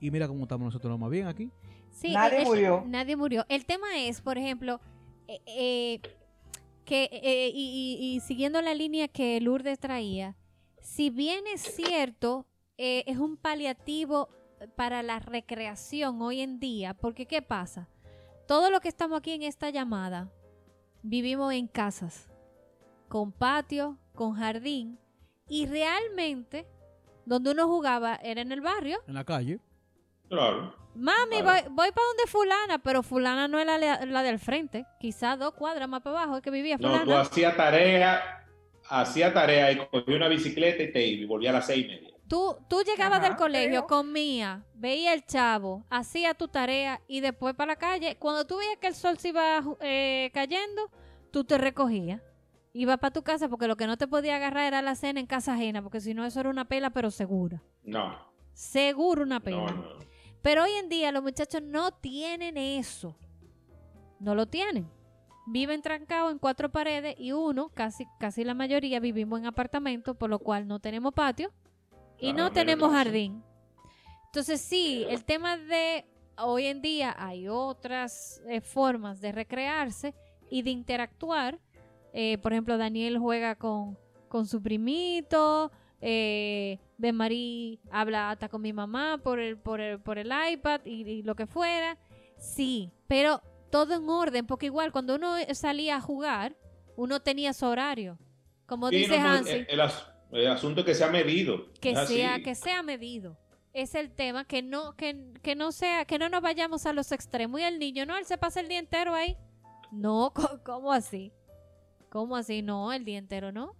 Y 0.00 0.10
mira 0.10 0.26
cómo 0.28 0.42
estamos 0.42 0.66
nosotros 0.66 0.98
más 0.98 1.10
bien 1.10 1.26
aquí. 1.26 1.50
Sí, 1.90 2.12
Nadie 2.12 2.38
eh, 2.38 2.42
eh, 2.42 2.44
murió. 2.44 2.84
Nadie 2.86 3.16
murió. 3.16 3.44
El 3.48 3.64
tema 3.66 3.86
es, 3.98 4.20
por 4.20 4.36
ejemplo, 4.38 4.80
eh, 5.28 5.40
eh, 5.46 6.00
que 6.84 7.04
eh, 7.12 7.50
y, 7.54 7.98
y- 8.00 8.16
y 8.16 8.20
siguiendo 8.20 8.60
la 8.62 8.74
línea 8.74 9.08
que 9.08 9.40
Lourdes 9.40 9.78
traía, 9.78 10.36
si 10.80 11.10
bien 11.10 11.44
es 11.54 11.60
cierto, 11.62 12.46
eh, 12.76 13.04
es 13.06 13.18
un 13.18 13.36
paliativo 13.36 14.28
para 14.76 15.02
la 15.02 15.18
recreación 15.18 16.20
hoy 16.22 16.40
en 16.40 16.58
día, 16.60 16.94
porque 16.94 17.26
¿qué 17.26 17.42
pasa? 17.42 17.88
Todo 18.46 18.70
lo 18.70 18.80
que 18.80 18.88
estamos 18.88 19.18
aquí 19.18 19.32
en 19.32 19.42
esta 19.42 19.70
llamada, 19.70 20.28
vivimos 21.02 21.52
en 21.54 21.66
casas, 21.66 22.28
con 23.08 23.32
patio, 23.32 23.98
con 24.14 24.34
jardín, 24.34 24.98
y 25.48 25.66
realmente 25.66 26.66
donde 27.24 27.50
uno 27.52 27.66
jugaba 27.66 28.16
era 28.16 28.40
en 28.40 28.52
el 28.52 28.60
barrio. 28.60 28.98
En 29.06 29.14
la 29.14 29.24
calle. 29.24 29.60
Claro. 30.28 30.74
Mami, 30.94 31.40
Claro. 31.40 31.44
voy, 31.44 31.60
voy 31.74 31.92
para 31.92 32.06
donde 32.08 32.26
fulana, 32.26 32.78
pero 32.78 33.02
fulana 33.02 33.48
no 33.48 33.58
es 33.58 33.66
la, 33.66 33.78
la 33.78 34.22
del 34.22 34.38
frente. 34.38 34.84
Quizás 35.00 35.38
dos 35.38 35.54
cuadras 35.54 35.88
más 35.88 36.02
para 36.02 36.18
abajo 36.22 36.36
es 36.36 36.42
que 36.42 36.50
vivía 36.50 36.76
No, 36.76 36.88
tú 36.90 36.98
fulana. 36.98 37.20
hacías 37.22 37.56
tarea, 37.56 38.41
hacía 38.88 39.32
tarea 39.32 39.72
y 39.72 39.76
cogía 39.88 40.16
una 40.16 40.28
bicicleta 40.28 40.82
y 40.82 40.92
te 40.92 41.06
iba 41.06 41.22
y 41.22 41.26
volvía 41.26 41.50
a 41.50 41.54
las 41.54 41.66
seis 41.66 41.84
y 41.86 41.88
media. 41.88 42.08
Tú, 42.28 42.56
tú 42.68 42.82
llegabas 42.82 43.18
Ajá, 43.18 43.28
del 43.28 43.36
colegio, 43.36 43.70
pero- 43.70 43.86
comía, 43.86 44.64
veía 44.74 45.12
el 45.12 45.24
chavo, 45.26 45.84
hacía 45.90 46.32
tu 46.34 46.48
tarea 46.48 47.00
y 47.06 47.20
después 47.20 47.54
para 47.54 47.72
la 47.72 47.76
calle. 47.76 48.16
Cuando 48.16 48.46
tú 48.46 48.56
veías 48.58 48.78
que 48.78 48.86
el 48.86 48.94
sol 48.94 49.18
se 49.18 49.28
iba 49.28 49.62
eh, 49.80 50.30
cayendo, 50.32 50.90
tú 51.30 51.44
te 51.44 51.58
recogías. 51.58 52.22
Ibas 52.74 52.96
para 52.98 53.12
tu 53.12 53.22
casa 53.22 53.50
porque 53.50 53.68
lo 53.68 53.76
que 53.76 53.86
no 53.86 53.98
te 53.98 54.06
podía 54.08 54.36
agarrar 54.36 54.64
era 54.66 54.80
la 54.80 54.94
cena 54.94 55.20
en 55.20 55.26
casa 55.26 55.52
ajena, 55.52 55.82
porque 55.82 56.00
si 56.00 56.14
no 56.14 56.24
eso 56.24 56.40
era 56.40 56.48
una 56.48 56.64
pela, 56.66 56.88
pero 56.90 57.10
segura. 57.10 57.62
No, 57.82 58.16
Seguro 58.54 59.22
una 59.24 59.40
pela. 59.40 59.66
no, 59.66 59.70
no. 59.72 59.98
Pero 60.40 60.64
hoy 60.64 60.70
en 60.72 60.88
día 60.88 61.12
los 61.12 61.22
muchachos 61.22 61.60
no 61.62 61.92
tienen 61.92 62.56
eso. 62.56 63.16
No 64.20 64.34
lo 64.34 64.46
tienen. 64.46 64.88
Viven 65.46 65.82
trancados 65.82 66.30
en 66.30 66.38
cuatro 66.38 66.70
paredes 66.70 67.16
y 67.18 67.32
uno, 67.32 67.70
casi, 67.74 68.06
casi 68.20 68.44
la 68.44 68.54
mayoría, 68.54 69.00
vivimos 69.00 69.40
en 69.40 69.46
apartamentos, 69.46 70.16
por 70.16 70.30
lo 70.30 70.38
cual 70.38 70.68
no 70.68 70.78
tenemos 70.78 71.12
patio 71.12 71.50
y 72.18 72.32
no 72.32 72.52
tenemos 72.52 72.90
clase. 72.90 73.04
jardín. 73.04 73.42
Entonces 74.26 74.60
sí, 74.60 75.04
el 75.08 75.24
tema 75.24 75.56
de 75.56 76.06
hoy 76.38 76.66
en 76.66 76.80
día 76.80 77.14
hay 77.18 77.48
otras 77.48 78.40
eh, 78.48 78.60
formas 78.60 79.20
de 79.20 79.32
recrearse 79.32 80.14
y 80.48 80.62
de 80.62 80.70
interactuar. 80.70 81.58
Eh, 82.12 82.38
por 82.38 82.52
ejemplo, 82.52 82.78
Daniel 82.78 83.18
juega 83.18 83.56
con, 83.56 83.98
con 84.28 84.46
su 84.46 84.62
primito, 84.62 85.72
eh, 86.00 86.78
Ben 86.98 87.16
Marí 87.16 87.80
habla 87.90 88.30
hasta 88.30 88.48
con 88.48 88.62
mi 88.62 88.72
mamá 88.72 89.18
por 89.22 89.38
el, 89.40 89.58
por 89.58 89.80
el, 89.80 90.00
por 90.00 90.18
el 90.18 90.32
iPad 90.52 90.82
y, 90.84 91.02
y 91.02 91.22
lo 91.22 91.34
que 91.34 91.46
fuera. 91.46 91.98
Sí, 92.38 92.90
pero 93.06 93.42
todo 93.72 93.94
en 93.94 94.08
orden, 94.08 94.46
porque 94.46 94.66
igual 94.66 94.92
cuando 94.92 95.16
uno 95.16 95.34
salía 95.54 95.96
a 95.96 96.00
jugar, 96.00 96.54
uno 96.94 97.20
tenía 97.20 97.52
su 97.52 97.66
horario. 97.66 98.18
Como 98.66 98.88
Sí, 98.90 98.96
dice 98.98 99.18
no, 99.18 99.26
Hansi, 99.28 99.50
el, 99.50 99.66
el 99.68 99.80
as- 99.80 100.06
el 100.30 100.46
asunto 100.46 100.80
es 100.80 100.86
que 100.86 100.94
sea 100.94 101.08
medido. 101.10 101.72
que 101.80 101.90
así. 101.96 102.16
sea, 102.18 102.40
que 102.42 102.54
sea 102.54 102.82
medido. 102.84 103.36
Es 103.72 103.94
el 103.94 104.10
tema, 104.12 104.44
que 104.44 104.62
no, 104.62 104.94
que, 104.96 105.32
que 105.42 105.56
no 105.56 105.72
sea, 105.72 106.04
que 106.04 106.18
no 106.18 106.28
nos 106.28 106.42
vayamos 106.42 106.84
a 106.86 106.92
los 106.92 107.10
extremos. 107.10 107.58
Y 107.60 107.64
el 107.64 107.78
niño, 107.78 108.04
no, 108.06 108.16
él 108.18 108.26
se 108.26 108.36
pasa 108.38 108.60
el 108.60 108.68
día 108.68 108.78
entero 108.78 109.14
ahí. 109.14 109.36
No, 109.90 110.32
¿cómo 110.64 110.92
así? 110.92 111.32
¿Cómo 112.10 112.36
así? 112.36 112.60
No, 112.62 112.92
el 112.92 113.04
día 113.04 113.18
entero 113.18 113.50
no. 113.52 113.74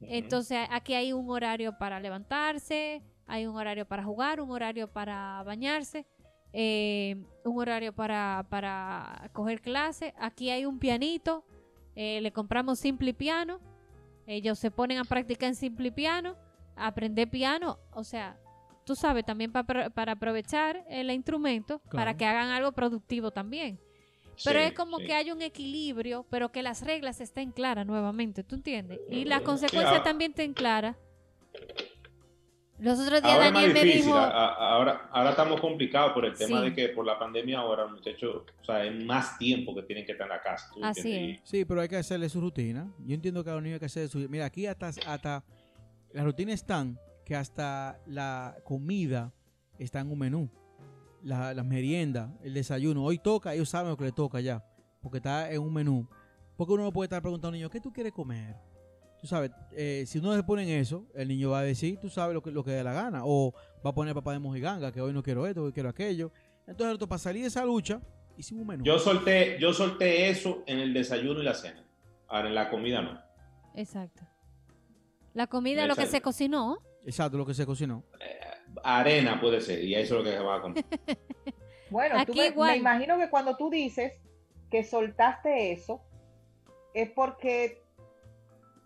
Entonces 0.00 0.66
aquí 0.70 0.94
hay 0.94 1.12
un 1.12 1.30
horario 1.30 1.78
para 1.78 1.98
levantarse, 2.00 3.02
hay 3.26 3.46
un 3.46 3.56
horario 3.56 3.86
para 3.86 4.02
jugar, 4.04 4.40
un 4.40 4.50
horario 4.50 4.92
para 4.92 5.42
bañarse, 5.44 6.04
eh, 6.56 7.16
un 7.44 7.58
horario 7.58 7.92
para, 7.92 8.46
para 8.48 9.28
coger 9.32 9.60
clase. 9.60 10.14
Aquí 10.18 10.50
hay 10.50 10.64
un 10.64 10.78
pianito, 10.78 11.44
eh, 11.96 12.20
le 12.20 12.32
compramos 12.32 12.78
Simple 12.78 13.12
Piano, 13.12 13.58
ellos 14.26 14.58
se 14.58 14.70
ponen 14.70 14.98
a 14.98 15.04
practicar 15.04 15.48
en 15.48 15.56
Simple 15.56 15.90
Piano, 15.92 16.36
a 16.76 16.86
aprender 16.86 17.28
piano, 17.28 17.78
o 17.92 18.04
sea, 18.04 18.38
tú 18.86 18.94
sabes, 18.94 19.24
también 19.24 19.52
pa- 19.52 19.64
para, 19.64 19.90
para 19.90 20.12
aprovechar 20.12 20.84
el 20.88 21.10
instrumento, 21.10 21.80
para 21.80 21.90
Claro. 22.14 22.18
que 22.18 22.24
hagan 22.26 22.48
algo 22.50 22.72
productivo 22.72 23.30
también. 23.32 23.78
Pero 24.44 24.58
Sí, 24.60 24.66
es 24.66 24.72
como 24.72 24.98
sí. 24.98 25.06
que 25.06 25.12
hay 25.14 25.30
un 25.30 25.42
equilibrio, 25.42 26.24
pero 26.30 26.50
que 26.50 26.62
las 26.62 26.82
reglas 26.82 27.20
estén 27.20 27.52
claras 27.52 27.86
nuevamente, 27.86 28.42
¿tú 28.44 28.56
entiendes? 28.56 28.98
Y 29.10 29.24
las 29.24 29.40
Sí, 29.40 29.44
consecuencias 29.44 29.92
ahora- 29.92 30.02
también 30.04 30.30
estén 30.32 30.54
claras. 30.54 30.96
Los 32.84 33.00
otros 33.00 33.22
días 33.22 33.32
Ahora 33.32 33.46
es 33.46 33.52
más 33.52 33.62
me 33.66 33.72
difícil, 33.72 34.02
dijo, 34.02 34.14
ahora, 34.14 35.08
ahora 35.10 35.30
estamos 35.30 35.60
complicados 35.60 36.12
por 36.12 36.24
el 36.26 36.34
tema 36.36 36.58
Sí. 36.60 36.64
de 36.66 36.74
que 36.74 36.88
por 36.90 37.06
la 37.06 37.18
pandemia 37.18 37.58
ahora, 37.60 37.86
muchachos, 37.86 38.42
o 38.60 38.64
sea, 38.64 38.84
es 38.84 39.04
más 39.04 39.38
tiempo 39.38 39.74
que 39.74 39.82
tienen 39.82 40.04
que 40.04 40.12
estar 40.12 40.26
en 40.26 40.32
la 40.34 40.42
casa. 40.42 40.68
¿tú 40.74 40.84
Así 40.84 41.00
entiendes? 41.12 41.40
Sí, 41.44 41.64
pero 41.64 41.80
hay 41.80 41.88
que 41.88 41.96
hacerle 41.96 42.28
su 42.28 42.40
rutina. 42.42 42.92
Yo 43.06 43.14
entiendo 43.14 43.42
que 43.42 43.48
a 43.50 43.54
los 43.54 43.62
niños 43.62 43.76
hay 43.76 43.80
que 43.80 43.86
hacerle 43.86 44.08
su 44.08 44.18
Mira, 44.28 44.44
aquí 44.44 44.66
hasta, 44.66 44.88
hasta 44.88 45.42
las 46.12 46.24
rutinas 46.24 46.54
están 46.56 46.98
que 47.24 47.34
hasta 47.34 47.98
la 48.06 48.54
comida 48.64 49.32
está 49.78 50.00
en 50.00 50.10
un 50.12 50.18
menú. 50.18 50.50
La, 51.22 51.54
las 51.54 51.64
meriendas, 51.64 52.30
el 52.42 52.52
desayuno. 52.52 53.02
Hoy 53.02 53.18
toca, 53.18 53.54
ellos 53.54 53.70
saben 53.70 53.88
lo 53.90 53.96
que 53.96 54.04
le 54.04 54.12
toca 54.12 54.40
ya. 54.40 54.62
Porque 55.00 55.18
está 55.18 55.50
en 55.50 55.62
un 55.62 55.72
menú. 55.72 56.06
Porque 56.54 56.74
uno 56.74 56.82
no 56.82 56.92
puede 56.92 57.06
estar 57.06 57.22
preguntando 57.22 57.48
a 57.48 57.50
un 57.50 57.54
niño, 57.56 57.70
¿qué 57.70 57.80
tú 57.80 57.90
quieres 57.90 58.12
comer? 58.12 58.54
Tú 59.24 59.28
sabes, 59.28 59.52
eh, 59.72 60.04
si 60.06 60.18
uno 60.18 60.36
le 60.36 60.42
pone 60.42 60.64
en 60.64 60.80
eso, 60.80 61.06
el 61.14 61.28
niño 61.28 61.48
va 61.48 61.60
a 61.60 61.62
decir, 61.62 61.98
tú 61.98 62.10
sabes 62.10 62.34
lo 62.34 62.42
que, 62.42 62.50
lo 62.50 62.62
que 62.62 62.72
dé 62.72 62.84
la 62.84 62.92
gana. 62.92 63.22
O 63.24 63.54
va 63.82 63.88
a 63.88 63.94
poner 63.94 64.12
papá 64.12 64.32
de 64.34 64.38
mojiganga, 64.38 64.92
que 64.92 65.00
hoy 65.00 65.14
no 65.14 65.22
quiero 65.22 65.46
esto, 65.46 65.62
hoy 65.62 65.72
quiero 65.72 65.88
aquello. 65.88 66.30
Entonces, 66.66 66.88
nosotros, 66.88 67.08
para 67.08 67.18
salir 67.20 67.40
de 67.40 67.48
esa 67.48 67.64
lucha, 67.64 68.02
hicimos 68.36 68.60
un 68.60 68.68
menú. 68.68 68.84
Yo 68.84 68.98
solté, 68.98 69.56
yo 69.58 69.72
solté 69.72 70.28
eso 70.28 70.62
en 70.66 70.78
el 70.78 70.92
desayuno 70.92 71.40
y 71.40 71.42
la 71.42 71.54
cena. 71.54 71.82
Ahora 72.28 72.48
en 72.48 72.54
la 72.54 72.68
comida 72.68 73.00
no. 73.00 73.18
exacto. 73.74 74.24
La 75.32 75.46
comida, 75.46 75.86
lo 75.86 75.96
que 75.96 76.04
se 76.04 76.20
cocinó, 76.20 76.82
Exacto, 77.06 77.38
lo 77.38 77.46
que 77.46 77.54
se 77.54 77.64
cocinó. 77.64 78.04
Arena 78.82 79.40
puede 79.40 79.62
ser, 79.62 79.82
y 79.82 79.94
eso 79.94 80.18
es 80.18 80.22
lo 80.22 80.30
que 80.30 80.36
se 80.36 80.44
va 80.44 80.56
a 80.56 80.60
comer. 80.60 80.84
Bueno, 81.88 82.16
tú 82.26 82.32
Aquí 82.32 82.40
me, 82.40 82.46
igual. 82.48 82.70
me 82.72 82.76
imagino 82.76 83.16
que 83.18 83.30
cuando 83.30 83.56
tú 83.56 83.70
dices 83.70 84.20
que 84.70 84.84
soltaste 84.84 85.72
eso, 85.72 86.02
es 86.92 87.08
porque, 87.10 87.83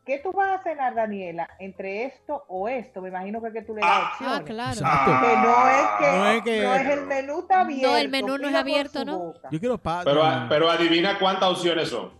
¿qué 0.09 0.19
tú 0.19 0.33
vas 0.33 0.59
a 0.59 0.63
cenar, 0.65 0.95
Daniela? 0.97 1.49
¿Entre 1.61 2.05
esto 2.07 2.45
o 2.49 2.69
esto? 2.69 3.01
Me 3.01 3.11
imagino 3.11 3.41
que, 3.41 3.53
que 3.53 3.63
tú 3.63 3.75
le 3.77 3.83
das 3.83 3.91
Ah, 3.93 4.11
opciones. 4.13 4.39
ah, 4.41 4.45
claro. 4.45 4.73
Exacto. 4.73 5.27
Que 5.29 5.37
no 5.37 5.69
es 5.69 5.89
que, 5.99 6.07
No 6.11 6.19
no 6.69 6.75
es 6.75 6.83
que- 6.83 6.93
el 6.95 7.07
menú 7.07 7.39
está 7.41 7.61
abierto. 7.61 7.87
No, 7.89 7.97
el 7.97 8.09
menú 8.09 8.39
no 8.39 8.49
es 8.49 8.55
abierto, 8.57 9.05
¿no? 9.05 9.19
boca. 9.19 9.49
Yo 9.53 9.61
quiero 9.61 9.79
pa 9.79 10.03
Pero, 10.05 10.25
no, 10.25 10.49
pero 10.49 10.69
adivina 10.71 11.19
cuántas 11.21 11.51
opciones 11.51 11.89
son. 11.91 12.13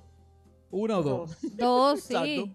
una 0.71 0.99
o 0.99 1.03
dos. 1.03 1.41
Dos. 1.57 1.57
dos, 1.57 2.01
sí. 2.05 2.55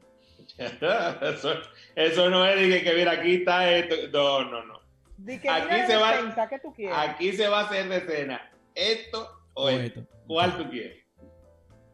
Eso, 0.57 1.49
eso 1.95 2.29
no 2.29 2.45
es 2.45 2.55
de 2.55 2.69
que, 2.69 2.83
que, 2.83 2.93
mira, 2.93 3.13
aquí 3.13 3.35
está 3.37 3.69
esto. 3.71 3.95
No, 4.13 4.43
no, 4.51 4.63
no. 4.65 4.79
Que 5.25 5.49
Aquí 5.49 5.81
se 5.87 5.95
va- 5.97 6.11
despensa, 6.11 6.47
¿qué 6.47 6.59
tú 6.59 6.73
quieres? 6.73 6.95
Aquí 6.97 7.31
se 7.33 7.47
va 7.47 7.61
a 7.61 7.63
hacer 7.63 7.89
de 7.89 8.01
cena 8.01 8.51
esto 8.75 9.29
o, 9.55 9.63
O 9.65 9.69
esto. 9.69 10.01
esto. 10.01 10.13
¿Cuál 10.27 10.55
tú 10.57 10.69
quieres? 10.69 11.02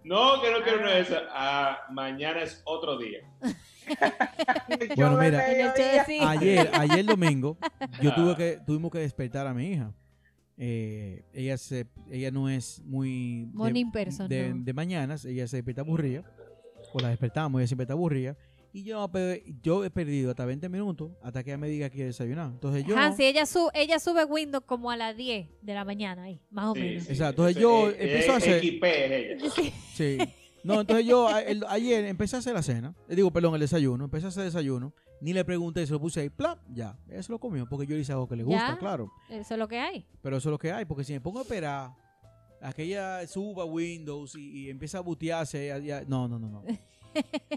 No, 0.03 0.41
que 0.41 0.51
no 0.51 0.63
quiero 0.63 0.79
una 0.79 0.91
de 0.91 1.01
esas. 1.01 1.23
Ah, 1.31 1.79
mañana 1.91 2.41
es 2.41 2.61
otro 2.65 2.97
día. 2.97 3.19
Bueno, 4.95 5.17
mira. 5.17 5.73
Ayer, 6.27 6.69
ayer 6.73 7.05
domingo, 7.05 7.57
yo 8.01 8.13
tuve 8.13 8.35
que, 8.35 8.59
tuvimos 8.63 8.91
que 8.91 8.99
despertar 8.99 9.47
a 9.47 9.53
mi 9.53 9.67
hija. 9.71 9.91
Eh, 10.57 11.23
ella 11.33 11.57
se, 11.57 11.87
ella 12.11 12.29
no 12.29 12.49
es 12.49 12.81
muy 12.85 13.45
de- 13.45 13.51
Morning 13.57 13.91
person, 13.91 14.27
de, 14.27 14.49
no. 14.53 14.63
de 14.63 14.73
mañanas, 14.73 15.25
ella 15.25 15.47
se 15.47 15.57
despierta 15.57 15.81
aburrida, 15.81 16.23
o 16.93 16.99
la 16.99 17.09
despertamos, 17.09 17.59
ella 17.59 17.67
siempre 17.67 17.85
está 17.85 17.93
aburrida, 17.93 18.35
y 18.71 18.83
yo, 18.83 19.09
yo 19.63 19.83
he 19.83 19.89
perdido 19.89 20.29
hasta 20.29 20.45
20 20.45 20.69
minutos 20.69 21.11
hasta 21.23 21.43
que 21.43 21.49
ella 21.51 21.57
me 21.57 21.67
diga 21.69 21.89
que 21.89 21.95
quiere 21.95 22.07
desayunar. 22.07 22.51
Entonces 22.51 22.85
yo, 22.85 22.95
Hansi, 22.97 23.23
ella, 23.25 23.45
su, 23.45 23.69
ella 23.73 23.99
sube 23.99 24.25
Windows 24.25 24.63
como 24.65 24.91
a 24.91 24.97
las 24.97 25.15
10 25.17 25.47
de 25.61 25.73
la 25.73 25.83
mañana, 25.85 26.23
ahí, 26.23 26.39
más 26.51 26.65
o 26.67 26.73
Sí, 26.75 26.79
menos. 26.81 27.03
sí. 27.03 27.11
Exacto, 27.11 27.47
entonces 27.47 27.61
yo 27.61 27.89
Eh, 27.89 27.95
empiezo 27.99 28.31
a 28.31 28.35
eh, 28.35 28.37
hacer- 28.37 28.61
XP 28.63 28.83
es 28.83 29.11
ella. 29.11 29.49
Sí. 29.55 29.73
sí. 29.95 30.17
No, 30.63 30.81
entonces 30.81 31.05
yo 31.05 31.27
a- 31.27 31.41
el- 31.41 31.63
ayer 31.69 32.03
empecé 32.05 32.35
a 32.35 32.39
hacer 32.39 32.53
la 32.53 32.61
cena, 32.61 32.93
le 33.07 33.15
digo, 33.15 33.31
perdón, 33.31 33.53
el 33.55 33.61
desayuno, 33.61 34.03
empecé 34.03 34.25
a 34.25 34.29
hacer 34.29 34.43
desayuno, 34.43 34.93
ni 35.21 35.31
le 35.33 35.43
pregunté, 35.45 35.85
se 35.87 35.93
lo 35.93 35.99
puse 36.01 36.19
ahí, 36.21 36.29
plap, 36.29 36.59
ya, 36.69 36.97
ella 37.09 37.23
se 37.23 37.31
lo 37.31 37.39
comió, 37.39 37.65
porque 37.67 37.87
yo 37.87 37.95
le 37.95 38.01
hice 38.01 38.11
algo 38.11 38.27
que 38.27 38.35
le 38.35 38.43
gusta, 38.43 38.67
Ya. 38.71 38.77
claro. 38.77 39.09
Eso 39.29 39.53
es 39.53 39.57
lo 39.57 39.67
que 39.67 39.79
hay. 39.79 40.05
Pero 40.21 40.37
eso 40.37 40.49
es 40.49 40.51
lo 40.51 40.57
que 40.59 40.71
hay, 40.73 40.83
porque 40.85 41.03
si 41.05 41.13
me 41.13 41.21
pongo 41.21 41.39
a 41.39 41.41
esperar 41.43 41.91
a 42.61 42.73
que 42.73 42.83
ella 42.83 43.25
suba 43.25 43.63
Windows 43.63 44.35
y, 44.35 44.65
y 44.65 44.69
empiece 44.69 44.97
a 44.97 44.99
butearse, 44.99 45.67
ya- 45.67 45.77
ya- 45.79 46.03
no, 46.05 46.27
no, 46.27 46.37
no, 46.37 46.49
no. 46.49 46.63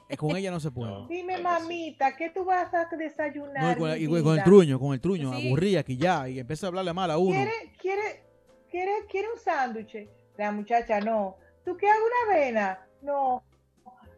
Eh, 0.08 0.16
con 0.16 0.36
ella 0.36 0.50
no 0.50 0.60
se 0.60 0.70
puede. 0.70 0.90
No. 0.90 1.06
Dime, 1.08 1.38
mamita, 1.38 2.16
¿qué 2.16 2.30
tú 2.30 2.44
vas 2.44 2.72
a 2.74 2.86
desayunar? 2.96 3.78
No, 3.78 3.86
y 3.96 4.06
con, 4.06 4.18
y 4.18 4.22
con- 4.22 4.22
con 4.24 4.38
el 4.38 4.44
truño, 4.44 4.78
con 4.80 4.92
el 4.94 5.00
truño, 5.00 5.32
Sí. 5.34 5.46
aburría 5.48 5.82
que 5.82 5.96
ya, 5.96 6.28
y 6.28 6.38
empieza 6.38 6.66
a 6.66 6.68
hablarle 6.68 6.92
mal 6.92 7.10
a 7.10 7.18
uno. 7.18 7.32
¿Quiere, 7.32 7.52
quiere, 7.78 8.22
quiere, 8.70 8.92
quiere 9.10 9.28
un 9.32 9.38
sándwich? 9.38 10.08
La 10.36 10.50
muchacha, 10.52 11.00
no. 11.00 11.36
¿Tú 11.64 11.76
quieres 11.76 11.98
una 12.00 12.34
avena? 12.34 12.86
No. 13.02 13.42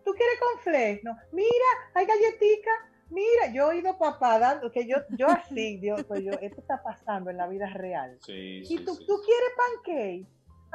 ¿Tú 0.05 0.12
quieres 0.12 0.39
conflé? 0.53 1.01
No. 1.03 1.16
Mira, 1.32 1.49
hay 1.95 2.07
galletica. 2.07 2.70
Mira, 3.11 3.53
yo 3.53 3.70
he 3.70 3.76
oído 3.76 3.97
papá 3.99 4.39
dando, 4.39 4.72
que 4.72 4.87
yo, 4.87 4.97
yo 5.16 5.28
así, 5.28 5.76
Dios, 5.76 6.05
pues 6.05 6.22
yo, 6.24 6.32
esto 6.41 6.61
está 6.61 6.82
pasando 6.82 7.30
en 7.30 7.37
la 7.37 7.47
vida 7.47 7.66
real. 7.68 8.18
Sí, 8.24 8.61
¿Y 8.62 8.64
sí, 8.66 8.78
tú, 8.85 8.95
sí. 8.95 9.05
tú 9.07 9.20
quieres 9.24 9.51
pancake? 9.57 10.26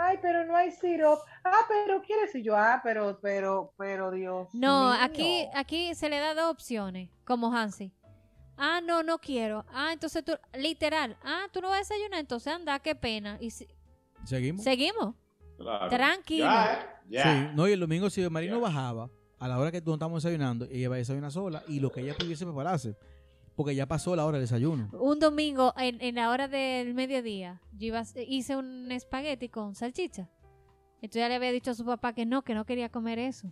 Ay, 0.01 0.17
pero 0.21 0.45
no 0.45 0.55
hay 0.55 0.71
syrup. 0.71 1.19
Ah, 1.43 1.59
pero 1.67 2.01
quieres. 2.01 2.33
Y 2.35 2.41
yo, 2.41 2.55
ah, 2.55 2.79
pero, 2.83 3.19
pero, 3.21 3.73
pero, 3.77 4.11
Dios. 4.11 4.47
No, 4.53 4.91
mío. 4.91 4.99
aquí, 5.01 5.47
aquí 5.53 5.93
se 5.95 6.09
le 6.09 6.19
da 6.19 6.33
dos 6.33 6.51
opciones, 6.51 7.09
como 7.25 7.53
Hansi. 7.53 7.91
Ah, 8.57 8.81
no, 8.81 9.03
no 9.03 9.19
quiero. 9.19 9.65
Ah, 9.73 9.91
entonces 9.93 10.23
tú, 10.23 10.33
literal. 10.53 11.17
Ah, 11.23 11.47
tú 11.51 11.61
no 11.61 11.69
vas 11.69 11.77
a 11.77 11.79
desayunar, 11.95 12.19
entonces 12.19 12.53
anda, 12.53 12.79
qué 12.79 12.95
pena. 12.95 13.37
Y 13.41 13.51
si- 13.51 13.67
Seguimos. 14.25 14.63
seguimos. 14.63 15.15
Claro. 15.57 15.89
Tranquilo. 15.89 16.45
Ya, 16.45 17.01
ya. 17.09 17.23
Sí, 17.23 17.55
no, 17.55 17.67
y 17.67 17.73
el 17.73 17.79
domingo 17.79 18.09
si 18.09 18.21
el 18.21 18.29
marino 18.31 18.55
Ya. 18.55 18.61
bajaba, 18.61 19.09
a 19.37 19.47
la 19.47 19.57
hora 19.59 19.71
que 19.71 19.81
no 19.81 19.93
estamos 19.93 20.23
desayunando, 20.23 20.65
ella 20.71 20.89
va 20.89 20.95
a 20.95 20.97
desayunar 20.99 21.31
sola 21.31 21.63
y 21.67 21.79
lo 21.79 21.89
que 21.91 22.01
ella 22.01 22.15
pudiese 22.17 22.45
prepararse. 22.45 22.95
Porque 23.59 23.75
ya 23.75 23.87
pasó 23.89 24.15
la 24.15 24.25
hora 24.25 24.37
del 24.37 24.45
desayuno. 24.45 24.87
Un 24.93 25.19
domingo, 25.19 25.73
en, 25.75 26.01
en 26.01 26.15
la 26.15 26.29
hora 26.29 26.47
del 26.47 26.93
mediodía, 26.93 27.59
yo 27.77 27.87
iba, 27.87 28.03
hice 28.25 28.55
un 28.55 28.89
espagueti 28.89 29.49
con 29.49 29.75
salchicha. 29.75 30.29
Entonces 31.01 31.19
ya 31.19 31.27
le 31.27 31.35
había 31.35 31.51
dicho 31.51 31.71
a 31.71 31.73
su 31.73 31.83
papá 31.83 32.13
que 32.13 32.25
no, 32.25 32.41
que 32.41 32.53
no 32.55 32.63
quería 32.65 32.87
comer 32.87 33.19
eso. 33.19 33.51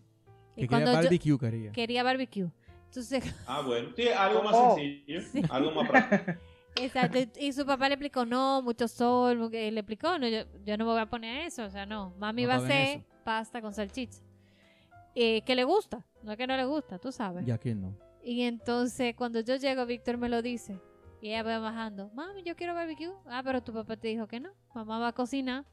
Que 0.56 0.64
Y 0.64 0.68
cuando 0.70 0.92
quería 0.92 1.02
yo 1.02 1.04
barbecue 1.10 1.38
quería. 1.38 1.72
quería 1.74 2.04
barbecue. 2.04 2.50
Entonces, 2.86 3.22
Ah, 3.48 3.62
bueno. 3.66 3.90
Sí, 3.98 4.08
algo 4.08 4.44
más 4.44 4.54
Oh. 4.56 4.76
sencillo. 4.78 5.20
Algo 5.50 5.72
más 5.72 5.90
práctico. 5.90 6.40
exacto. 6.78 7.18
Y 7.42 7.52
su 7.52 7.66
papá 7.66 7.90
le 7.90 7.96
explicó, 7.96 8.26
no, 8.26 8.62
mucho 8.62 8.88
sol. 8.88 9.38
porque 9.42 9.70
Le 9.74 9.82
explicó, 9.82 10.18
no, 10.18 10.30
yo, 10.30 10.44
yo 10.64 10.78
no 10.78 10.86
me 10.86 10.92
voy 10.94 11.02
a 11.02 11.10
poner 11.10 11.46
eso. 11.48 11.66
O 11.66 11.70
sea, 11.70 11.86
no. 11.86 12.14
Mami 12.18 12.44
No 12.44 12.48
va 12.48 12.54
a 12.56 12.58
hacer 12.60 13.00
eso. 13.00 13.06
pasta 13.26 13.62
con 13.62 13.74
salchicha. 13.74 14.20
Eh, 15.16 15.42
que 15.42 15.54
le 15.54 15.66
gusta, 15.66 16.06
no 16.24 16.32
es 16.32 16.38
que 16.38 16.48
no 16.48 16.56
le 16.56 16.64
gusta, 16.64 16.98
tú 16.98 17.12
sabes. 17.12 17.46
Ya 17.46 17.58
quién 17.58 17.82
no. 17.82 18.07
Y 18.30 18.42
entonces 18.42 19.16
cuando 19.16 19.40
yo 19.40 19.56
llego, 19.56 19.86
Víctor 19.86 20.18
me 20.18 20.28
lo 20.28 20.42
dice. 20.42 20.82
Y 21.22 21.30
ella 21.30 21.44
va 21.44 21.60
bajando. 21.60 22.10
Mami, 22.14 22.44
yo 22.44 22.58
quiero 22.58 22.74
barbecue. 22.74 23.10
Ah, 23.26 23.42
pero 23.42 23.64
tu 23.64 23.72
papá 23.72 23.96
te 23.96 24.10
dijo 24.10 24.28
que 24.28 24.42
no. 24.42 24.50
Mamá 24.76 25.00
va 25.00 25.08
a 25.08 25.14
cocinar 25.14 25.66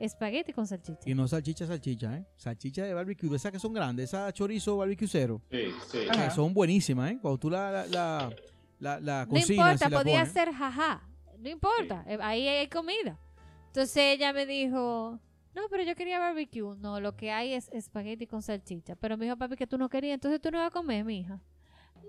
espagueti 0.00 0.52
con 0.52 0.66
salchicha. 0.66 1.08
Y 1.08 1.14
no 1.14 1.28
salchicha, 1.28 1.68
salchicha, 1.68 2.16
¿eh? 2.16 2.26
Salchicha 2.36 2.82
de 2.84 2.94
barbecue, 2.94 3.32
esas 3.36 3.52
que 3.52 3.60
son 3.60 3.72
grandes, 3.72 4.06
esas 4.10 4.34
chorizo 4.34 4.76
barbecue 4.76 5.06
cero. 5.06 5.40
Sí, 5.52 5.66
sí. 5.88 5.98
Ajá. 6.10 6.24
Que 6.24 6.30
son 6.34 6.52
buenísimas, 6.52 7.12
¿eh? 7.12 7.18
Cuando 7.22 7.38
tú 7.38 7.48
la, 7.48 7.70
la, 7.70 7.86
la, 7.86 8.30
la, 8.80 9.00
la 9.00 9.24
No 9.26 9.30
cocinas 9.30 9.50
importa, 9.74 9.88
la 9.88 9.96
podía 9.96 10.18
pones. 10.18 10.32
ser 10.32 10.52
jaja. 10.52 11.08
No 11.38 11.48
importa, 11.48 12.04
eh, 12.08 12.18
ahí 12.20 12.48
hay 12.48 12.66
comida. 12.68 13.20
Entonces 13.68 13.96
ella 14.16 14.32
me 14.32 14.46
dijo, 14.46 15.20
no, 15.54 15.62
pero 15.70 15.84
yo 15.84 15.94
quería 15.94 16.18
barbecue. 16.18 16.76
No, 16.78 16.98
lo 16.98 17.14
que 17.16 17.30
hay 17.30 17.52
es 17.52 17.68
espagueti 17.72 18.26
con 18.26 18.42
salchicha. 18.42 18.96
Pero 18.96 19.16
me 19.16 19.26
dijo 19.26 19.36
papi 19.36 19.54
que 19.54 19.68
tú 19.68 19.78
no 19.78 19.88
querías, 19.88 20.14
entonces 20.14 20.40
tú 20.40 20.50
no 20.50 20.58
vas 20.58 20.66
a 20.66 20.70
comer, 20.72 21.04
mi 21.04 21.20
hija. 21.20 21.40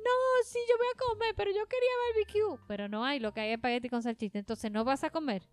No, 0.03 0.43
sí, 0.45 0.59
yo 0.69 0.77
voy 0.77 0.87
a 0.93 0.97
comer, 1.09 1.33
pero 1.35 1.51
yo 1.51 1.65
quería 1.67 1.89
barbecue. 2.13 2.65
Pero 2.67 2.87
no 2.89 3.03
hay, 3.05 3.19
lo 3.19 3.33
que 3.33 3.41
hay 3.41 3.49
es 3.51 3.55
espagueti 3.55 3.89
con 3.89 4.03
salchicha. 4.03 4.39
Entonces 4.39 4.71
no 4.71 4.83
vas 4.83 5.03
a 5.03 5.09
comer. 5.09 5.43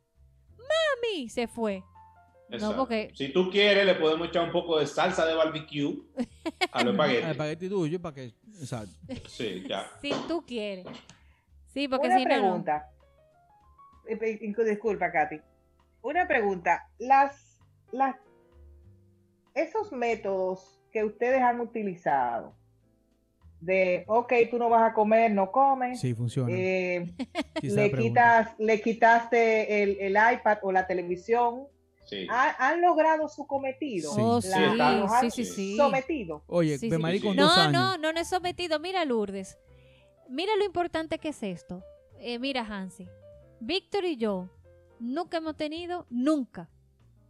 Mami, 0.59 1.29
se 1.29 1.47
fue. 1.49 1.83
No, 2.61 2.77
porque 2.77 3.11
Si 3.15 3.33
tú 3.33 3.49
quieres, 3.51 3.87
le 3.87 3.95
podemos 3.95 4.29
echar 4.29 4.45
un 4.45 4.53
poco 4.53 4.79
de 4.79 4.87
salsa 4.87 5.25
de 5.25 5.35
barbecue 5.35 6.03
a 6.71 6.85
los 6.85 6.95
El 6.95 7.01
espaguetis. 7.01 7.29
espagueti 7.31 7.69
tuyo 7.69 8.01
para 8.03 8.15
que. 8.15 8.35
Exacto. 8.61 8.93
Sí, 9.27 9.65
ya. 9.67 9.91
si 10.03 10.13
tú 10.29 10.45
quieres. 10.45 10.87
Sí, 11.73 11.89
porque 11.89 12.09
Una 12.09 12.19
si 12.19 12.25
no, 12.27 12.29
no. 12.37 12.41
pregunta. 12.43 12.91
Eh, 14.07 14.65
Disculpa, 14.67 15.11
Katy. 15.11 15.41
Una 16.03 16.29
pregunta. 16.29 16.91
Las, 16.99 17.59
las, 17.93 18.17
esos 19.55 19.91
métodos 19.93 20.79
que 20.93 21.05
ustedes 21.05 21.41
han 21.41 21.61
utilizado 21.61 22.55
de, 23.63 24.05
ok, 24.09 24.33
tú 24.51 24.59
no 24.59 24.69
vas 24.69 24.91
a 24.91 24.93
comer, 24.93 25.31
no 25.33 25.51
comes. 25.53 26.01
Sí, 26.01 26.15
funciona. 26.15 26.51
eh, 26.53 27.15
le, 27.63 27.93
quitas, 27.93 28.51
le 28.59 28.81
quitaste 28.81 29.83
el, 29.83 29.97
el 30.01 30.13
iPad 30.35 30.59
o 30.63 30.73
la 30.73 30.87
televisión. 30.87 31.67
Sí. 32.05 32.27
¿Ha- 32.29 32.57
¿Han 32.69 32.83
logrado 32.83 33.29
su 33.29 33.47
cometido? 33.47 34.13
Sí. 34.13 34.21
Oh, 34.23 34.41
Sí, 34.43 34.49
sí, 34.53 34.63
está- 34.63 34.93
¿Los 34.97 35.11
han 35.13 35.31
sí, 35.31 35.45
sí, 35.45 35.53
sí. 35.53 35.77
sometido? 35.77 36.43
Oye, 36.49 36.77
Sí, 36.77 36.91
con 36.91 37.01
sí. 37.01 37.23
dos 37.23 37.37
No, 37.37 37.51
años. 37.53 37.73
no, 37.73 37.97
no, 37.99 38.13
no 38.13 38.21
he 38.21 38.25
sometido. 38.25 38.79
Mira, 38.81 39.05
Lourdes. 39.05 39.57
Mira 40.29 40.55
lo 40.57 40.65
importante 40.65 41.19
que 41.19 41.29
es 41.29 41.43
esto. 41.43 41.83
Eh, 42.19 42.39
mira, 42.39 42.63
Hansi. 42.69 43.07
Víctor 43.61 44.05
y 44.05 44.17
yo 44.17 44.49
nunca 44.99 45.37
hemos 45.39 45.57
tenido, 45.57 46.07
nunca, 46.11 46.69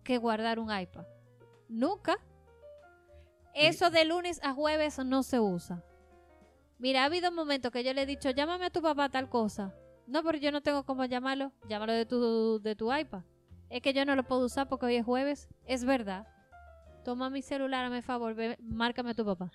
que 0.02 0.16
guardar 0.18 0.58
un 0.58 0.74
iPad. 0.76 1.04
Nunca. 1.68 2.16
Eso 3.54 3.90
de 3.90 4.04
lunes 4.06 4.40
a 4.42 4.54
jueves 4.54 4.98
no 5.04 5.22
se 5.22 5.38
usa. 5.38 5.84
Mira, 6.82 7.02
ha 7.02 7.04
habido 7.06 7.30
momentos 7.30 7.70
que 7.70 7.84
yo 7.84 7.92
le 7.94 8.02
he 8.02 8.06
dicho, 8.06 8.30
llámame 8.30 8.64
a 8.66 8.70
tu 8.70 8.82
papá 8.82 9.08
tal 9.08 9.28
cosa. 9.28 9.72
No, 10.08 10.24
pero 10.24 10.36
yo 10.38 10.50
no 10.50 10.60
tengo 10.62 10.84
cómo 10.84 11.04
llamarlo. 11.04 11.52
Llámalo 11.68 11.92
de 11.92 12.04
tu, 12.06 12.60
de 12.60 12.74
tu 12.74 12.92
iPad. 12.92 13.22
Es 13.70 13.80
que 13.82 13.92
yo 13.94 14.04
no 14.04 14.16
lo 14.16 14.24
puedo 14.24 14.44
usar 14.46 14.68
porque 14.68 14.86
hoy 14.86 14.96
es 14.96 15.04
jueves. 15.04 15.48
Es 15.64 15.84
verdad. 15.84 16.26
Toma 17.04 17.30
mi 17.30 17.40
celular, 17.40 17.84
hazme 17.84 18.02
favor, 18.02 18.34
ve, 18.34 18.58
márcame 18.60 19.10
a 19.10 19.14
tu 19.14 19.24
papá. 19.24 19.52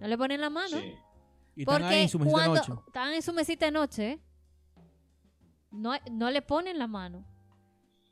No 0.00 0.08
le 0.08 0.18
ponen 0.18 0.40
la 0.40 0.50
mano. 0.50 0.76
Sí. 0.76 0.92
Y 1.54 1.62
están 1.62 1.74
Porque 1.82 1.94
ahí 1.94 2.02
en 2.02 2.08
su 2.08 2.18
mesita 2.18 2.38
de 2.40 2.44
cuando 2.48 2.54
noche. 2.68 2.82
están 2.88 3.12
en 3.12 3.22
su 3.22 3.32
mesita 3.32 3.66
de 3.66 3.72
noche, 3.72 4.10
¿eh? 4.12 4.18
no, 5.70 5.92
no 6.10 6.30
le 6.30 6.42
ponen 6.42 6.78
la 6.78 6.86
mano. 6.88 7.18
No, 7.20 7.26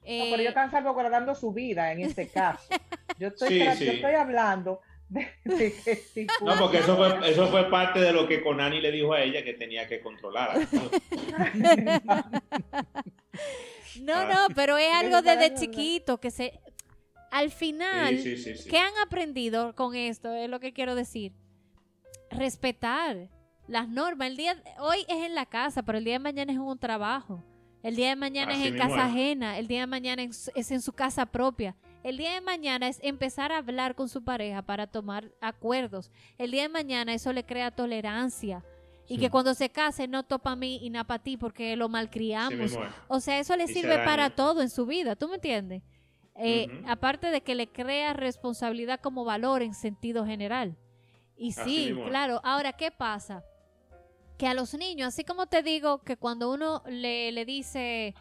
Eh, 0.02 0.28
pero 0.30 0.36
ellos 0.42 0.50
están 0.50 0.70
salvaguardando 0.70 1.34
su 1.34 1.52
vida 1.52 1.90
en 1.92 2.00
este 2.00 2.28
caso. 2.28 2.62
Yo 3.18 3.28
estoy, 3.28 3.48
Sí, 3.48 3.76
sí. 3.78 3.86
yo 3.86 3.92
estoy 3.92 4.12
hablando 4.14 4.80
de, 5.08 5.28
de 5.44 5.72
que 5.72 5.96
si 5.96 6.26
No, 6.44 6.58
porque 6.58 6.78
eso 6.78 6.96
fue, 6.96 7.30
eso 7.30 7.46
fue 7.48 7.70
parte 7.70 8.00
de 8.00 8.12
lo 8.12 8.26
que 8.26 8.42
Conani 8.42 8.80
le 8.80 8.90
dijo 8.90 9.12
a 9.12 9.22
ella 9.22 9.44
que 9.44 9.54
tenía 9.54 9.86
que 9.86 10.00
controlar. 10.00 10.58
no, 14.02 14.12
Ah. 14.14 14.24
no, 14.48 14.54
pero 14.54 14.76
es 14.78 14.92
algo 14.92 15.22
desde 15.22 15.54
chiquito 15.54 16.18
que 16.18 16.30
se... 16.30 16.60
Al 17.30 17.50
final, 17.50 18.16
Sí, 18.18 18.36
sí, 18.36 18.54
sí, 18.54 18.56
sí. 18.62 18.70
¿qué 18.70 18.78
han 18.78 18.92
aprendido 19.04 19.74
con 19.74 19.94
esto? 19.94 20.32
Es 20.34 20.48
lo 20.48 20.60
que 20.60 20.72
quiero 20.72 20.94
decir. 20.94 21.32
Respetar 22.30 23.28
las 23.66 23.88
normas. 23.88 24.28
El 24.28 24.36
día 24.36 24.56
hoy 24.78 24.98
es 25.08 25.24
en 25.24 25.34
la 25.34 25.44
casa, 25.44 25.82
pero 25.82 25.98
el 25.98 26.04
día 26.04 26.14
de 26.14 26.18
mañana 26.20 26.52
es 26.52 26.56
en 26.56 26.62
un 26.62 26.78
trabajo. 26.78 27.42
El 27.82 27.96
día 27.96 28.10
de 28.10 28.16
mañana 28.16 28.52
Así 28.52 28.62
es 28.62 28.68
en 28.68 28.78
casa 28.78 28.94
es. 28.94 29.00
ajena. 29.12 29.58
El 29.58 29.66
día 29.66 29.80
de 29.80 29.86
mañana 29.86 30.22
es, 30.22 30.50
es 30.54 30.70
en 30.70 30.80
su 30.80 30.92
casa 30.92 31.26
propia. 31.26 31.74
El 32.06 32.18
día 32.18 32.34
de 32.34 32.40
mañana 32.40 32.86
es 32.86 33.00
empezar 33.02 33.50
a 33.50 33.56
hablar 33.58 33.96
con 33.96 34.08
su 34.08 34.22
pareja 34.22 34.62
para 34.62 34.86
tomar 34.86 35.32
acuerdos. 35.40 36.12
El 36.38 36.52
día 36.52 36.62
de 36.62 36.68
mañana 36.68 37.12
eso 37.12 37.32
le 37.32 37.44
crea 37.44 37.72
tolerancia. 37.72 38.64
Y 39.08 39.14
Sí. 39.16 39.20
que 39.22 39.28
cuando 39.28 39.54
se 39.54 39.70
case 39.70 40.06
no 40.06 40.22
topa 40.22 40.52
a 40.52 40.56
mí 40.56 40.78
y 40.80 40.90
no 40.90 41.04
para 41.04 41.20
ti 41.24 41.36
porque 41.36 41.74
lo 41.74 41.88
malcriamos. 41.88 42.78
O 43.08 43.18
sea, 43.18 43.40
eso 43.40 43.56
le 43.56 43.64
Y 43.64 43.66
sirve 43.66 44.04
para 44.04 44.30
todo 44.30 44.62
en 44.62 44.70
su 44.70 44.86
vida, 44.86 45.16
¿tú 45.16 45.26
me 45.26 45.34
entiendes? 45.34 45.82
Eh. 46.36 46.68
Aparte 46.86 47.32
de 47.32 47.40
que 47.40 47.56
le 47.56 47.66
crea 47.66 48.12
responsabilidad 48.12 49.00
como 49.00 49.24
valor 49.24 49.62
en 49.62 49.74
sentido 49.74 50.24
general. 50.24 50.76
Y 51.36 51.54
sí, 51.54 51.92
claro. 52.06 52.40
Ahora, 52.44 52.74
¿qué 52.74 52.92
pasa? 52.92 53.42
Que 54.38 54.46
a 54.46 54.54
los 54.54 54.74
niños, 54.74 55.08
así 55.08 55.24
como 55.24 55.46
te 55.46 55.64
digo 55.64 56.04
que 56.04 56.16
cuando 56.16 56.52
uno 56.52 56.84
le, 56.86 57.32
le 57.32 57.44
dice, 57.44 58.14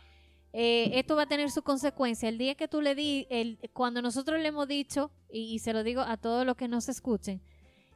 eh, 0.58 0.92
esto 1.00 1.16
va 1.18 1.24
a 1.24 1.28
tener 1.28 1.52
su 1.52 1.62
consecuencia, 1.64 2.30
el 2.30 2.38
día 2.38 2.56
que 2.56 2.68
tú 2.70 2.82
le 2.82 2.96
di, 2.96 3.28
el, 3.30 3.60
cuando 3.74 4.02
nosotros 4.02 4.40
le 4.40 4.48
hemos 4.48 4.68
dicho 4.68 5.12
y, 5.30 5.54
y 5.54 5.60
se 5.60 5.74
lo 5.74 5.84
digo 5.84 6.02
a 6.02 6.16
todos 6.18 6.46
los 6.46 6.56
que 6.56 6.68
nos 6.70 6.88
escuchen, 6.88 7.42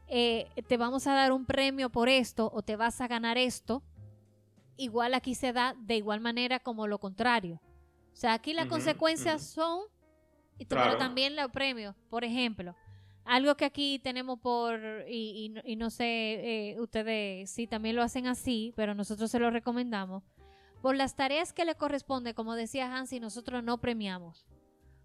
eh, 0.07 0.47
te 0.68 0.76
vamos 0.76 1.07
a 1.07 1.14
dar 1.14 1.32
un 1.32 1.45
premio 1.45 1.89
por 1.89 2.10
esto 2.10 2.49
o 2.53 2.62
te 2.62 2.76
vas 2.76 2.99
a 2.99 3.07
ganar 3.07 3.38
esto, 3.38 3.82
igual 4.78 5.14
aquí 5.14 5.36
se 5.36 5.53
da 5.53 5.76
de 5.80 5.95
igual 5.97 6.20
manera 6.20 6.60
como 6.60 6.86
lo 6.88 6.99
contrario. 6.99 7.62
O 8.14 8.16
sea, 8.16 8.34
aquí 8.34 8.53
las 8.53 8.66
consecuencias 8.70 9.41
son, 9.53 9.82
y 10.57 10.66
pero 10.66 10.97
también 10.97 11.36
los 11.36 11.49
premios. 11.51 11.95
Por 12.10 12.24
ejemplo, 12.26 12.76
algo 13.24 13.55
que 13.55 13.66
aquí 13.66 13.99
tenemos 13.99 14.39
por, 14.39 14.80
y, 15.07 15.45
y 15.45 15.49
no- 15.49 15.62
y 15.64 15.76
no 15.78 15.89
sé, 15.89 16.72
eh, 16.72 16.80
ustedes 16.82 17.49
si 17.51 17.68
también 17.68 17.95
lo 17.95 18.01
hacen 18.03 18.28
así, 18.28 18.74
pero 18.76 18.93
nosotros 18.95 19.32
se 19.32 19.39
lo 19.39 19.49
recomendamos. 19.51 20.24
Por 20.82 20.96
las 20.96 21.16
tareas 21.16 21.52
que 21.54 21.66
le 21.66 21.76
corresponde, 21.76 22.34
como 22.34 22.56
decía 22.56 22.96
Hansi, 22.96 23.20
nosotros 23.20 23.64
no 23.64 23.80
premiamos. 23.80 24.46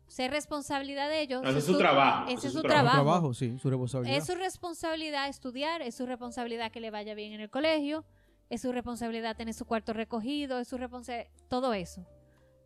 O 0.06 0.10
sea, 0.10 0.26
es 0.26 0.30
responsabilidad 0.32 1.08
de 1.08 1.22
ellos. 1.22 1.42
Ese 1.44 1.58
es 1.58 1.64
su 1.64 1.78
trabajo, 1.78 2.24
Ese 2.26 2.34
ese 2.34 2.46
es 2.48 2.52
su 2.52 2.58
Su 2.60 2.66
trabajo. 2.68 2.96
trabajo, 2.96 3.34
sí, 3.34 3.58
su 3.58 3.70
responsabilidad. 3.70 4.16
Es 4.18 4.26
su 4.26 4.34
responsabilidad 4.34 5.28
estudiar, 5.28 5.82
es 5.82 5.94
su 5.96 6.06
responsabilidad 6.06 6.70
que 6.70 6.80
le 6.80 6.90
vaya 6.90 7.14
bien 7.14 7.32
en 7.32 7.40
el 7.40 7.50
colegio, 7.50 8.04
es 8.50 8.60
su 8.62 8.70
responsabilidad 8.70 9.36
tener 9.36 9.54
su 9.54 9.64
cuarto 9.64 9.92
recogido, 9.94 10.58
es 10.60 10.68
su 10.68 10.76
responsabilidad, 10.78 11.30
todo 11.48 11.72
eso. 11.72 12.06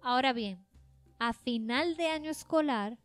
Ahora 0.02 0.32
bien, 0.32 0.66
a 1.18 1.32
final 1.32 1.96
de 1.96 2.08
año 2.08 2.30
escolar, 2.30 2.98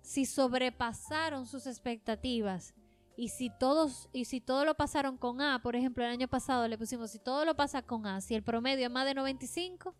si 0.00 0.24
sobrepasaron 0.24 1.46
sus 1.46 1.66
expectativas 1.66 2.74
y 3.20 3.28
si 3.28 3.50
todos 3.50 4.08
y 4.12 4.24
si 4.24 4.40
todo 4.40 4.64
lo 4.64 4.74
pasaron 4.74 5.18
con 5.18 5.42
A, 5.42 5.60
por 5.62 5.76
ejemplo, 5.76 6.02
el 6.04 6.10
año 6.10 6.26
pasado 6.28 6.66
le 6.68 6.78
pusimos 6.78 7.10
si 7.10 7.18
todo 7.18 7.44
lo 7.44 7.54
pasa 7.54 7.82
con 7.82 8.06
A, 8.06 8.20
si 8.22 8.34
el 8.34 8.42
promedio 8.42 8.86
es 8.86 8.90
más 8.92 9.04
de 9.04 9.12
95, 9.14 9.94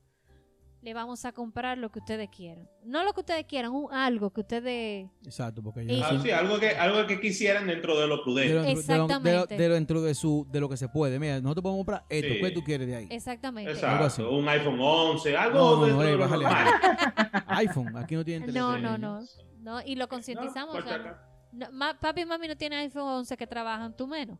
le 0.82 0.94
vamos 0.94 1.26
a 1.26 1.32
comprar 1.32 1.76
lo 1.76 1.90
que 1.92 1.98
ustedes 1.98 2.30
quieran. 2.34 2.66
No 2.86 3.04
lo 3.04 3.12
que 3.12 3.20
ustedes 3.20 3.44
quieran, 3.44 3.72
un 3.72 3.92
algo 3.92 4.30
que 4.32 4.40
ustedes 4.40 5.10
Exacto, 5.22 5.62
porque 5.62 5.82
ellos 5.82 6.00
Ah, 6.10 6.18
sí, 6.22 6.30
algo 6.30 6.58
que, 6.58 6.70
algo 6.70 7.06
que 7.06 7.20
quisieran 7.20 7.66
dentro 7.66 8.00
de 8.00 8.06
lo 8.06 8.14
de 8.14 8.16
lo, 8.16 8.22
prudente. 8.24 8.48
de 8.48 8.54
lo- 8.54 8.62
de 8.62 8.72
lo- 8.74 8.80
Exactamente. 8.80 9.56
de 9.58 9.68
lo 9.68 9.74
dentro 9.74 10.00
de 10.00 10.14
su 10.14 10.46
de 10.50 10.58
lo 10.60 10.70
que 10.70 10.78
se 10.78 10.88
puede. 10.88 11.18
Mira, 11.18 11.38
nosotros 11.42 11.62
podemos 11.62 11.80
comprar 11.84 12.06
esto. 12.08 12.32
Sí. 12.32 12.40
¿Qué 12.40 12.50
tú 12.52 12.64
quieres 12.64 12.86
de 12.86 12.96
ahí? 12.96 13.06
exactamente. 13.10 13.84
Algo 13.84 14.04
así. 14.06 14.22
Un 14.22 14.48
iPhone 14.48 14.78
11, 14.80 15.36
algo 15.36 15.58
No, 15.58 15.86
no, 15.86 15.86
no, 15.88 16.00
de 16.02 16.08
eh, 16.08 16.12
lo 16.12 16.18
bájale. 16.20 16.44
normal. 16.44 16.66
iPhone, 17.48 17.96
aquí 17.98 18.14
no 18.14 18.24
tienen 18.24 18.48
No, 18.54 18.72
teléfono. 18.72 18.96
no, 18.98 19.20
no, 19.20 19.26
no, 19.60 19.82
y 19.84 19.96
lo 19.96 20.08
concientizamos. 20.08 20.74
O 20.76 20.80
sea. 20.82 21.26
No, 21.52 21.70
ma- 21.72 21.98
papi 21.98 22.22
y 22.22 22.24
mami 22.26 22.48
no 22.48 22.56
tienen 22.56 22.78
iPhone 22.80 23.02
11 23.08 23.36
que 23.36 23.46
trabajan, 23.46 23.96
tú 23.96 24.06
menos. 24.06 24.38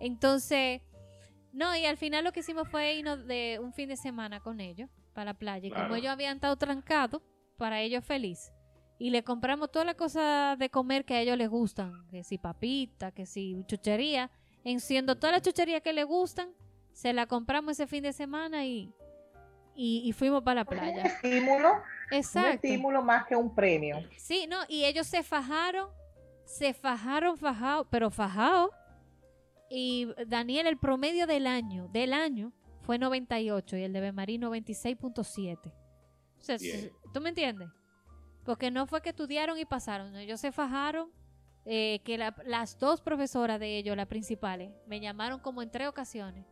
Entonces, 0.00 0.80
no, 1.52 1.74
y 1.76 1.84
al 1.86 1.96
final 1.96 2.24
lo 2.24 2.32
que 2.32 2.40
hicimos 2.40 2.68
fue 2.68 2.94
irnos 2.94 3.26
de 3.26 3.58
un 3.62 3.72
fin 3.72 3.88
de 3.88 3.96
semana 3.96 4.40
con 4.40 4.60
ellos 4.60 4.88
para 5.12 5.26
la 5.32 5.34
playa. 5.34 5.66
Y 5.68 5.70
como 5.70 5.96
ellos 5.96 6.10
habían 6.12 6.36
estado 6.36 6.56
trancados, 6.56 7.22
para 7.56 7.80
ellos 7.80 8.04
feliz. 8.04 8.52
Y 9.00 9.10
le 9.10 9.22
compramos 9.24 9.70
todas 9.70 9.86
las 9.86 9.94
cosas 9.96 10.58
de 10.58 10.70
comer 10.70 11.04
que 11.04 11.14
a 11.14 11.20
ellos 11.20 11.36
les 11.36 11.48
gustan. 11.48 12.06
Que 12.10 12.22
si 12.24 12.38
papita, 12.38 13.12
que 13.12 13.26
si 13.26 13.56
chuchería. 13.66 14.30
En 14.64 14.80
siendo 14.80 15.16
todas 15.16 15.32
las 15.32 15.42
chucherías 15.42 15.82
que 15.82 15.92
les 15.92 16.04
gustan, 16.04 16.50
se 16.92 17.12
la 17.12 17.26
compramos 17.26 17.72
ese 17.72 17.86
fin 17.86 18.02
de 18.02 18.12
semana 18.12 18.64
y, 18.66 18.92
y, 19.74 20.02
y 20.04 20.12
fuimos 20.12 20.42
para 20.42 20.56
la 20.56 20.60
Un 20.62 20.66
playa. 20.76 21.02
estímulo, 21.02 21.72
un 21.72 21.80
Exacto. 22.16 22.50
estímulo 22.54 23.02
más 23.02 23.26
que 23.26 23.36
un 23.36 23.54
premio. 23.54 23.96
Sí, 24.16 24.46
no, 24.48 24.58
y 24.68 24.84
ellos 24.84 25.06
se 25.06 25.22
fajaron, 25.22 25.88
se 26.48 26.72
fajaron, 26.72 27.36
fajados, 27.36 27.86
pero 27.90 28.10
fajados. 28.10 28.70
Y 29.70 30.08
Daniel, 30.26 30.66
el 30.66 30.78
promedio 30.78 31.26
del 31.26 31.46
año, 31.46 31.88
del 31.88 32.12
año, 32.14 32.52
fue 32.80 32.98
98 32.98 33.76
y 33.76 33.82
el 33.82 33.92
de 33.92 34.00
Bemarí 34.00 34.38
96.7. 34.38 35.58
O 36.38 36.42
sea, 36.42 36.56
Bien. 36.56 36.90
¿tú 37.12 37.20
me 37.20 37.28
entiendes? 37.28 37.68
Porque 38.44 38.70
no 38.70 38.86
fue 38.86 39.02
que 39.02 39.10
estudiaron 39.10 39.58
y 39.58 39.66
pasaron, 39.66 40.12
no, 40.12 40.18
ellos 40.18 40.40
se 40.40 40.52
fajaron, 40.52 41.10
eh, 41.66 42.00
que 42.04 42.16
la- 42.16 42.34
las 42.46 42.78
dos 42.78 43.02
profesoras 43.02 43.60
de 43.60 43.76
ellos, 43.76 43.94
las 43.94 44.06
principales, 44.06 44.70
me 44.86 45.00
llamaron 45.00 45.40
como 45.40 45.60
en 45.60 45.70
tres 45.70 45.86
ocasiones 45.86 46.46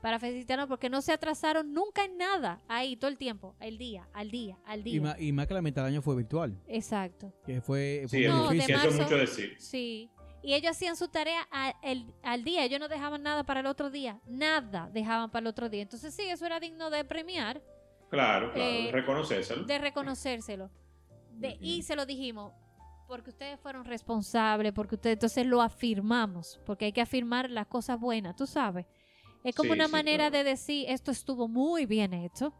para 0.00 0.18
felicitarnos 0.18 0.68
porque 0.68 0.88
no 0.88 1.02
se 1.02 1.12
atrasaron 1.12 1.72
nunca 1.72 2.04
en 2.04 2.16
nada, 2.16 2.60
ahí 2.68 2.96
todo 2.96 3.10
el 3.10 3.18
tiempo, 3.18 3.56
el 3.60 3.78
día, 3.78 4.08
al 4.12 4.30
día, 4.30 4.58
al 4.64 4.82
día. 4.84 4.94
Y 4.96 5.00
más, 5.00 5.20
y 5.20 5.32
más 5.32 5.46
que 5.46 5.54
la 5.54 5.62
mitad 5.62 5.82
del 5.84 5.92
año 5.94 6.02
fue 6.02 6.14
virtual. 6.16 6.56
Exacto. 6.68 7.32
Que 7.44 7.60
fue, 7.60 8.04
fue 8.08 8.18
Sí, 8.20 8.26
muy 8.28 8.28
No, 8.28 8.48
de 8.48 8.54
difícil. 8.54 8.74
eso 8.76 8.88
es 8.88 8.96
mucho 9.00 9.16
decir. 9.16 9.56
Sí. 9.58 10.10
Y 10.42 10.54
ellos 10.54 10.70
hacían 10.70 10.96
su 10.96 11.08
tarea 11.08 11.48
a- 11.50 11.74
el- 11.82 12.12
al 12.22 12.44
día, 12.44 12.64
ellos 12.64 12.78
no 12.78 12.86
dejaban 12.88 13.22
nada 13.24 13.42
para 13.44 13.60
el 13.60 13.66
otro 13.66 13.90
día, 13.90 14.20
nada 14.26 14.88
dejaban 14.92 15.30
para 15.30 15.40
el 15.40 15.46
otro 15.48 15.68
día. 15.68 15.82
Entonces 15.82 16.14
sí, 16.14 16.22
eso 16.22 16.46
era 16.46 16.60
digno 16.60 16.90
de 16.90 17.04
premiar, 17.04 17.60
Claro, 18.08 18.52
claro, 18.54 18.70
Eh, 18.70 18.90
reconocérselo. 18.90 19.64
de 19.64 19.78
reconocérselo. 19.78 20.70
De. 21.32 21.58
Y 21.60 21.82
se 21.82 21.94
lo 21.94 22.06
dijimos, 22.06 22.52
porque 23.06 23.30
ustedes 23.30 23.60
fueron 23.60 23.84
responsables, 23.84 24.72
porque 24.72 24.94
ustedes, 24.94 25.14
entonces 25.16 25.44
lo 25.46 25.60
afirmamos, 25.60 26.58
porque 26.64 26.86
hay 26.86 26.92
que 26.92 27.00
afirmar 27.02 27.50
las 27.50 27.66
cosas 27.66 28.00
buenas, 28.00 28.34
tú 28.36 28.46
sabes. 28.46 28.86
Es 29.44 29.54
como 29.54 29.68
Sí, 29.72 29.78
una 29.78 29.86
sí, 29.86 29.92
manera 29.92 30.28
claro. 30.30 30.44
de 30.44 30.50
decir, 30.50 30.86
esto 30.88 31.10
estuvo 31.10 31.48
muy 31.48 31.86
bien 31.86 32.12
hecho. 32.14 32.52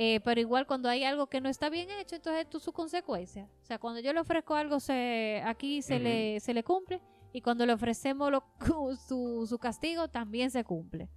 Eh, 0.00 0.20
pero 0.24 0.40
igual 0.40 0.66
cuando 0.66 0.88
hay 0.88 1.02
algo 1.04 1.26
que 1.28 1.40
no 1.40 1.48
está 1.48 1.70
bien 1.70 1.88
hecho, 1.90 2.14
entonces 2.16 2.42
esto 2.44 2.58
es 2.58 2.62
su 2.64 2.72
consecuencia. 2.72 3.48
O 3.62 3.64
sea, 3.64 3.78
cuando 3.78 4.00
yo 4.00 4.12
le 4.12 4.20
ofrezco 4.20 4.54
algo, 4.54 4.78
se, 4.78 5.42
aquí 5.44 5.82
se, 5.82 5.98
le, 5.98 6.38
se 6.40 6.54
le 6.54 6.62
cumple. 6.62 7.00
Y 7.32 7.40
cuando 7.42 7.66
le 7.66 7.72
ofrecemos 7.72 8.30
lo- 8.30 8.44
su, 9.08 9.44
su 9.48 9.58
castigo, 9.58 10.08
también 10.08 10.50
se 10.50 10.62
cumple. 10.64 11.08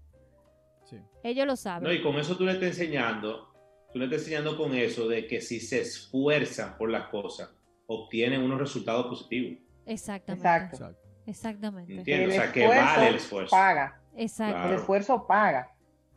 Sí. 0.83 0.97
Ellos 1.23 1.45
lo 1.45 1.55
saben. 1.55 1.83
No, 1.83 1.93
y 1.93 2.01
con 2.01 2.17
eso 2.17 2.35
tú 2.35 2.43
le 2.43 2.53
estás 2.53 2.69
enseñando, 2.69 3.53
tú 3.93 3.99
le 3.99 4.05
estás 4.05 4.21
enseñando 4.21 4.57
con 4.57 4.73
eso 4.73 5.07
de 5.07 5.27
que 5.27 5.41
si 5.41 5.59
se 5.59 5.81
esfuerzan 5.81 6.75
por 6.77 6.89
las 6.89 7.07
cosas, 7.09 7.49
obtienen 7.85 8.41
unos 8.41 8.59
resultados 8.59 9.05
positivos. 9.07 9.59
Exactamente. 9.85 10.47
Exacto. 10.47 10.97
Exactamente. 11.27 11.93
Entiendo, 11.97 12.25
El 12.25 12.31
o 12.31 12.33
sea, 12.33 12.51
que 12.51 12.67
vale 12.67 13.09
el 13.09 13.15
esfuerzo. 13.15 13.51
Paga. 13.55 14.00
Exacto. 14.15 14.53
Claro. 14.55 14.69
El 14.69 14.75
esfuerzo 14.79 15.27
paga. 15.27 15.69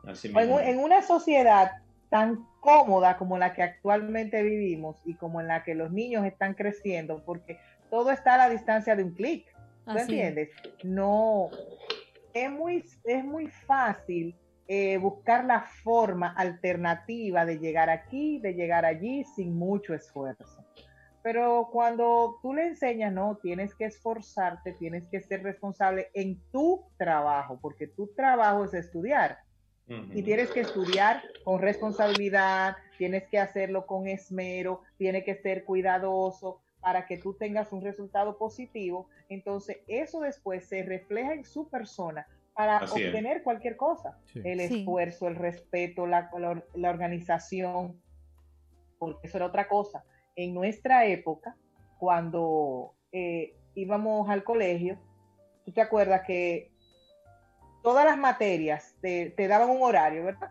Así 0.06 0.28
En, 0.28 0.34
mismo. 0.34 0.56
un- 0.56 0.60
en 0.62 0.78
una 0.78 1.02
sociedad 1.02 1.72
tan 2.10 2.46
cómoda 2.60 3.16
como 3.16 3.38
la 3.38 3.52
que 3.54 3.62
actualmente 3.62 4.42
vivimos 4.42 4.96
y 5.04 5.14
como 5.14 5.40
en 5.40 5.48
la 5.48 5.62
que 5.64 5.74
los 5.74 5.90
niños 5.90 6.24
están 6.26 6.54
creciendo, 6.54 7.22
porque 7.24 7.58
todo 7.90 8.10
está 8.10 8.34
a 8.34 8.38
la 8.38 8.48
distancia 8.50 8.94
de 8.96 9.02
un 9.04 9.14
clic. 9.14 9.46
¿Tú 9.84 9.90
Así 9.90 9.98
es. 10.00 10.08
entiendes? 10.08 10.48
No, 10.82 11.50
es 12.32 12.50
muy, 12.50 12.84
es 13.04 13.24
muy 13.24 13.48
fácil 13.48 14.36
eh, 14.66 14.96
buscar 14.96 15.44
la 15.44 15.60
forma 15.82 16.32
alternativa 16.36 17.44
de 17.44 17.58
llegar 17.58 17.90
aquí, 17.90 18.38
de 18.40 18.54
llegar 18.54 18.84
allí 18.86 19.24
sin 19.36 19.58
mucho 19.58 19.92
esfuerzo. 19.92 20.63
Pero 21.24 21.70
cuando 21.72 22.38
tú 22.42 22.52
le 22.52 22.66
enseñas, 22.66 23.10
no, 23.10 23.38
tienes 23.42 23.74
que 23.74 23.86
esforzarte, 23.86 24.74
tienes 24.74 25.08
que 25.08 25.20
ser 25.22 25.42
responsable 25.42 26.10
en 26.12 26.38
tu 26.52 26.84
trabajo, 26.98 27.58
porque 27.62 27.86
tu 27.86 28.08
trabajo 28.14 28.64
es 28.64 28.74
estudiar 28.74 29.38
y 29.88 30.22
tienes 30.22 30.50
que 30.50 30.60
estudiar 30.60 31.22
con 31.42 31.60
responsabilidad, 31.62 32.76
tienes 32.98 33.24
que 33.30 33.38
hacerlo 33.38 33.86
con 33.86 34.06
esmero, 34.06 34.82
tienes 34.98 35.24
que 35.24 35.34
ser 35.34 35.64
cuidadoso 35.64 36.60
para 36.80 37.06
que 37.06 37.16
tú 37.16 37.32
tengas 37.32 37.72
un 37.72 37.82
resultado 37.82 38.36
positivo. 38.36 39.08
Entonces, 39.30 39.78
eso 39.88 40.20
después 40.20 40.66
se 40.68 40.82
refleja 40.82 41.32
en 41.32 41.44
su 41.44 41.70
persona 41.70 42.26
para 42.54 42.76
Así 42.78 43.00
es. 43.00 43.06
obtener 43.08 43.42
cualquier 43.42 43.76
cosa. 43.78 44.18
Sí. 44.26 44.42
El 44.44 44.60
Sí. 44.60 44.80
esfuerzo, 44.80 45.26
el 45.28 45.36
respeto, 45.36 46.06
la, 46.06 46.30
la- 46.38 46.62
la 46.74 46.90
organización, 46.90 47.98
porque 48.98 49.26
eso 49.26 49.38
era 49.38 49.46
otra 49.46 49.68
cosa. 49.68 50.04
En 50.36 50.54
nuestra 50.54 51.06
época, 51.06 51.56
cuando 51.98 52.94
eh, 53.12 53.54
íbamos 53.74 54.28
al 54.28 54.42
colegio, 54.44 54.98
tú 55.64 55.72
te 55.72 55.80
acuerdas 55.80 56.22
que 56.26 56.70
todas 57.82 58.04
las 58.04 58.18
materias 58.18 58.94
te, 59.00 59.30
te 59.30 59.46
daban 59.48 59.70
un 59.70 59.82
horario, 59.82 60.24
¿verdad? 60.24 60.50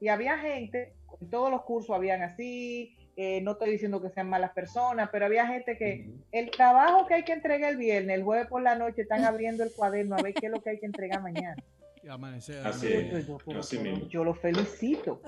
Y 0.00 0.08
había 0.08 0.38
gente, 0.38 0.94
en 1.20 1.30
todos 1.30 1.50
los 1.50 1.62
cursos 1.62 1.94
habían 1.94 2.22
así, 2.22 2.96
eh, 3.16 3.40
no 3.42 3.52
estoy 3.52 3.70
diciendo 3.70 4.00
que 4.02 4.08
sean 4.10 4.28
malas 4.28 4.52
personas, 4.52 5.10
pero 5.12 5.26
había 5.26 5.46
gente 5.46 5.76
que 5.76 6.08
el 6.32 6.50
trabajo 6.50 7.06
que 7.06 7.14
hay 7.14 7.24
que 7.24 7.32
entregar 7.32 7.70
el 7.70 7.76
viernes, 7.76 8.16
el 8.16 8.24
jueves 8.24 8.46
por 8.48 8.62
la 8.62 8.74
noche, 8.74 9.02
están 9.02 9.24
abriendo 9.24 9.62
el 9.62 9.72
cuaderno 9.72 10.16
a 10.16 10.22
ver 10.22 10.34
qué 10.34 10.46
es 10.46 10.52
lo 10.52 10.60
que 10.62 10.70
hay 10.70 10.80
que 10.80 10.86
entregar 10.86 11.22
mañana. 11.22 11.62
Y 12.02 12.08
amanecer. 12.08 12.66
Así 12.66 12.88
Yo- 12.88 12.98
es. 13.18 13.26
yo- 13.28 13.58
así 13.60 13.76
pero 13.76 13.90
mismo. 13.92 14.08
yo 14.08 14.24
lo 14.24 14.34
felicito. 14.34 15.20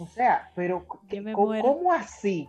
O 0.00 0.06
sea, 0.06 0.50
pero 0.56 0.84
Yo 1.08 1.22
me 1.22 1.32
¿cómo, 1.32 1.48
muero. 1.48 1.62
cómo 1.62 1.92
así? 1.92 2.48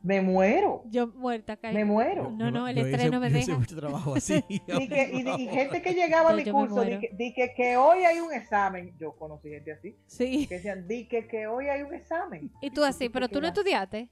Me 0.00 0.20
muero, 0.20 0.82
Yo 0.86 1.08
muerta, 1.08 1.54
me 1.54 1.58
Karen. 1.60 1.86
muero. 1.88 2.30
No, 2.30 2.52
no, 2.52 2.68
el 2.68 2.78
estrés 2.78 3.10
no 3.10 3.18
me 3.18 3.26
hice 3.28 3.38
deja. 3.38 3.58
mucho 3.58 3.74
trabajo 3.76 4.14
así. 4.14 4.44
Y, 4.48 4.88
que- 4.88 5.10
y- 5.12 5.42
y 5.42 5.48
gente 5.48 5.82
que 5.82 5.92
llegaba 5.92 6.30
a 6.30 6.34
mi 6.34 6.44
me 6.44 6.52
curso, 6.52 6.82
di 6.82 6.98
que, 7.00 7.10
di 7.14 7.34
que, 7.34 7.52
que 7.52 7.76
hoy 7.76 8.04
hay 8.04 8.20
un 8.20 8.32
examen. 8.32 8.94
Yo 8.98 9.12
conocí 9.16 9.48
gente 9.48 9.72
así, 9.72 9.96
Sí. 10.06 10.46
que 10.46 10.54
decían, 10.56 10.86
di 10.86 11.08
que, 11.08 11.26
que 11.26 11.48
hoy 11.48 11.68
hay 11.68 11.82
un 11.82 11.92
examen. 11.94 12.50
Y 12.62 12.70
tú 12.70 12.84
así, 12.84 13.06
¿Qué 13.06 13.10
pero 13.10 13.28
tú 13.28 13.40
no 13.40 13.48
estudiaste. 13.48 14.08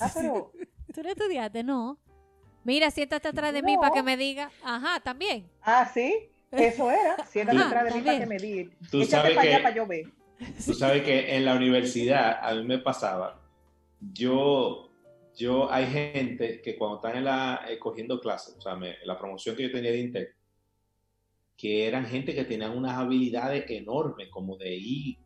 Ah, 0.00 0.10
pero 0.14 0.52
Tú 0.94 1.02
no 1.02 1.08
estudiaste, 1.08 1.64
no. 1.64 1.98
Mira, 2.64 2.90
siéntate 2.90 3.28
atrás 3.28 3.52
de 3.52 3.62
mí 3.62 3.74
No. 3.74 3.80
para 3.80 3.92
que 3.94 4.02
me 4.02 4.16
diga. 4.16 4.50
Ajá, 4.62 5.00
también. 5.00 5.48
Ah, 5.62 5.90
sí, 5.92 6.14
eso 6.52 6.90
era. 6.90 7.24
Siéntate 7.26 7.58
Ah, 7.58 7.66
atrás 7.66 7.84
de 7.86 7.94
mí 7.94 8.00
para 8.02 8.18
que 8.20 8.26
me 8.26 8.36
diga. 8.38 8.70
Tú 8.90 8.98
Échate 9.02 9.10
sabes 9.10 9.34
para 9.34 9.48
allá 9.48 9.56
que- 9.58 9.62
para 9.64 9.74
yo 9.74 9.86
ver. 9.86 10.04
Tú 10.64 10.74
sabes 10.74 11.02
que 11.02 11.34
en 11.36 11.44
la 11.44 11.54
universidad 11.56 12.38
a 12.40 12.54
mí 12.54 12.64
me 12.64 12.78
pasaba, 12.78 13.40
yo 14.00 14.82
yo 15.36 15.70
hay 15.70 15.86
gente 15.86 16.62
que 16.62 16.76
cuando 16.78 16.96
están 16.96 17.16
en 17.16 17.24
la, 17.24 17.66
eh, 17.68 17.78
cogiendo 17.78 18.18
clases, 18.20 18.56
o 18.56 18.60
sea, 18.60 18.74
me- 18.74 18.96
la 19.04 19.18
promoción 19.18 19.54
que 19.54 19.64
yo 19.64 19.70
tenía 19.70 19.90
de 19.92 20.00
Intel, 20.00 20.28
que 21.56 21.86
eran 21.86 22.06
gente 22.06 22.34
que 22.34 22.44
tenían 22.44 22.76
unas 22.76 22.96
habilidades 22.96 23.64
enormes, 23.70 24.28
como 24.30 24.56
de 24.56 24.74
ir, 24.74 25.18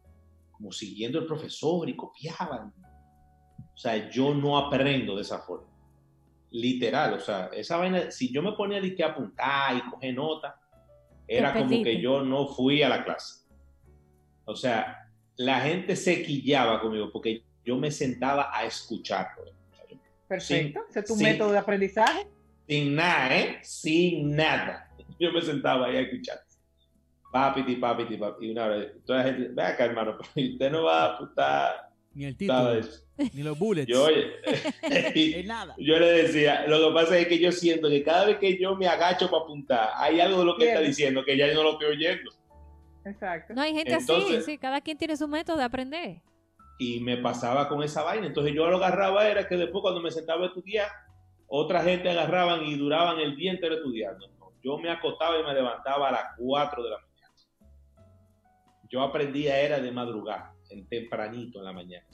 como 0.50 0.72
siguiendo 0.72 1.18
el 1.20 1.26
profesor 1.26 1.88
y 1.88 1.96
copiaban. 1.96 2.72
O 3.72 3.76
sea, 3.76 4.10
yo 4.10 4.34
no 4.34 4.58
aprendo 4.58 5.14
de 5.14 5.22
esa 5.22 5.38
forma. 5.38 5.68
Literal, 6.50 7.14
o 7.14 7.20
sea, 7.20 7.46
esa 7.54 7.76
vaina, 7.76 8.10
si 8.10 8.32
yo 8.32 8.42
me 8.42 8.52
ponía 8.52 8.80
a 8.80 9.06
apuntar 9.10 9.76
y 9.76 9.90
coger 9.90 10.14
notas, 10.14 10.54
era 11.26 11.52
como 11.54 11.82
que 11.84 12.00
yo 12.00 12.22
no 12.22 12.48
fui 12.48 12.82
a 12.82 12.88
la 12.88 13.04
clase. 13.04 13.46
O 14.44 14.56
sea, 14.56 15.08
la 15.36 15.60
gente 15.60 15.94
se 15.94 16.24
quillaba 16.24 16.80
conmigo 16.80 17.10
porque 17.12 17.44
yo 17.70 17.76
me 17.76 17.90
sentaba 17.92 18.50
a 18.52 18.64
escucharlo. 18.64 19.44
Perfecto. 20.26 20.80
Ese 20.90 20.98
es 21.00 21.04
tu 21.04 21.14
método 21.16 21.52
de 21.52 21.58
aprendizaje. 21.58 22.26
sin 22.66 22.96
nada, 22.96 23.36
¿eh? 23.38 23.58
Sin 23.62 24.34
nada. 24.34 24.88
Yo 25.20 25.32
me 25.32 25.40
sentaba 25.40 25.86
ahí 25.86 25.96
a 25.96 26.00
escuchar. 26.00 26.40
Papiti, 27.32 27.76
papiti, 27.76 28.16
papi. 28.16 28.46
Y 28.46 28.50
una 28.50 28.66
vez, 28.66 28.92
toda 29.04 29.18
la 29.20 29.24
gente, 29.32 29.48
ve 29.52 29.62
acá, 29.62 29.84
hermano, 29.84 30.18
pero 30.34 30.48
usted 30.52 30.70
no 30.72 30.82
va 30.84 31.02
a 31.02 31.14
apuntar 31.14 31.90
Ni 32.12 32.24
el 32.24 32.36
título, 32.36 32.80
ni 33.34 33.42
los 33.44 33.56
bullets. 33.58 33.88
Yo, 33.88 34.04
oye, 34.04 34.32
Es 34.82 35.46
nada. 35.46 35.74
yo 35.78 35.96
le 35.98 36.06
decía, 36.22 36.66
lo 36.66 36.88
que 36.88 36.94
pasa 36.94 37.18
es 37.18 37.28
que 37.28 37.38
yo 37.38 37.52
siento 37.52 37.88
que 37.88 38.02
cada 38.02 38.26
vez 38.26 38.38
que 38.38 38.58
yo 38.58 38.74
me 38.74 38.88
agacho 38.88 39.30
para 39.30 39.44
apuntar, 39.44 39.90
hay 39.96 40.18
algo 40.20 40.40
de 40.40 40.44
lo 40.44 40.56
que 40.56 40.66
está 40.68 40.80
diciendo 40.80 41.24
que 41.24 41.36
ya 41.36 41.46
yo 41.46 41.54
no 41.54 41.62
lo 41.62 41.72
estoy 41.72 41.88
oyendo. 41.88 42.32
Exacto. 43.04 43.54
No 43.54 43.62
hay 43.62 43.74
gente 43.74 43.94
así, 43.94 44.12
Entonces- 44.12 44.44
sí, 44.44 44.58
cada 44.58 44.80
quien 44.80 44.96
tiene 44.98 45.16
su 45.16 45.28
método 45.28 45.56
de 45.58 45.64
aprender. 45.64 46.20
Y 46.80 46.98
me 47.00 47.18
pasaba 47.18 47.68
con 47.68 47.82
esa 47.82 48.02
vaina. 48.02 48.26
Entonces 48.26 48.54
yo 48.54 48.66
lo 48.66 48.78
agarraba, 48.78 49.28
era 49.28 49.46
que 49.46 49.56
después 49.58 49.82
cuando 49.82 50.00
me 50.00 50.10
sentaba 50.10 50.44
a 50.44 50.46
estudiar, 50.46 50.88
otra 51.46 51.82
gente 51.82 52.08
agarraban 52.08 52.64
y 52.64 52.74
duraban 52.74 53.20
el 53.20 53.36
día 53.36 53.52
entero 53.52 53.74
estudiando. 53.74 54.26
No, 54.38 54.52
Yo 54.64 54.78
me 54.78 54.90
acostaba 54.90 55.38
y 55.38 55.42
me 55.44 55.52
levantaba 55.52 56.08
a 56.08 56.12
las 56.12 56.24
4 56.38 56.82
de 56.82 56.90
la 56.90 56.96
mañana. 56.96 57.34
Yo 58.88 59.02
aprendía 59.02 59.60
era 59.60 59.78
de 59.78 59.92
madrugada, 59.92 60.54
en 60.70 60.88
tempranito 60.88 61.58
en 61.58 61.64
la 61.66 61.72
mañana. 61.74 62.06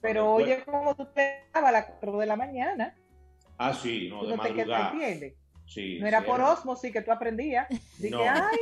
Pero 0.00 0.32
oye, 0.32 0.64
como 0.64 0.96
tú 0.96 1.06
te 1.14 1.44
a 1.52 1.70
las 1.70 1.84
4 1.84 2.18
de 2.20 2.26
la 2.26 2.36
mañana, 2.36 2.96
Ah, 3.58 3.74
sí, 3.74 4.08
no, 4.08 4.22
de 4.24 4.34
no 4.34 4.42
te 4.42 4.48
madrugada. 4.54 4.92
Sí, 5.66 5.98
No 6.00 6.06
era 6.06 6.20
sí, 6.20 6.26
por 6.26 6.40
osmosis 6.40 6.90
que 6.90 7.02
tú 7.02 7.12
aprendías. 7.12 7.68
No. 8.10 8.18
que, 8.20 8.28
ay, 8.28 8.58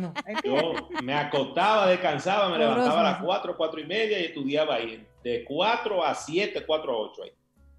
no. 0.00 0.14
Yo 0.44 0.88
me 1.02 1.14
acostaba, 1.14 1.86
descansaba, 1.88 2.48
me 2.50 2.58
levantaba 2.58 3.00
a 3.00 3.02
las 3.02 3.12
osmosis. 3.14 3.26
4, 3.26 3.56
4 3.56 3.80
y 3.80 3.84
media 3.84 4.18
y 4.20 4.24
estudiaba 4.26 4.74
ahí, 4.76 5.06
de 5.22 5.44
4 5.44 6.04
a 6.04 6.14
7, 6.14 6.64
4 6.66 6.92
a 6.92 6.96
8 6.96 7.22
ahí. 7.24 7.30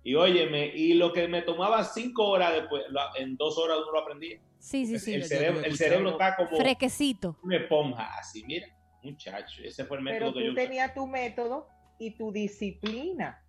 Y 0.03 0.15
óyeme, 0.15 0.67
y 0.67 0.93
lo 0.93 1.11
que 1.11 1.28
me 1.28 1.41
tomaba 1.41 1.84
5 1.84 2.24
horas 2.26 2.53
después, 2.53 2.84
en 3.17 3.36
2 3.36 3.57
horas 3.57 3.78
uno 3.84 3.91
lo 3.91 3.99
aprendía. 3.99 4.39
Sí, 4.57 4.86
sí, 4.86 4.97
sí. 4.99 5.13
el, 5.15 5.26
cerebro, 5.26 5.61
el 5.63 5.78
cerebro 5.78 6.09
está 6.11 6.36
como 6.36 6.49
Fresquecito. 6.57 7.38
una 7.43 7.57
esponja, 7.57 8.17
así, 8.17 8.43
mira, 8.45 8.67
muchacho, 9.03 9.61
ese 9.63 9.86
fue 9.86 9.97
el 9.97 10.03
método 10.03 10.20
Pero 10.20 10.34
que 10.34 10.39
yo 10.39 10.45
tú 10.47 10.53
usé. 10.53 10.67
tenías 10.67 10.93
tu 10.93 11.07
método 11.07 11.67
y 11.97 12.11
tu 12.11 12.32
disciplina. 12.32 13.41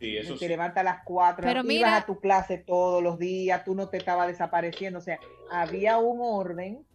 Sí, 0.00 0.16
eso 0.16 0.34
te 0.34 0.40
sí. 0.40 0.48
levantas 0.48 0.80
a 0.82 0.84
las 0.84 1.02
4, 1.04 1.42
Pero 1.42 1.60
ibas 1.60 1.66
mira- 1.66 1.96
a 1.96 2.06
tu 2.06 2.20
clase 2.20 2.58
todos 2.58 3.02
los 3.02 3.18
días, 3.18 3.64
tú 3.64 3.74
no 3.74 3.88
te 3.88 3.96
estabas 3.96 4.28
desapareciendo. 4.28 5.00
O 5.00 5.02
sea, 5.02 5.18
había 5.50 5.98
un 5.98 6.20
orden 6.22 6.86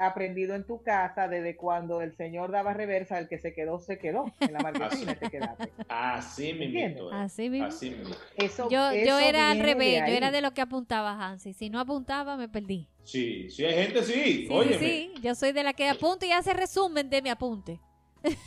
aprendido 0.00 0.54
en 0.54 0.64
tu 0.64 0.82
casa 0.82 1.28
desde 1.28 1.56
cuando 1.56 2.00
el 2.00 2.16
señor 2.16 2.50
daba 2.50 2.72
reversa, 2.72 3.18
el 3.18 3.28
que 3.28 3.38
se 3.38 3.52
quedó, 3.52 3.78
se 3.78 3.98
quedó. 3.98 4.24
En 4.40 4.52
la 4.52 4.60
marquesina 4.62 5.14
te 5.14 5.28
quedaste. 5.30 5.72
Así 5.88 6.50
¿Entiendes? 6.50 6.94
mismo. 6.94 7.10
Así 7.10 7.50
mismo. 7.50 7.66
Así 7.66 7.90
mismo. 7.90 8.14
Eso, 8.36 8.68
Yo, 8.70 8.92
yo 8.94 9.18
era 9.18 9.50
al 9.50 9.60
revés, 9.60 10.02
yo 10.08 10.14
era 10.14 10.30
de 10.30 10.40
lo 10.40 10.52
que 10.52 10.62
apuntaba 10.62 11.12
Hansi. 11.12 11.52
Si 11.52 11.70
no 11.70 11.78
apuntaba, 11.78 12.36
me 12.36 12.48
perdí. 12.48 12.88
Sí, 13.04 13.50
sí, 13.50 13.64
hay 13.64 13.74
gente, 13.84 14.02
sí. 14.02 14.12
Sí, 14.12 14.46
sí, 14.46 14.48
Óyeme, 14.50 14.78
sí. 14.78 15.12
Yo 15.22 15.34
soy 15.34 15.52
de 15.52 15.62
la 15.64 15.72
que 15.72 15.88
apunta 15.88 16.26
y 16.26 16.32
hace 16.32 16.52
resumen 16.54 17.10
de 17.10 17.22
mi 17.22 17.28
apunte. 17.30 17.80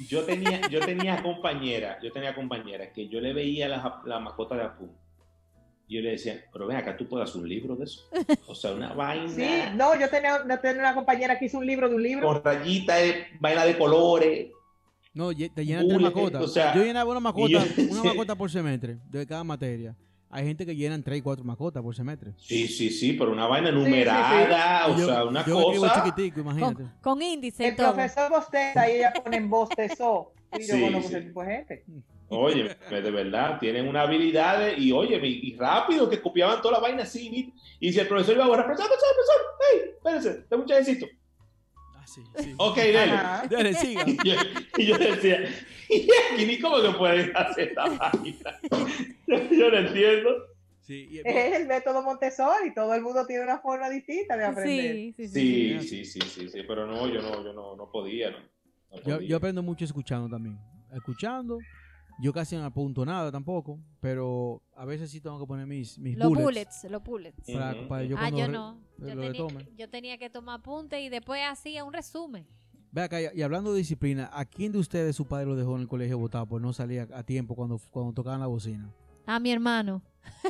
yo 0.08 0.24
tenía, 0.24 0.62
yo 0.70 0.80
tenía 0.80 1.22
compañeras, 1.24 1.98
yo 2.02 2.12
tenía 2.12 2.34
compañeras 2.36 2.90
que 2.94 3.08
yo 3.08 3.20
le 3.20 3.34
veía 3.34 3.68
la, 3.68 4.02
la 4.06 4.20
mascota 4.20 4.56
de 4.56 4.64
Apu. 4.64 4.90
Y 5.94 5.98
yo 5.98 6.02
le 6.02 6.10
decía, 6.10 6.44
pero 6.52 6.66
ven 6.66 6.78
acá, 6.78 6.98
tú 6.98 7.08
puedes 7.08 7.30
hacer 7.30 7.40
un 7.40 7.48
libro 7.48 7.76
de 7.76 7.84
eso. 7.84 8.10
O 8.48 8.56
sea, 8.56 8.72
una 8.72 8.94
vaina 8.94 9.30
Sí, 9.30 9.48
no, 9.76 9.94
yo 10.00 10.10
tenía, 10.10 10.40
yo 10.50 10.60
tenía 10.60 10.82
una 10.82 10.96
compañera 10.96 11.38
que 11.38 11.46
hizo 11.46 11.60
un 11.60 11.68
libro 11.68 11.88
de 11.88 11.94
un 11.96 12.02
libro. 12.02 12.28
con 12.28 12.44
rayitas, 12.44 13.00
eh, 13.00 13.28
vaina 13.40 13.64
de 13.64 13.78
colores. 13.78 14.48
No, 15.14 15.30
te 15.32 15.64
llenan 15.64 15.88
tres 15.88 16.02
mascotas. 16.02 16.42
o 16.42 16.48
sea, 16.48 16.74
yo 16.74 16.84
llenaba 16.84 17.12
una 17.12 17.20
mascota, 17.20 17.48
yo- 17.64 17.84
una 17.92 18.04
mascota 18.06 18.36
por 18.36 18.50
semestre 18.50 18.98
de 19.08 19.28
cada 19.28 19.44
materia. 19.44 19.96
Hay 20.32 20.46
gente 20.48 20.66
que 20.66 20.76
llenan 20.76 21.04
tres 21.04 21.20
y 21.20 21.22
cuatro 21.22 21.46
mascotas 21.46 21.84
por 21.84 21.96
semestre. 21.96 22.32
Sí, 22.38 22.68
sí, 22.68 22.90
sí, 22.90 23.14
pero 23.14 23.32
una 23.32 23.46
vaina 23.46 23.70
sí, 23.70 23.76
numerada, 23.76 24.88
o 24.88 24.98
yo- 24.98 25.06
sea, 25.06 25.26
una 25.26 25.46
yo 25.46 25.62
cosa. 25.62 26.04
chiquitico, 26.06 26.40
imagínate. 26.40 26.74
Con, 26.76 26.92
con 27.02 27.22
índice 27.22 27.68
El 27.68 27.76
todo. 27.76 27.94
profesor 27.94 28.32
bosteza 28.32 28.90
y 28.90 28.96
ella 28.96 29.14
pone 29.14 29.38
en 29.38 29.48
bostezó. 29.48 30.32
Y 30.60 30.68
yo 30.68 30.76
Sí, 30.76 30.82
conozco 30.82 31.10
sí. 31.10 31.16
ese 31.16 31.26
tipo 31.26 31.44
de 31.44 31.52
gente. 31.56 31.84
Oye, 32.38 32.76
de 32.90 33.12
verdad, 33.12 33.60
tienen 33.60 33.88
una 33.88 34.02
habilidad 34.02 34.76
y 34.78 34.92
oye, 34.92 35.20
y, 35.26 35.56
rápido, 35.56 36.10
que 36.10 36.22
copiaban 36.22 36.62
toda 36.62 36.76
la 36.76 36.80
vaina 36.80 37.04
así. 37.04 37.54
Y, 37.80 37.92
si 37.92 38.00
el 38.00 38.08
profesor 38.08 38.36
iba 38.36 38.46
a 38.46 38.48
borrar, 38.48 38.66
profesor, 38.66 38.88
profesor, 38.90 39.14
profesor, 39.16 39.42
hey, 39.72 39.92
espérense, 39.96 40.46
dame 40.50 40.64
un 40.64 40.70
chayecito. 40.70 41.08
Ah, 41.96 42.06
sí, 42.08 42.22
sí. 42.38 42.54
Ok, 42.58 42.76
dele. 42.78 43.00
Ajá. 43.00 43.48
Dale, 43.50 43.74
siga. 43.74 44.06
Y 44.08 44.18
yo, 44.18 44.36
y 44.78 44.86
yo 44.86 44.98
decía, 44.98 45.40
y 45.90 46.08
aquí 46.34 46.46
ni 46.46 46.60
cómo 46.60 46.82
que 46.82 46.90
pueden 46.98 47.32
hacer 47.36 47.70
esta 47.70 47.86
vaina. 47.88 48.60
Yo, 49.28 49.38
yo 49.52 49.72
no 49.72 49.78
entiendo. 49.78 50.30
Sí, 50.82 51.08
y- 51.12 51.20
Es 51.24 51.60
el 51.62 51.68
método 51.68 52.02
Montessori. 52.04 52.74
Todo 52.74 52.94
el 52.94 53.02
mundo 53.02 53.26
tiene 53.26 53.44
una 53.44 53.60
forma 53.60 53.90
distinta 53.90 54.36
de 54.36 54.44
aprender. 54.46 54.96
Sí, 54.96 55.14
sí, 55.16 55.28
sí. 55.28 55.34
Sí, 55.34 55.88
sí, 55.88 56.06
sí, 56.06 56.22
sí, 56.22 56.50
sí, 56.50 56.64
pero 56.68 56.86
no, 56.86 57.08
yo 57.08 57.22
no, 57.22 57.44
yo 57.44 57.54
no, 57.54 57.76
no 57.76 57.90
podía, 57.90 58.32
no. 58.32 58.38
No 58.92 58.98
yo, 58.98 59.16
podía. 59.16 59.30
yo 59.30 59.38
aprendo 59.38 59.64
mucho 59.64 59.86
escuchando 59.86 60.28
también. 60.28 60.60
Escuchando. 60.94 61.60
Yo 62.20 62.32
casi 62.32 62.56
no 62.56 62.64
apunto 62.64 63.06
nada 63.06 63.32
tampoco, 63.32 63.80
pero 64.00 64.62
a 64.76 64.86
veces 64.86 65.10
sí 65.12 65.20
tengo 65.20 65.40
que 65.40 65.46
poner 65.48 65.66
mis, 65.66 65.98
mis 65.98 66.18
Los 66.18 66.30
bullets, 66.30 66.44
bullets, 66.44 66.84
los 66.92 67.04
bullets. 67.04 67.52
para, 67.88 68.04
yo 68.04 68.16
ah, 68.20 68.30
yo 68.30 68.48
no. 68.48 68.80
Yo 69.00 69.16
lo 69.16 69.22
tenía, 69.22 69.48
que, 69.48 69.74
yo 69.76 69.90
tenía 69.90 70.18
que 70.18 70.30
tomar 70.30 70.60
apunte 70.60 71.02
y 71.02 71.10
después 71.10 71.42
hacía 71.46 71.84
un 71.84 71.94
resumen. 71.94 72.48
Ve 72.92 73.02
acá, 73.02 73.20
y 73.20 73.28
y 73.34 73.42
hablando 73.42 73.72
de 73.72 73.80
disciplina, 73.80 74.30
¿a 74.32 74.46
quién 74.46 74.72
de 74.72 74.78
ustedes 74.78 75.16
su 75.16 75.26
padre 75.26 75.48
lo 75.48 75.56
dejó 75.56 75.76
en 75.76 75.82
el 75.82 75.88
colegio 75.88 76.20
votado 76.20 76.46
por 76.46 76.62
no 76.62 76.72
salir 76.74 77.02
a, 77.12 77.18
a 77.20 77.24
tiempo 77.24 77.56
cuando, 77.56 77.80
cuando 77.90 78.14
tocaban 78.14 78.40
la 78.40 78.48
bocina? 78.48 78.94
A 79.26 79.40
mi 79.40 79.52
hermano. 79.52 80.04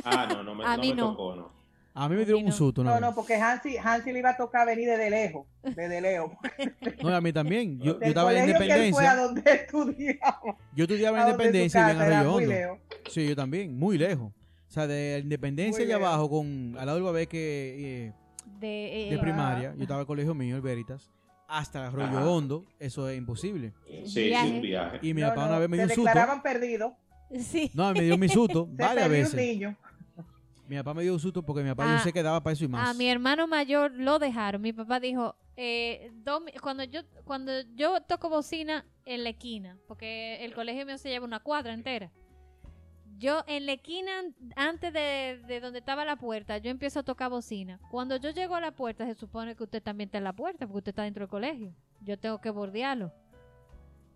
Ah, 0.04 0.26
no, 0.28 0.42
no 0.42 0.54
me, 0.54 0.64
A 0.66 0.76
no 0.76 0.82
mí 0.82 0.90
me 0.90 0.94
no. 0.96 1.10
tocó, 1.12 1.34
no. 1.36 1.63
A 1.96 2.08
mí 2.08 2.16
me 2.16 2.26
mí 2.26 2.32
un 2.32 2.50
susto, 2.50 2.82
No, 2.82 2.94
¿no? 2.94 3.00
no, 3.00 3.14
porque 3.14 3.34
Hansi, 3.36 3.76
Hansi 3.76 4.12
le 4.12 4.18
iba 4.18 4.30
a 4.30 4.36
tocar 4.36 4.66
venir 4.66 4.88
desde 4.88 5.10
lejos. 5.10 5.46
Desde 5.62 6.00
lejos. 6.00 6.32
No, 7.02 7.10
y 7.10 7.12
a 7.12 7.20
mí 7.20 7.32
también. 7.32 7.78
Yo, 7.80 7.98
estaba 8.00 8.32
en 8.34 8.40
colegio 8.52 8.58
que 8.66 8.86
él 8.88 8.92
fue 8.92 9.06
a 9.06 9.14
Independencia. 9.14 9.16
donde 9.16 9.52
estudiaba. 9.52 10.56
Yo 10.74 10.84
estudiaba 10.84 11.20
en 11.22 11.26
Independencia 11.28 11.80
y 11.80 11.90
era 11.96 12.20
Arroyo 12.20 12.34
Hondo. 12.34 12.78
Sí, 13.08 13.28
yo 13.28 13.36
también, 13.36 13.78
muy 13.78 13.96
lejos. 13.96 14.32
O 14.68 14.72
sea, 14.74 14.88
de 14.88 15.20
Independencia 15.22 15.84
Muy 15.84 15.92
allá 15.92 15.98
lejos. 15.98 16.12
abajo, 16.14 16.30
con, 16.30 16.74
al 16.78 16.86
lado 16.86 16.96
del 16.96 17.04
Babeque 17.04 18.06
eh, 18.08 18.12
De, 18.58 19.06
eh, 19.06 19.10
de 19.10 19.16
Ah. 19.16 19.20
primaria, 19.20 19.74
yo 19.76 19.82
estaba 19.82 19.98
en 19.98 20.02
el 20.02 20.06
colegio 20.08 20.34
mío, 20.34 20.56
el 20.56 20.62
Veritas, 20.62 21.12
hasta 21.46 21.86
Arroyo 21.86 22.08
Ajá. 22.08 22.28
Hondo, 22.28 22.64
eso 22.80 23.08
es 23.08 23.16
imposible. 23.16 23.72
Sí, 23.86 24.02
sí, 24.06 24.24
Viaje. 24.24 24.50
un 24.50 24.60
viaje. 24.62 24.98
Y 25.02 25.14
mi 25.14 25.20
No, 25.20 25.28
papá 25.28 25.42
no, 25.42 25.48
una 25.50 25.58
vez 25.60 25.68
me 25.68 25.76
dio 25.76 25.86
se 25.86 25.92
un 25.92 25.94
susto. 25.94 26.08
declaraban 26.08 26.42
perdidos. 26.42 26.92
Sí. 27.38 27.70
No, 27.74 27.92
me 27.92 28.00
dio 28.02 28.18
mi 28.18 28.28
susto 28.28 28.66
Se 28.76 28.82
varias 28.82 29.06
perdió 29.08 29.26
un 29.26 29.32
veces. 29.32 29.34
niño. 29.54 29.76
Mi 30.66 30.76
papá 30.76 30.94
me 30.94 31.02
dio 31.02 31.12
un 31.12 31.20
susto 31.20 31.42
porque 31.42 31.62
mi 31.62 31.68
papá 31.70 31.84
Ah, 31.86 31.96
yo 31.98 32.02
sé 32.04 32.12
que 32.12 32.22
daba 32.22 32.42
para 32.42 32.52
eso 32.54 32.64
y 32.64 32.68
más. 32.68 32.88
A 32.88 32.94
mi 32.94 33.08
hermano 33.08 33.46
mayor 33.46 33.92
lo 33.92 34.18
dejaron. 34.18 34.62
Mi 34.62 34.72
papá 34.72 34.98
dijo, 34.98 35.36
eh, 35.56 36.10
dos 36.24 36.42
cuando 36.62 36.84
yo 36.84 37.02
cuando 37.24 37.52
yo 37.74 38.00
toco 38.00 38.28
bocina 38.30 38.86
en 39.04 39.24
la 39.24 39.30
esquina, 39.30 39.78
porque 39.86 40.42
el 40.44 40.54
colegio 40.54 40.86
mío 40.86 40.96
se 40.98 41.10
lleva 41.10 41.26
una 41.26 41.40
cuadra 41.40 41.74
entera. 41.74 42.10
Yo 43.18 43.44
en 43.46 43.66
la 43.66 43.72
esquina, 43.72 44.10
antes 44.56 44.92
de, 44.92 45.40
de 45.46 45.60
donde 45.60 45.78
estaba 45.78 46.04
la 46.04 46.16
puerta, 46.16 46.58
yo 46.58 46.70
empiezo 46.70 47.00
a 47.00 47.02
tocar 47.04 47.30
bocina. 47.30 47.78
Cuando 47.90 48.16
yo 48.16 48.30
llego 48.30 48.56
a 48.56 48.60
la 48.60 48.72
puerta, 48.72 49.06
se 49.06 49.14
supone 49.14 49.54
que 49.54 49.62
usted 49.62 49.82
también 49.82 50.08
está 50.08 50.18
en 50.18 50.24
la 50.24 50.32
puerta, 50.32 50.66
porque 50.66 50.78
usted 50.78 50.90
está 50.90 51.04
dentro 51.04 51.22
del 51.22 51.30
colegio. 51.30 51.74
Yo 52.00 52.18
tengo 52.18 52.40
que 52.40 52.50
bordearlo. 52.50 53.12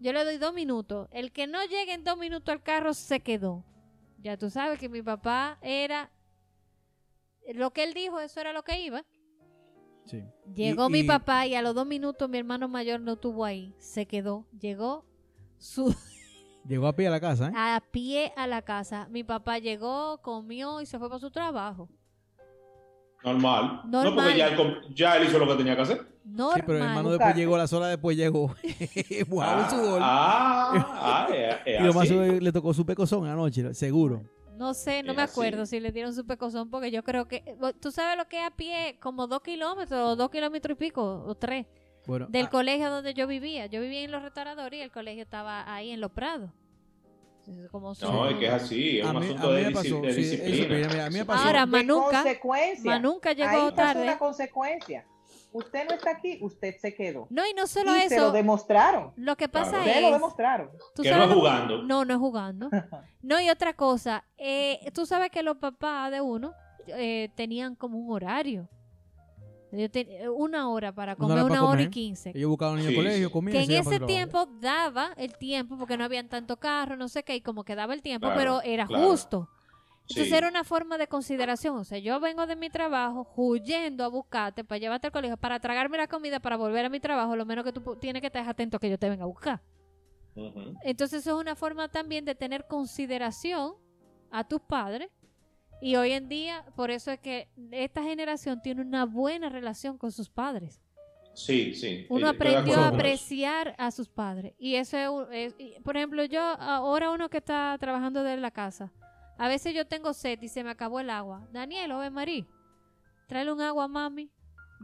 Yo 0.01 0.13
le 0.13 0.25
doy 0.25 0.39
dos 0.39 0.53
minutos. 0.53 1.09
El 1.13 1.31
que 1.31 1.47
no 1.47 1.63
llegue 1.65 1.93
en 1.93 2.05
dos 2.05 2.19
minutos 2.19 2.53
al 2.53 2.63
carro 2.63 2.93
se 2.93 3.21
quedó. 3.21 3.65
Ya 4.21 4.37
tú 4.37 4.51
sabes 4.51 4.79
que 4.79 4.89
mi 4.89 5.03
papá 5.03 5.59
era... 5.63 6.11
Lo 7.55 7.71
que 7.73 7.85
él 7.85 7.95
dijo, 7.95 8.21
eso 8.21 8.41
era 8.41 8.53
lo 8.53 8.63
que 8.63 8.81
iba. 8.81 9.05
Sí. 10.05 10.23
Llegó 10.55 10.89
Y- 10.89 10.93
mi 10.93 10.99
y- 11.01 11.05
papá 11.05 11.47
y 11.47 11.55
a 11.55 11.63
los 11.63 11.75
dos 11.75 11.87
minutos 11.87 12.29
mi 12.29 12.39
hermano 12.39 12.69
mayor 12.69 13.01
no 13.01 13.13
estuvo 13.15 13.45
ahí. 13.45 13.75
Se 13.79 14.07
quedó. 14.07 14.47
Llegó 14.59 15.05
su, 15.59 15.95
Llegó 16.67 16.87
a 16.87 16.95
pie 16.97 17.09
a 17.09 17.11
la 17.11 17.21
casa, 17.21 17.49
¿eh? 17.49 17.53
a 17.55 17.83
pie 17.91 18.33
a 18.37 18.47
la 18.47 18.63
casa. 18.63 19.07
Mi 19.11 19.25
papá 19.25 19.59
llegó, 19.59 20.21
comió 20.23 20.81
y 20.81 20.87
se 20.87 20.99
fue 20.99 21.09
para 21.09 21.19
su 21.21 21.31
trabajo. 21.31 21.89
Normal. 23.25 23.83
No, 23.87 24.15
porque 24.15 24.37
ya 24.39 24.49
él, 24.49 24.81
ya 24.95 25.17
él 25.17 25.27
hizo 25.29 25.39
lo 25.39 25.49
que 25.49 25.55
tenía 25.57 25.75
que 25.75 25.83
hacer. 25.83 26.07
Normal. 26.25 26.53
Sí, 26.57 26.63
pero 26.65 26.79
el 26.79 26.85
hermano 26.85 27.11
después 27.11 27.35
llegó, 27.35 27.57
las 27.59 27.73
horas 27.73 27.89
después 27.91 28.17
llegó. 28.17 28.55
Mojado 29.29 29.61
el 29.65 29.71
sudor. 29.71 30.01
Ah, 30.03 31.27
ah, 31.27 31.29
es- 31.35 31.57
es 31.67 31.81
y 31.81 31.85
lo 31.85 31.93
más 31.95 32.03
así. 32.05 32.09
seguro 32.11 32.41
le 32.41 32.53
tocó 32.53 32.73
su 32.75 32.87
pecozón 32.87 33.27
anoche, 33.27 33.75
seguro. 33.75 34.23
No 34.59 34.75
sé, 34.75 35.03
no 35.03 35.13
Es 35.13 35.17
me 35.17 35.23
así. 35.23 35.33
acuerdo 35.33 35.67
si 35.67 35.79
le 35.81 35.93
dieron 35.93 36.13
su 36.15 36.27
pecozón 36.27 36.69
porque 36.71 36.91
yo 36.91 37.03
creo 37.05 37.29
que... 37.29 37.37
eh, 37.47 37.57
Tú 37.81 37.91
sabes 37.93 38.17
lo 38.19 38.27
que 38.29 38.39
es 38.41 38.45
a 38.47 38.51
pie, 38.51 38.99
como 39.01 39.27
dos 39.27 39.41
kilómetros, 39.43 40.01
o 40.01 40.17
dos 40.17 40.31
kilómetros 40.31 40.75
y 40.77 40.79
pico, 40.79 41.25
o 41.27 41.35
tres, 41.37 41.67
Bueno, 42.07 42.27
del 42.29 42.47
ah, 42.47 42.51
colegio 42.51 42.91
donde 42.91 43.15
yo 43.15 43.27
vivía. 43.27 43.67
Yo 43.67 43.81
vivía 43.81 44.01
en 44.03 44.11
los 44.11 44.23
restauradores 44.23 44.81
y 44.81 44.83
el 44.83 44.91
colegio 44.91 45.23
estaba 45.23 45.73
ahí 45.73 45.91
en 45.91 46.01
Los 46.01 46.11
Prados. 46.13 46.51
No, 48.03 48.29
es 48.29 48.37
que 48.37 48.45
es 48.47 48.53
así, 48.53 48.99
es 48.99 49.07
a 49.07 49.11
un 49.11 49.21
mí, 49.21 49.25
asunto 49.27 49.53
de, 49.53 49.71
pasó, 49.71 50.01
de 50.03 50.13
sí, 50.13 50.21
eso, 50.21 50.45
disciplina. 50.45 50.69
mira, 50.77 50.89
mira, 50.89 51.07
a 51.07 51.11
mí 51.11 51.19
me 51.19 51.25
pasó. 51.25 51.47
Ahora, 51.47 51.65
Manuca- 51.65 52.23
consecuencia. 52.23 52.91
Manuca 52.91 53.33
llegó 53.33 53.49
Ahí 53.49 53.57
pasó 53.71 53.75
tarde. 53.75 54.03
una 54.03 54.19
consecuencia. 54.19 55.07
Usted 55.53 55.89
no 55.89 55.95
está 55.95 56.11
aquí, 56.11 56.39
usted 56.43 56.77
se 56.79 56.95
quedó. 56.95 57.27
No, 57.31 57.47
y 57.47 57.55
no 57.55 57.67
solo 57.67 57.97
y 57.97 58.01
se 58.09 58.17
lo 58.17 58.25
eso, 58.27 58.33
demostraron. 58.33 59.13
lo 59.17 59.35
que 59.37 59.49
pasa 59.49 59.71
Claro. 59.71 59.85
Ustedes 59.87 60.03
lo 60.03 60.09
es... 60.09 60.13
demostraron. 60.15 60.71
tú 60.95 61.03
Que 61.03 61.11
no 61.11 61.23
es 61.23 61.29
lo- 61.31 61.35
jugando. 61.37 61.83
No, 61.83 62.05
no 62.05 62.13
es 62.15 62.19
jugando. 62.21 62.69
No, 63.23 63.41
y 63.41 63.49
otra 63.51 63.73
cosa, 63.73 64.25
eh, 64.37 64.91
tú 64.95 65.07
sabes 65.07 65.31
que 65.31 65.43
los 65.43 65.57
papás 65.57 66.11
de 66.13 66.21
uno 66.21 66.53
eh, 66.87 67.31
tenían 67.35 67.75
como 67.75 67.99
un 67.99 68.13
horario. 68.13 68.69
Eh, 69.71 70.27
una 70.35 70.71
hora 70.71 70.93
para 70.95 71.13
Una 71.13 71.19
comer, 71.19 71.43
hora 71.45 71.53
una 71.53 71.65
hora 71.69 71.83
y 71.83 71.91
quince. 71.91 72.33
Ellos 72.35 72.49
buscaban 72.49 72.81
Sí, 72.81 72.87
al 72.89 72.95
colegio, 72.95 73.27
sí. 73.29 73.33
comían. 73.33 73.53
Que 73.53 73.61
en 73.61 73.67
se 73.67 73.79
ese 73.91 73.97
el 73.97 74.07
tiempo 74.07 74.47
daba 74.61 75.11
el 75.19 75.37
tiempo, 75.37 75.77
porque 75.77 75.99
no 75.99 76.05
habían 76.05 76.29
tanto 76.29 76.57
carro, 76.59 76.97
no 76.97 77.09
sé 77.09 77.23
qué, 77.23 77.37
y 77.37 77.41
como 77.43 77.65
que 77.65 77.75
daba 77.75 77.93
el 77.93 78.01
tiempo, 78.01 78.29
Claro, 78.29 78.39
pero 78.39 78.63
era 78.63 78.87
claro. 78.87 79.09
justo. 79.11 79.49
Entonces 80.11 80.29
Sí. 80.29 80.35
era 80.35 80.49
una 80.49 80.65
forma 80.65 80.97
de 80.97 81.07
consideración. 81.07 81.77
O 81.77 81.85
sea, 81.85 81.99
yo 81.99 82.19
vengo 82.21 82.47
de 82.47 82.57
mi 82.57 82.71
trabajo 82.71 83.31
huyendo 83.37 84.05
a 84.05 84.09
buscarte 84.09 84.65
para 84.65 84.79
llevarte 84.79 85.09
al 85.09 85.13
colegio, 85.13 85.37
para 85.37 85.61
tragarme 85.61 85.99
la 85.99 86.07
comida, 86.07 86.41
para 86.41 86.57
volver 86.57 86.85
a 86.85 86.89
mi 86.89 86.99
trabajo. 86.99 87.37
Lo 87.37 87.45
menos 87.45 87.65
que 87.65 87.73
tú 87.73 87.97
tienes 87.97 88.21
que 88.23 88.29
estar 88.29 88.49
atento 88.49 88.79
a 88.79 88.81
que 88.81 88.89
yo 88.89 88.99
te 88.99 89.09
venga 89.11 89.25
a 89.25 89.27
buscar. 89.27 89.61
Ujú. 90.35 90.75
Entonces 90.83 91.21
eso 91.21 91.37
es 91.37 91.41
una 91.43 91.55
forma 91.57 91.89
también 91.89 92.25
de 92.25 92.35
tener 92.35 92.67
consideración 92.67 93.75
a 94.31 94.47
tus 94.49 94.61
padres. 94.61 95.11
Y 95.81 95.97
hoy 95.97 96.13
en 96.13 96.29
día, 96.29 96.65
por 96.75 96.91
eso 96.91 97.11
es 97.13 97.21
que 97.21 97.49
esta 97.71 98.03
generación 98.03 98.61
tiene 98.63 98.81
una 98.83 99.05
buena 99.05 99.49
relación 99.49 99.97
con 99.99 100.11
sus 100.11 100.29
padres. 100.31 100.81
Sí, 101.35 101.73
sí. 101.75 102.05
Uno 102.09 102.27
de 102.27 102.33
aprendió 102.33 102.81
a 102.81 102.89
apreciar 102.89 103.75
a 103.79 103.91
sus 103.93 104.09
padres. 104.09 104.55
Y 104.59 104.75
eso 104.75 105.31
es, 105.31 105.53
es- 105.53 105.55
y, 105.59 105.79
por 105.81 105.97
ejemplo, 105.97 106.25
yo, 106.25 106.41
ahora 106.43 107.11
uno 107.13 107.29
que 107.29 107.37
está 107.39 107.77
trabajando 107.79 108.25
desde 108.25 108.41
la 108.41 108.51
casa, 108.51 108.91
a 109.39 109.49
veces 109.49 109.73
yo 109.73 109.87
tengo 109.87 110.13
sed 110.13 110.43
y 110.43 110.49
se 110.49 110.65
me 110.65 110.71
acabó 110.71 110.99
el 110.99 111.11
agua. 111.11 111.47
Daniel, 111.53 111.93
Ove 111.93 112.11
Marí, 112.11 112.45
tráele 113.29 113.53
un 113.53 113.61
agua 113.61 113.85
a 113.85 113.89
mami. 113.89 114.31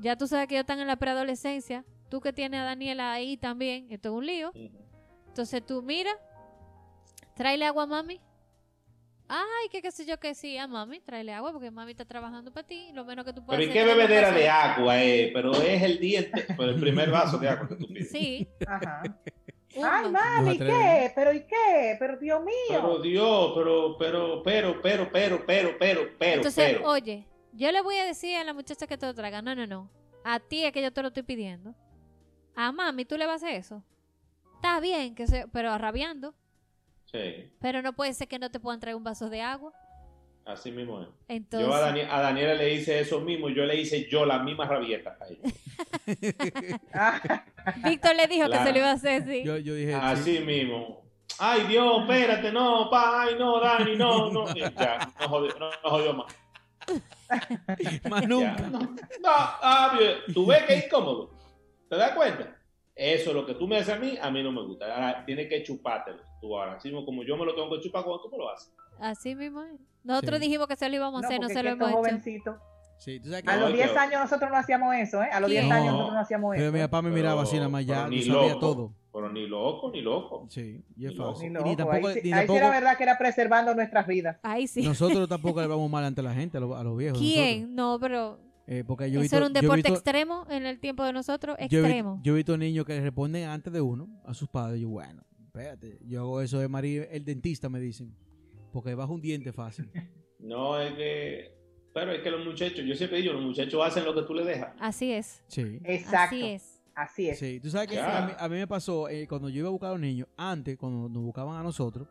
Ya 0.01 0.17
tú 0.17 0.29
sabes 0.29 0.47
que 0.47 0.55
ellos 0.55 0.63
están 0.63 0.79
en 0.79 0.87
la 0.87 0.97
preadolescencia. 0.97 1.85
Tú 2.09 2.21
que 2.21 2.33
tienes 2.33 2.61
a 2.61 2.65
Daniela 2.65 3.13
ahí 3.13 3.37
también, 3.37 3.89
esto 3.91 4.11
es 4.11 4.15
un 4.15 4.27
lío. 4.27 4.53
Entonces 5.27 5.65
tú, 5.67 5.83
mira, 5.83 6.13
tráele 7.35 7.67
agua 7.67 7.83
a 7.83 7.87
mami. 7.87 8.21
Ay, 9.27 9.69
que 9.71 9.83
qué 9.83 9.91
sé 9.91 10.05
yo 10.05 10.21
que 10.21 10.35
sí, 10.35 10.57
a 10.57 10.69
mami, 10.69 11.01
tráele 11.01 11.33
agua 11.33 11.51
porque 11.51 11.71
mami 11.73 11.91
está 11.91 12.05
trabajando 12.05 12.53
para 12.53 12.67
ti. 12.67 12.91
Lo 12.93 13.05
menos 13.05 13.25
que 13.25 13.33
tú 13.33 13.45
puedes 13.45 13.59
Pero 13.59 13.71
¿y 13.71 13.75
qué 13.75 13.85
bebedera 13.85 14.31
de 14.31 14.49
agua 14.49 15.03
es? 15.03 15.33
Pero 15.33 15.53
es 15.53 15.83
el 15.83 15.99
diente, 15.99 16.47
pero 16.57 16.71
el 16.71 16.81
primer 16.81 17.11
vaso 17.11 17.39
de 17.39 17.49
agua 17.49 17.69
que 17.69 17.75
tú 17.75 17.89
pides. 17.89 18.11
Sí. 18.11 18.47
Ajá. 18.69 19.03
Ay, 19.83 20.11
mami. 20.11 20.59
¿qué? 20.59 21.13
¿Pero 21.15 21.33
y 21.33 21.41
qué? 21.47 21.97
Pero 21.99 22.17
Dios 22.19 22.43
Pero 22.69 22.83
mío. 22.83 22.99
Dios, 22.99 23.53
pero, 23.55 23.97
pero, 23.99 24.43
pero, 24.43 24.83
pero, 24.83 25.11
pero, 25.11 25.43
pero, 25.47 25.77
pero, 25.79 26.09
pero, 26.19 26.35
Entonces, 26.35 26.75
pero. 26.77 26.89
oye, 26.89 27.27
yo 27.53 27.71
le 27.73 27.81
voy 27.83 27.97
a 27.97 28.05
decir 28.05 28.37
a 28.37 28.45
la 28.45 28.55
muchacha 28.55 28.87
que 28.87 28.99
te 28.99 29.07
lo 29.07 29.15
traiga. 29.15 29.43
No, 29.43 29.55
no, 29.55 29.67
no. 29.67 29.91
A 30.25 30.41
ti 30.41 30.65
es 30.65 30.73
que 30.73 30.83
yo 30.83 30.93
te 30.93 31.03
lo 31.03 31.09
estoy 31.09 31.23
pidiendo. 31.23 31.75
A 32.55 32.73
mami, 32.73 33.05
tú 33.05 33.17
le 33.19 33.27
vas 33.27 33.43
a 33.43 33.47
hacer 33.47 33.59
eso. 33.59 33.83
Está 34.57 34.81
bien, 34.81 35.15
que 35.15 35.27
se, 35.27 35.47
pero 35.49 35.71
arrabiando. 35.73 36.35
Sí, 37.05 37.53
Pero 37.61 37.83
no 37.83 37.93
puede 37.93 38.13
ser 38.15 38.27
que 38.29 38.39
no 38.39 38.51
te 38.51 38.59
puedan 38.59 38.81
traer 38.81 38.97
un 38.97 39.05
vaso 39.05 39.29
de 39.31 39.41
agua. 39.43 39.73
Así 40.47 40.71
mismo 40.73 41.03
es. 41.03 41.09
Entonces, 41.29 41.69
Yo 41.69 41.75
a, 41.75 41.81
Dani- 41.91 42.09
a 42.11 42.21
Daniela 42.21 42.55
le 42.55 42.75
hice 42.75 43.01
eso 43.01 43.21
mismo, 43.21 43.49
yo 43.49 43.65
le 43.65 43.77
hice 43.81 44.09
yo 44.09 44.25
la 44.27 44.39
misma 44.41 44.67
rabieta 44.67 45.17
a 45.21 45.27
ella. 45.29 45.41
Víctor 47.85 48.15
le 48.17 48.27
dijo 48.27 48.49
que 48.51 48.59
se 48.59 48.73
lo 48.73 48.79
iba 48.79 48.91
a 48.91 48.95
hacer, 48.95 49.25
sí. 49.25 49.43
Yo, 49.45 49.57
yo 49.59 49.75
dije, 49.75 49.93
sí. 49.93 49.99
Así 50.01 50.39
mismo. 50.41 51.03
Ay, 51.39 51.63
Dios, 51.67 52.03
espérate, 52.03 52.53
no, 52.53 52.89
pa, 52.91 53.23
ay, 53.23 53.35
no, 53.39 53.59
Dani, 53.61 53.97
no, 53.97 54.31
no. 54.31 54.45
Y 54.55 54.61
ya, 54.61 55.13
no 55.21 55.29
jodió, 55.29 55.59
no, 55.59 55.71
no 55.71 55.91
jodió 55.91 56.15
más. 56.15 56.35
más 58.11 58.21
Ya. 58.23 58.29
nunca. 58.29 58.63
No, 58.71 58.81
no, 58.81 58.97
ah, 59.31 59.99
tú 60.33 60.47
ves 60.47 60.63
que 60.65 60.75
es 60.75 60.85
incómodo. 60.87 61.31
¿Te 61.89 61.97
das 61.97 62.13
cuenta? 62.13 62.57
Eso 62.95 63.31
es 63.31 63.37
lo 63.37 63.45
que 63.45 63.55
tú 63.55 63.67
me 63.67 63.77
haces 63.79 63.95
a 63.95 63.99
mí, 63.99 64.17
a 64.21 64.31
mí 64.31 64.43
no 64.43 64.53
me 64.53 64.63
gusta. 64.63 64.95
Ahora 64.95 65.25
tienes 65.25 65.49
que 65.49 65.63
chupártelo. 65.65 66.23
Tú 66.41 66.57
ahora, 66.57 66.75
así 66.75 66.89
mismo 66.89 67.05
como 67.05 67.25
yo 67.25 67.37
me 67.37 67.45
lo 67.45 67.55
tengo 67.55 67.71
que 67.71 67.81
chupar 67.81 68.05
cuando 68.05 68.23
tú 68.23 68.31
me 68.31 68.39
lo 68.39 68.51
haces. 68.51 68.73
Así 69.01 69.35
mismo 69.35 69.63
es. 69.65 69.81
Nosotros 70.05 70.39
Sí. 70.39 70.45
dijimos 70.47 70.67
que 70.69 70.77
se 70.77 70.89
lo 70.89 70.95
íbamos 70.97 71.19
a 71.19 71.23
no, 71.23 71.27
hacer, 71.29 71.41
no, 71.41 71.47
porque 71.47 71.55
se 71.55 71.63
lo 71.63 71.71
hemos 71.71 71.89
hecho. 71.89 71.97
jovencitos. 71.99 72.57
Sí, 72.99 73.19
tú 73.21 73.29
sabes 73.29 73.43
que 73.43 73.51
A 73.51 73.55
No, 73.57 73.61
los 73.63 73.71
es 73.71 73.77
10 73.77 73.91
que- 73.91 73.99
años 73.99 74.21
nosotros 74.21 74.51
no 74.51 74.57
hacíamos 74.57 74.95
eso, 74.95 75.23
¿eh? 75.23 75.29
A 75.33 75.41
los 75.41 75.51
10 75.51 75.63
¿Quién? 75.63 75.73
años 75.73 75.87
No. 75.87 75.93
nosotros 75.93 76.15
no 76.15 76.21
hacíamos 76.21 76.51
Pero 76.55 76.65
eso. 76.67 76.73
mi 76.73 76.79
papá 76.81 77.03
me 77.03 77.09
Pero- 77.11 77.17
miraba 77.17 77.43
así 77.43 77.57
nada 77.57 77.69
más 77.69 77.85
ya, 77.87 78.09
ni 78.09 78.23
sabía 78.23 78.49
loco. 78.55 78.59
todo. 78.61 78.95
Pero 79.13 79.33
ni 79.33 79.47
loco, 79.47 79.91
ni 79.93 80.01
loco. 80.03 80.47
Sí, 80.49 80.85
y 80.97 81.07
es 81.07 81.13
Ni 81.13 81.17
loco. 81.17 81.33
fácil. 81.35 81.47
Y 81.47 81.51
ni 81.51 81.55
loco, 81.59 81.77
tampoco, 81.77 82.07
ahí, 82.09 82.15
sí- 82.15 82.21
ni 82.25 82.33
ahí 82.33 82.41
sí 82.43 82.47
tampoco- 82.47 82.57
era 82.59 82.71
verdad 82.71 82.97
que 82.97 83.03
era 83.03 83.19
preservando 83.19 83.75
nuestras 83.75 84.07
vidas. 84.07 84.39
Ahí 84.43 84.67
sí. 84.69 84.83
nosotros 84.83 85.29
tampoco 85.57 85.61
le 85.61 85.67
vamos 85.67 85.91
mal 85.91 86.05
ante 86.05 86.23
la 86.23 86.35
gente, 86.35 86.57
a 86.59 86.61
los, 86.61 86.77
a 86.77 86.83
los 86.85 86.97
viejos. 86.97 87.19
nosotros. 87.21 87.35
¿Quién? 87.45 87.75
No, 87.75 87.99
pero 88.01 88.39
Eh, 88.67 88.85
porque 88.87 89.11
yo 89.11 89.21
he 89.21 89.23
eso 89.23 89.23
visto- 89.23 89.37
era 89.39 89.47
un 89.47 89.53
deporte 89.53 89.77
visto- 89.83 89.95
extremo 89.95 90.47
en 90.49 90.65
el 90.67 90.79
tiempo 90.81 91.05
de 91.05 91.13
nosotros, 91.13 91.57
yo 91.59 91.65
he 91.79 91.83
vi- 91.83 91.87
extremo. 91.89 92.21
Yo 92.23 92.33
he 92.33 92.37
visto 92.37 92.57
niños 92.57 92.85
que 92.87 92.95
le 92.95 93.01
responden 93.03 93.49
antes 93.49 93.73
de 93.73 93.81
uno 93.81 94.09
a 94.25 94.35
sus 94.35 94.49
padres. 94.49 94.81
Yo, 94.81 94.89
bueno, 94.89 95.23
espérate, 95.47 95.99
yo 96.07 96.21
hago 96.23 96.41
eso 96.41 96.59
de 96.59 96.69
María, 96.69 97.05
el 97.11 97.25
dentista 97.25 97.69
me 97.69 97.81
dicen. 97.81 98.15
Porque 98.75 98.95
bajo 98.95 99.15
un 99.15 99.21
diente 99.23 99.53
fácil. 99.53 99.89
No 100.41 100.79
es 100.79 100.93
que. 100.93 101.55
Pero 101.95 102.13
es 102.13 102.21
que 102.21 102.31
los 102.31 102.45
muchachos, 102.45 102.85
yo 102.85 102.95
siempre 102.97 103.23
digo, 103.23 103.33
los 103.33 103.43
muchachos 103.43 103.81
hacen 103.83 104.05
lo 104.05 104.15
que 104.15 104.23
tú 104.25 104.35
les 104.35 104.45
dejas. 104.45 104.75
Así 104.79 105.11
es. 105.13 105.43
Sí. 105.47 105.79
Exacto. 105.85 106.37
Así 106.37 106.45
es. 106.45 106.83
Así 106.95 107.29
es. 107.31 107.39
Sí, 107.39 107.61
tú 107.61 107.71
sabes 107.71 107.89
que 107.89 107.99
a 107.99 108.27
mí, 108.27 108.33
a 108.39 108.49
mí 108.51 108.57
me 108.57 108.67
pasó 108.67 109.09
eh, 109.09 109.27
cuando 109.27 109.49
yo 109.49 109.61
iba 109.61 109.69
a 109.69 109.71
buscar 109.71 109.89
a 109.89 109.93
los 109.93 110.01
niños, 110.03 110.29
antes, 110.37 110.77
cuando 110.77 111.09
nos 111.09 111.23
buscaban 111.23 111.57
a 111.59 111.63
nosotros, 111.63 112.07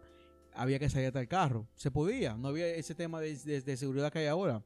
había 0.56 0.80
que 0.80 0.90
salir 0.90 1.08
hasta 1.08 1.20
el 1.22 1.28
carro. 1.28 1.68
Se 1.76 1.92
podía, 1.92 2.36
no 2.36 2.48
había 2.48 2.66
ese 2.68 2.96
tema 2.96 3.22
de, 3.22 3.36
de- 3.38 3.62
de 3.62 3.78
seguridad 3.78 4.12
que 4.12 4.20
hay 4.20 4.28
ahora. 4.28 4.64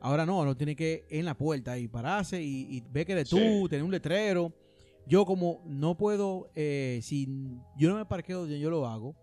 Ahora 0.00 0.24
no, 0.24 0.44
no 0.44 0.56
tiene 0.56 0.76
que 0.76 1.04
en 1.10 1.24
la 1.24 1.34
puerta 1.36 1.76
y 1.78 1.88
pararse 1.88 2.40
y, 2.40 2.66
y 2.76 2.82
ver 2.88 3.04
que 3.04 3.12
eres 3.12 3.28
tú, 3.30 3.36
Sí. 3.38 3.66
tener 3.68 3.82
un 3.84 3.90
letrero. 3.90 4.52
Yo 5.08 5.24
como 5.24 5.60
no 5.66 5.96
puedo, 5.96 6.50
eh, 6.54 7.00
si 7.02 7.26
yo 7.76 7.88
no 7.88 7.96
me 7.96 8.04
parqueo 8.06 8.40
donde 8.40 8.60
yo 8.60 8.70
lo 8.70 8.86
hago, 8.86 9.16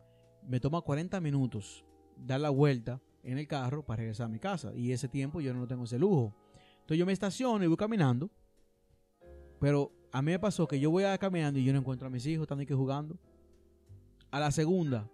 me 0.44 0.60
toma 0.60 0.82
40 0.82 1.22
minutos 1.22 1.86
dar 2.26 2.40
la 2.40 2.50
vuelta 2.50 3.02
en 3.24 3.38
el 3.38 3.48
carro 3.48 3.84
para 3.84 3.98
regresar 3.98 4.26
a 4.26 4.30
mi 4.30 4.40
casa. 4.40 4.74
Y 4.76 4.92
ese 4.92 5.08
tiempo 5.08 5.42
yo 5.42 5.54
no 5.54 5.68
tengo 5.68 5.84
ese 5.84 6.00
lujo. 6.00 6.34
Entonces 6.82 6.98
yo 6.98 7.06
me 7.06 7.14
estaciono 7.14 7.64
y 7.64 7.68
voy 7.68 7.78
caminando. 7.78 8.30
Pero 9.60 9.92
a 10.12 10.22
mí 10.22 10.32
me 10.32 10.40
pasó 10.40 10.68
que 10.68 10.80
yo 10.80 10.90
voy 10.90 11.04
a 11.04 11.18
caminando 11.18 11.60
y 11.60 11.64
yo 11.64 11.74
no 11.74 11.80
encuentro 11.80 12.08
a 12.08 12.10
mis 12.10 12.26
hijos, 12.26 12.44
están 12.44 12.60
ahí 12.60 12.66
que 12.66 12.74
jugando. 12.74 13.18
A 14.32 14.40
la 14.40 14.52
segunda, 14.52 15.10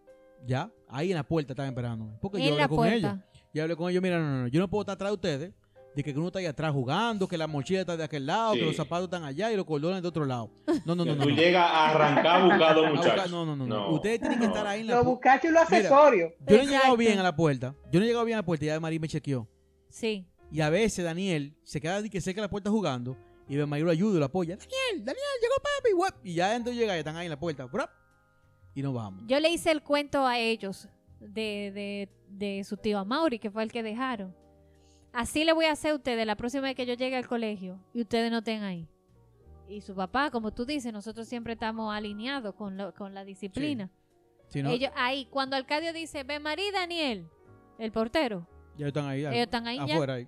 ya, 0.45 0.72
ahí 0.88 1.12
en 1.12 1.16
la 1.16 1.24
puerta 1.24 1.53
estaban 1.53 1.70
esperándome. 1.70 2.14
Porque 2.22 2.43
yo 2.43 2.53
hablé 2.53 2.68
con 2.68 2.88
ellos. 2.88 3.12
puerta. 3.12 3.30
Y 3.53 3.60
hablé 3.60 3.76
con 3.76 3.89
ellos, 3.89 4.03
mira, 4.03 4.20
no, 4.20 4.26
no, 4.26 4.41
no, 4.41 4.47
yo 4.47 4.60
no 4.60 4.70
puedo 4.70 4.82
estar 4.82 4.95
atrás 4.95 5.10
de 5.12 5.14
ustedes, 5.14 5.53
de 5.96 6.04
que 6.04 6.12
uno 6.12 6.28
está 6.28 6.39
ahí 6.39 6.46
atrás 6.46 6.72
jugando, 6.74 7.28
que 7.28 7.38
la 7.38 7.48
mochila 7.48 7.80
está 7.82 7.96
de 7.96 8.04
aquel 8.04 8.26
lado, 8.26 8.54
Sí. 8.54 8.60
que 8.60 8.66
los 8.66 8.76
zapatos 8.76 9.06
están 9.06 9.24
allá 9.24 9.52
y 9.52 9.56
los 9.56 9.66
cordones 9.66 10.02
de 10.02 10.08
otro 10.08 10.26
lado. 10.26 10.50
No, 10.86 10.93
no, 10.96 11.04
Que 11.04 11.10
no, 11.12 11.16
no. 11.16 11.24
tú 11.24 11.30
no. 11.30 11.36
llegas 11.36 11.70
a 11.72 11.89
arrancar 11.91 12.43
buscar- 12.43 12.93
muchachos. 12.93 13.32
no, 13.32 13.46
no, 13.46 13.56
no, 13.56 13.66
no. 13.66 13.89
Ustedes 13.91 14.20
tienen 14.20 14.39
que 14.39 14.46
estar 14.46 14.68
ahí 14.68 14.82
en 14.82 14.88
la 14.88 14.96
Los 14.98 15.06
buscachos 15.06 15.50
y 15.50 15.54
los 15.54 15.64
Mira. 15.70 15.78
accesorios. 15.78 16.34
Yo 16.48 16.58
no 16.58 16.64
he 16.64 16.66
llegado 16.68 16.98
bien 16.98 17.20
a 17.20 17.24
la 17.24 17.36
puerta. 17.36 17.74
Yo 17.91 18.00
no 18.00 18.04
he 18.06 18.08
llegado 18.08 18.26
bien 18.26 18.38
a 18.38 18.41
la 18.41 18.46
puerta 18.46 18.66
y 18.66 18.68
ya 18.68 18.80
María 18.80 19.00
me 19.00 19.08
chequeó. 19.08 19.48
Sí. 19.89 20.28
Y 20.52 20.62
a 20.62 20.70
veces 20.70 21.04
Daniel 21.06 21.56
se 21.64 21.80
queda 21.82 22.02
de 22.02 22.10
que 22.10 22.20
cerca 22.22 22.41
de 22.41 22.48
la 22.48 22.50
puerta 22.52 22.70
jugando 22.70 23.18
y 23.48 23.56
María 23.58 23.86
lo 23.86 23.91
ayuda 23.91 24.16
y 24.18 24.20
lo 24.20 24.26
apoya. 24.26 24.58
Daniel, 24.58 25.06
Daniel, 25.06 25.24
llegó 25.41 25.54
papi. 25.56 25.93
guap. 25.96 26.26
Y 26.26 26.34
ya 26.34 26.52
dentro 26.52 26.74
llega 26.74 26.96
y 26.96 27.00
están 27.00 27.16
ahí 27.16 27.26
en 27.28 27.32
la 27.32 27.39
puerta. 27.39 27.66
¡Brap! 27.66 27.89
Y 28.74 28.82
nos 28.82 28.93
vamos. 28.93 29.24
Yo 29.28 29.39
le 29.39 29.50
hice 29.50 29.72
el 29.72 29.82
cuento 29.82 30.26
a 30.28 30.38
ellos 30.39 30.89
de, 31.20 31.72
de, 31.74 32.10
de 32.30 32.64
su 32.66 32.76
tío 32.76 33.00
Amaury, 33.00 33.39
que 33.39 33.50
fue 33.50 33.64
el 33.64 33.72
que 33.72 33.82
dejaron. 33.82 34.36
Así 35.16 35.45
le 35.45 35.53
voy 35.53 35.66
a 35.66 35.72
hacer 35.72 35.91
a 35.91 35.95
ustedes 35.95 36.26
la 36.26 36.36
próxima 36.36 36.63
vez 36.63 36.76
que 36.76 36.86
yo 36.86 36.93
llegue 36.93 37.16
al 37.16 37.28
colegio 37.28 37.80
y 37.93 38.01
ustedes 38.01 38.30
no 38.32 38.39
estén 38.39 38.63
ahí. 38.63 38.88
Y 39.68 39.82
su 39.82 39.95
papá, 39.95 40.30
como 40.30 40.51
tú 40.53 40.66
dices, 40.66 40.91
nosotros 40.93 41.28
siempre 41.28 41.53
estamos 41.53 41.93
alineados 41.95 42.53
con, 42.55 42.78
lo- 42.78 42.93
con 42.93 43.13
la 43.13 43.24
disciplina. 43.26 43.89
Si 44.47 44.61
no, 44.61 44.70
Ellos 44.70 44.91
ahí, 44.95 45.26
cuando 45.32 45.55
Alcadio 45.55 45.91
dice, 45.93 46.24
ve 46.24 46.39
María 46.39 46.72
Daniel, 46.72 47.28
el 47.80 47.91
portero, 47.91 48.47
ya 48.78 48.88
están 48.88 49.07
ahí. 49.07 49.22
ya, 49.24 49.30
ellos 49.32 49.43
están 49.45 49.66
ahí 49.68 49.78
ya. 49.78 49.84
afuera. 49.95 50.13
Ahí. 50.16 50.28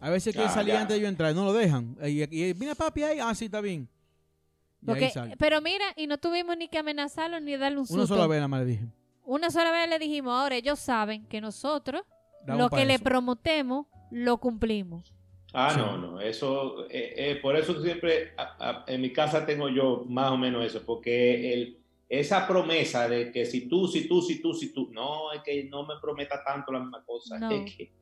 A 0.00 0.10
veces 0.10 0.34
que 0.36 0.46
salía 0.48 0.80
antes 0.80 0.96
de 0.96 1.02
yo 1.02 1.08
entrar, 1.08 1.34
no 1.34 1.44
lo 1.44 1.52
dejan. 1.52 1.96
Y, 2.02 2.24
y, 2.24 2.50
y, 2.50 2.54
mira 2.54 2.74
papi 2.74 3.02
ahí. 3.04 3.18
Ah, 3.20 3.34
sí, 3.34 3.46
está 3.46 3.60
bien. 3.60 3.82
Y 3.82 3.86
ahí 3.86 4.86
Porque- 4.86 5.10
sale. 5.10 5.36
pero 5.38 5.62
mira, 5.62 5.84
y 5.96 6.06
no 6.06 6.18
tuvimos 6.18 6.56
ni 6.58 6.68
que 6.68 6.78
amenazarlo 6.78 7.40
ni 7.40 7.56
darle 7.56 7.78
un 7.78 7.86
susto. 7.86 8.00
Una 8.02 8.06
sola 8.08 8.26
vez 8.26 8.38
nada 8.38 8.48
más 8.48 8.60
le 8.60 8.66
dije. 8.66 8.84
Una 9.24 9.50
sola 9.50 9.70
vez 9.70 9.88
le 9.88 9.98
dijimos, 9.98 10.34
ahora 10.34 10.56
ellos 10.56 10.78
saben 10.80 11.24
que 11.26 11.40
nosotros 11.40 12.02
lo 12.46 12.70
que 12.70 12.84
le 12.84 12.94
eso. 12.94 13.04
promotemos 13.04 13.86
lo 14.10 14.38
cumplimos. 14.38 15.12
Ah, 15.52 15.70
Sí. 15.72 15.78
no, 15.80 15.96
no, 15.98 16.20
eso, 16.20 16.86
eh, 16.90 17.14
eh, 17.16 17.36
por 17.40 17.56
eso 17.56 17.80
siempre 17.80 18.32
a- 18.36 18.56
a- 18.58 18.84
en 18.88 19.00
mi 19.00 19.12
casa 19.12 19.46
tengo 19.46 19.68
yo 19.68 20.04
más 20.08 20.30
o 20.32 20.36
menos 20.36 20.64
eso, 20.64 20.82
porque 20.84 21.52
el, 21.52 21.78
esa 22.08 22.46
promesa 22.46 23.08
de 23.08 23.30
que 23.30 23.46
si 23.46 23.68
tú, 23.68 23.86
si 23.88 24.08
tú, 24.08 24.20
si 24.20 24.42
tú, 24.42 24.52
si 24.52 24.72
tú, 24.72 24.88
no, 24.92 25.32
es 25.32 25.42
que 25.42 25.64
no 25.64 25.84
me 25.86 25.94
prometa 26.00 26.42
tanto 26.44 26.72
la 26.72 26.80
misma 26.80 27.04
cosa. 27.04 27.38
No. 27.38 27.50
Es 27.50 27.74
que 27.76 27.92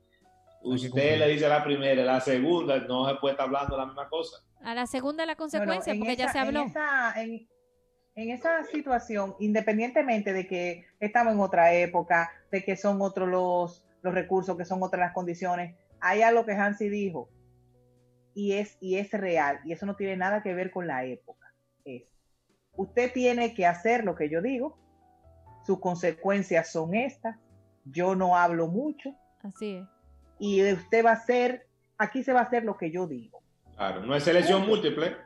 usted 0.62 1.18
le 1.18 1.28
dice 1.28 1.48
la 1.48 1.62
primera, 1.62 2.02
la 2.04 2.20
segunda, 2.20 2.78
no 2.80 3.06
se 3.08 3.14
puede 3.16 3.32
estar 3.32 3.46
hablando 3.46 3.76
la 3.76 3.86
misma 3.86 4.08
cosa. 4.08 4.38
A 4.62 4.74
la 4.74 4.86
segunda 4.86 5.26
la 5.26 5.32
No, 5.32 5.36
no, 5.36 5.38
consecuencia, 5.38 5.92
en 5.92 5.98
porque 6.00 6.16
ya 6.16 6.32
se 6.32 6.38
habló. 6.38 6.60
En 6.62 6.66
esa, 6.68 7.22
en- 7.22 7.48
en 8.14 8.30
esa 8.30 8.64
situación, 8.64 9.34
independientemente 9.40 10.32
de 10.32 10.46
que 10.46 10.86
estamos 11.00 11.32
en 11.34 11.40
otra 11.40 11.74
época, 11.74 12.30
de 12.50 12.62
que 12.64 12.76
son 12.76 13.00
otros 13.02 13.28
los, 13.28 13.84
los 14.02 14.14
recursos, 14.14 14.56
que 14.56 14.64
son 14.64 14.82
otras 14.82 15.00
las 15.00 15.12
condiciones, 15.12 15.76
hay 16.00 16.22
algo 16.22 16.44
que 16.44 16.52
Hansi 16.52 16.88
dijo 16.88 17.30
y 18.34 18.52
es, 18.52 18.76
y 18.80 18.96
es 18.96 19.10
real, 19.12 19.60
y 19.64 19.72
eso 19.72 19.86
no 19.86 19.96
tiene 19.96 20.16
nada 20.16 20.42
que 20.42 20.54
ver 20.54 20.70
con 20.70 20.86
la 20.86 21.04
época. 21.04 21.54
Es, 21.84 22.04
usted 22.76 23.12
tiene 23.12 23.54
que 23.54 23.66
hacer 23.66 24.04
lo 24.04 24.14
que 24.14 24.28
yo 24.28 24.42
digo, 24.42 24.78
sus 25.64 25.78
consecuencias 25.80 26.72
son 26.72 26.94
estas, 26.94 27.36
yo 27.84 28.14
no 28.14 28.36
hablo 28.36 28.68
mucho, 28.68 29.14
Así 29.42 29.76
es. 29.76 29.86
y 30.38 30.72
usted 30.72 31.04
va 31.04 31.10
a 31.10 31.14
hacer, 31.14 31.66
aquí 31.98 32.22
se 32.22 32.32
va 32.32 32.40
a 32.40 32.44
hacer 32.44 32.64
lo 32.64 32.76
que 32.76 32.90
yo 32.90 33.06
digo. 33.06 33.42
Claro, 33.76 34.04
no 34.04 34.14
es 34.14 34.24
selección 34.24 34.66
múltiple. 34.66 35.16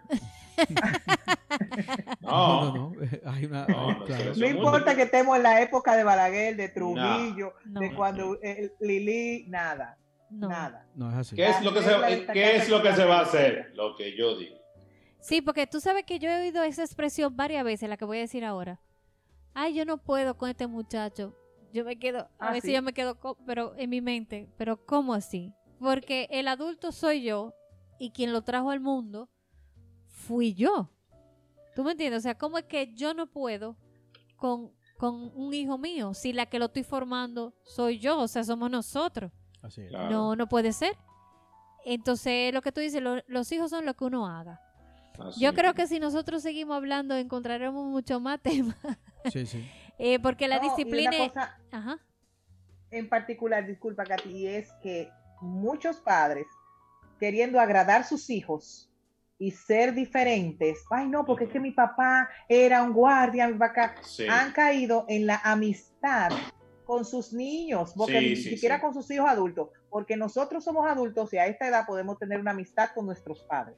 No, 2.20 2.64
No, 2.64 2.74
no, 2.74 2.90
no. 2.90 2.92
Hay 3.32 3.44
una. 3.46 3.66
No, 3.66 3.88
hay- 3.88 3.94
no, 3.98 4.04
claro. 4.04 4.30
Eso 4.32 4.40
No 4.40 4.46
es 4.46 4.52
muy 4.54 4.64
importa 4.64 4.96
que 4.96 5.02
estemos 5.02 5.36
en 5.36 5.42
la 5.42 5.60
época 5.62 5.96
de 5.96 6.04
Balaguer, 6.04 6.56
de 6.56 6.68
Trujillo, 6.68 7.52
No. 7.64 7.80
de 7.80 7.94
cuando 7.94 8.38
eh, 8.42 8.72
Lili, 8.80 9.44
nada, 9.48 9.98
No. 10.30 10.48
nada. 10.48 10.86
No, 10.94 11.10
es 11.10 11.16
así. 11.16 11.36
¿qué 11.36 11.48
es 11.48 11.62
lo 11.62 11.72
que 11.72 11.82
se, 11.82 12.26
qué 12.32 12.56
es 12.56 12.68
lo 12.68 12.82
que 12.82 12.92
se 12.94 13.04
va 13.04 13.18
a 13.20 13.22
hacer? 13.22 13.72
Lo 13.74 13.94
que 13.96 14.16
yo 14.16 14.36
digo. 14.36 14.56
Sí, 15.20 15.40
porque 15.42 15.66
tú 15.66 15.80
sabes 15.80 16.04
que 16.04 16.18
yo 16.18 16.28
he 16.30 16.40
oído 16.42 16.62
esa 16.62 16.82
expresión 16.82 17.36
varias 17.36 17.64
veces, 17.64 17.88
la 17.88 17.96
que 17.96 18.04
voy 18.04 18.18
a 18.18 18.20
decir 18.20 18.44
ahora. 18.44 18.80
Ay, 19.54 19.74
yo 19.74 19.84
no 19.84 19.98
puedo 19.98 20.36
con 20.36 20.50
este 20.50 20.66
muchacho. 20.66 21.34
Yo 21.72 21.84
me 21.84 21.98
quedo, 21.98 22.28
a 22.38 22.48
Ah, 22.48 22.52
veces 22.52 22.68
sí. 22.68 22.74
yo 22.74 22.82
me 22.82 22.92
quedo, 22.92 23.18
pero 23.44 23.74
en 23.76 23.90
mi 23.90 24.00
mente, 24.00 24.48
pero 24.56 24.84
¿cómo 24.84 25.14
así? 25.14 25.52
Porque 25.80 26.28
el 26.30 26.48
adulto 26.48 26.92
soy 26.92 27.22
yo 27.22 27.54
y 27.98 28.10
quien 28.12 28.32
lo 28.32 28.42
trajo 28.42 28.70
al 28.70 28.80
mundo 28.80 29.28
fui 30.08 30.54
yo. 30.54 30.90
¿Tú 31.76 31.84
me 31.84 31.92
entiendes? 31.92 32.20
O 32.20 32.22
sea, 32.22 32.36
¿cómo 32.36 32.56
es 32.58 32.64
que 32.64 32.92
yo 32.94 33.12
no 33.14 33.26
puedo 33.28 33.76
con, 34.36 34.72
con 34.96 35.30
un 35.36 35.52
hijo 35.54 35.76
mío 35.78 36.14
si 36.14 36.32
la 36.32 36.46
que 36.46 36.58
lo 36.58 36.64
estoy 36.64 36.82
formando 36.84 37.54
soy 37.62 37.98
yo? 37.98 38.18
O 38.18 38.26
sea, 38.28 38.42
somos 38.44 38.70
nosotros. 38.70 39.30
Así 39.62 39.82
es. 39.82 39.90
Claro. 39.90 40.10
No, 40.10 40.34
no 40.36 40.48
puede 40.48 40.72
ser. 40.72 40.96
Entonces, 41.84 42.52
lo 42.52 42.62
que 42.62 42.72
tú 42.72 42.80
dices, 42.80 43.02
lo- 43.02 43.22
los 43.28 43.52
hijos 43.52 43.70
son 43.70 43.84
lo 43.84 43.94
que 43.94 44.04
uno 44.04 44.26
haga. 44.26 44.60
Así 45.20 45.38
Yo 45.40 45.52
creo 45.54 45.74
que 45.74 45.86
si 45.86 46.00
nosotros 46.00 46.42
seguimos 46.42 46.76
hablando 46.76 47.14
encontraremos 47.14 47.86
mucho 47.86 48.20
más 48.20 48.40
temas, 48.42 48.76
Sí, 49.30 49.44
sí. 49.46 49.64
Eh, 49.98 50.18
porque 50.18 50.48
la 50.48 50.56
No, 50.56 50.64
y 50.64 50.66
una 50.68 50.76
disciplina... 50.76 51.10
cosa 51.28 51.58
Ajá. 51.70 51.98
en 52.90 53.08
particular, 53.08 53.66
disculpa 53.66 54.04
Katy, 54.04 54.30
y 54.30 54.46
es 54.46 54.72
que 54.82 55.10
muchos 55.42 55.96
padres 55.98 56.46
queriendo 57.20 57.60
agradar 57.60 58.00
a 58.00 58.04
sus 58.04 58.28
hijos 58.30 58.90
y 59.38 59.50
ser 59.50 59.92
diferentes, 59.94 60.84
ay 60.90 61.08
no, 61.08 61.24
porque 61.24 61.44
es 61.44 61.50
que 61.50 61.60
mi 61.60 61.72
papá 61.72 62.28
era 62.48 62.82
un 62.82 62.92
guardia, 62.92 63.46
mi 63.48 63.58
papá 63.58 63.94
Sí. 64.00 64.26
han 64.28 64.52
caído 64.52 65.04
en 65.08 65.26
la 65.26 65.40
amistad 65.44 66.30
con 66.84 67.04
sus 67.04 67.32
niños, 67.32 67.92
porque 67.96 68.20
Sí, 68.20 68.28
ni 68.30 68.36
sí, 68.36 68.50
siquiera 68.50 68.76
sí. 68.76 68.80
con 68.82 68.94
sus 68.94 69.10
hijos 69.10 69.28
adultos, 69.28 69.70
porque 69.90 70.16
nosotros 70.16 70.64
somos 70.64 70.86
adultos 70.88 71.32
y 71.34 71.38
a 71.38 71.46
esta 71.46 71.66
edad 71.68 71.84
podemos 71.86 72.18
tener 72.18 72.38
una 72.40 72.52
amistad 72.52 72.90
con 72.94 73.06
nuestros 73.06 73.44
padres. 73.44 73.76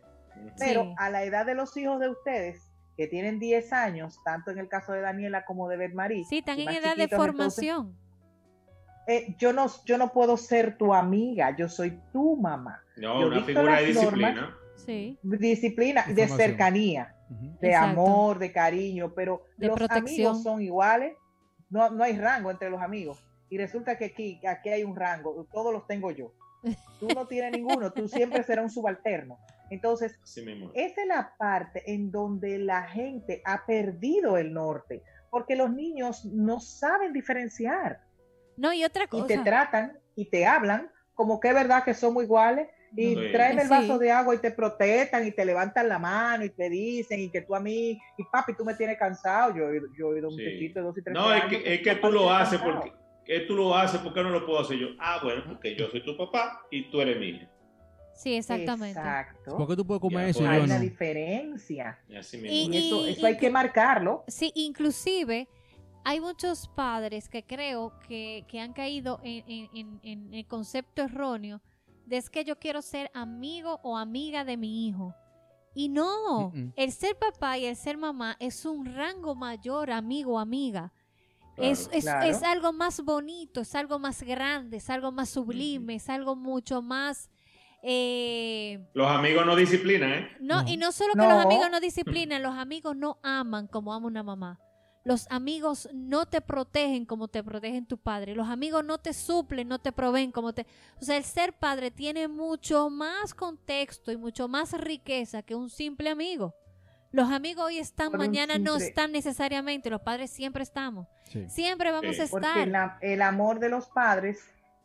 Pero 0.59 0.83
Sí. 0.85 0.95
a 0.99 1.11
la 1.11 1.25
edad 1.25 1.45
de 1.47 1.55
los 1.55 1.77
hijos 1.77 1.99
de 1.99 2.11
ustedes, 2.11 2.71
que 2.97 3.07
tienen 3.09 3.39
10 3.41 3.73
años, 3.73 4.21
tanto 4.25 4.51
en 4.51 4.59
el 4.59 4.69
caso 4.69 4.93
de 4.93 5.01
Daniela 5.01 5.45
como 5.45 5.69
de 5.69 5.77
Betmarí, 5.77 6.25
Sí, 6.27 6.39
están 6.39 6.61
en 6.61 6.69
edad 6.69 6.97
de 6.97 7.05
entonces, 7.05 7.17
formación. 7.17 7.97
eh, 9.07 9.35
yo, 9.39 9.53
no, 9.53 9.67
yo 9.87 9.97
no 9.99 10.13
puedo 10.13 10.37
ser 10.37 10.77
tu 10.77 10.93
amiga, 10.95 11.57
yo 11.57 11.69
soy 11.69 11.99
tu 12.13 12.37
mamá. 12.37 12.83
No, 12.97 13.21
yo 13.21 13.27
una 13.29 13.43
figura 13.43 13.81
de 13.81 13.95
normas. 13.95 14.35
Disciplina. 14.87 14.87
Sí. 14.87 15.19
Disciplina, 15.39 16.05
de 16.09 16.29
cercanía, 16.29 17.15
de 17.61 17.69
Exacto. 17.69 18.01
amor, 18.01 18.39
de 18.39 18.53
cariño, 18.53 19.13
pero 19.15 19.43
De 19.57 19.67
los 19.69 19.77
protección. 19.77 20.07
amigos 20.07 20.43
son 20.43 20.63
iguales, 20.63 21.15
no, 21.71 21.91
no 21.91 22.05
hay 22.05 22.17
rango 22.19 22.51
entre 22.51 22.71
los 22.71 22.81
amigos. 22.81 23.25
Y 23.51 23.59
resulta 23.59 23.97
que 23.97 24.07
aquí, 24.07 24.41
aquí 24.47 24.69
hay 24.69 24.85
un 24.85 24.95
rango, 24.97 25.47
todos 25.53 25.73
los 25.73 25.87
tengo 25.87 26.11
yo. 26.11 26.33
Tú 27.01 27.09
no 27.15 27.27
tienes 27.27 27.53
ninguno, 27.53 27.93
tú 27.93 28.09
siempre 28.09 28.43
serás 28.43 28.65
un 28.65 28.71
subalterno. 28.71 29.39
Entonces, 29.71 30.19
esa 30.75 31.01
es 31.03 31.07
la 31.07 31.35
parte 31.39 31.83
en 31.93 32.11
donde 32.11 32.59
la 32.59 32.83
gente 32.85 33.43
ha 33.45 33.65
perdido 33.67 34.37
el 34.39 34.53
norte, 34.53 35.03
porque 35.31 35.57
los 35.57 35.71
niños 35.71 36.25
no 36.25 36.59
saben 36.61 37.13
diferenciar 37.13 38.01
No, 38.57 38.73
y 38.73 38.83
otra 38.85 39.05
y 39.05 39.09
cosa. 39.09 39.27
te 39.27 39.39
tratan 39.39 39.99
y 40.17 40.31
te 40.31 40.47
hablan 40.47 40.91
como 41.15 41.39
que 41.39 41.49
es 41.49 41.55
verdad 41.55 41.85
que 41.85 41.95
somos 41.95 42.25
iguales 42.25 42.69
y 42.97 43.15
Sí. 43.15 43.33
traen 43.33 43.59
el 43.59 43.65
Sí. 43.65 43.71
vaso 43.71 43.99
de 43.99 44.11
agua 44.11 44.35
y 44.35 44.39
te 44.39 44.51
protestan 44.51 45.27
y 45.27 45.33
te 45.33 45.45
levantan 45.45 45.89
la 45.89 45.99
mano 45.99 46.45
y 46.45 46.51
te 46.51 46.69
dicen 46.71 47.21
y 47.21 47.31
que 47.31 47.43
tú 47.43 47.55
a 47.55 47.61
mí 47.61 47.99
y 48.17 48.25
papi 48.33 48.55
tú 48.57 48.65
me 48.65 48.75
tienes 48.75 48.99
cansado 48.99 49.55
yo, 49.57 49.65
he 49.65 49.67
oído- 49.69 49.87
yo 49.99 50.07
he 50.07 50.15
oído 50.15 50.29
un 50.29 50.37
Sí. 50.37 50.43
muchachito 50.43 50.81
de 50.81 50.87
dos 50.87 50.99
y 50.99 51.03
tres 51.03 51.15
No, 51.15 51.33
es 51.35 51.43
años 51.43 51.63
que, 51.63 51.75
es 51.75 51.81
que 51.83 51.95
tú 51.97 52.11
lo 52.13 52.31
haces 52.33 52.59
cansado. 52.59 52.81
porque 52.83 52.99
que 53.25 53.41
tú 53.41 53.55
lo 53.57 53.77
haces 53.77 54.01
porque 54.01 54.23
no 54.23 54.31
lo 54.31 54.47
puedo 54.47 54.59
hacer 54.61 54.79
yo. 54.79 54.87
Ah, 54.99 55.21
bueno, 55.23 55.43
porque 55.47 55.77
yo 55.77 55.87
soy 55.91 56.03
tu 56.03 56.17
papá 56.17 56.63
y 56.71 56.91
tú 56.91 56.99
eres 57.03 57.19
mi 57.21 57.27
hijo. 57.29 57.47
Sí, 58.15 58.35
exactamente. 58.35 58.99
exacto 58.99 59.57
¿Por 59.57 59.69
qué 59.69 59.77
tú 59.77 59.87
puedes 59.87 60.01
comer 60.01 60.25
Ya, 60.25 60.29
eso 60.31 60.39
pues. 60.41 60.51
hay 60.51 60.59
yo 60.59 60.65
una 60.65 60.75
no? 60.77 60.81
diferencia 60.81 61.99
Y 62.09 62.17
así 62.17 62.37
Y- 62.39 62.41
mismo. 62.69 63.05
y 63.05 63.11
eso, 63.13 63.27
hay 63.27 63.37
que 63.37 63.51
marcarlo 63.51 64.25
Sí, 64.29 64.51
inclusive 64.55 65.47
hay 66.05 66.21
muchos 66.21 66.69
padres 66.69 67.29
que 67.29 67.43
creo 67.43 67.93
que, 68.09 68.45
que 68.49 68.61
han 68.61 68.73
caído 68.73 69.21
en, 69.23 69.45
en- 69.47 69.69
en- 69.75 70.01
en 70.03 70.35
el 70.35 70.47
concepto 70.47 71.03
erróneo 71.03 71.61
de 72.09 72.17
es 72.17 72.31
que 72.31 72.45
yo 72.45 72.57
quiero 72.59 72.83
ser 72.83 73.11
amigo 73.15 73.81
o 73.83 73.97
amiga 73.97 74.45
de 74.45 74.57
mi 74.57 74.87
hijo. 74.89 75.15
Y 75.75 75.89
no, 75.89 76.53
el 76.77 76.91
ser 76.93 77.17
papá 77.17 77.59
y 77.59 77.67
el 77.67 77.77
ser 77.77 77.97
mamá 77.99 78.37
es 78.41 78.65
un 78.65 78.85
rango 78.87 79.35
mayor, 79.35 79.91
amigo 79.91 80.35
o 80.35 80.39
amiga. 80.39 80.93
Claro. 81.55 81.71
Es, 81.73 81.89
es- 81.93 82.05
Claro. 82.05 82.27
es 82.31 82.43
algo 82.43 82.73
más 82.73 83.01
bonito, 83.05 83.61
es 83.61 83.75
algo 83.75 83.99
más 83.99 84.23
grande, 84.23 84.79
es 84.79 84.91
algo 84.91 85.13
más 85.13 85.29
sublime, 85.29 85.97
es 85.97 86.09
algo 86.09 86.35
mucho 86.37 86.83
más... 86.83 87.31
eh, 87.83 88.85
Los 88.95 89.09
amigos 89.09 89.47
no 89.47 89.55
disciplinan, 89.57 90.11
¿eh? 90.13 90.29
no, 90.41 90.63
No. 90.63 90.69
y 90.69 90.77
no 90.77 90.91
solo 90.93 91.13
que 91.15 91.21
No. 91.21 91.29
los 91.31 91.45
amigos 91.45 91.69
no 91.71 91.79
disciplinan, 91.81 92.43
los 92.43 92.57
amigos 92.57 92.97
no 92.97 93.19
aman 93.23 93.67
como 93.69 93.93
ama 93.95 94.07
una 94.07 94.23
mamá. 94.23 94.59
Los 95.09 95.27
amigos 95.31 95.89
no 95.95 96.27
te 96.27 96.43
protegen 96.43 97.07
como 97.07 97.29
te 97.29 97.43
protegen 97.43 97.87
tu 97.87 97.97
padre. 97.97 98.35
Los 98.35 98.49
amigos 98.49 98.85
no 98.85 98.99
te 98.99 99.15
suplen, 99.15 99.67
no 99.67 99.79
te 99.79 99.91
proveen 99.91 100.31
como 100.33 100.53
te... 100.53 100.67
O 101.01 101.03
sea, 101.05 101.17
el 101.17 101.25
ser 101.25 101.55
padre 101.55 101.91
tiene 101.91 102.29
mucho 102.29 102.91
más 102.91 103.33
contexto 103.33 104.13
y 104.13 104.19
mucho 104.19 104.49
más 104.49 104.73
riqueza 104.79 105.43
que 105.43 105.55
un 105.55 105.71
simple 105.71 106.11
amigo. 106.11 106.55
Los 107.11 107.31
amigos 107.31 107.65
hoy 107.65 107.79
están, 107.79 108.11
Por 108.11 108.19
mañana 108.19 108.59
no 108.59 108.77
están 108.77 109.13
necesariamente. 109.13 109.89
Los 109.89 110.03
padres 110.03 110.31
siempre 110.31 110.63
estamos. 110.63 111.07
Sí. 111.25 111.49
Siempre 111.49 111.91
vamos 111.91 112.15
Sí. 112.15 112.21
a 112.21 112.27
porque 112.27 112.47
estar. 112.47 112.69
la- 112.69 112.99
el 113.01 113.23
amor 113.23 113.61
de 113.61 113.71
los 113.71 113.87
padres 113.89 114.39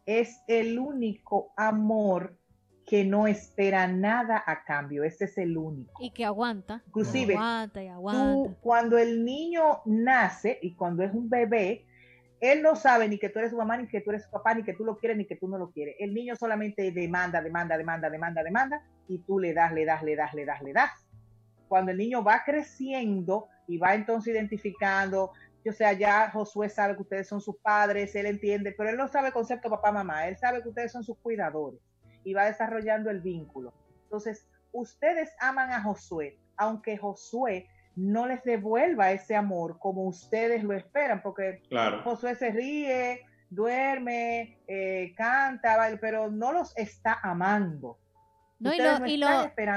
es 0.06 0.38
el 0.48 0.80
único 0.80 1.52
amor 1.58 2.38
que 2.86 3.06
no 3.06 3.28
espera 3.28 3.88
nada 3.88 4.44
a 4.46 4.64
cambio 4.64 5.04
ese 5.04 5.26
es 5.26 5.38
el 5.38 5.58
único 5.58 6.04
Y 6.04 6.12
que 6.12 6.26
aguanta. 6.26 6.82
Inclusive, 6.88 7.34
Aguanta 7.34 7.82
y 7.82 7.88
tú, 7.88 7.94
aguanta. 7.94 8.58
cuando 8.62 8.98
el 8.98 9.24
niño 9.24 9.82
nace 9.86 10.60
y 10.62 10.76
cuando 10.76 11.04
es 11.04 11.14
un 11.14 11.30
bebé, 11.30 11.86
él 12.42 12.62
no 12.62 12.76
sabe 12.76 13.08
ni 13.08 13.18
que 13.18 13.30
tú 13.30 13.40
eres 13.40 13.52
su 13.52 13.58
mamá, 13.58 13.78
ni 13.78 13.88
que 13.88 14.02
tú 14.02 14.10
eres 14.10 14.24
su 14.24 14.32
papá, 14.32 14.54
ni 14.54 14.64
que 14.64 14.74
tú 14.74 14.84
lo 14.84 14.98
quieres, 14.98 15.18
ni 15.18 15.26
que 15.26 15.38
tú 15.38 15.48
no 15.48 15.58
lo 15.58 15.72
quieres. 15.72 15.96
El 15.98 16.14
niño 16.14 16.36
solamente 16.36 16.92
demanda, 16.92 17.42
demanda, 17.42 17.78
demanda, 17.78 18.10
demanda, 18.10 18.44
demanda, 18.44 18.82
y 19.08 19.20
tú 19.20 19.40
le 19.40 19.54
das, 19.54 19.72
le 19.72 19.86
das, 19.86 20.04
le 20.04 20.16
das, 20.18 20.34
le 20.34 20.46
das, 20.46 20.62
le 20.62 20.74
das. 20.74 20.92
Cuando 21.70 21.92
el 21.92 21.98
niño 21.98 22.22
va 22.22 22.44
creciendo 22.46 23.48
y 23.66 23.78
va 23.78 23.96
entonces 23.96 24.34
identificando, 24.34 25.32
o 25.66 25.72
sea, 25.72 25.94
ya 25.94 26.30
Josué 26.32 26.68
sabe 26.68 26.96
que 26.98 27.04
ustedes 27.04 27.30
son 27.30 27.40
sus 27.40 27.56
padres, 27.60 28.14
él 28.16 28.26
entiende, 28.26 28.74
pero 28.78 28.90
él 28.90 28.98
no 28.98 29.08
sabe 29.08 29.28
el 29.28 29.34
concepto 29.34 29.70
papá, 29.70 29.94
mamá, 29.94 30.28
él 30.28 30.36
sabe 30.36 30.62
que 30.62 30.68
ustedes 30.68 30.92
son 30.92 31.06
sus 31.06 31.18
cuidadores 31.20 31.80
y 32.24 32.34
va 32.34 32.46
desarrollando 32.46 33.10
el 33.10 33.22
vínculo. 33.22 33.74
Entonces, 34.04 34.48
ustedes 34.72 35.32
aman 35.40 35.72
a 35.72 35.82
Josué, 35.82 36.38
aunque 36.58 36.98
Josué 36.98 37.68
no 37.96 38.28
les 38.28 38.44
devuelva 38.44 39.12
ese 39.12 39.36
amor 39.36 39.78
como 39.80 40.08
ustedes 40.08 40.64
lo 40.64 40.74
esperan, 40.74 41.22
porque 41.22 41.62
Claro. 41.70 42.02
Josué 42.04 42.36
se 42.36 42.52
ríe, 42.52 43.22
duerme, 43.50 44.60
eh, 44.68 45.14
canta, 45.16 45.78
baila, 45.78 46.00
pero 46.02 46.32
no 46.32 46.52
los 46.52 46.76
está 46.78 47.20
amando. 47.22 48.00
No, 48.60 48.74
y 48.74 48.78
lo, 48.78 49.00
no 49.00 49.08
y 49.08 49.18
lo, 49.18 49.28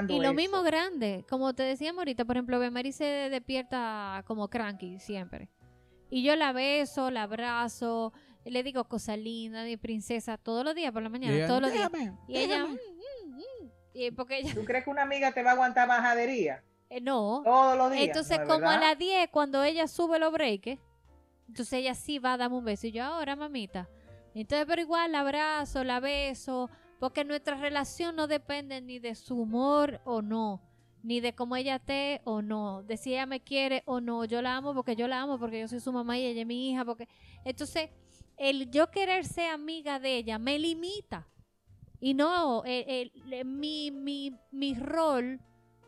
y 0.08 0.20
lo 0.20 0.32
mismo 0.32 0.62
grande, 0.62 1.24
como 1.28 1.54
te 1.54 1.64
decíamos 1.64 1.98
ahorita, 1.98 2.24
por 2.24 2.36
ejemplo, 2.36 2.60
Bemary 2.60 2.92
se 2.92 3.04
despierta 3.04 4.22
como 4.26 4.48
cranky 4.48 5.00
siempre. 5.00 5.48
Y 6.08 6.22
yo 6.22 6.36
la 6.36 6.52
beso, 6.52 7.10
la 7.10 7.24
abrazo, 7.24 8.12
le 8.50 8.62
digo 8.62 8.84
cosas 8.84 9.18
lindas 9.18 9.64
de 9.64 9.76
princesa 9.78 10.38
todos 10.38 10.64
los 10.64 10.74
días 10.74 10.92
por 10.92 11.02
la 11.02 11.08
mañana, 11.08 11.34
Y 11.34 11.38
ella, 11.38 11.46
todos 11.48 11.62
los 11.62 11.72
días. 11.72 11.90
"Déjame, 11.90 12.16
Y 12.28 12.36
ella, 12.36 12.54
déjame". 12.58 12.74
mm, 12.74 13.30
mm, 13.30 14.10
mm. 14.10 14.14
Porque 14.16 14.38
ella, 14.38 14.54
¿Tú 14.54 14.64
crees 14.64 14.84
que 14.84 14.90
una 14.90 15.02
amiga 15.02 15.32
te 15.32 15.42
va 15.42 15.50
a 15.50 15.52
aguantar 15.54 15.88
majadería? 15.88 16.62
Eh, 16.88 17.00
no. 17.00 17.42
Todos 17.44 17.76
los 17.76 17.90
días. 17.90 18.04
Entonces, 18.04 18.38
¿no 18.38 18.44
es 18.44 18.48
como 18.48 18.70
a 18.70 18.78
las 18.78 18.96
10, 18.96 19.28
cuando 19.32 19.64
ella 19.64 19.88
sube 19.88 20.20
los 20.20 20.32
breaks, 20.32 20.78
entonces 21.48 21.72
ella 21.80 21.94
sí 21.96 22.20
va 22.20 22.34
a 22.34 22.36
darme 22.36 22.58
un 22.58 22.64
beso. 22.64 22.86
Y 22.86 22.92
yo, 22.92 23.02
ahora, 23.02 23.34
mamita. 23.34 23.88
Entonces, 24.36 24.66
pero 24.68 24.82
igual 24.82 25.10
la 25.10 25.20
abrazo, 25.20 25.82
la 25.82 25.98
beso, 25.98 26.70
porque 27.00 27.24
nuestra 27.24 27.56
relación 27.56 28.14
no 28.14 28.28
depende 28.28 28.80
ni 28.82 29.00
de 29.00 29.16
su 29.16 29.34
humor 29.36 30.00
o 30.04 30.22
no, 30.22 30.62
ni 31.02 31.18
de 31.18 31.34
cómo 31.34 31.56
ella 31.56 31.76
esté 31.76 32.20
o 32.22 32.40
no, 32.40 32.84
de 32.84 32.96
si 32.96 33.14
ella 33.14 33.26
me 33.26 33.40
quiere 33.40 33.82
o 33.86 34.00
no. 34.00 34.24
Yo 34.24 34.40
la 34.40 34.54
amo 34.56 34.72
porque 34.72 34.94
yo 34.94 35.08
la 35.08 35.20
amo, 35.22 35.40
porque 35.40 35.58
yo 35.58 35.66
soy 35.66 35.80
su 35.80 35.92
mamá 35.92 36.18
y 36.18 36.24
ella 36.26 36.42
es 36.42 36.46
mi 36.46 36.70
hija, 36.70 36.84
porque... 36.84 37.08
Entonces, 37.44 37.90
el 38.36 38.70
yo 38.70 38.90
querer 38.90 39.24
ser 39.24 39.50
amiga 39.50 39.98
de 39.98 40.16
ella 40.16 40.38
me 40.38 40.58
limita. 40.58 41.26
Y 42.00 42.14
no, 42.14 42.62
el- 42.64 42.84
el- 42.88 43.32
el- 43.32 43.44
mi, 43.46 43.90
mi, 43.90 44.32
mi 44.52 44.74
rol 44.74 45.40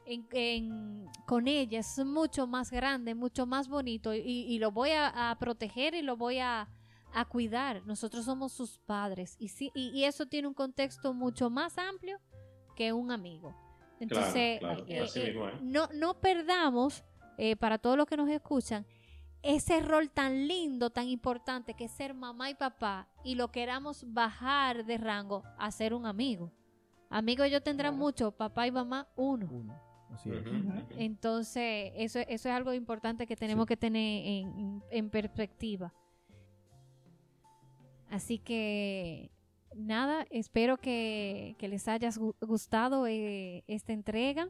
en, 0.07 0.27
en- 0.33 1.07
con 1.27 1.47
ella 1.49 1.81
es 1.81 1.99
mucho 2.05 2.47
más 2.47 2.71
grande, 2.71 3.15
mucho 3.15 3.45
más 3.47 3.69
bonito 3.69 4.15
y, 4.15 4.21
y 4.21 4.59
lo 4.59 4.71
voy 4.73 4.91
a, 4.91 5.31
a 5.31 5.39
proteger 5.39 5.95
y 5.95 6.01
lo 6.03 6.17
voy 6.17 6.39
a, 6.39 6.67
a 7.13 7.25
cuidar. 7.27 7.87
Nosotros 7.87 8.25
somos 8.25 8.53
sus 8.53 8.79
padres 8.79 9.37
y, 9.39 9.49
sí, 9.49 9.71
y, 9.75 9.89
y 9.91 10.05
eso 10.05 10.25
tiene 10.27 10.49
un 10.49 10.55
contexto 10.55 11.13
mucho 11.13 11.51
más 11.51 11.77
amplio 11.77 12.19
que 12.75 12.93
un 12.95 13.11
amigo. 13.11 13.55
Entonces, 14.01 14.61
claro, 14.61 14.85
eh, 14.89 15.07
eh, 15.15 15.35
es. 15.55 15.63
no, 15.63 15.89
no 15.93 16.15
perdamos, 16.21 17.05
eh, 17.37 17.57
para 17.57 17.77
todos 17.79 17.97
los 17.99 18.07
que 18.07 18.17
nos 18.17 18.31
escuchan, 18.31 18.87
ese 19.43 19.81
rol 19.81 20.11
tan 20.11 20.47
lindo, 20.49 20.91
tan 20.91 21.09
importante 21.09 21.75
que 21.75 21.85
es 21.85 21.93
ser 21.93 22.13
mamá 22.15 22.51
y 22.51 22.55
papá 22.55 23.09
y 23.25 23.35
lo 23.37 23.51
queramos 23.53 24.05
bajar 24.13 24.85
de 24.85 24.99
rango 24.99 25.43
a 25.59 25.71
ser 25.71 25.95
un 25.95 26.07
amigo. 26.07 26.53
Amigo 27.11 27.45
ellos 27.45 27.63
tendrán 27.63 27.93
Claro. 27.95 28.05
mucho, 28.05 28.31
papá 28.33 28.67
y 28.67 28.71
mamá 28.73 29.09
uno. 29.17 29.49
Así 30.13 30.31
es. 30.31 30.43
Entonces, 30.97 31.93
eso, 31.97 32.19
eso 32.21 32.49
es 32.49 32.55
algo 32.55 32.73
importante 32.75 33.27
que 33.27 33.37
tenemos 33.37 33.65
Sí. 33.65 33.69
que 33.69 33.77
tener 33.77 34.27
en, 34.27 34.83
en- 34.91 35.11
perspectiva. 35.11 35.93
Así 38.11 38.39
que, 38.39 39.31
nada, 39.75 40.27
espero 40.31 40.79
que, 40.79 41.55
que 41.59 41.69
les 41.69 41.87
haya 41.89 42.09
gu- 42.11 42.35
gustado 42.41 43.07
eh, 43.07 43.65
esta 43.67 43.93
entrega. 43.93 44.49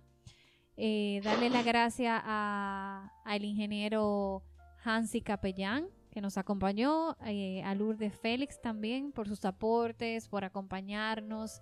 Eh, 0.77 1.21
darle 1.25 1.51
la 1.51 1.63
gracia 1.65 2.23
a- 2.25 3.13
al 3.25 3.45
ingeniero 3.45 4.43
Hansi 4.89 5.21
Capellán, 5.21 5.87
que 6.11 6.23
nos 6.23 6.39
acompañó, 6.39 7.19
eh, 7.27 7.63
a 7.63 7.75
Lourdes 7.75 8.15
Félix 8.15 8.63
también 8.63 9.13
por 9.13 9.29
sus 9.29 9.45
aportes, 9.45 10.29
por 10.29 10.45
acompañarnos 10.45 11.61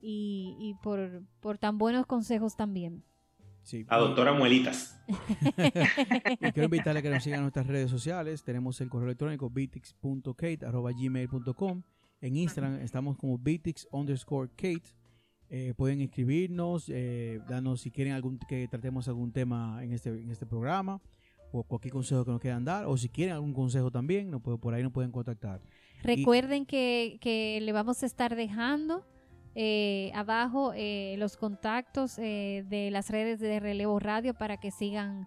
y, 0.00 0.56
y 0.58 0.72
por, 0.82 1.22
por 1.40 1.58
tan 1.58 1.76
buenos 1.76 2.06
consejos 2.06 2.56
también. 2.56 3.04
Sí. 3.62 3.84
A 3.88 3.98
doctora 3.98 4.32
Muelitas. 4.32 4.98
Y 6.40 6.52
quiero 6.52 6.64
invitarle 6.64 7.00
a 7.00 7.02
que 7.02 7.10
nos 7.10 7.22
sigan 7.22 7.40
en 7.40 7.44
nuestras 7.44 7.66
redes 7.66 7.90
sociales. 7.90 8.42
Tenemos 8.42 8.80
el 8.80 8.88
correo 8.88 9.08
electrónico 9.08 9.50
bitix.kate.gmail.com. 9.50 11.82
En 12.20 12.36
Instagram 12.36 12.76
estamos 12.76 13.18
como 13.18 13.36
bitix 13.36 13.86
underscore 13.90 14.48
Kate. 14.56 14.96
Eh, 15.50 15.74
pueden 15.76 16.00
escribirnos, 16.00 16.88
eh, 16.88 17.42
darnos 17.46 17.82
si 17.82 17.90
quieren 17.90 18.14
algún 18.14 18.38
que 18.38 18.66
tratemos 18.68 19.06
algún 19.08 19.32
tema 19.32 19.84
en 19.84 19.92
este, 19.92 20.08
en 20.10 20.30
este 20.30 20.46
programa 20.46 21.02
o 21.52 21.62
cualquier 21.62 21.92
consejo 21.92 22.24
que 22.24 22.30
nos 22.30 22.40
quieran 22.40 22.64
dar 22.64 22.86
o 22.86 22.96
si 22.96 23.08
quieren 23.08 23.34
algún 23.34 23.52
consejo 23.54 23.90
también, 23.90 24.30
nos 24.30 24.40
puede- 24.42 24.58
por 24.58 24.74
ahí 24.74 24.82
nos 24.82 24.92
pueden 24.92 25.10
contactar. 25.10 25.60
Recuerden 26.02 26.64
que, 26.66 27.18
que 27.20 27.58
le 27.62 27.72
vamos 27.72 28.02
a 28.02 28.06
estar 28.06 28.36
dejando 28.36 29.04
eh, 29.54 30.12
abajo 30.14 30.72
eh, 30.76 31.16
los 31.18 31.36
contactos 31.36 32.18
eh, 32.18 32.64
de 32.68 32.90
las 32.90 33.10
redes 33.10 33.40
de 33.40 33.58
Relevo 33.58 33.98
Radio 33.98 34.34
para 34.34 34.58
que 34.58 34.70
sigan 34.70 35.26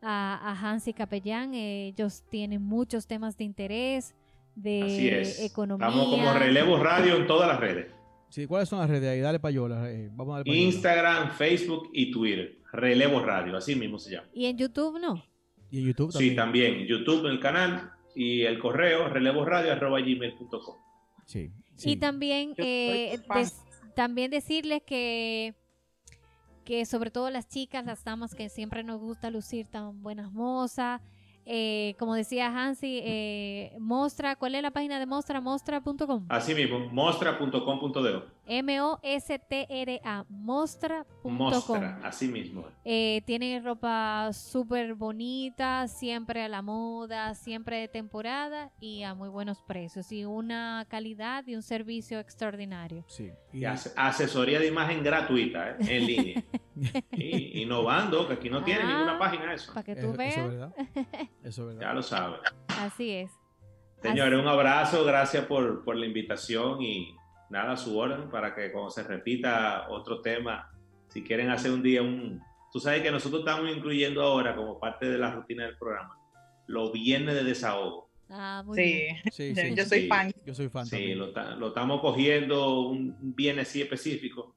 a, 0.00 0.34
a 0.50 0.52
Hansi 0.70 0.92
Capellán. 0.94 1.52
Ellos 1.54 2.24
tienen 2.30 2.62
muchos 2.62 3.06
temas 3.06 3.36
de 3.36 3.44
interés, 3.44 4.14
de 4.54 4.82
Así 4.82 5.08
es. 5.08 5.40
economía. 5.42 5.88
Estamos 5.88 6.08
como 6.08 6.32
Relevo 6.32 6.78
Radio 6.78 7.16
en 7.16 7.26
todas 7.26 7.48
las 7.48 7.60
redes. 7.60 7.92
Sí, 8.30 8.46
¿Cuáles 8.46 8.68
son 8.68 8.78
las 8.78 8.88
redes 8.88 9.10
ahí? 9.10 9.20
Dale 9.20 9.38
payola. 9.38 9.90
eh, 9.90 10.08
vamos 10.12 10.34
a 10.34 10.38
darle 10.38 10.50
payola. 10.52 10.66
Instagram, 10.66 11.30
Facebook 11.32 11.90
y 11.92 12.10
Twitter. 12.10 12.58
Relevo 12.72 13.20
Radio, 13.20 13.56
así 13.56 13.74
mismo 13.74 13.98
se 13.98 14.12
llama. 14.12 14.28
Y 14.32 14.46
en 14.46 14.56
YouTube 14.58 14.98
no. 15.00 15.22
Y 15.70 15.80
en 15.80 15.86
YouTube 15.86 16.12
también. 16.12 16.30
Sí, 16.30 16.36
también. 16.36 16.86
YouTube 16.86 17.26
el 17.26 17.40
canal 17.40 17.90
y 18.14 18.42
el 18.42 18.58
correo 18.58 19.08
relevoradio.gmail.com. 19.08 20.76
Sí, 21.26 21.50
sí. 21.76 21.90
Y 21.92 21.96
también, 21.96 22.54
eh, 22.56 23.18
des- 23.34 23.62
también 23.94 24.30
decirles 24.30 24.82
que, 24.86 25.54
que 26.64 26.84
sobre 26.86 27.10
todo 27.10 27.30
las 27.30 27.48
chicas, 27.48 27.84
las 27.84 28.04
damas 28.04 28.34
que 28.34 28.48
siempre 28.48 28.82
nos 28.84 29.00
gusta 29.00 29.30
lucir 29.30 29.66
tan 29.66 30.02
buenas 30.02 30.32
mozas, 30.32 31.00
eh, 31.46 31.94
como 31.98 32.14
decía 32.14 32.46
Hansi, 32.48 33.00
eh, 33.04 33.72
Mostra, 33.78 34.36
¿cuál 34.36 34.54
es 34.56 34.62
la 34.62 34.72
página 34.72 34.98
de 34.98 35.06
Mostra? 35.06 35.40
Mostra.com. 35.40 36.26
Así 36.28 36.54
mismo, 36.54 36.80
mostra.com.de. 36.90 38.22
M-O-S-T-R-A, 38.48 40.24
mostra.com. 40.28 41.32
Mostra, 41.32 42.00
así 42.04 42.28
mismo. 42.28 42.64
Eh, 42.84 43.22
tienen 43.26 43.64
ropa 43.64 44.30
súper 44.32 44.94
bonita, 44.94 45.88
siempre 45.88 46.42
a 46.42 46.48
la 46.48 46.62
moda, 46.62 47.34
siempre 47.34 47.78
de 47.78 47.88
temporada 47.88 48.70
y 48.80 49.02
a 49.02 49.14
muy 49.14 49.28
buenos 49.28 49.62
precios 49.62 50.10
y 50.12 50.24
una 50.24 50.86
calidad 50.88 51.44
y 51.46 51.54
un 51.56 51.62
servicio 51.62 52.18
extraordinario. 52.20 53.04
Sí. 53.08 53.30
Y 53.52 53.64
ase- 53.64 53.92
asesoría 53.96 54.58
de 54.58 54.66
imagen 54.68 55.02
gratuita, 55.02 55.70
¿eh? 55.70 55.76
en 55.88 56.06
línea. 56.06 56.44
Y, 57.12 57.62
innovando, 57.62 58.26
que 58.28 58.34
aquí 58.34 58.50
no 58.50 58.62
tiene 58.62 58.82
Ah. 58.82 58.86
ninguna 58.86 59.18
página 59.18 59.54
eso. 59.54 59.72
Para 59.72 59.84
que 59.84 59.92
Eso- 59.92 60.00
tú 60.02 60.08
eso 60.10 60.16
veas. 60.18 60.36
es 60.36 60.48
verdad. 60.48 60.72
Eso 61.42 61.70
es 61.70 61.74
Ya 61.74 61.78
verdad. 61.80 61.94
lo 61.94 62.02
sabes. 62.02 62.40
Así 62.68 63.10
es. 63.12 63.30
Señores, 64.02 64.38
un 64.38 64.46
abrazo, 64.46 65.04
gracias 65.04 65.46
por, 65.46 65.82
por 65.84 65.96
la 65.96 66.06
invitación 66.06 66.82
y 66.82 67.16
nada, 67.50 67.72
a 67.72 67.76
su 67.76 67.98
orden 67.98 68.28
para 68.30 68.54
que 68.54 68.70
cuando 68.70 68.90
se 68.90 69.02
repita 69.02 69.86
otro 69.88 70.20
tema, 70.20 70.70
si 71.08 71.22
quieren 71.24 71.50
hacer 71.50 71.70
un 71.72 71.82
día 71.82 72.02
un... 72.02 72.40
Tú 72.72 72.78
sabes 72.80 73.00
que 73.02 73.10
nosotros 73.10 73.40
estamos 73.40 73.70
incluyendo 73.74 74.22
ahora 74.22 74.54
como 74.54 74.78
parte 74.78 75.08
de 75.08 75.16
la 75.18 75.30
rutina 75.32 75.64
del 75.64 75.76
programa 75.78 76.18
los 76.68 76.92
viernes 76.92 77.34
de 77.36 77.44
desahogo. 77.44 78.10
Ah, 78.28 78.62
muy 78.66 78.76
Sí, 78.76 78.82
bien. 78.82 79.16
Sí, 79.30 79.54
yo, 79.54 79.62
sí, 79.62 79.74
yo 79.76 79.82
sí. 79.84 79.88
soy 79.88 80.00
sí. 80.02 80.08
fan. 80.08 80.32
Yo 80.44 80.54
soy 80.54 80.68
fan 80.68 80.84
Sí, 80.84 80.90
también. 80.90 81.18
lo, 81.20 81.26
lo 81.58 81.68
estamos 81.68 82.00
cogiendo 82.00 82.80
un 82.80 83.16
un 83.22 83.34
viernes 83.36 83.68
así 83.68 83.82
específico, 83.82 84.52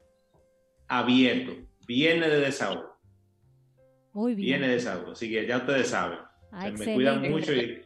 abierto, 0.88 1.54
viernes 1.90 2.30
de 2.30 2.40
desahogo, 2.40 3.00
Muy 4.14 4.36
bien. 4.36 4.46
viernes 4.46 4.70
de 4.70 4.76
desahogo. 4.76 5.12
Así 5.14 5.28
que 5.28 5.48
ya 5.48 5.58
ustedes 5.58 5.88
saben. 5.88 6.20
Ah, 6.52 6.70
me 6.70 6.94
cuidan 6.94 7.22
mucho 7.32 7.52
y 7.52 7.84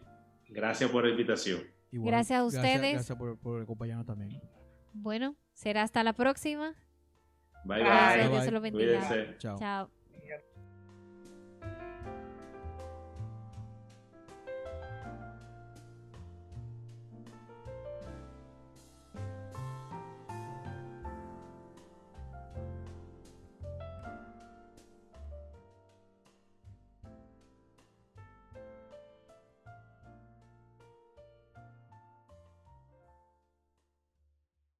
gracias 0.49 0.89
por 0.91 1.05
la 1.05 1.11
invitación. 1.11 1.61
Igual, 1.89 2.11
Gracias 2.11 2.39
a 2.39 2.43
ustedes. 2.43 2.93
Gracias, 2.93 3.17
por, 3.17 3.37
por 3.39 3.61
acompañarnos 3.61 4.05
también. 4.05 4.41
Bueno, 4.91 5.37
será 5.53 5.83
hasta 5.83 6.03
la 6.03 6.11
próxima. 6.13 6.75
Bye 7.63 7.77
Bye. 7.77 7.83
Gracias, 7.85 8.25
bye. 8.25 8.29
Dios 8.31 8.45
se 8.45 8.51
lo 8.51 8.61
bendiga. 8.61 9.07
Cuídense. 9.07 9.37
Chao. 9.37 9.57
Chao. 9.57 10.02